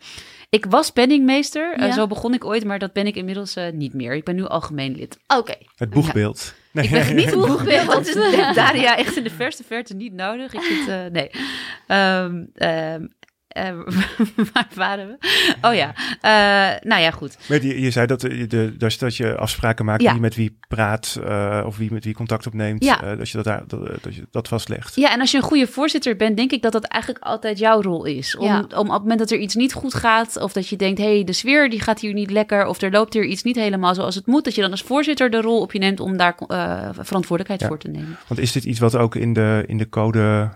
Ik 0.51 0.65
was 0.69 0.91
penningmeester, 0.91 1.81
Ja. 1.81 1.93
zo 1.93 2.07
begon 2.07 2.35
ik 2.35 2.45
ooit, 2.45 2.65
maar 2.65 2.79
dat 2.79 2.93
ben 2.93 3.07
ik 3.07 3.15
inmiddels 3.17 3.57
niet 3.73 3.95
meer. 3.95 4.15
Ik 4.15 4.25
ben 4.25 4.35
nu 4.35 4.45
algemeen 4.45 4.97
lid. 4.97 5.19
Oké. 5.37 5.55
Het 5.77 5.91
boegbeeld. 5.91 6.55
Nee. 6.73 6.85
Ik 6.85 6.91
ben 6.91 7.17
niet 7.17 7.31
boegbeeld, 7.47 7.87
dat 7.87 8.07
is 8.07 8.15
Daria 8.55 8.97
echt 8.97 9.17
in 9.17 9.25
de 9.25 9.31
verste 9.31 9.65
verte 9.65 9.95
niet 9.95 10.13
nodig. 10.13 10.55
Ik 10.55 10.61
zit, 10.61 10.89
eh, 10.89 11.05
nee. 11.07 11.31
Ehm, 11.87 12.45
ehm, 12.55 13.03
eh, 13.03 13.09
waar 14.53 14.69
waren 14.75 15.07
we? 15.09 15.17
Oh 15.63 15.75
ja, 15.75 15.95
Eh, 16.21 16.81
nou 16.89 17.03
ja, 17.03 17.11
goed. 17.11 17.37
Maar 17.49 17.63
je, 17.65 17.81
je 17.81 17.91
zei 17.91 18.07
dat, 18.07 18.21
de, 18.21 18.47
de, 18.47 18.77
dus 18.77 18.99
dat 18.99 19.17
je 19.17 19.37
afspraken 19.37 19.85
maakt 19.85 20.03
Ja. 20.03 20.13
wie 20.13 20.21
met 20.21 20.35
wie 20.35 20.59
praat 20.69 21.21
eh, 21.25 21.63
of 21.67 21.77
wie 21.77 21.93
met 21.93 22.05
wie 22.05 22.15
contact 22.15 22.47
opneemt. 22.47 22.85
Ja. 22.85 23.03
eh, 23.03 23.19
dat, 23.19 23.29
je 23.29 23.37
dat, 23.37 23.45
daar- 23.45 23.63
dat, 23.67 24.03
dat 24.03 24.15
je 24.15 24.27
dat 24.31 24.49
vastlegt. 24.49 24.95
Ja, 24.97 25.13
en 25.13 25.21
als 25.21 25.31
je 25.31 25.37
een 25.37 25.43
goede 25.43 25.67
voorzitter 25.67 26.17
bent, 26.17 26.37
denk 26.37 26.51
ik 26.53 26.63
dat 26.63 26.73
dat 26.73 26.85
eigenlijk 26.85 27.25
altijd 27.25 27.59
jouw 27.59 27.83
rol 27.83 28.05
is. 28.05 28.37
Om, 28.37 28.47
Ja. 28.47 28.59
om 28.59 28.65
op 28.87 28.93
het 28.93 29.03
moment 29.03 29.19
dat 29.19 29.31
er 29.31 29.39
iets 29.39 29.55
niet 29.55 29.73
goed 29.73 29.95
gaat, 29.95 30.37
of 30.41 30.53
dat 30.53 30.69
je 30.69 30.77
denkt, 30.77 30.99
hé, 30.99 31.15
hey, 31.15 31.25
de 31.25 31.33
sfeer 31.33 31.71
die 31.71 31.81
gaat 31.81 32.01
hier 32.01 32.13
niet 32.13 32.31
lekker, 32.31 32.67
of 32.67 32.81
er 32.81 32.91
loopt 32.91 33.15
hier 33.15 33.25
iets 33.25 33.43
niet 33.43 33.57
helemaal 33.57 33.95
zoals 33.95 34.15
het 34.15 34.27
moet, 34.27 34.45
dat 34.45 34.55
je 34.55 34.61
dan 34.61 34.71
als 34.71 34.83
voorzitter 34.83 35.31
de 35.31 35.41
rol 35.41 35.61
op 35.61 35.73
je 35.73 35.79
neemt 35.79 36.01
om 36.01 36.17
daar 36.17 36.35
eh, 36.47 36.89
verantwoordelijkheid 36.93 37.61
Ja. 37.61 37.67
voor 37.67 37.79
te 37.79 37.89
nemen. 37.89 38.19
Want 38.29 38.41
is 38.41 38.53
dit 38.53 38.65
iets 38.65 38.79
wat 38.79 38.97
ook 38.97 39.15
in 39.15 39.33
de, 39.33 39.65
in 39.67 39.79
de 39.79 39.89
code 39.89 40.51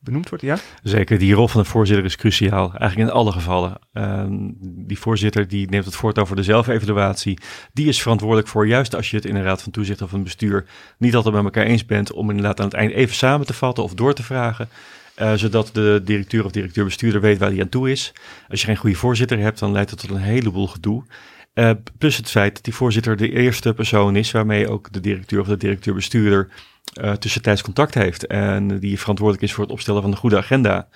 benoemd 0.00 0.28
wordt? 0.28 0.44
Ja? 0.44 0.56
Zeker, 0.82 1.18
die 1.18 1.34
rol 1.34 1.48
van 1.48 1.60
de 1.62 1.68
voorzitter 1.68 2.04
is 2.04 2.16
cruciaal. 2.16 2.72
Eigenlijk 2.74 3.10
in 3.10 3.16
alle 3.16 3.32
gevallen. 3.32 3.78
Ehm, 3.92 4.38
die 4.60 4.98
voorzitter 4.98 5.48
die 5.48 5.68
neemt 5.68 5.84
het 5.84 5.96
voort 5.96 6.18
over 6.18 6.36
de 6.36 6.42
zelfevaluatie. 6.42 7.38
Die 7.72 7.88
is 7.88 8.02
verantwoordelijk 8.02 8.48
voor, 8.48 8.66
juist 8.66 8.94
als 8.94 9.10
je 9.10 9.16
het 9.16 9.24
in 9.24 9.36
een 9.36 9.42
raad 9.42 9.62
van 9.62 9.72
toezicht 9.72 10.02
of 10.02 10.12
een 10.12 10.22
bestuur 10.22 10.66
niet 10.98 11.14
altijd 11.14 11.34
met 11.34 11.44
elkaar 11.44 11.64
eens 11.64 11.86
bent, 11.86 12.12
om 12.12 12.28
inderdaad 12.30 12.58
aan 12.60 12.64
het 12.66 12.74
eind 12.74 12.92
even 12.92 13.14
samen 13.14 13.46
te 13.46 13.52
vatten 13.54 13.84
of 13.84 13.94
door 13.94 14.14
te 14.14 14.22
vragen. 14.22 14.68
eh, 15.14 15.32
zodat 15.34 15.70
de 15.72 16.00
directeur 16.04 16.44
of 16.44 16.50
directeur-bestuurder 16.52 17.20
weet 17.20 17.38
waar 17.38 17.50
hij 17.50 17.60
aan 17.60 17.68
toe 17.68 17.90
is. 17.90 18.12
Als 18.48 18.60
je 18.60 18.66
geen 18.66 18.76
goede 18.76 18.96
voorzitter 18.96 19.38
hebt, 19.38 19.58
dan 19.58 19.72
leidt 19.72 19.90
het 19.90 20.00
tot 20.00 20.10
een 20.10 20.16
heleboel 20.16 20.66
gedoe. 20.66 21.04
Eh, 21.52 21.70
plus 21.98 22.16
het 22.16 22.30
feit 22.30 22.54
dat 22.54 22.64
die 22.64 22.74
voorzitter 22.74 23.16
de 23.16 23.30
eerste 23.30 23.74
persoon 23.74 24.16
is 24.16 24.30
waarmee 24.30 24.68
ook 24.68 24.92
de 24.92 25.00
directeur 25.00 25.40
of 25.40 25.46
de 25.46 25.56
directeur-bestuurder 25.56 26.48
eh, 26.92 27.12
tussentijds 27.12 27.62
contact 27.62 27.94
heeft. 27.94 28.26
En 28.26 28.78
die 28.78 28.98
verantwoordelijk 28.98 29.46
is 29.46 29.52
voor 29.54 29.64
het 29.64 29.72
opstellen 29.72 30.02
van 30.02 30.10
een 30.10 30.16
goede 30.16 30.36
agenda. 30.36 30.88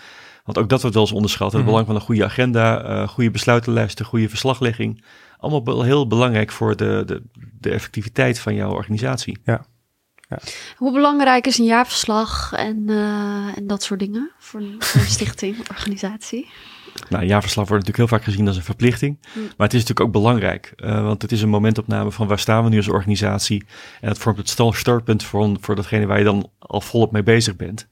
Want 0.45 0.59
ook 0.59 0.69
dat 0.69 0.81
wordt 0.81 0.95
wel 0.97 1.05
eens 1.05 1.15
onderschat. 1.15 1.53
Het 1.53 1.61
Mhm. 1.61 1.71
belang 1.71 1.87
van 1.87 1.95
een 1.95 2.01
goede 2.01 2.25
agenda, 2.25 2.83
eh, 2.83 3.09
goede 3.09 3.31
besluitenlijsten, 3.31 4.05
goede 4.05 4.29
verslaglegging. 4.29 5.05
Allemaal 5.39 5.63
be- 5.63 5.85
heel 5.85 6.07
belangrijk 6.07 6.51
voor 6.53 6.77
de, 6.77 7.03
de, 7.07 7.23
de 7.61 7.71
effectiviteit 7.71 8.39
van 8.39 8.55
jouw 8.55 8.71
organisatie. 8.71 9.39
Hoe 10.77 10.93
belangrijk 10.93 11.47
is 11.47 11.59
een 11.59 11.65
jaarverslag 11.65 12.53
en, 12.53 12.85
eh, 12.89 13.57
en 13.57 13.67
dat 13.67 13.83
soort 13.83 14.01
dingen 14.01 14.31
voor 14.39 14.63
voor 14.79 15.01
een 15.01 15.07
stichting, 15.19 15.57
organisatie? 15.71 16.51
Nou, 17.09 17.23
een 17.23 17.29
jaarverslag 17.29 17.69
wordt 17.69 17.87
natuurlijk 17.87 18.11
heel 18.11 18.19
vaak 18.19 18.29
gezien 18.29 18.47
als 18.47 18.57
een 18.57 18.63
verplichting. 18.63 19.19
Hm. 19.33 19.39
Maar 19.39 19.67
het 19.67 19.75
is 19.75 19.81
natuurlijk 19.81 20.07
ook 20.07 20.23
belangrijk. 20.23 20.73
eh, 20.77 21.03
want 21.03 21.23
het 21.23 21.33
is 21.33 21.43
een 21.43 21.49
momentopname 21.49 22.11
van 22.11 22.27
waar 22.27 22.39
staan 22.39 22.65
we 22.65 22.71
nu 22.71 22.77
als 22.77 22.89
organisatie. 22.89 23.65
En 24.01 24.09
dat 24.09 24.19
vormt 24.19 24.39
het 24.39 24.77
startpunt 24.77 25.23
voor, 25.23 25.57
voor 25.61 25.77
datgene 25.77 26.07
waar 26.07 26.19
je 26.19 26.25
dan 26.25 26.51
al 26.59 26.81
volop 26.81 27.13
mee 27.13 27.23
bezig 27.23 27.57
bent. 27.57 27.89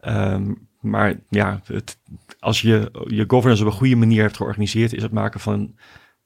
Ehm, 0.00 0.52
maar 0.80 1.14
ja, 1.28 1.60
het, 1.64 1.98
als 2.38 2.60
je 2.60 2.90
je 3.06 3.24
governance 3.26 3.62
op 3.64 3.70
een 3.70 3.78
goede 3.78 3.96
manier 3.96 4.22
hebt 4.22 4.36
georganiseerd, 4.36 4.92
is 4.92 5.02
het 5.02 5.12
maken 5.12 5.40
van 5.40 5.74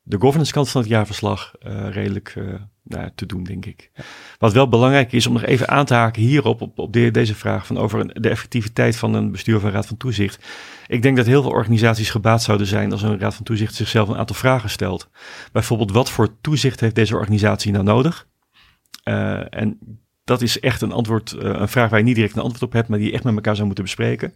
de 0.02 0.18
governance 0.20 0.52
kant 0.52 0.68
van 0.68 0.80
het 0.80 0.90
jaarverslag 0.90 1.54
eh, 1.60 1.88
redelijk 1.90 2.34
eh, 2.36 2.54
nou, 2.88 3.10
te 3.14 3.26
doen, 3.26 3.44
denk 3.44 3.66
ik. 3.66 3.90
Wat 4.38 4.52
wel 4.52 4.68
belangrijk 4.68 5.12
is 5.12 5.26
om 5.26 5.32
nog 5.32 5.44
even 5.44 5.68
aan 5.68 5.84
te 5.84 5.94
haken 5.94 6.22
hierop, 6.22 6.60
op, 6.60 6.78
op 6.78 6.92
de- 6.92 7.10
deze 7.10 7.34
vraag 7.34 7.66
van 7.66 7.78
over 7.78 8.22
de 8.22 8.28
effectiviteit 8.28 8.96
van 8.96 9.14
een 9.14 9.30
bestuur 9.30 9.64
een 9.64 9.70
raad 9.70 9.86
van 9.86 9.96
toezicht. 9.96 10.46
Ik 10.86 11.02
denk 11.02 11.16
dat 11.16 11.26
heel 11.26 11.42
veel 11.42 11.50
organisaties 11.50 12.10
gebaat 12.10 12.42
zouden 12.42 12.66
zijn 12.66 12.92
als 12.92 13.02
een 13.02 13.18
raad 13.18 13.34
van 13.34 13.44
toezicht 13.44 13.74
zichzelf 13.74 14.08
een 14.08 14.16
aantal 14.16 14.36
vragen 14.36 14.70
stelt. 14.70 15.08
Bijvoorbeeld, 15.52 15.92
wat 15.92 16.10
voor 16.10 16.40
toezicht 16.40 16.80
heeft 16.80 16.94
deze 16.94 17.14
organisatie 17.16 17.72
nou 17.72 17.84
nodig? 17.84 18.26
Eh, 19.02 19.54
en 19.54 19.78
dat 20.24 20.42
is 20.42 20.60
echt 20.60 20.82
een 20.82 20.92
antwoord, 20.92 21.32
eh, 21.32 21.50
een 21.54 21.68
vraag 21.68 21.90
waar 21.90 21.98
je 21.98 22.04
niet 22.04 22.14
direct 22.14 22.34
een 22.36 22.42
antwoord 22.42 22.62
op 22.62 22.72
hebt, 22.72 22.88
maar 22.88 22.98
die 22.98 23.12
echt 23.12 23.24
met 23.24 23.34
elkaar 23.34 23.54
zou 23.54 23.66
moeten 23.66 23.84
bespreken. 23.84 24.32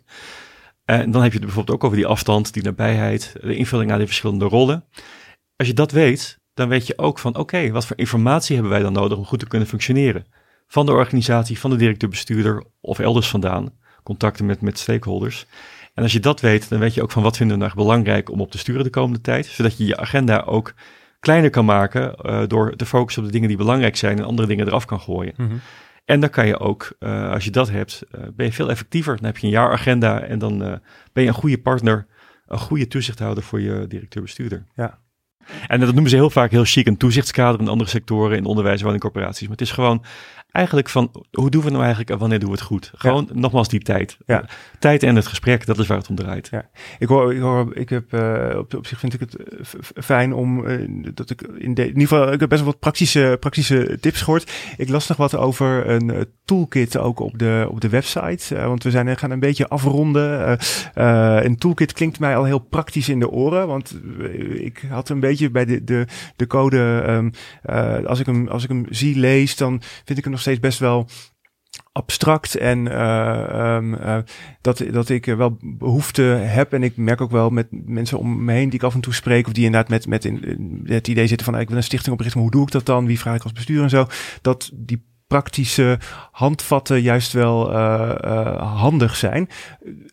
En 0.85 1.11
dan 1.11 1.23
heb 1.23 1.33
je 1.33 1.37
het 1.37 1.47
bijvoorbeeld 1.47 1.77
ook 1.77 1.85
over 1.85 1.97
die 1.97 2.07
afstand, 2.07 2.53
die 2.53 2.63
nabijheid, 2.63 3.33
de 3.41 3.57
invulling 3.57 3.91
aan 3.91 3.99
die 3.99 4.07
verschillende 4.07 4.45
rollen. 4.45 4.85
Als 5.57 5.69
je 5.69 5.75
dat 5.75 5.91
weet, 5.93 6.39
dan 6.55 6.69
weet 6.69 6.87
je 6.87 6.99
ook 6.99 7.19
van 7.19 7.37
oké, 7.37 7.71
wat 7.71 7.87
voor 7.87 7.99
informatie 7.99 8.55
hebben 8.55 8.73
wij 8.73 8.83
dan 8.83 8.93
nodig 8.93 9.19
om 9.19 9.25
goed 9.25 9.39
te 9.39 9.49
kunnen 9.49 9.69
functioneren? 9.69 10.27
Van 10.67 10.87
de 10.87 10.93
organisatie, 10.93 11.59
van 11.59 11.71
de 11.71 11.77
directeur-bestuurder 11.77 12.65
of 12.81 12.99
elders 12.99 13.29
vandaan. 13.29 13.73
Contacten 14.03 14.47
met, 14.47 14.61
met 14.61 14.79
stakeholders. 14.79 15.47
En 15.95 16.03
als 16.03 16.13
je 16.13 16.21
dat 16.21 16.41
weet, 16.41 16.69
dan 16.69 16.79
weet 16.79 16.95
je 16.95 17.03
ook 17.03 17.11
van 17.11 17.23
wat 17.23 17.37
vinden 17.37 17.59
we 17.59 17.65
nou 17.65 17.77
belangrijk 17.77 18.31
om 18.31 18.41
op 18.41 18.51
te 18.51 18.59
sturen 18.59 18.85
de 18.85 18.91
komende 18.91 19.21
tijd. 19.21 19.47
Zodat 19.47 19.77
je 19.77 19.87
je 19.87 19.97
agenda 19.97 20.41
ook 20.41 20.75
kleiner 21.21 21.51
kan 21.51 21.65
maken 21.65 22.15
eh, 22.15 22.43
door 22.47 22.77
te 22.77 22.87
focussen 22.87 23.23
op 23.23 23.29
de 23.29 23.35
dingen 23.35 23.49
die 23.49 23.57
belangrijk 23.57 23.97
zijn 23.97 24.19
en 24.19 24.25
andere 24.25 24.49
dingen 24.49 24.67
eraf 24.67 24.85
kan 24.85 25.01
gooien. 25.01 25.35
Mhm. 25.37 25.55
En 26.05 26.21
dan 26.21 26.31
kan 26.31 26.47
je 26.47 26.59
ook, 26.59 26.93
eh, 26.99 27.31
als 27.31 27.45
je 27.45 27.51
dat 27.51 27.71
hebt, 27.71 28.03
eh, 28.11 28.21
ben 28.35 28.47
je 28.47 28.53
veel 28.53 28.71
effectiever. 28.71 29.17
Dan 29.17 29.25
heb 29.25 29.37
je 29.37 29.47
een 29.47 29.53
jaaragenda 29.53 30.21
en 30.21 30.39
dan 30.39 30.59
ben 31.13 31.23
je 31.23 31.29
een 31.29 31.35
goede 31.35 31.59
partner, 31.59 32.07
een 32.47 32.59
goede 32.59 32.87
toezichthouder 32.87 33.43
voor 33.43 33.61
je 33.61 33.87
directeur-bestuurder. 33.87 34.67
Ja. 34.75 34.99
En 35.67 35.81
dat 35.81 35.93
noemen 35.93 36.11
ze 36.11 36.17
heel 36.17 36.31
vaak 36.31 36.51
heel 36.51 36.65
chic 36.65 36.87
een 36.87 36.97
toezichtskader 36.97 37.61
in 37.61 37.69
andere 37.69 37.91
sectoren, 37.91 38.37
in 38.37 38.45
onderwijs, 38.45 38.83
woningcorporaties. 38.83 39.43
Maar 39.43 39.57
het 39.57 39.61
is 39.61 39.73
gewoon 39.73 40.05
eigenlijk 40.53 40.89
van, 40.89 41.25
hoe 41.31 41.51
doen 41.51 41.63
we 41.63 41.69
nou 41.71 41.81
eigenlijk 41.81 42.11
en 42.11 42.19
wanneer 42.19 42.39
doen 42.39 42.49
we 42.49 42.55
het 42.55 42.65
goed? 42.65 42.93
Gewoon 42.95 43.29
nogmaals 43.33 43.69
die 43.69 43.81
tijd. 43.81 44.17
Ja. 44.27 44.45
Tijd 44.79 45.03
en 45.03 45.17
het 45.17 45.27
gesprek, 45.27 45.67
dat 45.67 45.79
is 45.79 45.87
waar 45.87 45.99
het 45.99 46.09
om 46.09 46.17
draait. 46.17 46.49
Ja. 46.51 46.69
Ik 46.99 47.09
hoor, 47.09 47.35
ik, 47.35 47.41
hoor, 47.41 47.77
ik 47.77 47.89
heb 47.89 48.13
eh, 48.13 48.59
op, 48.59 48.75
op 48.75 48.87
zich 48.87 48.99
vind 48.99 49.15
ik 49.15 49.21
het 49.21 49.37
eh, 49.37 50.03
fijn 50.03 50.33
om 50.33 50.67
eh, 50.67 50.89
dat 51.15 51.31
ik 51.31 51.43
in, 51.43 51.75
de, 51.75 51.83
in 51.83 51.89
ieder 51.89 52.09
geval 52.09 52.33
ik 52.33 52.41
heb 52.41 52.49
best 52.49 52.63
wel 52.63 52.71
wat 52.71 52.81
praktische, 52.81 53.37
praktische 53.41 53.99
tips 54.01 54.21
gehoord. 54.21 54.53
Ik 54.77 54.89
las 54.89 55.07
nog 55.07 55.17
wat 55.17 55.37
over 55.37 55.89
een 55.89 56.27
toolkit 56.45 56.99
ook 56.99 57.21
op 57.21 57.39
de, 57.39 57.67
op 57.71 57.81
de 57.81 57.89
website, 57.89 58.55
want 58.57 58.83
we 58.83 58.91
zijn 58.91 59.19
gaan 59.19 59.31
een 59.31 59.41
beetje 59.41 59.69
afronden. 59.69 60.59
Een 61.45 61.57
toolkit 61.57 61.93
klinkt 61.93 62.19
mij 62.19 62.37
al 62.37 62.45
heel 62.45 62.59
praktisch 62.59 63.09
in 63.09 63.21
de 63.21 63.31
oren, 63.31 63.67
want 63.67 64.01
ik 64.55 64.85
had 64.89 65.09
een 65.09 65.21
beetje 65.21 65.51
bij 65.51 65.65
de, 65.65 65.85
de, 65.85 66.07
de 66.37 66.47
code, 66.47 67.03
ehm, 67.07 67.31
eh, 67.63 68.05
als, 68.05 68.21
ik 68.21 68.27
hem, 68.27 68.49
als 68.49 68.63
ik 68.63 68.69
hem 68.69 68.87
zie, 68.91 69.19
lees, 69.19 69.57
dan 69.57 69.83
vind 70.05 70.19
ik 70.19 70.25
hem 70.25 70.33
nog 70.33 70.42
steeds 70.43 70.61
best 70.61 70.79
wel 70.79 71.09
abstract 71.93 72.57
en 72.57 72.89
eh, 72.89 73.75
ehm, 73.75 73.95
eh, 73.95 74.19
dat, 74.61 74.85
dat 74.91 75.09
ik 75.09 75.25
wel 75.25 75.57
behoefte 75.61 76.23
heb. 76.23 76.73
En 76.73 76.83
ik 76.83 76.97
merk 76.97 77.21
ook 77.21 77.31
wel 77.31 77.51
met 77.51 77.67
mensen 77.71 78.19
om 78.19 78.45
me 78.45 78.53
heen 78.53 78.69
die 78.69 78.79
ik 78.79 78.85
af 78.85 78.95
en 78.95 79.01
toe 79.01 79.15
spreek, 79.15 79.47
of 79.47 79.53
die 79.53 79.65
inderdaad 79.65 79.91
met, 79.91 80.07
met 80.07 80.25
in, 80.25 80.45
in 80.45 80.83
het 80.87 81.09
idee 81.09 81.27
zitten 81.27 81.47
van 81.47 81.55
ah, 81.55 81.61
ik 81.61 81.69
wil 81.69 81.77
een 81.77 81.83
stichting 81.83 82.13
oprichten, 82.13 82.41
maar 82.41 82.49
hoe 82.49 82.59
doe 82.59 82.67
ik 82.67 82.73
dat 82.73 82.87
dan? 82.87 83.07
Wie 83.07 83.19
vraag 83.19 83.37
ik 83.37 83.43
als 83.43 83.53
bestuur 83.53 83.83
en 83.83 83.91
zo? 83.91 84.07
Dat 84.41 84.71
die 84.75 85.05
praktische 85.27 85.99
handvatten 86.31 87.03
juist 87.03 87.33
wel 87.33 87.73
eh, 87.73 88.77
handig 88.77 89.17
zijn. 89.17 89.49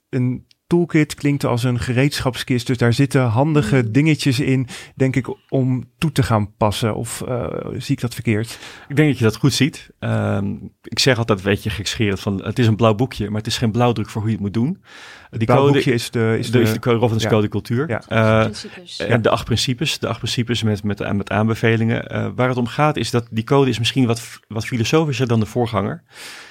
Een 0.09 0.45
toolkit 0.69 1.15
klinkt 1.15 1.45
als 1.45 1.63
een 1.63 1.79
gereedschapskist, 1.79 2.67
dus 2.67 2.77
daar 2.77 2.93
zitten 2.93 3.21
handige 3.21 3.91
dingetjes 3.91 4.39
in, 4.39 4.67
denk 4.95 5.15
ik, 5.15 5.27
om 5.49 5.89
toe 5.97 6.11
te 6.11 6.23
gaan 6.23 6.55
passen. 6.57 6.95
Of 6.95 7.21
eh, 7.21 7.47
zie 7.77 7.95
ik 7.95 8.01
dat 8.01 8.13
verkeerd? 8.13 8.59
Ik 8.87 8.95
denk 8.95 9.09
dat 9.09 9.17
je 9.17 9.23
dat 9.23 9.35
goed 9.35 9.53
ziet. 9.53 9.89
Ehm, 9.99 10.55
ik 10.81 10.99
zeg 10.99 11.17
altijd, 11.17 11.41
weet 11.41 11.63
je, 11.63 11.69
gekscherend 11.69 12.19
van, 12.19 12.43
het 12.43 12.59
is 12.59 12.67
een 12.67 12.75
blauw 12.75 12.95
boekje, 12.95 13.29
maar 13.29 13.37
het 13.37 13.47
is 13.47 13.57
geen 13.57 13.71
blauwdruk 13.71 14.09
voor 14.09 14.21
hoe 14.21 14.29
je 14.29 14.35
het 14.35 14.45
moet 14.45 14.53
doen. 14.53 14.81
Die 15.29 15.47
code 15.47 15.79
is 15.79 16.09
de, 16.11 16.35
is 16.39 16.45
is 16.45 16.51
de, 16.51 16.57
de, 16.59 16.99
de 16.99 17.15
ja. 17.17 17.29
code 17.29 17.47
cultuur. 17.47 17.89
Ja. 17.89 18.01
Eh. 18.07 19.11
En 19.11 19.21
de 19.21 19.29
acht 19.29 19.45
principes, 19.45 19.99
de 19.99 20.07
acht 20.07 20.17
principes 20.17 20.63
met, 20.63 20.83
met, 20.83 21.13
met 21.13 21.31
aanbevelingen. 21.31 22.07
Eh, 22.07 22.27
waar 22.35 22.47
het 22.47 22.57
om 22.57 22.67
gaat 22.67 22.97
is 22.97 23.11
dat 23.11 23.27
die 23.31 23.43
code 23.43 23.69
is 23.69 23.79
misschien 23.79 24.05
wat, 24.05 24.39
wat 24.47 24.65
filosofischer 24.65 25.27
dan 25.27 25.39
de 25.39 25.45
voorganger. 25.45 26.03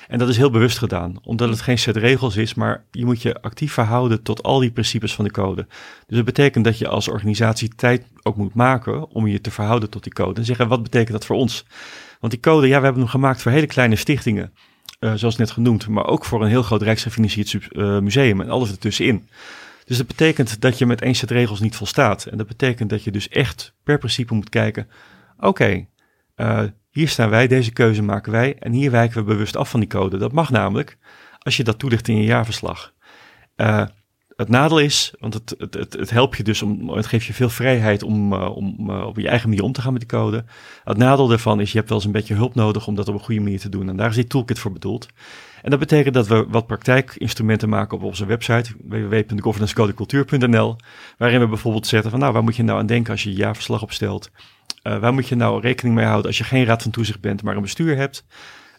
En 0.09 0.19
dat 0.19 0.29
is 0.29 0.37
heel 0.37 0.51
bewust 0.51 0.79
gedaan, 0.79 1.17
omdat 1.23 1.49
het 1.49 1.61
geen 1.61 1.79
set 1.79 1.97
regels 1.97 2.37
is, 2.37 2.55
maar 2.55 2.85
je 2.91 3.05
moet 3.05 3.23
je 3.23 3.43
actief 3.43 3.73
verhouden 3.73 4.23
tot 4.23 4.43
al 4.43 4.59
die 4.59 4.71
principes 4.71 5.15
van 5.15 5.25
de 5.25 5.31
code. 5.31 5.67
Dus 6.07 6.17
dat 6.17 6.25
betekent 6.25 6.65
dat 6.65 6.79
je 6.79 6.89
als 6.89 7.09
organisatie 7.09 7.69
tijd 7.69 8.07
ook 8.23 8.37
moet 8.37 8.55
maken 8.55 9.11
om 9.11 9.27
je 9.27 9.41
te 9.41 9.51
verhouden 9.51 9.91
tot 9.91 10.03
die 10.03 10.13
code. 10.13 10.41
En 10.41 10.47
zeggen, 10.47 10.69
wat 10.69 10.83
betekent 10.83 11.13
dat 11.13 11.25
voor 11.25 11.37
ons? 11.37 11.65
Want 12.21 12.33
die 12.33 12.43
code, 12.43 12.67
ja, 12.67 12.79
we 12.79 12.85
hebben 12.85 13.03
hem 13.03 13.11
gemaakt 13.11 13.43
voor 13.43 13.53
hele 13.53 13.67
kleine 13.67 13.97
stichtingen, 13.97 14.53
eh, 14.99 15.13
zoals 15.15 15.37
net 15.37 15.51
genoemd, 15.51 15.89
maar 15.89 16.07
ook 16.07 16.25
voor 16.25 16.43
een 16.43 16.49
heel 16.49 16.63
groot 16.63 16.83
rijksgefinancierd 16.83 17.73
eh, 17.73 17.99
museum 17.99 18.41
en 18.41 18.51
alles 18.51 18.71
ertussenin. 18.71 19.29
Dus 19.85 19.97
dat 19.97 20.07
betekent 20.07 20.61
dat 20.61 20.79
je 20.79 20.87
met 20.87 21.03
één 21.03 21.15
set 21.15 21.31
regels 21.31 21.61
niet 21.61 21.77
volstaat. 21.77 22.25
En 22.25 22.39
dat 22.39 22.47
betekent 22.47 22.91
dat 22.91 23.05
je 23.05 23.11
dus 23.11 23.29
echt 23.29 23.75
per 23.83 23.99
principe 23.99 24.35
moet 24.35 24.49
kijken, 24.49 24.89
oké, 25.39 25.87
eh, 26.35 26.63
hier 26.91 27.09
staan 27.09 27.31
wij, 27.31 27.47
deze 27.47 27.73
keuze 27.73 28.03
maken 28.03 28.33
wij 28.33 28.57
en 28.59 28.73
hier 28.73 28.91
wijken 28.91 29.17
we 29.17 29.25
bewust 29.25 29.57
af 29.57 29.71
van 29.71 29.81
die 29.81 29.89
code. 29.89 30.17
Dat 30.17 30.33
mag 30.33 30.51
namelijk 30.51 30.99
als 31.39 31.57
je 31.57 31.65
dat 31.65 31.79
toelicht 31.79 32.09
in 32.09 32.17
je 32.17 32.25
jaarverslag. 32.25 32.93
Het 34.39 34.49
nadeel 34.49 34.79
is, 34.79 35.15
want 35.21 35.35
het, 35.35 35.55
het, 35.59 35.75
het, 35.75 35.93
het 35.93 36.11
helpt 36.11 36.37
je 36.37 36.43
dus 36.43 36.63
om, 36.63 36.89
het 36.89 37.07
geeft 37.07 37.27
je 37.27 37.33
veel 37.33 37.49
vrijheid 37.49 38.03
om, 38.03 38.33
eh, 38.33 38.57
om 38.57 38.91
eh, 38.91 39.07
op 39.07 39.19
je 39.19 39.29
eigen 39.29 39.49
manier 39.49 39.65
om 39.65 39.73
te 39.73 39.81
gaan 39.81 39.93
met 39.93 40.01
die 40.01 40.19
code. 40.19 40.45
Het 40.85 40.97
nadeel 40.97 41.27
daarvan 41.27 41.61
is, 41.61 41.71
je 41.71 41.77
hebt 41.77 41.89
wel 41.89 41.99
eens 41.99 42.07
een 42.07 42.13
beetje 42.13 42.35
hulp 42.35 42.55
nodig 42.55 42.87
om 42.87 42.95
dat 42.95 43.09
op 43.09 43.15
een 43.15 43.21
goede 43.21 43.41
manier 43.41 43.61
te 43.61 43.69
doen. 43.69 43.89
En 43.89 43.97
daar 43.97 44.09
is 44.09 44.15
die 44.15 44.27
toolkit 44.27 44.59
voor 44.59 44.73
bedoeld. 44.73 45.07
En 45.63 45.71
dat 45.71 45.79
betekent 45.79 46.15
dat 46.15 46.27
we 46.27 46.47
wat 46.49 46.67
praktijkinstrumenten 46.67 47.69
maken 47.69 47.97
op 47.97 48.03
onze 48.03 48.27
website, 48.27 48.73
www.governancecodecultuur.nl, 48.89 50.77
waarin 51.17 51.41
we 51.41 51.49
bijvoorbeeld 51.49 51.87
zetten 51.87 52.11
van, 52.11 52.21
nou, 52.21 52.33
waar 52.33 52.43
moet 52.43 52.57
je 52.57 52.63
nou 52.63 52.79
aan 52.79 52.87
denken 52.87 53.13
als 53.13 53.23
je 53.23 53.31
je 53.31 53.37
jaarverslag 53.37 53.83
opstelt? 53.83 54.31
Eh, 54.83 54.99
waar 54.99 55.13
moet 55.13 55.29
je 55.29 55.35
nou 55.35 55.61
rekening 55.61 55.95
mee 55.95 56.07
houden 56.07 56.27
als 56.27 56.39
je 56.39 56.45
geen 56.45 56.65
raad 56.65 56.83
van 56.83 56.91
toezicht 56.91 57.21
bent, 57.21 57.43
maar 57.43 57.57
een 57.57 57.63
bestuur 57.63 57.97
hebt? 57.97 58.25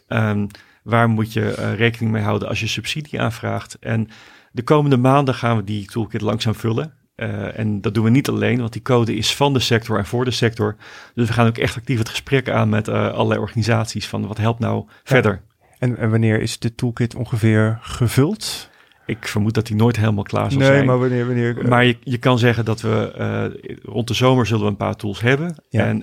Ehm, 0.08 0.46
waar 0.82 1.08
moet 1.08 1.32
je 1.32 1.74
rekening 1.76 2.12
mee 2.12 2.22
houden 2.22 2.48
als 2.48 2.60
je 2.60 2.66
subsidie 2.66 3.20
aanvraagt? 3.20 3.76
En 3.80 4.08
de 4.50 4.62
komende 4.62 4.96
maanden 4.96 5.34
gaan 5.34 5.56
we 5.56 5.64
die 5.64 5.86
toolkit 5.86 6.20
langzaam 6.20 6.54
vullen. 6.54 6.98
Eh, 7.20 7.58
en 7.58 7.80
dat 7.80 7.94
doen 7.94 8.04
we 8.04 8.10
niet 8.10 8.28
alleen, 8.28 8.58
want 8.58 8.72
die 8.72 8.82
code 8.82 9.14
is 9.14 9.36
van 9.36 9.52
de 9.52 9.58
sector 9.58 9.98
en 9.98 10.06
voor 10.06 10.24
de 10.24 10.30
sector. 10.30 10.76
Dus 11.14 11.26
we 11.26 11.32
gaan 11.32 11.46
ook 11.46 11.58
echt 11.58 11.76
actief 11.76 11.98
het 11.98 12.08
gesprek 12.08 12.50
aan 12.50 12.68
met 12.68 12.88
eh, 12.88 13.12
allerlei 13.12 13.40
organisaties 13.40 14.08
van 14.08 14.26
wat 14.26 14.38
helpt 14.38 14.58
nou 14.58 14.84
verder. 15.04 15.42
En, 15.78 15.96
en 15.96 16.10
wanneer 16.10 16.40
is 16.40 16.58
de 16.58 16.74
toolkit 16.74 17.14
ongeveer 17.14 17.78
gevuld? 17.80 18.70
Ik 19.06 19.28
vermoed 19.28 19.54
dat 19.54 19.66
die 19.66 19.76
nooit 19.76 19.96
helemaal 19.96 20.24
klaar 20.24 20.50
zal 20.50 20.60
nee, 20.60 20.68
zijn. 20.68 20.86
maar 20.86 20.98
wanneer... 20.98 21.26
wanneer 21.26 21.58
eh, 21.58 21.68
Maar 21.68 21.84
je, 21.84 21.96
je 22.02 22.18
kan 22.18 22.38
zeggen 22.38 22.64
dat 22.64 22.80
we 22.80 23.80
rond 23.82 24.08
de 24.08 24.14
zomer 24.14 24.46
zullen 24.46 24.64
we 24.64 24.70
een 24.70 24.76
paar 24.76 24.96
tools 24.96 25.20
hebben. 25.20 25.62
Ja. 25.68 25.86
En 25.86 25.98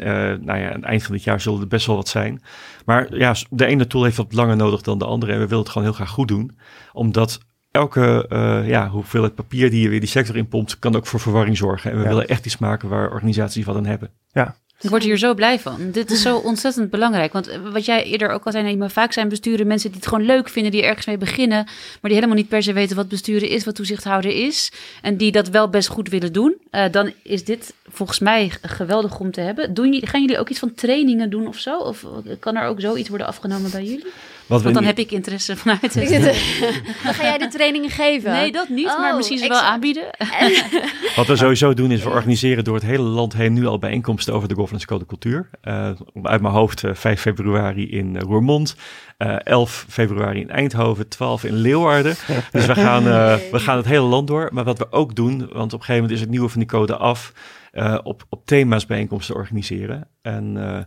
nou 0.45 0.59
ja, 0.59 0.67
aan 0.67 0.75
het 0.75 0.83
eind 0.83 1.03
van 1.03 1.15
dit 1.15 1.23
jaar 1.23 1.41
zullen 1.41 1.61
er 1.61 1.67
best 1.67 1.85
wel 1.85 1.95
wat 1.95 2.07
zijn. 2.07 2.41
Maar 2.85 3.15
ja, 3.15 3.35
de 3.49 3.65
ene 3.65 3.87
tool 3.87 4.03
heeft 4.03 4.17
wat 4.17 4.33
langer 4.33 4.55
nodig 4.55 4.81
dan 4.81 4.97
de 4.97 5.05
andere. 5.05 5.31
En 5.31 5.39
we 5.39 5.47
willen 5.47 5.63
het 5.63 5.71
gewoon 5.71 5.87
heel 5.87 5.97
graag 5.97 6.09
goed 6.09 6.27
doen. 6.27 6.57
Omdat 6.93 7.39
elke 7.78 8.25
eh, 8.30 8.67
ja, 8.67 8.89
hoeveelheid 8.89 9.36
papier 9.36 9.69
die 9.69 9.82
je 9.82 9.89
weer 9.89 9.99
die 9.99 10.09
sector 10.09 10.36
inpompt, 10.38 10.80
kan 10.80 10.95
ook 10.95 11.07
voor 11.07 11.19
verwarring 11.19 11.57
zorgen. 11.57 11.91
En 11.91 11.97
we 11.97 12.03
Ja. 12.03 12.09
willen 12.09 12.28
echt 12.28 12.45
iets 12.45 12.57
maken 12.57 12.89
waar 12.89 13.11
organisaties 13.11 13.65
wat 13.65 13.75
aan 13.75 13.86
hebben. 13.86 14.09
Ik 14.82 14.89
word 14.89 15.03
hier 15.03 15.17
zo 15.17 15.34
blij 15.34 15.59
van. 15.59 15.91
Dit 15.91 16.11
is 16.11 16.21
zo 16.21 16.38
ontzettend 16.38 16.89
belangrijk. 16.89 17.34
Want 17.34 17.47
eh, 17.47 17.59
wat 17.73 17.86
jij 17.86 18.03
eerder 18.03 18.30
ook 18.30 18.45
al 18.45 18.51
zei, 18.51 18.63
nee, 18.63 18.78
maar 18.78 18.91
vaak 18.91 19.13
zijn 19.13 19.30
besturen 19.30 19.67
mensen 19.67 19.89
die 19.91 19.99
het 19.99 20.07
gewoon 20.09 20.25
leuk 20.25 20.49
vinden, 20.49 20.71
die 20.71 20.84
ergens 20.84 21.05
mee 21.05 21.17
beginnen, 21.17 21.63
maar 21.65 22.01
die 22.01 22.13
helemaal 22.13 22.36
niet 22.36 22.47
per 22.47 22.63
se 22.63 22.73
weten 22.73 22.95
wat 22.95 23.07
besturen 23.07 23.49
is, 23.49 23.65
wat 23.65 23.75
toezichthouder 23.75 24.45
is, 24.45 24.71
en 25.01 25.17
die 25.17 25.32
dat 25.32 25.49
wel 25.49 25.69
best 25.69 25.88
goed 25.88 26.09
willen 26.09 26.34
doen. 26.34 26.55
Eh, 26.71 26.91
dan 26.91 27.11
is 27.23 27.43
dit 27.43 27.73
volgens 27.89 28.19
mij 28.19 28.51
geweldig 28.61 29.19
om 29.19 29.32
te 29.32 29.41
hebben. 29.41 29.73
Doen 29.73 29.86
jullie, 29.93 30.07
gaan 30.07 30.21
jullie 30.21 30.39
ook 30.39 30.49
iets 30.49 30.59
van 30.59 30.73
trainingen 30.73 31.30
doen 31.30 31.47
of 31.47 31.57
zo? 31.57 31.78
Of 31.78 32.05
kan 32.39 32.55
er 32.55 32.67
ook 32.67 32.82
zoiets 32.82 33.09
worden 33.09 33.28
afgenomen 33.28 33.71
bij 33.71 33.84
jullie? 33.84 34.05
Wat 34.47 34.57
we 34.57 34.63
Want 34.63 34.73
dan 34.73 34.83
nu- 34.83 34.89
heb 34.89 34.99
ik 34.99 35.11
interesse 35.11 35.55
vanuit 35.57 35.81
het. 35.81 35.93
Dan 37.03 37.13
ga 37.17 37.23
jij 37.23 37.37
de 37.37 37.47
trainingen 37.47 37.89
geven? 37.89 38.31
Nee, 38.31 38.51
dat 38.51 38.69
niet, 38.69 38.85
maar 38.85 39.09
Oh, 39.11 39.15
misschien 39.15 39.37
ze 39.37 39.47
wel 39.47 39.59
aanbieden. 39.59 40.03
Wat 41.15 41.27
we 41.27 41.35
sowieso 41.35 41.73
doen 41.73 41.91
is 41.91 42.03
we 42.03 42.09
organiseren 42.09 42.63
door 42.63 42.75
het 42.75 42.83
hele 42.83 43.03
land 43.03 43.33
heen 43.33 43.53
nu 43.53 43.65
al 43.65 43.79
bijeenkomsten 43.79 44.33
over 44.33 44.47
de 44.47 44.55
governance 44.55 44.85
code 44.87 45.05
cultuur. 45.05 45.49
Eh, 45.61 45.89
uit 46.23 46.41
mijn 46.41 46.53
hoofd 46.53 46.83
eh, 46.83 46.93
5 46.93 47.21
februari 47.21 47.91
in 47.91 48.15
eh, 48.15 48.21
Roermond, 48.21 48.75
eh 49.17 49.35
11 49.43 49.85
februari 49.89 50.39
in 50.39 50.49
Eindhoven, 50.49 51.07
12 51.07 51.43
in 51.43 51.53
Leeuwarden. 51.53 52.15
Dus 52.51 52.65
we 52.65 52.75
gaan, 52.75 53.07
eh, 53.07 53.35
we 53.51 53.59
gaan 53.59 53.77
het 53.77 53.85
hele 53.85 54.05
land 54.05 54.27
door. 54.27 54.49
Maar 54.53 54.63
wat 54.63 54.77
we 54.77 54.91
ook 54.91 55.15
doen, 55.15 55.37
want 55.37 55.73
op 55.73 55.79
een 55.79 55.85
gegeven 55.85 55.95
moment 55.95 56.11
is 56.11 56.19
het 56.19 56.29
nieuwe 56.29 56.49
van 56.49 56.59
die 56.59 56.69
code 56.69 56.95
af, 56.95 57.33
eh, 57.71 57.97
op, 58.03 58.23
op 58.29 58.45
thema's 58.45 58.85
bijeenkomsten 58.85 59.35
organiseren. 59.35 60.07
En 60.21 60.57
eh, 60.57 60.79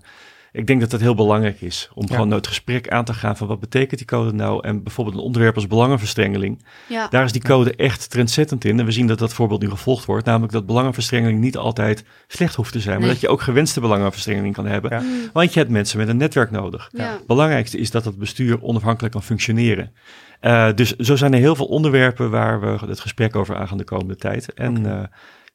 ik 0.53 0.67
denk 0.67 0.81
dat 0.81 0.91
dat 0.91 1.01
heel 1.01 1.15
belangrijk 1.15 1.61
is 1.61 1.89
om 1.95 2.05
Ja. 2.09 2.15
gewoon 2.15 2.31
het 2.31 2.47
gesprek 2.47 2.89
aan 2.89 3.05
te 3.05 3.15
gaan 3.15 3.37
van 3.37 3.47
wat 3.47 3.61
betekent 3.61 3.99
die 3.99 4.07
code 4.07 4.33
nou 4.33 4.67
en 4.67 4.83
bijvoorbeeld 4.83 5.17
een 5.17 5.23
onderwerp 5.23 5.55
als 5.55 5.67
belangenverstrengeling. 5.67 6.65
Ja. 6.89 7.09
Daar 7.09 7.25
is 7.25 7.33
die 7.33 7.43
code 7.43 7.75
echt 7.77 8.11
trendzettend 8.11 8.65
in. 8.65 8.79
En 8.79 8.85
we 8.85 8.91
zien 8.93 9.07
dat 9.07 9.19
dat 9.19 9.33
voorbeeld 9.35 9.63
nu 9.63 9.71
gevolgd 9.71 10.05
wordt. 10.05 10.27
Namelijk 10.27 10.53
dat 10.53 10.67
belangenverstrengeling 10.67 11.41
niet 11.41 11.57
altijd 11.57 12.05
slecht 12.29 12.55
hoeft 12.55 12.73
te 12.73 12.81
zijn. 12.81 12.95
Maar 12.95 13.05
Nee. 13.05 13.13
dat 13.13 13.21
je 13.21 13.29
ook 13.29 13.41
gewenste 13.43 13.81
belangenverstrengeling 13.81 14.55
kan 14.55 14.67
hebben. 14.67 14.91
Ja. 14.91 15.01
Mm, 15.01 15.31
Want 15.33 15.53
je 15.53 15.59
hebt 15.59 15.71
mensen 15.73 15.99
met 15.99 16.09
een 16.09 16.17
netwerk 16.17 16.51
nodig. 16.51 16.89
ja. 16.93 17.13
Het 17.13 17.27
belangrijkste 17.27 17.79
is 17.79 17.91
dat 17.91 18.05
het 18.05 18.19
bestuur 18.19 18.63
onafhankelijk 18.63 19.13
kan 19.13 19.23
functioneren. 19.23 19.93
Eh, 20.41 20.69
dus 20.75 20.97
zo 20.97 21.17
zijn 21.17 21.33
er 21.33 21.39
heel 21.39 21.55
veel 21.57 21.67
onderwerpen 21.67 22.31
waar 22.31 22.61
we 22.61 22.87
het 22.87 23.01
gesprek 23.01 23.37
over 23.37 23.57
aangaan 23.57 23.79
de 23.79 23.85
komende 23.85 24.17
tijd. 24.17 24.55
En 24.55 24.87
eh, 24.87 25.03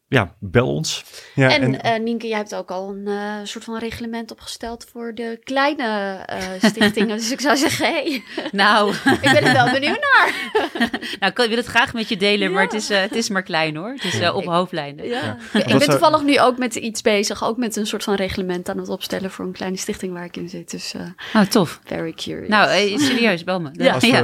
ja, 0.08 0.36
bel 0.40 0.68
ons. 0.74 1.04
Ja, 1.36 1.50
en 1.50 1.82
eh, 1.82 2.00
Nienke, 2.00 2.28
jij 2.28 2.38
hebt 2.38 2.56
ook 2.56 2.72
al 2.72 2.90
een 2.90 3.08
eh, 3.08 3.34
soort 3.44 3.64
van 3.64 3.78
reglement 3.78 4.32
opgesteld 4.32 4.86
voor 4.92 5.14
de 5.14 5.40
kleine 5.44 6.14
eh, 6.26 6.38
stichtingen. 6.62 7.18
dus 7.18 7.32
ik 7.32 7.42
zou 7.42 7.58
zeggen, 7.58 7.86
hey, 7.86 8.24
Nou, 8.52 8.94
ik 8.94 9.20
ben 9.22 9.44
er 9.44 9.54
wel 9.54 9.72
benieuwd 9.72 10.00
naar. 10.14 10.34
nou, 11.20 11.32
ik 11.32 11.48
wil 11.50 11.58
het 11.58 11.66
graag 11.66 11.94
met 11.94 12.10
je 12.10 12.18
delen, 12.18 12.52
maar 12.52 12.64
het 12.64 12.74
is, 12.74 12.90
eh, 12.90 13.02
het 13.02 13.16
is 13.16 13.30
maar 13.30 13.44
klein 13.44 13.76
hoor. 13.76 13.90
Het 13.90 14.04
is 14.04 14.30
op 14.30 14.42
Ik- 14.42 14.48
hoofdlijnen. 14.48 15.06
Ja. 15.08 15.38
Ja. 15.54 15.60
Ik 15.60 15.78
ben 15.78 15.90
toevallig 15.90 16.24
nu 16.24 16.40
ook 16.40 16.58
met 16.58 16.76
iets 16.76 17.02
bezig, 17.02 17.44
ook 17.44 17.58
met 17.58 17.76
een 17.76 17.88
soort 17.88 18.04
van 18.04 18.16
reglement 18.16 18.70
aan 18.70 18.78
het 18.78 18.90
opstellen 18.90 19.32
voor 19.32 19.46
een 19.46 19.52
kleine 19.52 19.78
stichting 19.78 20.14
waar 20.14 20.26
ik 20.26 20.38
in 20.38 20.50
zit. 20.50 20.72
Dus 20.72 20.94
eh, 20.94 21.02
Oh, 21.42 21.42
tof. 21.48 21.80
very 21.84 22.14
curious. 22.14 22.48
Nou, 22.50 23.00
serieus, 23.00 23.44
bel 23.44 23.62
me. 23.62 23.70
Ja. 23.74 23.94
Als 23.94 24.04
we, 24.04 24.18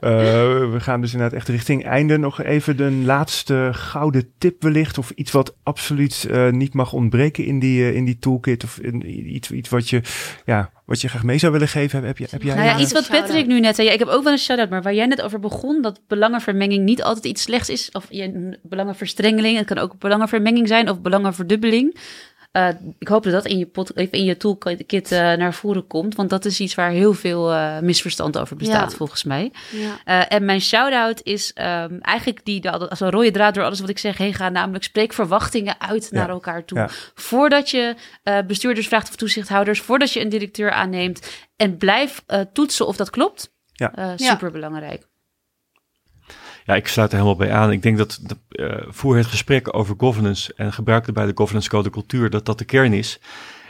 eh, 0.00 0.10
we 0.72 0.76
gaan 0.80 1.00
dus 1.00 1.12
inderdaad 1.12 1.38
echt 1.38 1.48
richting 1.48 1.84
einde. 1.84 2.16
Nog 2.16 2.42
even 2.42 2.76
de 2.76 2.90
laatste 2.90 3.68
gouden 3.72 4.32
tip 4.38 4.62
wellicht. 4.62 4.98
Of 4.98 5.12
iets 5.14 5.30
wat 5.30 5.56
absoluut 5.62 6.26
eh, 6.30 6.50
niet 6.50 6.74
mag 6.74 6.92
ontbreken 6.92 7.44
in 7.44 7.58
die, 7.58 7.82
eh, 7.82 7.94
in 7.94 8.04
die 8.04 8.18
toolkit. 8.18 8.64
Of 8.64 8.78
in, 8.78 9.34
iets, 9.34 9.50
iets 9.50 9.68
wat, 9.68 9.90
je, 9.90 10.00
ja, 10.44 10.70
wat 10.84 11.00
je 11.00 11.08
graag 11.08 11.22
mee 11.22 11.38
zou 11.38 11.52
willen 11.52 11.68
geven. 11.68 12.04
Heb, 12.04 12.18
je, 12.18 12.26
heb 12.30 12.42
jij 12.42 12.54
Nou 12.54 12.66
ja, 12.66 12.78
iets 12.78 12.92
wat. 12.92 13.08
Patrick 13.08 13.46
nu 13.46 13.60
net 13.60 13.74
zei. 13.74 13.86
Ja, 13.86 13.92
ik 13.92 13.98
heb 13.98 14.08
ook 14.08 14.22
wel 14.22 14.32
een 14.32 14.38
shout-out, 14.38 14.70
maar 14.70 14.82
waar 14.82 14.94
jij 14.94 15.06
net 15.06 15.22
over 15.22 15.40
begon, 15.40 15.82
dat 15.82 16.00
belangenvermenging 16.06 16.84
niet 16.84 17.02
altijd 17.02 17.24
iets 17.24 17.42
slechts 17.42 17.68
is. 17.68 17.90
Of 17.92 18.06
je, 18.10 18.58
belangenverstrengeling, 18.62 19.56
het 19.56 19.66
kan 19.66 19.78
ook 19.78 19.98
belangenvermenging 19.98 20.68
zijn 20.68 20.90
of 20.90 21.00
belangenverdubbeling. 21.00 21.96
Eh, 22.54 22.68
ik 22.98 23.08
hoop 23.08 23.22
dat 23.22 23.32
dat 23.32 23.46
in 23.46 23.58
je, 23.58 23.66
pod, 23.66 23.92
of 23.92 24.08
in 24.10 24.24
je 24.24 24.36
toolkit 24.36 25.12
eh, 25.12 25.18
naar 25.18 25.54
voren 25.54 25.86
komt, 25.86 26.14
want 26.14 26.30
dat 26.30 26.44
is 26.44 26.60
iets 26.60 26.74
waar 26.74 26.90
heel 26.90 27.14
veel 27.14 27.52
eh, 27.52 27.78
misverstand 27.78 28.38
over 28.38 28.56
bestaat, 28.56 28.90
Ja. 28.90 28.96
volgens 28.96 29.24
mij. 29.24 29.52
Ja. 29.72 29.98
Eh, 30.04 30.36
en 30.36 30.44
mijn 30.44 30.60
shout-out 30.60 31.20
is 31.22 31.52
ehm, 31.52 31.96
eigenlijk 32.00 32.44
die, 32.44 32.70
als 32.70 33.00
een 33.00 33.10
rode 33.10 33.30
draad 33.30 33.54
door 33.54 33.64
alles 33.64 33.80
wat 33.80 33.88
ik 33.88 33.98
zeg 33.98 34.18
heen 34.18 34.34
gaat, 34.34 34.52
namelijk 34.52 34.84
spreek 34.84 35.12
verwachtingen 35.12 35.80
uit 35.80 36.08
Ja. 36.10 36.18
naar 36.18 36.28
elkaar 36.28 36.64
toe. 36.64 36.78
Ja. 36.78 36.88
Voordat 37.14 37.70
je 37.70 37.94
eh, 38.22 38.38
bestuurders 38.46 38.88
vraagt 38.88 39.08
of 39.08 39.16
toezichthouders, 39.16 39.80
voordat 39.80 40.12
je 40.12 40.20
een 40.20 40.28
directeur 40.28 40.70
aanneemt 40.70 41.46
en 41.56 41.76
blijf 41.76 42.22
eh, 42.26 42.40
toetsen 42.52 42.86
of 42.86 42.96
dat 42.96 43.10
klopt. 43.10 43.52
Ja. 43.72 43.94
Eh, 43.94 44.04
Ja. 44.16 44.30
super 44.30 44.50
belangrijk. 44.50 45.06
Ja, 46.64 46.74
ik 46.74 46.88
sluit 46.88 47.10
er 47.10 47.18
helemaal 47.18 47.38
bij 47.38 47.52
aan. 47.52 47.72
Ik 47.72 47.82
denk 47.82 47.98
dat 47.98 48.20
de, 48.22 48.36
eh, 48.48 48.86
voer 48.88 49.16
het 49.16 49.26
gesprek 49.26 49.76
over 49.76 49.94
governance 49.98 50.54
en 50.56 50.72
gebruik 50.72 51.06
erbij 51.06 51.26
de 51.26 51.32
governance 51.34 51.68
code 51.68 51.90
cultuur, 51.90 52.30
dat 52.30 52.46
dat 52.46 52.58
de 52.58 52.64
kern 52.64 52.92
is. 52.92 53.20